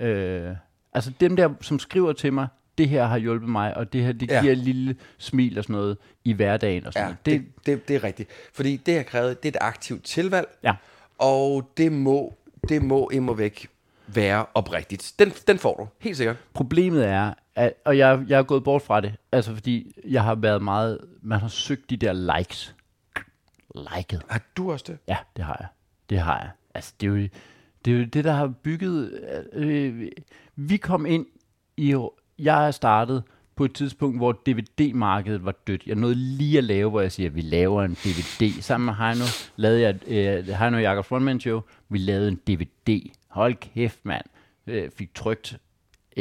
Øh, 0.00 0.56
altså 0.92 1.12
dem 1.20 1.36
der, 1.36 1.54
som 1.60 1.78
skriver 1.78 2.12
til 2.12 2.32
mig, 2.32 2.48
det 2.78 2.88
her 2.88 3.04
har 3.06 3.18
hjulpet 3.18 3.48
mig, 3.48 3.76
og 3.76 3.92
det 3.92 4.02
her, 4.04 4.12
det 4.12 4.30
Ja. 4.30 4.40
giver 4.40 4.52
et 4.52 4.58
lille 4.58 4.96
smil 5.18 5.58
og 5.58 5.64
sådan 5.64 5.74
noget 5.76 5.96
i 6.24 6.32
hverdagen 6.32 6.86
og 6.86 6.92
sådan 6.92 7.04
Ja, 7.08 7.08
noget. 7.08 7.26
det, 7.26 7.40
det, 7.56 7.66
det, 7.66 7.88
det 7.88 7.96
er 7.96 8.04
rigtigt. 8.04 8.28
Fordi 8.54 8.76
det, 8.76 8.92
jeg 8.94 9.06
krævet, 9.06 9.42
det 9.42 9.48
er 9.54 9.58
et 9.58 9.62
aktivt 9.64 10.04
tilvalg, 10.04 10.48
Ja. 10.62 10.72
og 11.18 11.70
det 11.76 11.92
må, 11.92 12.34
det 12.68 12.82
må 12.82 13.08
immer 13.12 13.34
væk 13.34 13.66
være 14.06 14.46
oprigtigt. 14.54 15.12
Den, 15.18 15.30
den 15.46 15.58
får 15.58 15.76
du, 15.76 15.88
helt 16.00 16.16
sikkert. 16.16 16.36
Problemet 16.54 17.06
er, 17.08 17.34
at, 17.54 17.72
og 17.84 17.98
jeg, 17.98 18.24
jeg 18.28 18.38
er 18.38 18.42
gået 18.42 18.64
bort 18.64 18.82
fra 18.82 19.00
det, 19.00 19.14
altså 19.32 19.54
fordi 19.54 19.92
jeg 20.04 20.22
har 20.24 20.34
været 20.34 20.62
meget, 20.62 20.98
man 21.22 21.40
har 21.40 21.48
søgt 21.48 21.90
de 21.90 21.96
der 21.96 22.36
likes. 22.38 22.74
Liket. 23.74 24.22
Har 24.28 24.40
du 24.56 24.72
også 24.72 24.84
det? 24.88 24.98
Ja, 25.08 25.16
det 25.36 25.44
har 25.44 25.56
jeg. 25.60 25.68
Det 26.10 26.18
har 26.18 26.38
jeg. 26.40 26.50
Altså, 26.74 26.92
det 27.00 27.06
er 27.06 27.10
jo 27.10 27.16
det, 27.84 27.92
er 27.94 27.98
jo 27.98 28.04
det 28.04 28.24
der 28.24 28.32
har 28.32 28.46
bygget... 28.62 29.20
Øh, 29.52 30.08
vi 30.56 30.76
kom 30.76 31.06
ind 31.06 31.26
i... 31.76 31.96
Jeg 32.38 32.66
er 32.66 32.70
startet 32.70 33.22
på 33.56 33.64
et 33.64 33.74
tidspunkt, 33.74 34.18
hvor 34.18 34.32
DVD-markedet 34.32 35.44
var 35.44 35.54
dødt. 35.66 35.86
Jeg 35.86 35.96
nåede 35.96 36.14
lige 36.14 36.58
at 36.58 36.64
lave, 36.64 36.90
hvor 36.90 37.00
jeg 37.00 37.12
siger, 37.12 37.28
at 37.28 37.34
vi 37.34 37.40
laver 37.40 37.82
en 37.82 37.94
DVD. 37.94 38.62
Sammen 38.62 38.84
med 38.86 38.94
Heino 38.94 39.24
lavede 39.56 39.80
jeg, 39.80 40.08
øh, 40.08 40.48
Heino 40.48 40.76
og 40.76 40.82
Jacob 40.82 41.04
Frontman 41.04 41.40
Show, 41.40 41.60
vi 41.88 41.98
lavede 41.98 42.28
en 42.28 42.36
DVD. 42.36 43.10
Hold 43.28 43.54
kæft, 43.54 43.98
mand. 44.04 44.24
Øh, 44.66 44.90
fik 44.96 45.14
trygt 45.14 45.56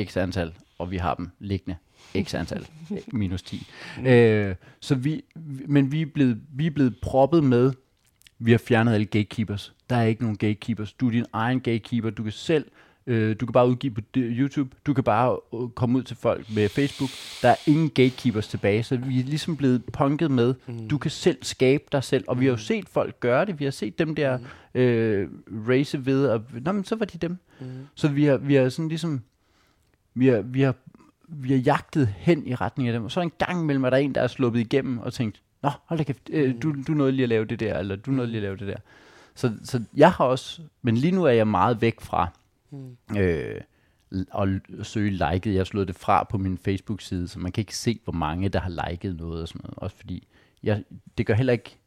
x 0.03 0.17
antal, 0.17 0.53
og 0.79 0.91
vi 0.91 0.97
har 0.97 1.13
dem 1.13 1.29
liggende 1.39 1.75
x 2.23 2.33
antal, 2.33 2.67
minus 3.13 3.41
10. 3.41 3.67
Øh, 4.05 4.55
så 4.79 4.95
vi, 4.95 5.23
men 5.67 5.91
vi 5.91 6.01
er, 6.01 6.05
blevet, 6.13 6.41
vi 6.53 6.67
er 6.67 6.71
blevet 6.71 6.95
proppet 7.01 7.43
med, 7.43 7.73
vi 8.39 8.51
har 8.51 8.57
fjernet 8.57 8.93
alle 8.93 9.05
gatekeepers. 9.05 9.73
Der 9.89 9.95
er 9.95 10.03
ikke 10.03 10.21
nogen 10.21 10.37
gatekeepers. 10.37 10.93
Du 10.93 11.07
er 11.07 11.11
din 11.11 11.25
egen 11.33 11.61
gatekeeper. 11.61 12.09
Du 12.09 12.23
kan 12.23 12.31
selv 12.31 12.65
Øh, 13.07 13.35
du 13.39 13.45
kan 13.45 13.53
bare 13.53 13.67
udgive 13.67 13.93
på 13.93 14.01
YouTube. 14.15 14.75
Du 14.85 14.93
kan 14.93 15.03
bare 15.03 15.37
øh, 15.53 15.69
komme 15.69 15.97
ud 15.97 16.03
til 16.03 16.17
folk 16.17 16.55
med 16.55 16.69
Facebook. 16.69 17.09
Der 17.41 17.49
er 17.49 17.55
ingen 17.67 17.89
gatekeepers 17.89 18.47
tilbage, 18.47 18.83
så 18.83 18.97
vi 18.97 19.19
er 19.19 19.23
ligesom 19.23 19.57
blevet 19.57 19.83
punket 19.93 20.31
med. 20.31 20.53
Mm. 20.67 20.87
Du 20.87 20.97
kan 20.97 21.11
selv 21.11 21.37
skabe 21.41 21.83
dig 21.91 22.03
selv. 22.03 22.23
Og 22.27 22.39
vi 22.39 22.45
har 22.45 22.49
jo 22.49 22.55
mm. 22.55 22.59
set 22.59 22.89
folk 22.89 23.19
gøre 23.19 23.45
det. 23.45 23.59
Vi 23.59 23.63
har 23.63 23.71
set 23.71 23.99
dem 23.99 24.15
der 24.15 24.37
mm. 24.37 24.79
øh, 24.81 25.29
race 25.69 26.05
ved, 26.05 26.27
og 26.27 26.43
nå, 26.61 26.71
men 26.71 26.83
så 26.83 26.95
var 26.95 27.05
de 27.05 27.17
dem. 27.17 27.37
Mm. 27.59 27.65
Så 27.95 28.07
vi 28.07 28.25
har, 28.25 28.37
vi 28.37 28.55
har 28.55 28.69
sådan 28.69 28.89
ligesom, 28.89 29.21
vi 30.13 30.27
har, 30.27 30.41
vi 30.41 30.61
har, 30.61 30.75
vi 31.27 31.49
har 31.49 31.59
jagtet 31.59 32.07
hen 32.17 32.47
i 32.47 32.55
retning 32.55 32.89
af 32.89 32.93
dem. 32.93 33.03
Og 33.03 33.11
så 33.11 33.21
en 33.21 33.31
gang 33.37 33.61
imellem 33.61 33.83
er 33.83 33.89
der 33.89 33.97
en, 33.97 34.15
der 34.15 34.21
er 34.21 34.27
sluppet 34.27 34.59
igennem 34.59 34.97
og 34.97 35.13
tænkt, 35.13 35.41
Nå, 35.65 35.71
hold 35.85 35.97
da 35.97 36.03
kæft, 36.03 36.29
øh, 36.29 36.55
du, 36.61 36.75
du 36.87 36.93
nåede 36.93 37.11
lige 37.11 37.23
at 37.23 37.29
lave 37.29 37.45
det 37.45 37.59
der, 37.59 37.77
eller 37.79 37.95
du 37.95 38.11
nåede 38.11 38.27
lige 38.31 38.37
at 38.37 38.43
lave 38.43 38.57
det 38.57 38.67
der. 38.67 38.77
Så, 39.35 39.51
så 39.63 39.83
jeg 39.95 40.11
har 40.11 40.25
også, 40.25 40.61
men 40.81 40.97
lige 40.97 41.11
nu 41.11 41.23
er 41.23 41.31
jeg 41.31 41.47
meget 41.47 41.81
væk 41.81 42.01
fra, 42.01 42.29
mm. 43.09 43.17
øh, 43.17 43.61
og 44.31 44.47
søge 44.83 45.09
liket. 45.09 45.55
Jeg 45.55 45.67
slået 45.67 45.87
det 45.87 45.95
fra 45.95 46.23
på 46.23 46.37
min 46.37 46.57
Facebook-side, 46.57 47.27
så 47.27 47.39
man 47.39 47.51
kan 47.51 47.61
ikke 47.61 47.77
se, 47.77 47.99
hvor 48.03 48.13
mange, 48.13 48.49
der 48.49 48.59
har 48.59 48.89
liket 48.89 49.15
noget 49.15 49.41
og 49.41 49.47
sådan 49.47 49.61
noget. 49.63 49.77
Også 49.77 49.97
fordi, 49.97 50.27
jeg, 50.63 50.83
det 51.17 51.25
gør 51.25 51.33
heller 51.33 51.53
ikke, 51.53 51.77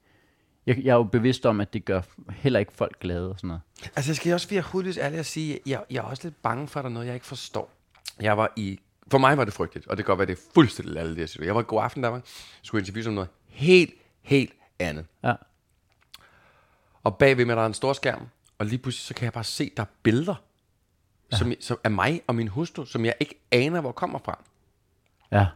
jeg, 0.66 0.78
jeg 0.84 0.90
er 0.90 0.94
jo 0.94 1.02
bevidst 1.02 1.46
om, 1.46 1.60
at 1.60 1.72
det 1.72 1.84
gør 1.84 2.00
heller 2.30 2.60
ikke 2.60 2.72
folk 2.72 3.00
glade 3.00 3.30
og 3.30 3.38
sådan 3.38 3.48
noget. 3.48 3.62
Altså, 3.96 4.10
jeg 4.10 4.16
skal 4.16 4.32
også 4.32 4.48
være 4.48 4.62
hurtigt 4.62 4.98
ærlig 4.98 5.18
at 5.18 5.26
sige, 5.26 5.60
jeg, 5.66 5.84
jeg 5.90 5.98
er 5.98 6.02
også 6.02 6.22
lidt 6.24 6.42
bange 6.42 6.68
for, 6.68 6.80
at 6.80 6.84
der 6.84 6.90
er 6.90 6.94
noget, 6.94 7.06
jeg 7.06 7.14
ikke 7.14 7.26
forstår. 7.26 7.70
Jeg 8.20 8.36
var 8.36 8.52
i, 8.56 8.80
for 9.10 9.18
mig 9.18 9.38
var 9.38 9.44
det 9.44 9.54
frygteligt, 9.54 9.86
og 9.86 9.96
det 9.96 10.04
kan 10.04 10.10
godt 10.10 10.18
være, 10.18 10.26
det 10.26 10.38
er 10.38 10.50
fuldstændig 10.54 10.98
alle 10.98 11.16
det, 11.16 11.36
jeg 11.36 11.54
var 11.54 11.60
i 11.60 11.64
god 11.68 11.82
aften, 11.82 12.02
der 12.02 12.08
var, 12.08 12.20
skulle 12.62 12.82
interviewe 12.82 13.08
om 13.08 13.14
noget 13.14 13.30
helt, 13.46 13.94
helt 14.22 14.52
andet. 14.78 15.06
Ja. 15.24 15.34
Og 17.02 17.18
bagved 17.18 17.44
mig, 17.44 17.56
der 17.56 17.62
er 17.62 17.66
en 17.66 17.74
stor 17.74 17.92
skærm, 17.92 18.26
og 18.58 18.66
lige 18.66 18.78
pludselig, 18.78 19.06
så 19.06 19.14
kan 19.14 19.24
jeg 19.24 19.32
bare 19.32 19.44
se, 19.44 19.70
der 19.76 19.82
er 19.82 19.86
billeder 20.02 20.34
ja. 21.32 21.36
som, 21.36 21.52
som 21.60 21.78
er 21.84 21.88
mig 21.88 22.22
og 22.26 22.34
min 22.34 22.48
hustru, 22.48 22.84
som 22.84 23.04
jeg 23.04 23.14
ikke 23.20 23.34
aner, 23.50 23.80
hvor 23.80 23.92
kommer 23.92 24.18
fra. 24.24 24.38
Ja. 25.32 25.46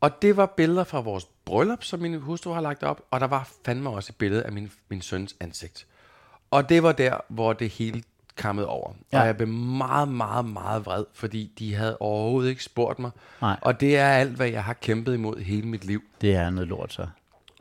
Og 0.00 0.22
det 0.22 0.36
var 0.36 0.46
billeder 0.46 0.84
fra 0.84 1.00
vores 1.00 1.24
bryllup, 1.44 1.84
som 1.84 2.00
min 2.00 2.20
hustru 2.20 2.52
har 2.52 2.60
lagt 2.60 2.82
op, 2.82 3.00
og 3.10 3.20
der 3.20 3.26
var 3.26 3.48
fandme 3.64 3.90
også 3.90 4.12
et 4.12 4.16
billede 4.16 4.42
af 4.42 4.52
min, 4.52 4.70
min 4.88 5.02
søns 5.02 5.36
ansigt. 5.40 5.86
Og 6.50 6.68
det 6.68 6.82
var 6.82 6.92
der, 6.92 7.16
hvor 7.28 7.52
det 7.52 7.70
hele 7.70 8.02
kammede 8.36 8.66
over. 8.66 8.92
Ja. 9.12 9.20
Og 9.20 9.26
jeg 9.26 9.36
blev 9.36 9.48
meget, 9.48 10.08
meget, 10.08 10.44
meget 10.44 10.86
vred, 10.86 11.04
fordi 11.12 11.52
de 11.58 11.74
havde 11.74 11.96
overhovedet 12.00 12.50
ikke 12.50 12.64
spurgt 12.64 12.98
mig. 12.98 13.10
Nej. 13.40 13.56
Og 13.62 13.80
det 13.80 13.98
er 13.98 14.08
alt, 14.08 14.36
hvad 14.36 14.48
jeg 14.48 14.64
har 14.64 14.72
kæmpet 14.72 15.14
imod 15.14 15.40
hele 15.40 15.66
mit 15.66 15.84
liv. 15.84 16.02
Det 16.20 16.34
er 16.34 16.50
noget 16.50 16.68
lort, 16.68 16.92
så. 16.92 17.06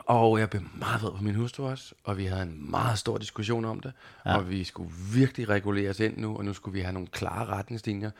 Og 0.05 0.39
jeg 0.39 0.49
blev 0.49 0.61
meget 0.73 1.01
vred 1.01 1.11
på 1.11 1.23
min 1.23 1.35
hustru 1.35 1.67
også, 1.67 1.93
og 2.03 2.17
vi 2.17 2.25
havde 2.25 2.41
en 2.41 2.71
meget 2.71 2.99
stor 2.99 3.17
diskussion 3.17 3.65
om 3.65 3.79
det, 3.79 3.93
ja. 4.25 4.37
og 4.37 4.49
vi 4.49 4.63
skulle 4.63 4.91
virkelig 5.13 5.49
reguleres 5.49 5.99
ind 5.99 6.17
nu, 6.17 6.37
og 6.37 6.45
nu 6.45 6.53
skulle 6.53 6.73
vi 6.73 6.81
have 6.81 6.93
nogle 6.93 7.07
klare 7.07 7.45
retningslinjer. 7.45 8.11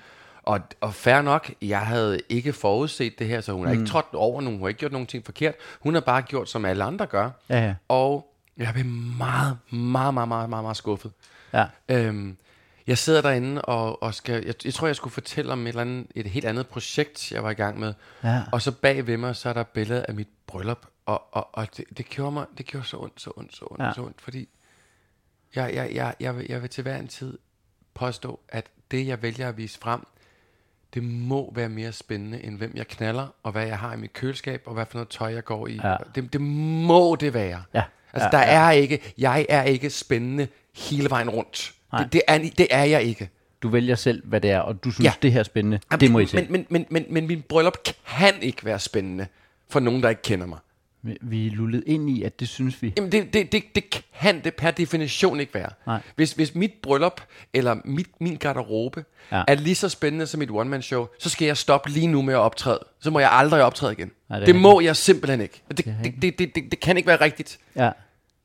Og, 0.44 0.60
og 0.82 0.94
fair 0.94 1.22
nok, 1.22 1.52
jeg 1.62 1.80
havde 1.80 2.20
ikke 2.30 2.54
forudset 2.54 3.20
det 3.20 3.28
her, 3.28 3.42
så 3.42 3.52
hun 3.52 3.62
mm. 3.62 3.66
har 3.66 3.72
ikke 3.72 3.82
mm. 3.82 3.88
trådt 3.88 4.06
over 4.14 4.42
nogen, 4.42 4.60
hun 4.60 4.64
har 4.64 4.68
ikke 4.68 4.80
gjort 4.80 4.92
nogen 4.92 5.08
ting 5.08 5.26
forkert. 5.26 5.56
Hun 5.80 5.94
har 5.94 6.02
bare 6.02 6.22
gjort, 6.22 6.50
som 6.50 6.66
alle 6.66 6.84
andre 6.84 7.06
gør. 7.06 7.30
Ja, 7.50 7.66
ja. 7.66 7.76
Og 7.88 8.34
jeg 8.58 8.74
blev 8.74 8.86
meget, 8.86 9.58
meget, 9.72 10.14
meget, 10.14 10.28
meget, 10.28 10.50
meget, 10.50 10.64
meget 10.64 10.78
skuffet. 10.78 11.12
Ja. 11.54 11.66
Øhm, 11.90 12.38
jeg 12.88 12.98
sidder 12.98 13.22
derinde 13.22 13.62
og, 13.62 14.04
og 14.04 14.14
skal, 14.14 14.46
jeg, 14.46 14.54
jeg 14.66 14.74
tror, 14.74 14.88
jeg 14.88 14.96
skulle 14.96 15.14
fortælle 15.14 15.52
om 15.52 15.62
et, 15.62 15.68
eller 15.68 15.82
andet, 15.82 16.08
et 16.16 16.26
helt 16.26 16.46
andet 16.46 16.68
projekt, 16.68 17.32
jeg 17.32 17.44
var 17.44 17.50
i 17.50 17.54
gang 17.54 17.80
med. 17.80 17.94
Ja. 18.24 18.42
Og 18.52 18.62
så 18.62 18.72
bag 18.72 19.08
ved 19.08 19.18
mig, 19.18 19.36
så 19.36 19.50
er 19.50 19.54
der 19.54 19.64
billeder 19.64 20.06
af 20.08 20.14
mit 20.14 20.28
bryllup. 20.48 20.86
Og, 21.12 21.24
og, 21.32 21.50
og 21.54 21.78
det, 21.78 21.86
det, 21.98 22.06
gjorde 22.10 22.32
mig, 22.32 22.46
det 22.58 22.66
gjorde 22.66 22.88
så 22.88 22.98
ondt, 22.98 23.22
så 23.22 23.32
ondt, 23.36 23.56
så 23.56 23.66
ondt, 23.72 23.84
ja. 23.84 23.94
så 23.94 24.02
ondt, 24.02 24.22
fordi 24.22 24.50
jeg, 25.56 25.74
jeg, 25.74 25.92
jeg, 25.94 26.16
jeg, 26.20 26.38
vil, 26.38 26.46
jeg 26.50 26.62
vil 26.62 26.70
til 26.70 26.82
hver 26.82 26.98
en 26.98 27.08
tid 27.08 27.38
påstå, 27.94 28.40
at 28.50 28.66
det, 28.92 29.08
jeg 29.08 29.22
vælger 29.22 29.50
at 29.50 29.58
vise 29.58 29.80
frem, 29.80 30.08
det 30.94 31.04
må 31.04 31.54
være 31.56 31.70
mere 31.70 31.92
spændende, 31.92 32.44
end 32.44 32.58
hvem 32.58 32.72
jeg 32.76 32.88
knaller, 32.88 33.28
og 33.44 33.52
hvad 33.52 33.68
jeg 33.68 33.80
har 33.80 33.94
i 33.94 33.98
mit 33.98 34.14
køleskab, 34.14 34.62
og 34.66 34.74
hvad 34.74 34.86
for 34.86 34.98
noget 34.98 35.10
tøj, 35.10 35.34
jeg 35.34 35.44
går 35.44 35.68
i. 35.68 35.80
Ja. 35.84 35.96
Det, 36.16 36.34
det 36.34 36.42
må 36.42 37.16
det 37.16 37.34
være. 37.34 37.64
Ja. 37.74 37.84
Altså, 38.14 38.30
ja, 38.34 38.44
der 38.44 38.52
ja. 38.52 38.68
er 38.68 38.72
ikke, 38.72 39.14
jeg 39.18 39.46
er 39.50 39.64
ikke 39.64 39.90
spændende 39.90 40.48
hele 40.76 41.10
vejen 41.10 41.30
rundt. 41.30 41.74
Det, 41.98 42.14
det, 42.14 42.22
er, 42.28 42.38
det 42.38 42.68
er 42.70 42.84
jeg 42.84 43.04
ikke. 43.04 43.30
Du 43.62 43.70
vælger 43.70 43.96
selv, 43.96 44.26
hvad 44.26 44.42
det 44.42 44.52
er, 44.52 44.60
og 44.60 44.84
du 44.84 44.92
synes, 44.92 45.06
ja. 45.06 45.14
det 45.22 45.32
her 45.32 45.40
er 45.40 45.44
spændende. 45.44 45.80
Jamen, 45.92 46.00
det 46.00 46.12
må 46.12 46.20
I 46.20 46.26
se. 46.26 46.38
Men, 46.38 46.52
men, 46.52 46.66
men, 46.70 46.86
men, 46.90 47.06
men 47.10 47.28
min 47.28 47.42
bryllup 47.42 47.78
kan 48.06 48.42
ikke 48.42 48.66
være 48.66 48.80
spændende 48.80 49.28
for 49.70 49.80
nogen, 49.80 50.04
der 50.04 50.10
ikke 50.10 50.22
kender 50.22 50.46
mig. 50.46 50.60
Vi 51.04 51.48
er 51.48 51.52
lullet 51.52 51.84
ind 51.88 52.10
i, 52.10 52.24
at 52.24 52.40
det 52.40 52.50
synes 52.50 52.82
vi. 52.82 52.94
Jamen, 52.98 53.12
det, 53.12 53.34
det, 53.34 53.52
det, 53.52 53.64
det 53.76 54.04
kan 54.20 54.44
det 54.44 54.56
per 54.56 54.72
definition 54.72 55.40
ikke 55.40 55.54
være. 55.54 55.70
Nej. 55.86 56.02
Hvis, 56.16 56.32
hvis 56.32 56.56
mit 56.56 56.72
bryllup, 56.84 57.22
eller 57.54 57.76
mit, 57.86 58.08
min 58.22 58.36
garderobe, 58.36 59.06
ja. 59.32 59.44
er 59.48 59.56
lige 59.56 59.76
så 59.76 59.90
spændende 59.90 60.28
som 60.28 60.40
mit 60.40 60.52
one-man-show, 60.52 61.08
så 61.20 61.30
skal 61.30 61.46
jeg 61.46 61.58
stoppe 61.58 61.90
lige 61.90 62.08
nu 62.08 62.22
med 62.22 62.34
at 62.34 62.40
optræde. 62.40 62.80
Så 63.00 63.10
må 63.10 63.20
jeg 63.20 63.32
aldrig 63.32 63.64
optræde 63.64 63.94
igen. 63.94 64.12
Nej, 64.30 64.40
det, 64.40 64.48
det 64.48 64.56
må 64.56 64.82
jeg 64.82 64.96
simpelthen 64.96 65.42
ikke. 65.42 65.62
Det, 65.68 65.86
det, 65.86 66.14
det, 66.22 66.40
det, 66.40 66.56
det, 66.56 66.72
det 66.72 66.80
kan 66.80 66.98
ikke 66.98 67.08
være 67.08 67.22
rigtigt. 67.22 67.60
Ja. 67.76 67.92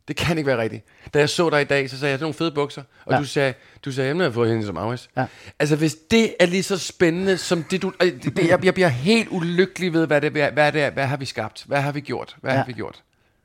Det 0.09 0.17
kan 0.17 0.39
ikke 0.39 0.47
være 0.47 0.59
rigtigt. 0.59 0.85
Da 1.15 1.19
jeg 1.19 1.29
så 1.29 1.51
dig 1.51 1.61
i 1.61 1.65
dag, 1.65 1.91
så 1.91 1.99
sagde 1.99 2.13
jeg, 2.13 2.21
nogle 2.21 2.35
fede 2.35 2.51
bukser. 2.51 2.83
Og 3.05 3.13
ja. 3.13 3.19
du 3.19 3.25
sagde, 3.25 3.55
du 3.85 3.93
sagde, 3.93 4.17
jeg 4.17 4.25
har 4.25 4.31
fået 4.31 4.51
hende 4.51 4.67
som 4.67 4.77
Aarhus. 4.77 5.09
Ja. 5.17 5.27
Altså, 5.59 5.77
hvis 5.77 5.95
det 6.11 6.35
er 6.41 6.47
lige 6.47 6.63
så 6.63 6.79
spændende 6.79 7.39
som 7.39 7.63
det, 7.63 7.83
du... 7.83 7.93
Det, 8.01 8.23
det, 8.37 8.49
jeg, 8.49 8.65
jeg 8.65 8.75
bliver 8.75 8.89
helt 8.89 9.29
ulykkelig 9.31 9.93
ved, 9.93 10.07
hvad 10.07 10.21
det, 10.21 10.33
hvad, 10.33 10.53
hvad 10.53 10.73
det 10.73 10.83
er. 10.83 10.91
Hvad 10.91 11.07
har 11.07 11.17
vi 11.17 11.25
skabt? 11.25 11.65
Hvad 11.67 11.81
har 11.81 11.93
vi 11.93 12.01
gjort? 12.01 12.37
Hvad 12.41 12.53
ja. 12.53 12.59
har 12.59 12.67
vi 12.67 12.73
gjort? 12.73 13.03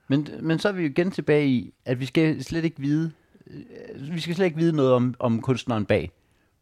Men, 0.07 0.27
men 0.41 0.59
så 0.59 0.67
er 0.67 0.71
vi 0.71 0.81
jo 0.81 0.89
igen 0.89 1.11
tilbage 1.11 1.47
i, 1.47 1.73
at 1.85 1.99
vi 1.99 2.05
skal 2.05 2.43
slet 2.43 2.65
ikke 2.65 2.81
vide, 2.81 3.11
øh, 3.47 4.15
vi 4.15 4.19
skal 4.19 4.35
slet 4.35 4.45
ikke 4.45 4.57
vide 4.57 4.75
noget 4.75 4.93
om, 4.93 5.15
om 5.19 5.41
kunstneren 5.41 5.85
bag. 5.85 6.11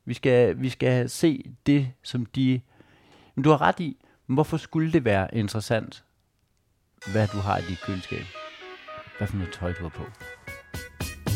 Vi 0.05 0.13
skal, 0.13 0.61
vi 0.61 0.69
skal 0.69 1.09
se 1.09 1.51
det, 1.65 1.87
som 2.03 2.25
de... 2.25 2.61
Men 3.35 3.43
du 3.43 3.49
har 3.49 3.61
ret 3.61 3.79
i, 3.79 3.97
hvorfor 4.25 4.57
skulle 4.57 4.93
det 4.93 5.05
være 5.05 5.35
interessant, 5.35 6.03
hvad 7.11 7.27
du 7.27 7.37
har 7.37 7.57
i 7.57 7.61
dit 7.61 7.81
køleskab? 7.85 8.23
Hvad 9.19 9.27
for 9.27 9.37
noget 9.37 9.53
tøj 9.53 9.73
du 9.73 9.81
har 9.81 9.89
på. 9.89 10.03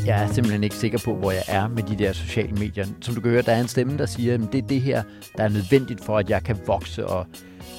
Jeg 0.05 0.23
er 0.23 0.27
simpelthen 0.27 0.63
ikke 0.63 0.75
sikker 0.75 0.99
på, 1.05 1.15
hvor 1.15 1.31
jeg 1.31 1.43
er 1.47 1.67
med 1.67 1.83
de 1.83 1.97
der 1.97 2.13
sociale 2.13 2.51
medier. 2.51 2.85
Som 3.01 3.15
du 3.15 3.21
kan 3.21 3.31
høre, 3.31 3.41
der 3.41 3.51
er 3.51 3.61
en 3.61 3.67
stemme, 3.67 3.97
der 3.97 4.05
siger, 4.05 4.33
at 4.33 4.39
det 4.51 4.63
er 4.63 4.67
det 4.67 4.81
her, 4.81 5.03
der 5.37 5.43
er 5.43 5.49
nødvendigt 5.49 6.03
for, 6.03 6.17
at 6.17 6.29
jeg 6.29 6.43
kan 6.43 6.59
vokse, 6.67 7.07
og 7.07 7.27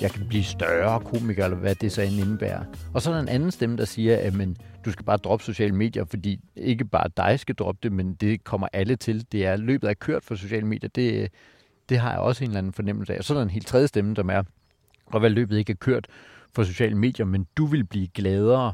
jeg 0.01 0.11
kan 0.11 0.29
blive 0.29 0.45
større 0.45 1.01
komiker, 1.01 1.45
eller 1.45 1.57
hvad 1.57 1.75
det 1.75 1.93
så 1.93 2.03
end 2.03 2.13
indebærer. 2.13 2.65
Og 2.95 3.03
så 3.03 3.11
er 3.11 3.15
der 3.15 3.23
en 3.23 3.29
anden 3.29 3.51
stemme, 3.51 3.77
der 3.77 3.85
siger, 3.85 4.17
at 4.17 4.35
men, 4.35 4.57
du 4.85 4.93
skal 4.93 5.05
bare 5.05 5.17
droppe 5.17 5.45
sociale 5.45 5.75
medier, 5.75 6.05
fordi 6.05 6.41
ikke 6.57 6.85
bare 6.85 7.09
dig 7.17 7.41
skal 7.41 7.55
droppe 7.55 7.79
det, 7.83 7.93
men 7.93 8.15
det 8.15 8.45
kommer 8.45 8.69
alle 8.73 8.97
til. 8.97 9.27
Det 9.33 9.47
er 9.47 9.57
løbet 9.57 9.89
af 9.89 9.99
kørt 9.99 10.25
for 10.25 10.35
sociale 10.35 10.67
medier. 10.67 10.91
Det, 10.95 11.31
det 11.89 11.99
har 11.99 12.11
jeg 12.11 12.21
også 12.21 12.45
en 12.45 12.51
eller 12.51 12.59
anden 12.59 12.73
fornemmelse 12.73 13.15
af. 13.15 13.19
Og 13.19 13.25
så 13.25 13.35
er 13.35 13.39
der 13.39 13.43
en 13.43 13.51
helt 13.51 13.67
tredje 13.67 13.89
stemme, 13.89 14.15
der 14.15 14.25
er, 14.29 14.43
og 15.07 15.21
hvad 15.21 15.31
løbet 15.31 15.59
ikke 15.59 15.71
er 15.71 15.77
kørt 15.77 16.07
for 16.55 16.65
sociale 16.65 16.95
medier, 16.95 17.27
men 17.27 17.47
du 17.57 17.67
vil 17.67 17.85
blive 17.85 18.09
gladere, 18.09 18.73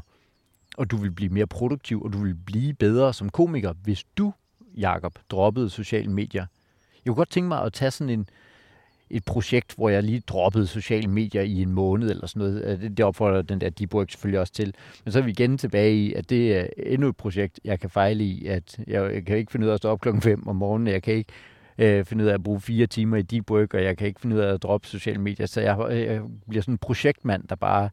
og 0.77 0.91
du 0.91 0.97
vil 0.97 1.11
blive 1.11 1.29
mere 1.29 1.47
produktiv, 1.47 2.01
og 2.01 2.13
du 2.13 2.17
vil 2.17 2.35
blive 2.45 2.73
bedre 2.73 3.13
som 3.13 3.29
komiker, 3.29 3.73
hvis 3.83 4.03
du, 4.17 4.33
Jakob, 4.77 5.19
droppede 5.29 5.69
sociale 5.69 6.11
medier. 6.11 6.45
Jeg 7.05 7.11
kunne 7.11 7.15
godt 7.15 7.29
tænke 7.29 7.47
mig 7.47 7.63
at 7.63 7.73
tage 7.73 7.91
sådan 7.91 8.19
en, 8.19 8.29
et 9.11 9.25
projekt, 9.25 9.75
hvor 9.75 9.89
jeg 9.89 10.03
lige 10.03 10.19
droppede 10.19 10.67
sociale 10.67 11.07
medier 11.07 11.41
i 11.41 11.61
en 11.61 11.71
måned 11.71 12.09
eller 12.09 12.27
sådan 12.27 12.39
noget. 12.39 12.65
Øh, 12.65 12.81
det, 12.81 12.97
det 12.97 13.05
opfordrer 13.05 13.41
den 13.41 13.61
der 13.61 13.69
Deepwork 13.69 14.11
selvfølgelig 14.11 14.39
også 14.39 14.53
til. 14.53 14.73
Men 15.05 15.11
så 15.11 15.19
er 15.19 15.23
vi 15.23 15.31
igen 15.31 15.57
tilbage 15.57 15.95
i, 15.95 16.13
at 16.13 16.29
det 16.29 16.57
er 16.57 16.65
endnu 16.77 17.07
et 17.07 17.17
projekt, 17.17 17.59
jeg 17.65 17.79
kan 17.79 17.89
fejle 17.89 18.23
i. 18.23 18.45
At 18.45 18.79
jeg, 18.87 19.13
jeg 19.13 19.25
kan 19.25 19.37
ikke 19.37 19.51
finde 19.51 19.65
ud 19.65 19.69
af 19.69 19.73
at 19.73 19.79
stå 19.79 19.89
op 19.89 20.01
klokken 20.01 20.21
5 20.21 20.47
om 20.47 20.55
morgenen. 20.55 20.87
Jeg 20.87 21.03
kan 21.03 21.13
ikke 21.13 21.33
øh, 21.77 22.05
finde 22.05 22.23
ud 22.23 22.29
af 22.29 22.33
at 22.33 22.43
bruge 22.43 22.61
fire 22.61 22.87
timer 22.87 23.17
i 23.17 23.21
deep 23.21 23.51
work, 23.51 23.73
og 23.73 23.83
jeg 23.83 23.97
kan 23.97 24.07
ikke 24.07 24.21
finde 24.21 24.35
ud 24.35 24.41
af 24.41 24.53
at 24.53 24.63
droppe 24.63 24.87
sociale 24.87 25.21
medier. 25.21 25.45
Så 25.45 25.61
jeg, 25.61 25.87
øh, 25.91 25.99
jeg 25.99 26.21
bliver 26.49 26.61
sådan 26.61 26.73
en 26.73 26.77
projektmand, 26.77 27.47
der 27.47 27.55
bare 27.55 27.89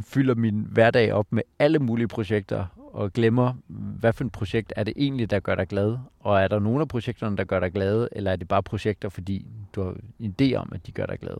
fylder 0.00 0.34
min 0.34 0.66
hverdag 0.70 1.12
op 1.12 1.32
med 1.32 1.42
alle 1.58 1.78
mulige 1.78 2.08
projekter, 2.08 2.66
og 2.96 3.12
glemmer, 3.12 3.54
hvad 3.68 4.12
for 4.12 4.24
et 4.24 4.32
projekt 4.32 4.72
er 4.76 4.84
det 4.84 4.94
egentlig, 4.96 5.30
der 5.30 5.40
gør 5.40 5.54
dig 5.54 5.68
glad? 5.68 5.98
Og 6.20 6.40
er 6.40 6.48
der 6.48 6.58
nogle 6.58 6.80
af 6.80 6.88
projekterne, 6.88 7.36
der 7.36 7.44
gør 7.44 7.60
dig 7.60 7.72
glad, 7.72 8.08
eller 8.12 8.32
er 8.32 8.36
det 8.36 8.48
bare 8.48 8.62
projekter, 8.62 9.08
fordi 9.08 9.46
du 9.74 9.82
har 9.82 9.94
en 10.20 10.34
idé 10.40 10.54
om, 10.54 10.72
at 10.74 10.86
de 10.86 10.92
gør 10.92 11.06
dig 11.06 11.18
glad? 11.18 11.36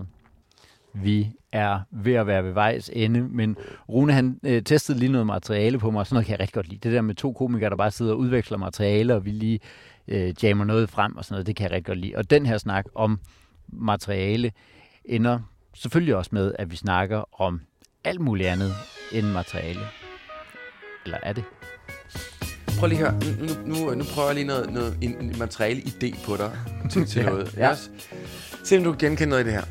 Vi 0.94 1.30
er 1.52 1.80
ved 1.90 2.14
at 2.14 2.26
være 2.26 2.44
ved 2.44 2.52
vejs 2.52 2.90
ende, 2.92 3.20
men 3.20 3.56
Rune 3.88 4.12
han 4.12 4.40
øh, 4.42 4.62
testede 4.62 4.98
lige 4.98 5.12
noget 5.12 5.26
materiale 5.26 5.78
på 5.78 5.90
mig, 5.90 6.00
og 6.00 6.06
sådan 6.06 6.14
noget 6.14 6.26
kan 6.26 6.32
jeg 6.32 6.40
rigtig 6.40 6.54
godt 6.54 6.68
lide. 6.68 6.80
Det 6.80 6.92
der 6.92 7.02
med 7.02 7.14
to 7.14 7.32
komikere, 7.32 7.70
der 7.70 7.76
bare 7.76 7.90
sidder 7.90 8.12
og 8.12 8.18
udveksler 8.18 8.58
materiale, 8.58 9.14
og 9.14 9.24
vi 9.24 9.30
lige 9.30 9.60
øh, 10.08 10.44
jammer 10.44 10.64
noget 10.64 10.90
frem 10.90 11.16
og 11.16 11.24
sådan 11.24 11.34
noget, 11.34 11.46
det 11.46 11.56
kan 11.56 11.64
jeg 11.64 11.70
rigtig 11.70 11.86
godt 11.86 11.98
lide. 11.98 12.12
Og 12.16 12.30
den 12.30 12.46
her 12.46 12.58
snak 12.58 12.86
om 12.94 13.20
materiale 13.68 14.52
ender 15.04 15.38
selvfølgelig 15.74 16.16
også 16.16 16.30
med, 16.32 16.52
at 16.58 16.70
vi 16.70 16.76
snakker 16.76 17.40
om 17.40 17.60
alt 18.06 18.20
muligt 18.20 18.48
andet 18.48 18.74
end 19.12 19.26
materiale. 19.26 19.80
Eller 21.04 21.18
er 21.22 21.32
det? 21.32 21.44
Prøv 22.78 22.88
lige 22.88 22.98
høre. 22.98 23.14
Nu, 23.66 23.74
nu, 23.74 23.94
nu 23.94 24.04
prøver 24.14 24.28
jeg 24.28 24.34
lige 24.34 24.46
noget, 24.46 24.72
noget 24.72 24.98
en, 25.02 25.16
en 25.20 25.38
materiale 25.38 25.80
idé 25.80 26.24
på 26.26 26.36
dig 26.36 26.58
til, 26.90 27.06
til 27.06 27.20
Ja, 27.22 27.28
noget. 27.28 27.54
ja. 27.56 27.70
Yes. 27.72 27.90
Se 28.64 28.76
om 28.78 28.84
du 28.84 28.92
kan 28.92 28.98
genkende 28.98 29.30
noget 29.30 29.42
i 29.42 29.46
det 29.46 29.52
her. 29.52 29.64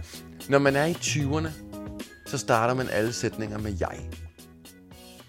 Når 0.49 0.59
man 0.59 0.75
er 0.75 0.85
i 0.85 0.91
20'erne, 0.91 1.49
så 2.25 2.37
starter 2.37 2.73
man 2.73 2.87
alle 2.91 3.13
sætninger 3.13 3.57
med 3.57 3.73
jeg. 3.79 3.99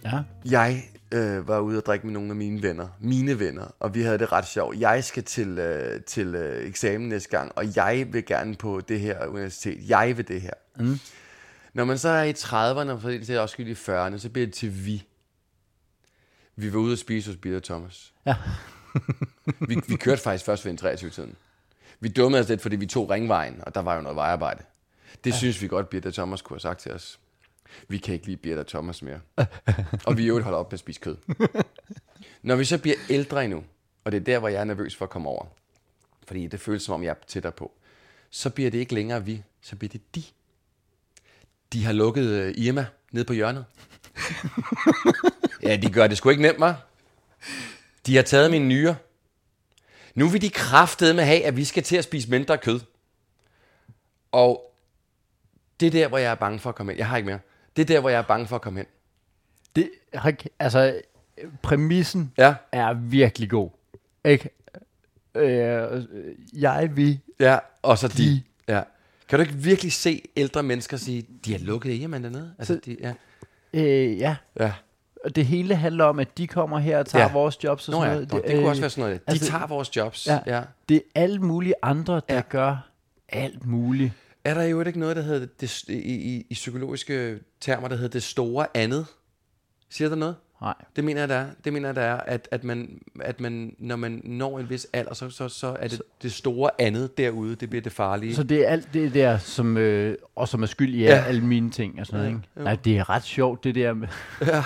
Ja. 0.04 0.20
Jeg 0.50 0.84
øh, 1.14 1.48
var 1.48 1.58
ude 1.58 1.78
og 1.78 1.86
drikke 1.86 2.06
med 2.06 2.14
nogle 2.14 2.30
af 2.30 2.36
mine 2.36 2.62
venner, 2.62 2.88
mine 3.00 3.38
venner, 3.38 3.74
og 3.80 3.94
vi 3.94 4.02
havde 4.02 4.18
det 4.18 4.32
ret 4.32 4.46
sjovt. 4.46 4.80
Jeg 4.80 5.04
skal 5.04 5.22
til, 5.22 5.58
øh, 5.58 6.00
til 6.02 6.34
øh, 6.34 6.66
eksamen 6.68 7.08
næste 7.08 7.28
gang, 7.30 7.52
og 7.56 7.76
jeg 7.76 8.06
vil 8.12 8.24
gerne 8.26 8.54
på 8.54 8.80
det 8.88 9.00
her 9.00 9.26
universitet. 9.26 9.78
Jeg 9.88 10.16
vil 10.16 10.28
det 10.28 10.40
her. 10.40 10.50
Mm. 10.78 10.98
Når 11.76 11.84
man 11.84 11.98
så 11.98 12.08
er 12.08 12.22
i 12.22 12.32
30'erne, 12.32 12.90
og 12.90 13.02
for 13.02 13.08
det 13.08 13.30
er 13.30 13.40
også 13.40 13.62
i 13.62 13.72
40'erne, 13.72 14.18
så 14.18 14.28
bliver 14.32 14.46
det 14.46 14.54
til 14.54 14.86
vi. 14.86 15.06
Vi 16.56 16.72
var 16.72 16.78
ude 16.78 16.92
at 16.92 16.98
spise 16.98 17.30
hos 17.30 17.54
og 17.54 17.62
Thomas. 17.62 18.14
Ja. 18.26 18.36
vi, 19.68 19.80
vi 19.88 19.96
kørte 19.96 20.22
faktisk 20.22 20.44
først 20.44 20.64
ved 20.64 20.72
en 20.72 20.78
23-tiden. 20.78 21.36
Vi 22.00 22.08
dummede 22.08 22.40
os 22.40 22.48
lidt, 22.48 22.62
fordi 22.62 22.76
vi 22.76 22.86
tog 22.86 23.10
ringvejen, 23.10 23.62
og 23.62 23.74
der 23.74 23.80
var 23.80 23.94
jo 23.94 24.00
noget 24.00 24.16
vejarbejde. 24.16 24.62
Det 25.24 25.30
ja. 25.30 25.36
synes 25.36 25.62
vi 25.62 25.68
godt, 25.68 25.90
Birte 25.90 26.06
og 26.06 26.14
Thomas 26.14 26.42
kunne 26.42 26.54
have 26.54 26.60
sagt 26.60 26.80
til 26.80 26.92
os. 26.92 27.20
Vi 27.88 27.98
kan 27.98 28.14
ikke 28.14 28.26
lide 28.26 28.36
Birte 28.36 28.60
og 28.60 28.66
Thomas 28.66 29.02
mere. 29.02 29.20
og 30.06 30.16
vi 30.16 30.22
er 30.22 30.26
jo 30.26 30.42
holder 30.42 30.58
op 30.58 30.66
med 30.70 30.72
at 30.72 30.80
spise 30.80 31.00
kød. 31.00 31.16
Når 32.42 32.56
vi 32.56 32.64
så 32.64 32.78
bliver 32.78 32.96
ældre 33.10 33.44
endnu, 33.44 33.64
og 34.04 34.12
det 34.12 34.20
er 34.20 34.24
der, 34.24 34.38
hvor 34.38 34.48
jeg 34.48 34.60
er 34.60 34.64
nervøs 34.64 34.96
for 34.96 35.04
at 35.04 35.10
komme 35.10 35.28
over, 35.28 35.46
fordi 36.26 36.46
det 36.46 36.60
føles 36.60 36.82
som 36.82 36.94
om, 36.94 37.02
jeg 37.02 37.10
er 37.10 37.26
tættere 37.26 37.52
på, 37.52 37.72
så 38.30 38.50
bliver 38.50 38.70
det 38.70 38.78
ikke 38.78 38.94
længere 38.94 39.24
vi, 39.24 39.42
så 39.60 39.76
bliver 39.76 39.90
det 39.90 40.14
de. 40.14 40.22
De 41.72 41.84
har 41.84 41.92
lukket 41.92 42.26
øh, 42.26 42.54
Irma 42.56 42.86
nede 43.12 43.24
på 43.24 43.32
hjørnet. 43.32 43.64
ja, 45.62 45.76
de 45.76 45.90
gør 45.90 46.06
det 46.06 46.16
sgu 46.16 46.30
ikke 46.30 46.42
nemt, 46.42 46.58
hva'? 46.58 46.72
De 48.06 48.16
har 48.16 48.22
taget 48.22 48.50
mine 48.50 48.68
nyrer. 48.68 48.94
Nu 50.14 50.28
vil 50.28 50.42
de 50.42 50.50
kraftede 50.50 51.14
med 51.14 51.24
have, 51.24 51.44
at 51.44 51.56
vi 51.56 51.64
skal 51.64 51.82
til 51.82 51.96
at 51.96 52.04
spise 52.04 52.30
mindre 52.30 52.58
kød. 52.58 52.80
Og 54.32 54.74
det 55.80 55.86
er 55.86 55.90
der, 55.90 56.08
hvor 56.08 56.18
jeg 56.18 56.30
er 56.30 56.34
bange 56.34 56.58
for 56.58 56.68
at 56.68 56.74
komme 56.76 56.92
hen. 56.92 56.98
Jeg 56.98 57.08
har 57.08 57.16
ikke 57.16 57.26
mere. 57.26 57.38
Det 57.76 57.82
er 57.82 57.86
der, 57.86 58.00
hvor 58.00 58.10
jeg 58.10 58.18
er 58.18 58.22
bange 58.22 58.46
for 58.46 58.56
at 58.56 58.62
komme 58.62 58.78
hen. 58.80 58.86
Det, 59.76 59.90
altså, 60.58 61.00
præmissen 61.62 62.32
Ja, 62.38 62.54
er 62.72 62.94
virkelig 62.94 63.50
god. 63.50 63.70
Ikke? 64.24 64.50
Øh, 65.34 66.04
jeg, 66.52 66.96
vi, 66.96 67.20
ja, 67.40 67.58
og 67.82 67.98
så 67.98 68.08
de. 68.08 68.22
De. 68.22 68.42
Ja. 68.68 68.82
Kan 69.28 69.38
du 69.38 69.42
ikke 69.42 69.54
virkelig 69.54 69.92
se 69.92 70.22
ældre 70.36 70.62
mennesker 70.62 70.96
sige, 70.96 71.26
de 71.44 71.52
har 71.52 71.58
lukket 71.58 71.92
Irma 71.92 72.18
dernede? 72.18 72.54
Altså, 72.58 72.74
Så- 72.74 72.80
de, 72.86 72.96
ja. 73.00 73.12
øh, 73.72 74.18
ja. 74.18 74.36
ja. 74.60 74.72
Og 75.24 75.36
det 75.36 75.46
hele 75.46 75.74
handler 75.74 76.04
om, 76.04 76.18
at 76.18 76.38
de 76.38 76.46
kommer 76.46 76.78
her 76.78 76.98
og 76.98 77.06
tager 77.06 77.24
Ja. 77.26 77.32
vores 77.32 77.64
jobs 77.64 77.88
og 77.88 77.92
Nå 77.92 77.98
sådan 78.00 78.08
ja, 78.08 78.14
noget. 78.14 78.32
det, 78.32 78.50
det 78.50 78.56
kunne 78.58 78.68
også 78.68 78.82
være 78.82 78.90
sådan 78.90 79.04
noget. 79.04 79.20
De 79.26 79.30
altså- 79.32 79.50
tager 79.50 79.66
vores 79.66 79.96
jobs. 79.96 80.26
Ja. 80.26 80.38
ja. 80.46 80.62
Det 80.88 80.96
er 80.96 81.00
alle 81.22 81.38
mulige 81.38 81.74
andre, 81.82 82.14
der 82.28 82.34
ja. 82.34 82.42
gør 82.48 82.90
alt 83.28 83.66
muligt. 83.66 84.12
Er 84.44 84.54
der 84.54 84.62
jo 84.62 84.80
ikke 84.82 84.98
noget, 85.00 85.16
der 85.16 85.22
hedder, 85.22 85.46
det, 85.60 85.88
i, 85.88 85.92
i, 86.36 86.46
i 86.50 86.54
psykologiske 86.54 87.38
termer, 87.60 87.88
der 87.88 87.96
hedder 87.96 88.10
det 88.10 88.22
store 88.22 88.66
andet? 88.74 89.06
Siger 89.90 90.08
der 90.08 90.16
noget? 90.16 90.36
Nej. 90.60 90.74
Det 90.96 91.04
mener 91.04 91.20
jeg, 91.20 91.28
der 91.28 91.34
er. 91.34 91.46
Det 91.64 91.72
mener 91.72 91.88
jeg, 91.88 91.96
der 91.96 92.02
er, 92.02 92.16
at, 92.20 92.48
at, 92.50 92.64
man, 92.64 93.00
at 93.20 93.40
man, 93.40 93.74
når 93.78 93.96
man 93.96 94.20
når 94.24 94.58
en 94.58 94.70
vis 94.70 94.86
alder, 94.92 95.14
så, 95.14 95.30
så, 95.30 95.48
så 95.48 95.76
er 95.80 95.88
det 95.88 96.02
det 96.22 96.32
store 96.32 96.70
andet 96.78 97.18
derude, 97.18 97.54
det 97.54 97.70
bliver 97.70 97.82
det 97.82 97.92
farlige. 97.92 98.34
Så 98.34 98.42
det 98.42 98.64
er 98.66 98.68
alt 98.68 98.88
det 98.94 99.14
der, 99.14 99.38
som, 99.38 99.76
øh, 99.76 100.16
og 100.36 100.48
som 100.48 100.62
er 100.62 100.66
skyld 100.66 100.94
i 100.94 100.98
Ja. 101.02 101.14
ja. 101.16 101.24
alle 101.24 101.40
mine 101.44 101.70
ting 101.70 102.00
og 102.00 102.06
sådan 102.06 102.18
noget, 102.20 102.30
Ja, 102.32 102.36
ikke? 102.36 102.48
jo. 102.56 102.62
Nej, 102.62 102.74
det 102.84 102.98
er 102.98 103.10
ret 103.10 103.22
sjovt, 103.24 103.64
det 103.64 103.74
der 103.74 103.94
med... 103.94 104.08
Ja. 104.46 104.62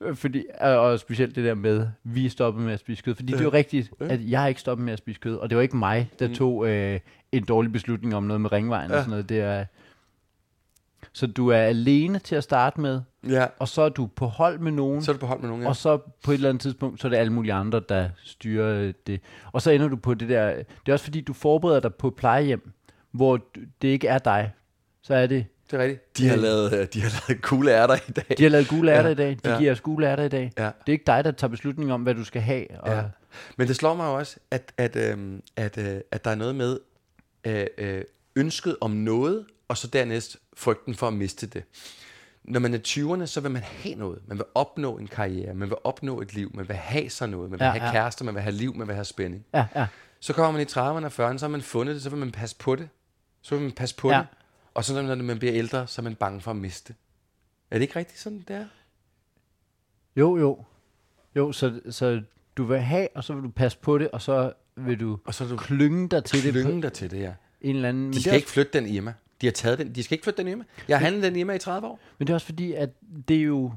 fordi, 0.14 0.44
og 0.60 0.98
specielt 1.00 1.36
det 1.36 1.44
der 1.44 1.54
med, 1.54 1.86
vi 2.04 2.26
er 2.26 2.30
stoppet 2.30 2.64
med 2.64 2.72
at 2.72 2.80
spise 2.80 3.02
kød. 3.02 3.14
Fordi 3.14 3.32
det 3.32 3.40
er 3.40 3.44
jo 3.44 3.52
rigtigt, 3.52 3.90
at 4.00 4.30
jeg 4.30 4.42
er 4.42 4.46
ikke 4.46 4.60
stoppet 4.60 4.84
med 4.84 4.92
at 4.92 4.98
spise 4.98 5.20
kød. 5.20 5.36
Og 5.36 5.50
det 5.50 5.56
var 5.56 5.62
ikke 5.62 5.76
mig, 5.76 6.10
der 6.18 6.28
Mm. 6.28 6.34
tog 6.34 6.68
øh, 6.68 7.00
en 7.32 7.44
dårlig 7.44 7.72
beslutning 7.72 8.14
om 8.14 8.22
noget 8.22 8.40
med 8.40 8.52
ringvejen 8.52 8.90
Ja. 8.90 8.96
og 8.96 9.02
sådan 9.02 9.10
noget. 9.10 9.28
Det 9.28 9.40
er, 9.40 9.64
så 11.12 11.26
du 11.26 11.48
er 11.48 11.56
alene 11.58 12.18
til 12.18 12.36
at 12.36 12.44
starte 12.44 12.80
med, 12.80 13.00
ja. 13.28 13.46
og 13.58 13.68
så 13.68 13.82
er 13.82 13.88
du 13.88 14.06
på 14.06 14.26
hold 14.26 14.58
med 14.58 14.72
nogen. 14.72 15.02
Så 15.02 15.10
er 15.10 15.12
du 15.12 15.20
på 15.20 15.26
hold 15.26 15.40
med 15.40 15.48
nogen, 15.48 15.62
ja. 15.62 15.68
Og 15.68 15.76
så 15.76 15.96
på 16.24 16.30
et 16.30 16.34
eller 16.34 16.48
andet 16.48 16.60
tidspunkt, 16.62 17.00
så 17.00 17.08
er 17.08 17.10
det 17.10 17.16
alle 17.16 17.32
mulige 17.32 17.52
andre, 17.52 17.80
der 17.88 18.08
styrer 18.24 18.80
øh, 18.82 18.94
det. 19.06 19.20
Og 19.52 19.62
så 19.62 19.70
ender 19.70 19.88
du 19.88 19.96
på 19.96 20.14
det 20.14 20.28
der... 20.28 20.54
Det 20.54 20.66
er 20.88 20.92
også 20.92 21.04
fordi, 21.04 21.20
du 21.20 21.32
forbereder 21.32 21.80
dig 21.80 21.94
på 21.94 22.08
et 22.08 22.14
plejehjem, 22.14 22.72
hvor 23.10 23.40
det 23.82 23.88
ikke 23.88 24.08
er 24.08 24.18
dig. 24.18 24.52
Så 25.02 25.14
er 25.14 25.26
det... 25.26 25.46
Det 25.70 25.78
er 25.80 25.82
rigtigt. 25.82 26.18
De 26.18 26.28
har 26.28 26.36
lavet, 26.36 26.72
øh, 26.72 26.86
de 26.92 27.00
har 27.00 27.22
lavet 27.28 27.42
cool 27.42 27.68
ærter 27.68 27.94
i 28.08 28.12
dag. 28.12 28.38
De 28.38 28.42
har 28.42 28.50
lavet 28.50 28.68
gule 28.68 28.92
ærter 28.92 29.08
Ja, 29.08 29.12
i 29.12 29.14
dag. 29.14 29.36
De 29.44 29.50
ja. 29.50 29.58
giver 29.58 29.72
os 29.72 29.80
gule 29.80 30.06
ærter 30.06 30.24
i 30.24 30.28
dag. 30.28 30.52
Ja. 30.58 30.64
Det 30.64 30.72
er 30.86 30.92
ikke 30.92 31.04
dig, 31.06 31.24
der 31.24 31.30
tager 31.30 31.48
beslutning 31.50 31.92
om, 31.92 32.02
hvad 32.02 32.14
du 32.14 32.24
skal 32.24 32.42
have. 32.42 32.66
Og, 32.80 32.90
Ja. 32.92 33.02
Men 33.56 33.68
det 33.68 33.76
slår 33.76 33.94
mig 33.94 34.04
jo 34.04 34.14
også, 34.14 34.36
at, 34.50 34.72
at, 34.76 34.96
øhm, 34.96 35.42
at, 35.56 35.78
øh, 35.78 36.00
at 36.10 36.24
der 36.24 36.30
er 36.30 36.34
noget 36.34 36.54
med 36.54 36.78
øh, 37.44 37.66
øh, 37.78 38.02
ønsket 38.36 38.76
om 38.80 38.90
noget, 38.90 39.44
og 39.68 39.76
så 39.76 39.86
dernæst 39.86 40.36
frygten 40.56 40.94
for 40.94 41.06
at 41.08 41.12
miste 41.12 41.46
det. 41.46 41.64
Når 42.44 42.60
man 42.60 42.74
er 42.74 42.78
20'erne, 42.88 43.26
så 43.26 43.40
vil 43.40 43.50
man 43.50 43.62
have 43.62 43.94
noget. 43.94 44.22
Man 44.26 44.38
vil 44.38 44.46
opnå 44.54 44.98
en 44.98 45.06
karriere, 45.06 45.54
man 45.54 45.68
vil 45.70 45.76
opnå 45.84 46.20
et 46.20 46.34
liv, 46.34 46.50
man 46.54 46.68
vil 46.68 46.76
have 46.76 47.10
sig 47.10 47.28
noget, 47.28 47.50
man 47.50 47.58
vil 47.60 47.64
Ja, 47.64 47.70
have 47.70 47.84
ja. 47.84 47.92
kærester, 47.92 48.24
man 48.24 48.34
vil 48.34 48.42
have 48.42 48.54
liv, 48.54 48.74
man 48.76 48.86
vil 48.86 48.94
have 48.94 49.04
spænding. 49.04 49.44
ja, 49.54 49.66
ja. 49.74 49.86
Så 50.20 50.32
kommer 50.32 50.52
man 50.52 50.60
i 50.60 50.64
30'erne 50.64 51.20
og 51.20 51.30
40'erne, 51.30 51.38
så 51.38 51.46
har 51.46 51.48
man 51.48 51.62
fundet 51.62 51.94
det, 51.94 52.02
så 52.02 52.10
vil 52.10 52.18
man 52.18 52.32
passe 52.32 52.56
på 52.56 52.76
det. 52.76 52.88
Så 53.42 53.54
vil 53.54 53.62
man 53.62 53.72
passe 53.72 53.96
på 53.96 54.10
Ja. 54.10 54.18
det. 54.18 54.26
Og 54.74 54.84
så 54.84 55.02
når 55.02 55.14
man 55.14 55.38
bliver 55.38 55.54
ældre, 55.54 55.86
så 55.86 56.00
er 56.00 56.04
man 56.04 56.14
bange 56.14 56.40
for 56.40 56.50
at 56.50 56.56
miste. 56.56 56.94
Er 57.70 57.76
det 57.78 57.82
ikke 57.82 57.96
rigtigt 57.98 58.20
sådan, 58.20 58.44
det 58.48 58.56
er? 58.56 58.66
Jo, 60.16 60.36
jo. 60.38 60.64
Jo, 61.36 61.52
så, 61.52 61.80
så 61.90 62.22
du 62.56 62.64
vil 62.64 62.78
have, 62.80 63.08
og 63.14 63.24
så 63.24 63.34
vil 63.34 63.42
du 63.42 63.48
passe 63.50 63.78
på 63.78 63.98
det, 63.98 64.10
og 64.10 64.22
så 64.22 64.52
vil 64.76 65.00
du 65.00 65.18
Og 65.24 65.34
så 65.34 65.44
er 65.44 65.48
du 65.48 65.56
klynge 65.56 66.08
dig 66.08 66.24
til 66.24 66.42
det 66.42 66.54
på 66.54 66.60
klynge 66.68 66.82
dig 66.82 66.92
til 66.92 67.10
det, 67.10 67.20
ja. 67.20 67.32
en 67.60 67.76
eller 67.76 67.88
anden... 67.88 68.02
Men 68.02 68.10
De 68.12 68.14
det, 68.14 68.22
skal 68.22 68.32
er 68.32 68.36
ikke 68.36 68.48
flytte 68.50 68.72
den 68.72 68.86
Irma. 68.86 69.14
De 69.40 69.46
har 69.46 69.52
taget 69.52 69.78
den. 69.78 69.94
De 69.94 70.02
skal 70.02 70.14
ikke 70.14 70.24
flytte 70.24 70.42
den 70.42 70.48
Irma. 70.48 70.64
Jeg 70.88 70.98
har 70.98 71.04
handlet 71.04 71.22
den 71.22 71.36
Irma 71.36 71.52
i 71.52 71.58
30 71.58 71.88
år. 71.88 72.00
Men 72.18 72.26
det 72.26 72.32
er 72.32 72.34
også 72.34 72.46
fordi, 72.46 72.72
at 72.72 72.90
det 73.28 73.36
er 73.36 73.42
jo 73.42 73.72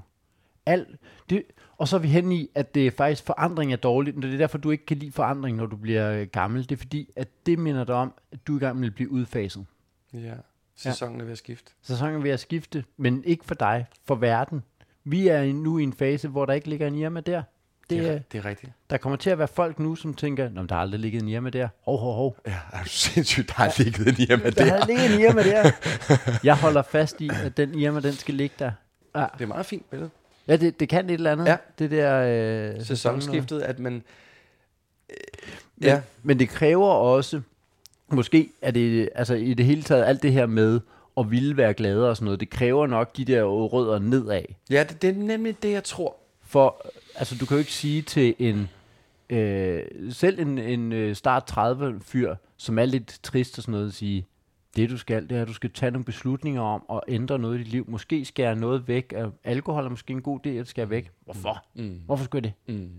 alt... 0.65 0.87
Det, 1.29 1.43
og 1.77 1.87
så 1.87 1.95
er 1.95 1.99
vi 1.99 2.07
hen 2.07 2.31
i, 2.31 2.49
at 2.55 2.75
det 2.75 2.87
er 2.87 2.91
faktisk 2.91 3.23
forandring 3.23 3.73
er 3.73 3.77
dårligt. 3.77 4.15
Det 4.15 4.33
er 4.33 4.37
derfor, 4.37 4.57
du 4.57 4.71
ikke 4.71 4.85
kan 4.85 4.97
lide 4.97 5.11
forandring, 5.11 5.57
når 5.57 5.65
du 5.65 5.75
bliver 5.75 6.11
øh, 6.11 6.27
gammel. 6.27 6.63
Det 6.63 6.71
er 6.71 6.77
fordi, 6.77 7.09
at 7.15 7.27
det 7.45 7.59
minder 7.59 7.83
dig 7.83 7.95
om, 7.95 8.13
at 8.31 8.47
du 8.47 8.55
i 8.55 8.59
gang 8.59 8.79
med 8.79 8.87
at 8.87 8.95
blive 8.95 9.11
udfaset. 9.11 9.65
Ja. 10.13 10.33
Sæsonen 10.75 11.21
er 11.21 11.25
ved 11.25 11.31
at 11.31 11.37
skifte. 11.37 11.71
Sæsonen 11.81 12.15
er 12.15 12.19
ved 12.19 12.31
at 12.31 12.39
skifte, 12.39 12.83
men 12.97 13.23
ikke 13.23 13.45
for 13.45 13.55
dig, 13.55 13.85
for 14.05 14.15
verden. 14.15 14.63
Vi 15.03 15.27
er 15.27 15.53
nu 15.53 15.77
i 15.77 15.83
en 15.83 15.93
fase, 15.93 16.27
hvor 16.27 16.45
der 16.45 16.53
ikke 16.53 16.69
ligger 16.69 16.87
en 16.87 16.95
Irma 16.95 17.19
der. 17.19 17.43
Det, 17.91 18.03
Det 18.03 18.11
er, 18.15 18.19
det 18.31 18.37
er 18.37 18.45
rigtigt. 18.45 18.71
der 18.89 18.97
kommer 18.97 19.17
til 19.17 19.29
at 19.29 19.37
være 19.39 19.47
folk 19.47 19.79
nu, 19.79 19.95
som 19.95 20.13
tænker, 20.13 20.49
Nå, 20.49 20.63
der 20.63 20.75
har 20.75 20.81
aldrig 20.81 20.99
ligget 20.99 21.21
en 21.21 21.27
Irma 21.29 21.49
der. 21.49 21.67
Hov, 21.85 21.97
hov, 21.99 22.13
hov. 22.15 22.37
Ja, 22.47 22.51
er 22.73 22.83
du 22.83 22.89
sindssygt, 22.89 23.47
der 23.47 23.53
har 23.53 23.73
ligget 23.83 24.07
en 24.07 24.15
Irma 24.29 24.43
Der 24.43 24.51
der. 24.65 24.77
har 24.79 24.85
ligget 24.87 25.13
en 25.13 25.19
Irma 25.21 25.43
der. 25.43 25.71
Jeg 26.43 26.55
holder 26.57 26.81
fast 26.81 27.21
i, 27.21 27.29
at 27.45 27.57
den 27.57 27.75
Irma, 27.79 27.99
den 27.99 28.13
skal 28.13 28.33
ligge 28.33 28.55
der. 28.59 28.71
Ja, 29.15 29.25
Det 29.37 29.43
er 29.43 29.47
meget 29.47 29.65
fint 29.65 29.89
billede. 29.89 30.09
ja 30.47 30.55
det, 30.55 30.79
det 30.79 30.89
kan 30.89 31.05
et 31.09 31.13
eller 31.13 31.31
andet. 31.31 31.45
Ja. 31.45 31.57
Det 31.79 31.91
der... 31.91 32.73
Øh, 32.75 32.85
Sæsonskiftet, 32.85 33.61
at 33.61 33.79
man... 33.79 33.93
Øh, 35.09 35.15
Men, 35.77 35.87
ja, 35.89 36.01
men 36.23 36.39
det 36.39 36.49
kræver 36.49 36.87
også, 36.89 37.41
måske 38.11 38.49
er 38.61 38.71
det, 38.71 39.09
altså 39.15 39.33
i 39.33 39.53
det 39.53 39.65
hele 39.65 39.83
taget, 39.83 40.05
alt 40.05 40.23
det 40.23 40.33
her 40.33 40.45
med 40.45 40.79
at 41.17 41.31
ville 41.31 41.57
være 41.57 41.73
glade 41.73 42.09
og 42.09 42.15
sådan 42.17 42.25
noget, 42.25 42.39
det 42.39 42.49
kræver 42.49 42.87
nok 42.87 43.17
de 43.17 43.25
der 43.25 43.43
rødder 43.43 43.99
nedad. 43.99 44.41
ja 44.69 44.83
det, 44.89 45.01
det 45.01 45.09
er 45.09 45.13
nemlig 45.13 45.63
det, 45.63 45.71
jeg 45.71 45.83
tror. 45.83 46.15
For, 46.51 46.85
altså 47.15 47.35
du 47.37 47.45
kan 47.45 47.55
jo 47.55 47.59
ikke 47.59 47.73
sige 47.73 48.01
til 48.01 48.35
en, 48.39 48.69
øh, 49.29 49.83
selv 50.09 50.39
en, 50.39 50.57
en 50.57 50.91
øh, 50.91 51.15
start 51.15 51.45
30 51.45 51.99
fyr, 52.01 52.35
som 52.57 52.79
er 52.79 52.85
lidt 52.85 53.19
trist 53.23 53.57
og 53.57 53.63
sådan 53.63 53.71
noget, 53.71 53.87
at 53.87 53.93
sige, 53.93 54.27
det 54.75 54.89
du 54.89 54.97
skal, 54.97 55.29
det 55.29 55.37
er, 55.37 55.41
at 55.41 55.47
du 55.47 55.53
skal 55.53 55.71
tage 55.73 55.91
nogle 55.91 56.05
beslutninger 56.05 56.61
om 56.61 56.85
at 56.91 56.99
ændre 57.13 57.39
noget 57.39 57.55
i 57.55 57.63
dit 57.63 57.67
liv. 57.71 57.85
Måske 57.87 58.25
skære 58.25 58.55
noget 58.55 58.87
væk. 58.87 59.13
Alkohol 59.43 59.85
er 59.85 59.89
måske 59.89 60.11
en 60.13 60.21
god 60.21 60.39
idé, 60.45 60.49
at 60.49 60.55
det 60.55 60.67
skal 60.67 60.89
væk. 60.89 61.11
Hvorfor? 61.25 61.65
Mm. 61.75 62.01
Hvorfor 62.05 62.25
skulle 62.25 62.45
jeg 62.47 62.53
det? 62.67 62.79
Mm. 62.79 62.91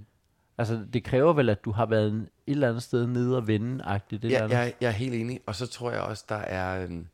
Altså, 0.58 0.80
det 0.92 1.04
kræver 1.04 1.32
vel, 1.32 1.48
at 1.48 1.64
du 1.64 1.70
har 1.72 1.86
været 1.86 2.12
et 2.12 2.28
eller 2.46 2.68
andet 2.68 2.82
sted 2.82 3.06
nede 3.06 3.36
og 3.36 3.46
vende-agtigt. 3.48 4.22
det 4.22 4.30
Ja, 4.30 4.42
eller 4.44 4.58
jeg, 4.58 4.74
jeg 4.80 4.88
er 4.88 4.92
helt 4.92 5.14
enig. 5.14 5.40
Og 5.46 5.54
så 5.54 5.66
tror 5.66 5.90
jeg 5.90 6.00
også, 6.00 6.24
der 6.28 6.34
er... 6.34 6.84
øhm, 6.84 7.06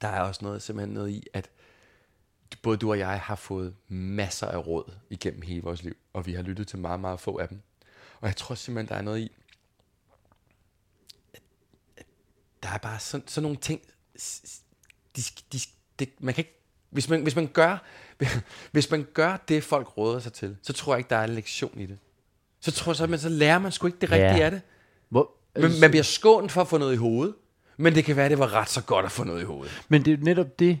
Der 0.00 0.08
er 0.08 0.20
også 0.20 0.40
noget, 0.44 0.62
simpelthen 0.62 0.94
noget 0.94 1.10
i, 1.10 1.26
at 1.32 1.50
både 2.62 2.76
du 2.76 2.90
og 2.90 2.98
jeg 2.98 3.20
har 3.20 3.34
fået 3.36 3.74
masser 3.88 4.46
af 4.46 4.66
råd 4.66 4.92
igennem 5.10 5.42
hele 5.42 5.62
vores 5.62 5.82
liv, 5.82 5.96
og 6.12 6.26
vi 6.26 6.32
har 6.32 6.42
lyttet 6.42 6.68
til 6.68 6.78
meget, 6.78 7.00
meget 7.00 7.20
få 7.20 7.38
af 7.38 7.48
dem. 7.48 7.60
Og 8.20 8.28
jeg 8.28 8.36
tror 8.36 8.54
simpelthen, 8.54 8.88
der 8.88 8.94
er 8.94 9.02
noget 9.02 9.20
i, 9.20 9.32
der 12.62 12.68
er 12.68 12.78
bare 12.78 12.98
sådan, 13.00 13.28
sådan 13.28 13.42
nogle 13.42 13.58
ting, 13.58 13.80
de, 15.16 15.22
de, 15.52 15.58
det, 15.98 16.08
man 16.18 16.34
kan 16.34 16.40
ikke, 16.44 16.60
hvis 16.90 17.08
man, 17.08 17.22
hvis 17.22 17.36
man 17.36 17.46
gør, 17.46 17.78
hvis 18.72 18.90
man 18.90 19.06
gør 19.14 19.36
det, 19.48 19.64
folk 19.64 19.96
råder 19.98 20.18
sig 20.20 20.32
til, 20.32 20.56
så 20.62 20.72
tror 20.72 20.94
jeg 20.94 20.98
ikke, 20.98 21.10
der 21.10 21.16
er 21.16 21.24
en 21.24 21.34
lektion 21.34 21.80
i 21.80 21.86
det. 21.86 21.98
Så 22.60 22.72
tror 22.72 22.92
jeg 22.92 22.96
så, 22.96 23.06
men 23.06 23.18
så 23.18 23.28
lærer 23.28 23.58
man 23.58 23.72
sgu 23.72 23.86
ikke 23.86 23.98
det 24.00 24.10
Ja. 24.10 24.14
rigtige 24.14 24.44
af 24.44 24.50
det. 24.50 24.62
Hvor, 25.08 25.30
Men 25.56 25.80
man 25.80 25.90
bliver 25.90 26.02
skånet 26.02 26.52
for 26.52 26.60
at 26.60 26.68
få 26.68 26.78
noget 26.78 26.92
i 26.92 26.96
hovedet, 26.96 27.34
Men 27.76 27.94
det 27.94 28.04
kan 28.04 28.16
være, 28.16 28.28
det 28.28 28.38
var 28.38 28.52
ret 28.52 28.68
så 28.68 28.82
godt 28.82 29.06
at 29.06 29.12
få 29.12 29.24
noget 29.24 29.42
i 29.42 29.44
hovedet. 29.44 29.84
Men 29.88 30.04
det 30.04 30.12
er 30.12 30.16
netop 30.16 30.58
det, 30.58 30.78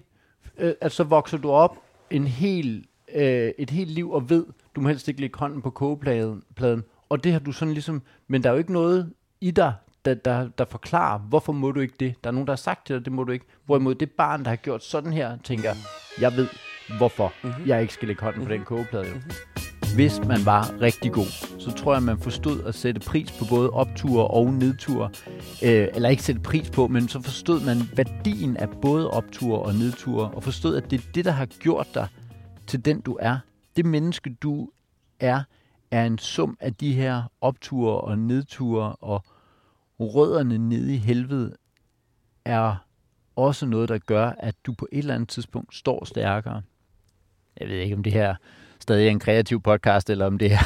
øh, 0.58 0.74
at 0.80 0.92
så 0.92 1.04
vokser 1.04 1.38
du 1.38 1.50
op 1.50 1.78
en 2.10 2.26
hel, 2.26 2.86
øh, 3.14 3.50
et 3.58 3.70
helt 3.70 3.90
liv 3.90 4.10
og 4.10 4.30
ved, 4.30 4.46
du 4.76 4.80
må 4.80 4.88
helst 4.88 5.08
ikke 5.08 5.20
lægge 5.20 5.38
hånden 5.38 5.62
på 5.62 5.70
kogepladen, 5.70 6.42
pladen, 6.56 6.84
og 7.08 7.24
det 7.24 7.32
har 7.32 7.38
du 7.38 7.52
sådan 7.52 7.74
ligesom, 7.74 8.02
men 8.28 8.42
der 8.42 8.48
er 8.48 8.52
jo 8.52 8.58
ikke 8.58 8.72
noget 8.72 9.12
i 9.40 9.50
dig, 9.50 9.72
der, 10.04 10.14
der, 10.14 10.48
der 10.58 10.64
forklarer, 10.64 11.18
hvorfor 11.18 11.52
må 11.52 11.72
du 11.72 11.80
ikke 11.80 11.94
det. 12.00 12.14
Der 12.24 12.30
er 12.30 12.32
nogen, 12.32 12.46
der 12.46 12.52
har 12.52 12.56
sagt 12.56 12.86
til 12.86 12.96
dig, 12.96 13.04
det 13.04 13.12
må 13.12 13.24
du 13.24 13.32
ikke. 13.32 13.46
Hvorimod 13.64 13.94
det 13.94 14.10
barn, 14.10 14.42
der 14.44 14.48
har 14.48 14.56
gjort 14.56 14.84
sådan 14.84 15.12
her, 15.12 15.38
tænker, 15.44 15.70
jeg 16.20 16.32
ved, 16.36 16.48
hvorfor 16.98 17.32
mm-hmm. 17.42 17.66
jeg 17.66 17.82
ikke 17.82 17.94
skal 17.94 18.08
lægge 18.08 18.22
hånden 18.22 18.42
mm-hmm. 18.42 18.48
på 18.48 18.54
den 18.54 18.64
kogeplade. 18.64 19.06
Jo. 19.06 19.63
Hvis 19.94 20.20
man 20.28 20.46
var 20.46 20.80
rigtig 20.80 21.12
god, 21.12 21.58
så 21.58 21.70
tror 21.70 21.94
jeg, 21.94 22.02
man 22.02 22.18
forstod 22.18 22.64
at 22.64 22.74
sætte 22.74 23.00
pris 23.00 23.38
på 23.38 23.44
både 23.50 23.70
opture 23.70 24.26
og 24.26 24.52
nedture. 24.52 25.10
Øh, 25.64 25.88
eller 25.94 26.08
ikke 26.08 26.22
sætte 26.22 26.40
pris 26.40 26.70
på, 26.70 26.88
men 26.88 27.08
så 27.08 27.20
forstod 27.22 27.60
man 27.60 27.76
værdien 27.96 28.56
af 28.56 28.68
både 28.82 29.10
opture 29.10 29.58
og 29.58 29.74
nedture, 29.74 30.30
og 30.30 30.42
forstod, 30.42 30.76
at 30.76 30.90
det 30.90 31.00
er 31.00 31.12
det, 31.14 31.24
der 31.24 31.30
har 31.30 31.46
gjort 31.46 31.86
dig 31.94 32.08
til 32.66 32.84
den, 32.84 33.00
du 33.00 33.16
er. 33.20 33.38
Det 33.76 33.86
menneske, 33.86 34.36
du 34.42 34.70
er, 35.20 35.42
er 35.90 36.06
en 36.06 36.18
sum 36.18 36.56
af 36.60 36.74
de 36.74 36.92
her 36.92 37.22
opture 37.40 38.00
og 38.00 38.18
nedture, 38.18 38.96
og 38.96 39.24
rødderne 40.00 40.58
nede 40.58 40.94
i 40.94 40.98
helvede 40.98 41.56
er 42.44 42.86
også 43.36 43.66
noget, 43.66 43.88
der 43.88 43.98
gør, 43.98 44.28
at 44.38 44.54
du 44.66 44.72
på 44.72 44.88
et 44.92 44.98
eller 44.98 45.14
andet 45.14 45.28
tidspunkt 45.28 45.74
står 45.74 46.04
stærkere. 46.04 46.62
Jeg 47.60 47.68
ved 47.68 47.76
ikke, 47.76 47.96
om 47.96 48.02
det 48.02 48.12
her 48.12 48.34
stadig 48.84 49.06
er 49.06 49.10
en 49.10 49.18
kreativ 49.18 49.62
podcast, 49.62 50.10
eller 50.10 50.26
om 50.26 50.38
det 50.38 50.52
er 50.52 50.58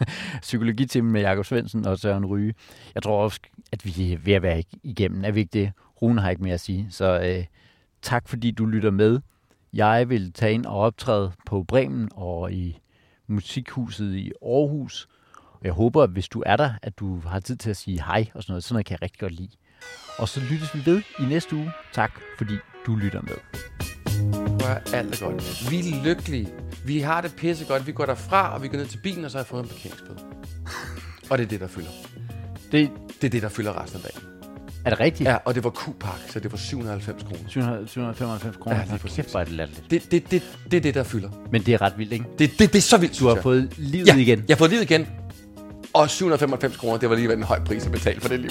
psykologitimen 0.40 1.12
med 1.12 1.20
Jakob 1.20 1.44
Svendsen 1.44 1.86
og 1.86 1.98
Søren 1.98 2.26
Ryge. 2.26 2.54
Jeg 2.94 3.02
tror 3.02 3.22
også, 3.24 3.40
at 3.72 3.84
vi 3.84 4.12
er 4.12 4.18
ved 4.18 4.32
at 4.32 4.42
være 4.42 4.62
igennem. 4.82 5.24
Er 5.24 5.30
vi 5.30 5.40
ikke 5.40 5.50
det? 5.52 5.72
Rune 6.02 6.20
har 6.20 6.30
ikke 6.30 6.42
mere 6.42 6.54
at 6.54 6.60
sige. 6.60 6.86
Så 6.90 7.20
øh, 7.20 7.44
tak, 8.02 8.28
fordi 8.28 8.50
du 8.50 8.66
lytter 8.66 8.90
med. 8.90 9.20
Jeg 9.72 10.08
vil 10.08 10.32
tage 10.32 10.52
ind 10.52 10.66
og 10.66 10.78
optræde 10.78 11.32
på 11.46 11.62
Bremen 11.62 12.08
og 12.12 12.52
i 12.52 12.78
Musikhuset 13.26 14.14
i 14.14 14.32
Aarhus. 14.42 15.08
Jeg 15.64 15.72
håber, 15.72 16.02
at 16.02 16.10
hvis 16.10 16.28
du 16.28 16.42
er 16.46 16.56
der, 16.56 16.72
at 16.82 16.98
du 16.98 17.20
har 17.20 17.40
tid 17.40 17.56
til 17.56 17.70
at 17.70 17.76
sige 17.76 18.02
hej 18.02 18.26
og 18.34 18.42
sådan 18.42 18.52
noget. 18.52 18.64
Sådan 18.64 18.74
noget 18.74 18.86
kan 18.86 18.92
jeg 18.94 19.02
rigtig 19.02 19.20
godt 19.20 19.32
lide. 19.32 19.50
Og 20.18 20.28
så 20.28 20.40
lyttes 20.50 20.74
vi 20.74 20.86
ved 20.86 21.02
i 21.20 21.24
næste 21.24 21.56
uge. 21.56 21.70
Tak, 21.92 22.20
fordi 22.38 22.54
du 22.86 22.96
lytter 22.96 23.22
med. 23.22 23.36
Hvor 24.30 24.66
er 24.66 24.80
alt 24.94 25.20
godt. 25.20 25.70
Vi 25.70 25.78
er 25.78 26.04
lykkelige. 26.04 26.48
Vi 26.90 27.00
har 27.00 27.20
det 27.20 27.34
pisse 27.36 27.64
godt. 27.64 27.86
Vi 27.86 27.92
går 27.92 28.06
derfra, 28.06 28.54
og 28.54 28.62
vi 28.62 28.68
går 28.68 28.78
ned 28.78 28.86
til 28.86 28.98
bilen, 29.02 29.24
og 29.24 29.30
så 29.30 29.38
har 29.38 29.42
jeg 29.42 29.46
fået 29.46 29.62
en 29.62 29.68
parkeringsbøde. 29.68 30.18
og 31.30 31.38
det 31.38 31.44
er 31.44 31.48
det, 31.48 31.60
der 31.60 31.66
fylder. 31.66 31.88
Det, 32.72 32.90
Det 33.20 33.26
er 33.26 33.30
det, 33.30 33.42
der 33.42 33.48
fylder 33.48 33.82
resten 33.82 34.00
af 34.04 34.10
dagen. 34.10 34.28
er 34.84 34.90
det 34.90 35.00
rigtigt? 35.00 35.28
Ja, 35.28 35.36
og 35.44 35.54
det 35.54 35.64
var 35.64 35.70
Q-Park, 35.70 36.32
så 36.32 36.40
det 36.40 36.52
var 36.52 36.58
790 36.58 37.22
kroner. 37.22 37.38
700 37.48 37.88
795 37.88 38.56
kroner. 38.56 38.76
Ja, 38.76 38.84
lige 38.84 38.98
præcis. 38.98 39.16
kæft, 39.16 39.30
hvor 39.30 39.40
er 39.40 39.44
det 39.44 39.52
latterligt. 39.52 39.90
Det, 39.90 40.10
det, 40.12 40.30
det, 40.30 40.42
det 40.70 40.76
er 40.76 40.80
det, 40.80 40.94
der 40.94 41.02
fylder. 41.02 41.30
Men 41.52 41.62
det 41.62 41.74
er 41.74 41.80
ret 41.82 41.92
vildt, 41.98 42.12
ikke? 42.12 42.24
Det, 42.38 42.50
det, 42.58 42.72
det 42.72 42.78
er 42.78 42.82
så 42.82 42.96
vildt, 42.98 43.18
Du 43.20 43.26
har 43.26 43.34
jeg. 43.34 43.42
fået 43.42 43.72
livet 43.76 44.06
ja, 44.06 44.16
igen. 44.16 44.44
Jeg 44.48 44.54
har 44.54 44.58
fået 44.58 44.70
livet 44.70 44.82
igen. 44.90 45.06
Og 45.92 46.10
795 46.10 46.76
kroner, 46.76 46.98
det 46.98 47.10
var 47.10 47.16
lige 47.16 47.32
en 47.32 47.42
høj 47.42 47.60
pris 47.64 47.86
at 47.86 47.92
betale 47.92 48.20
for 48.20 48.28
det 48.28 48.40
liv. 48.40 48.50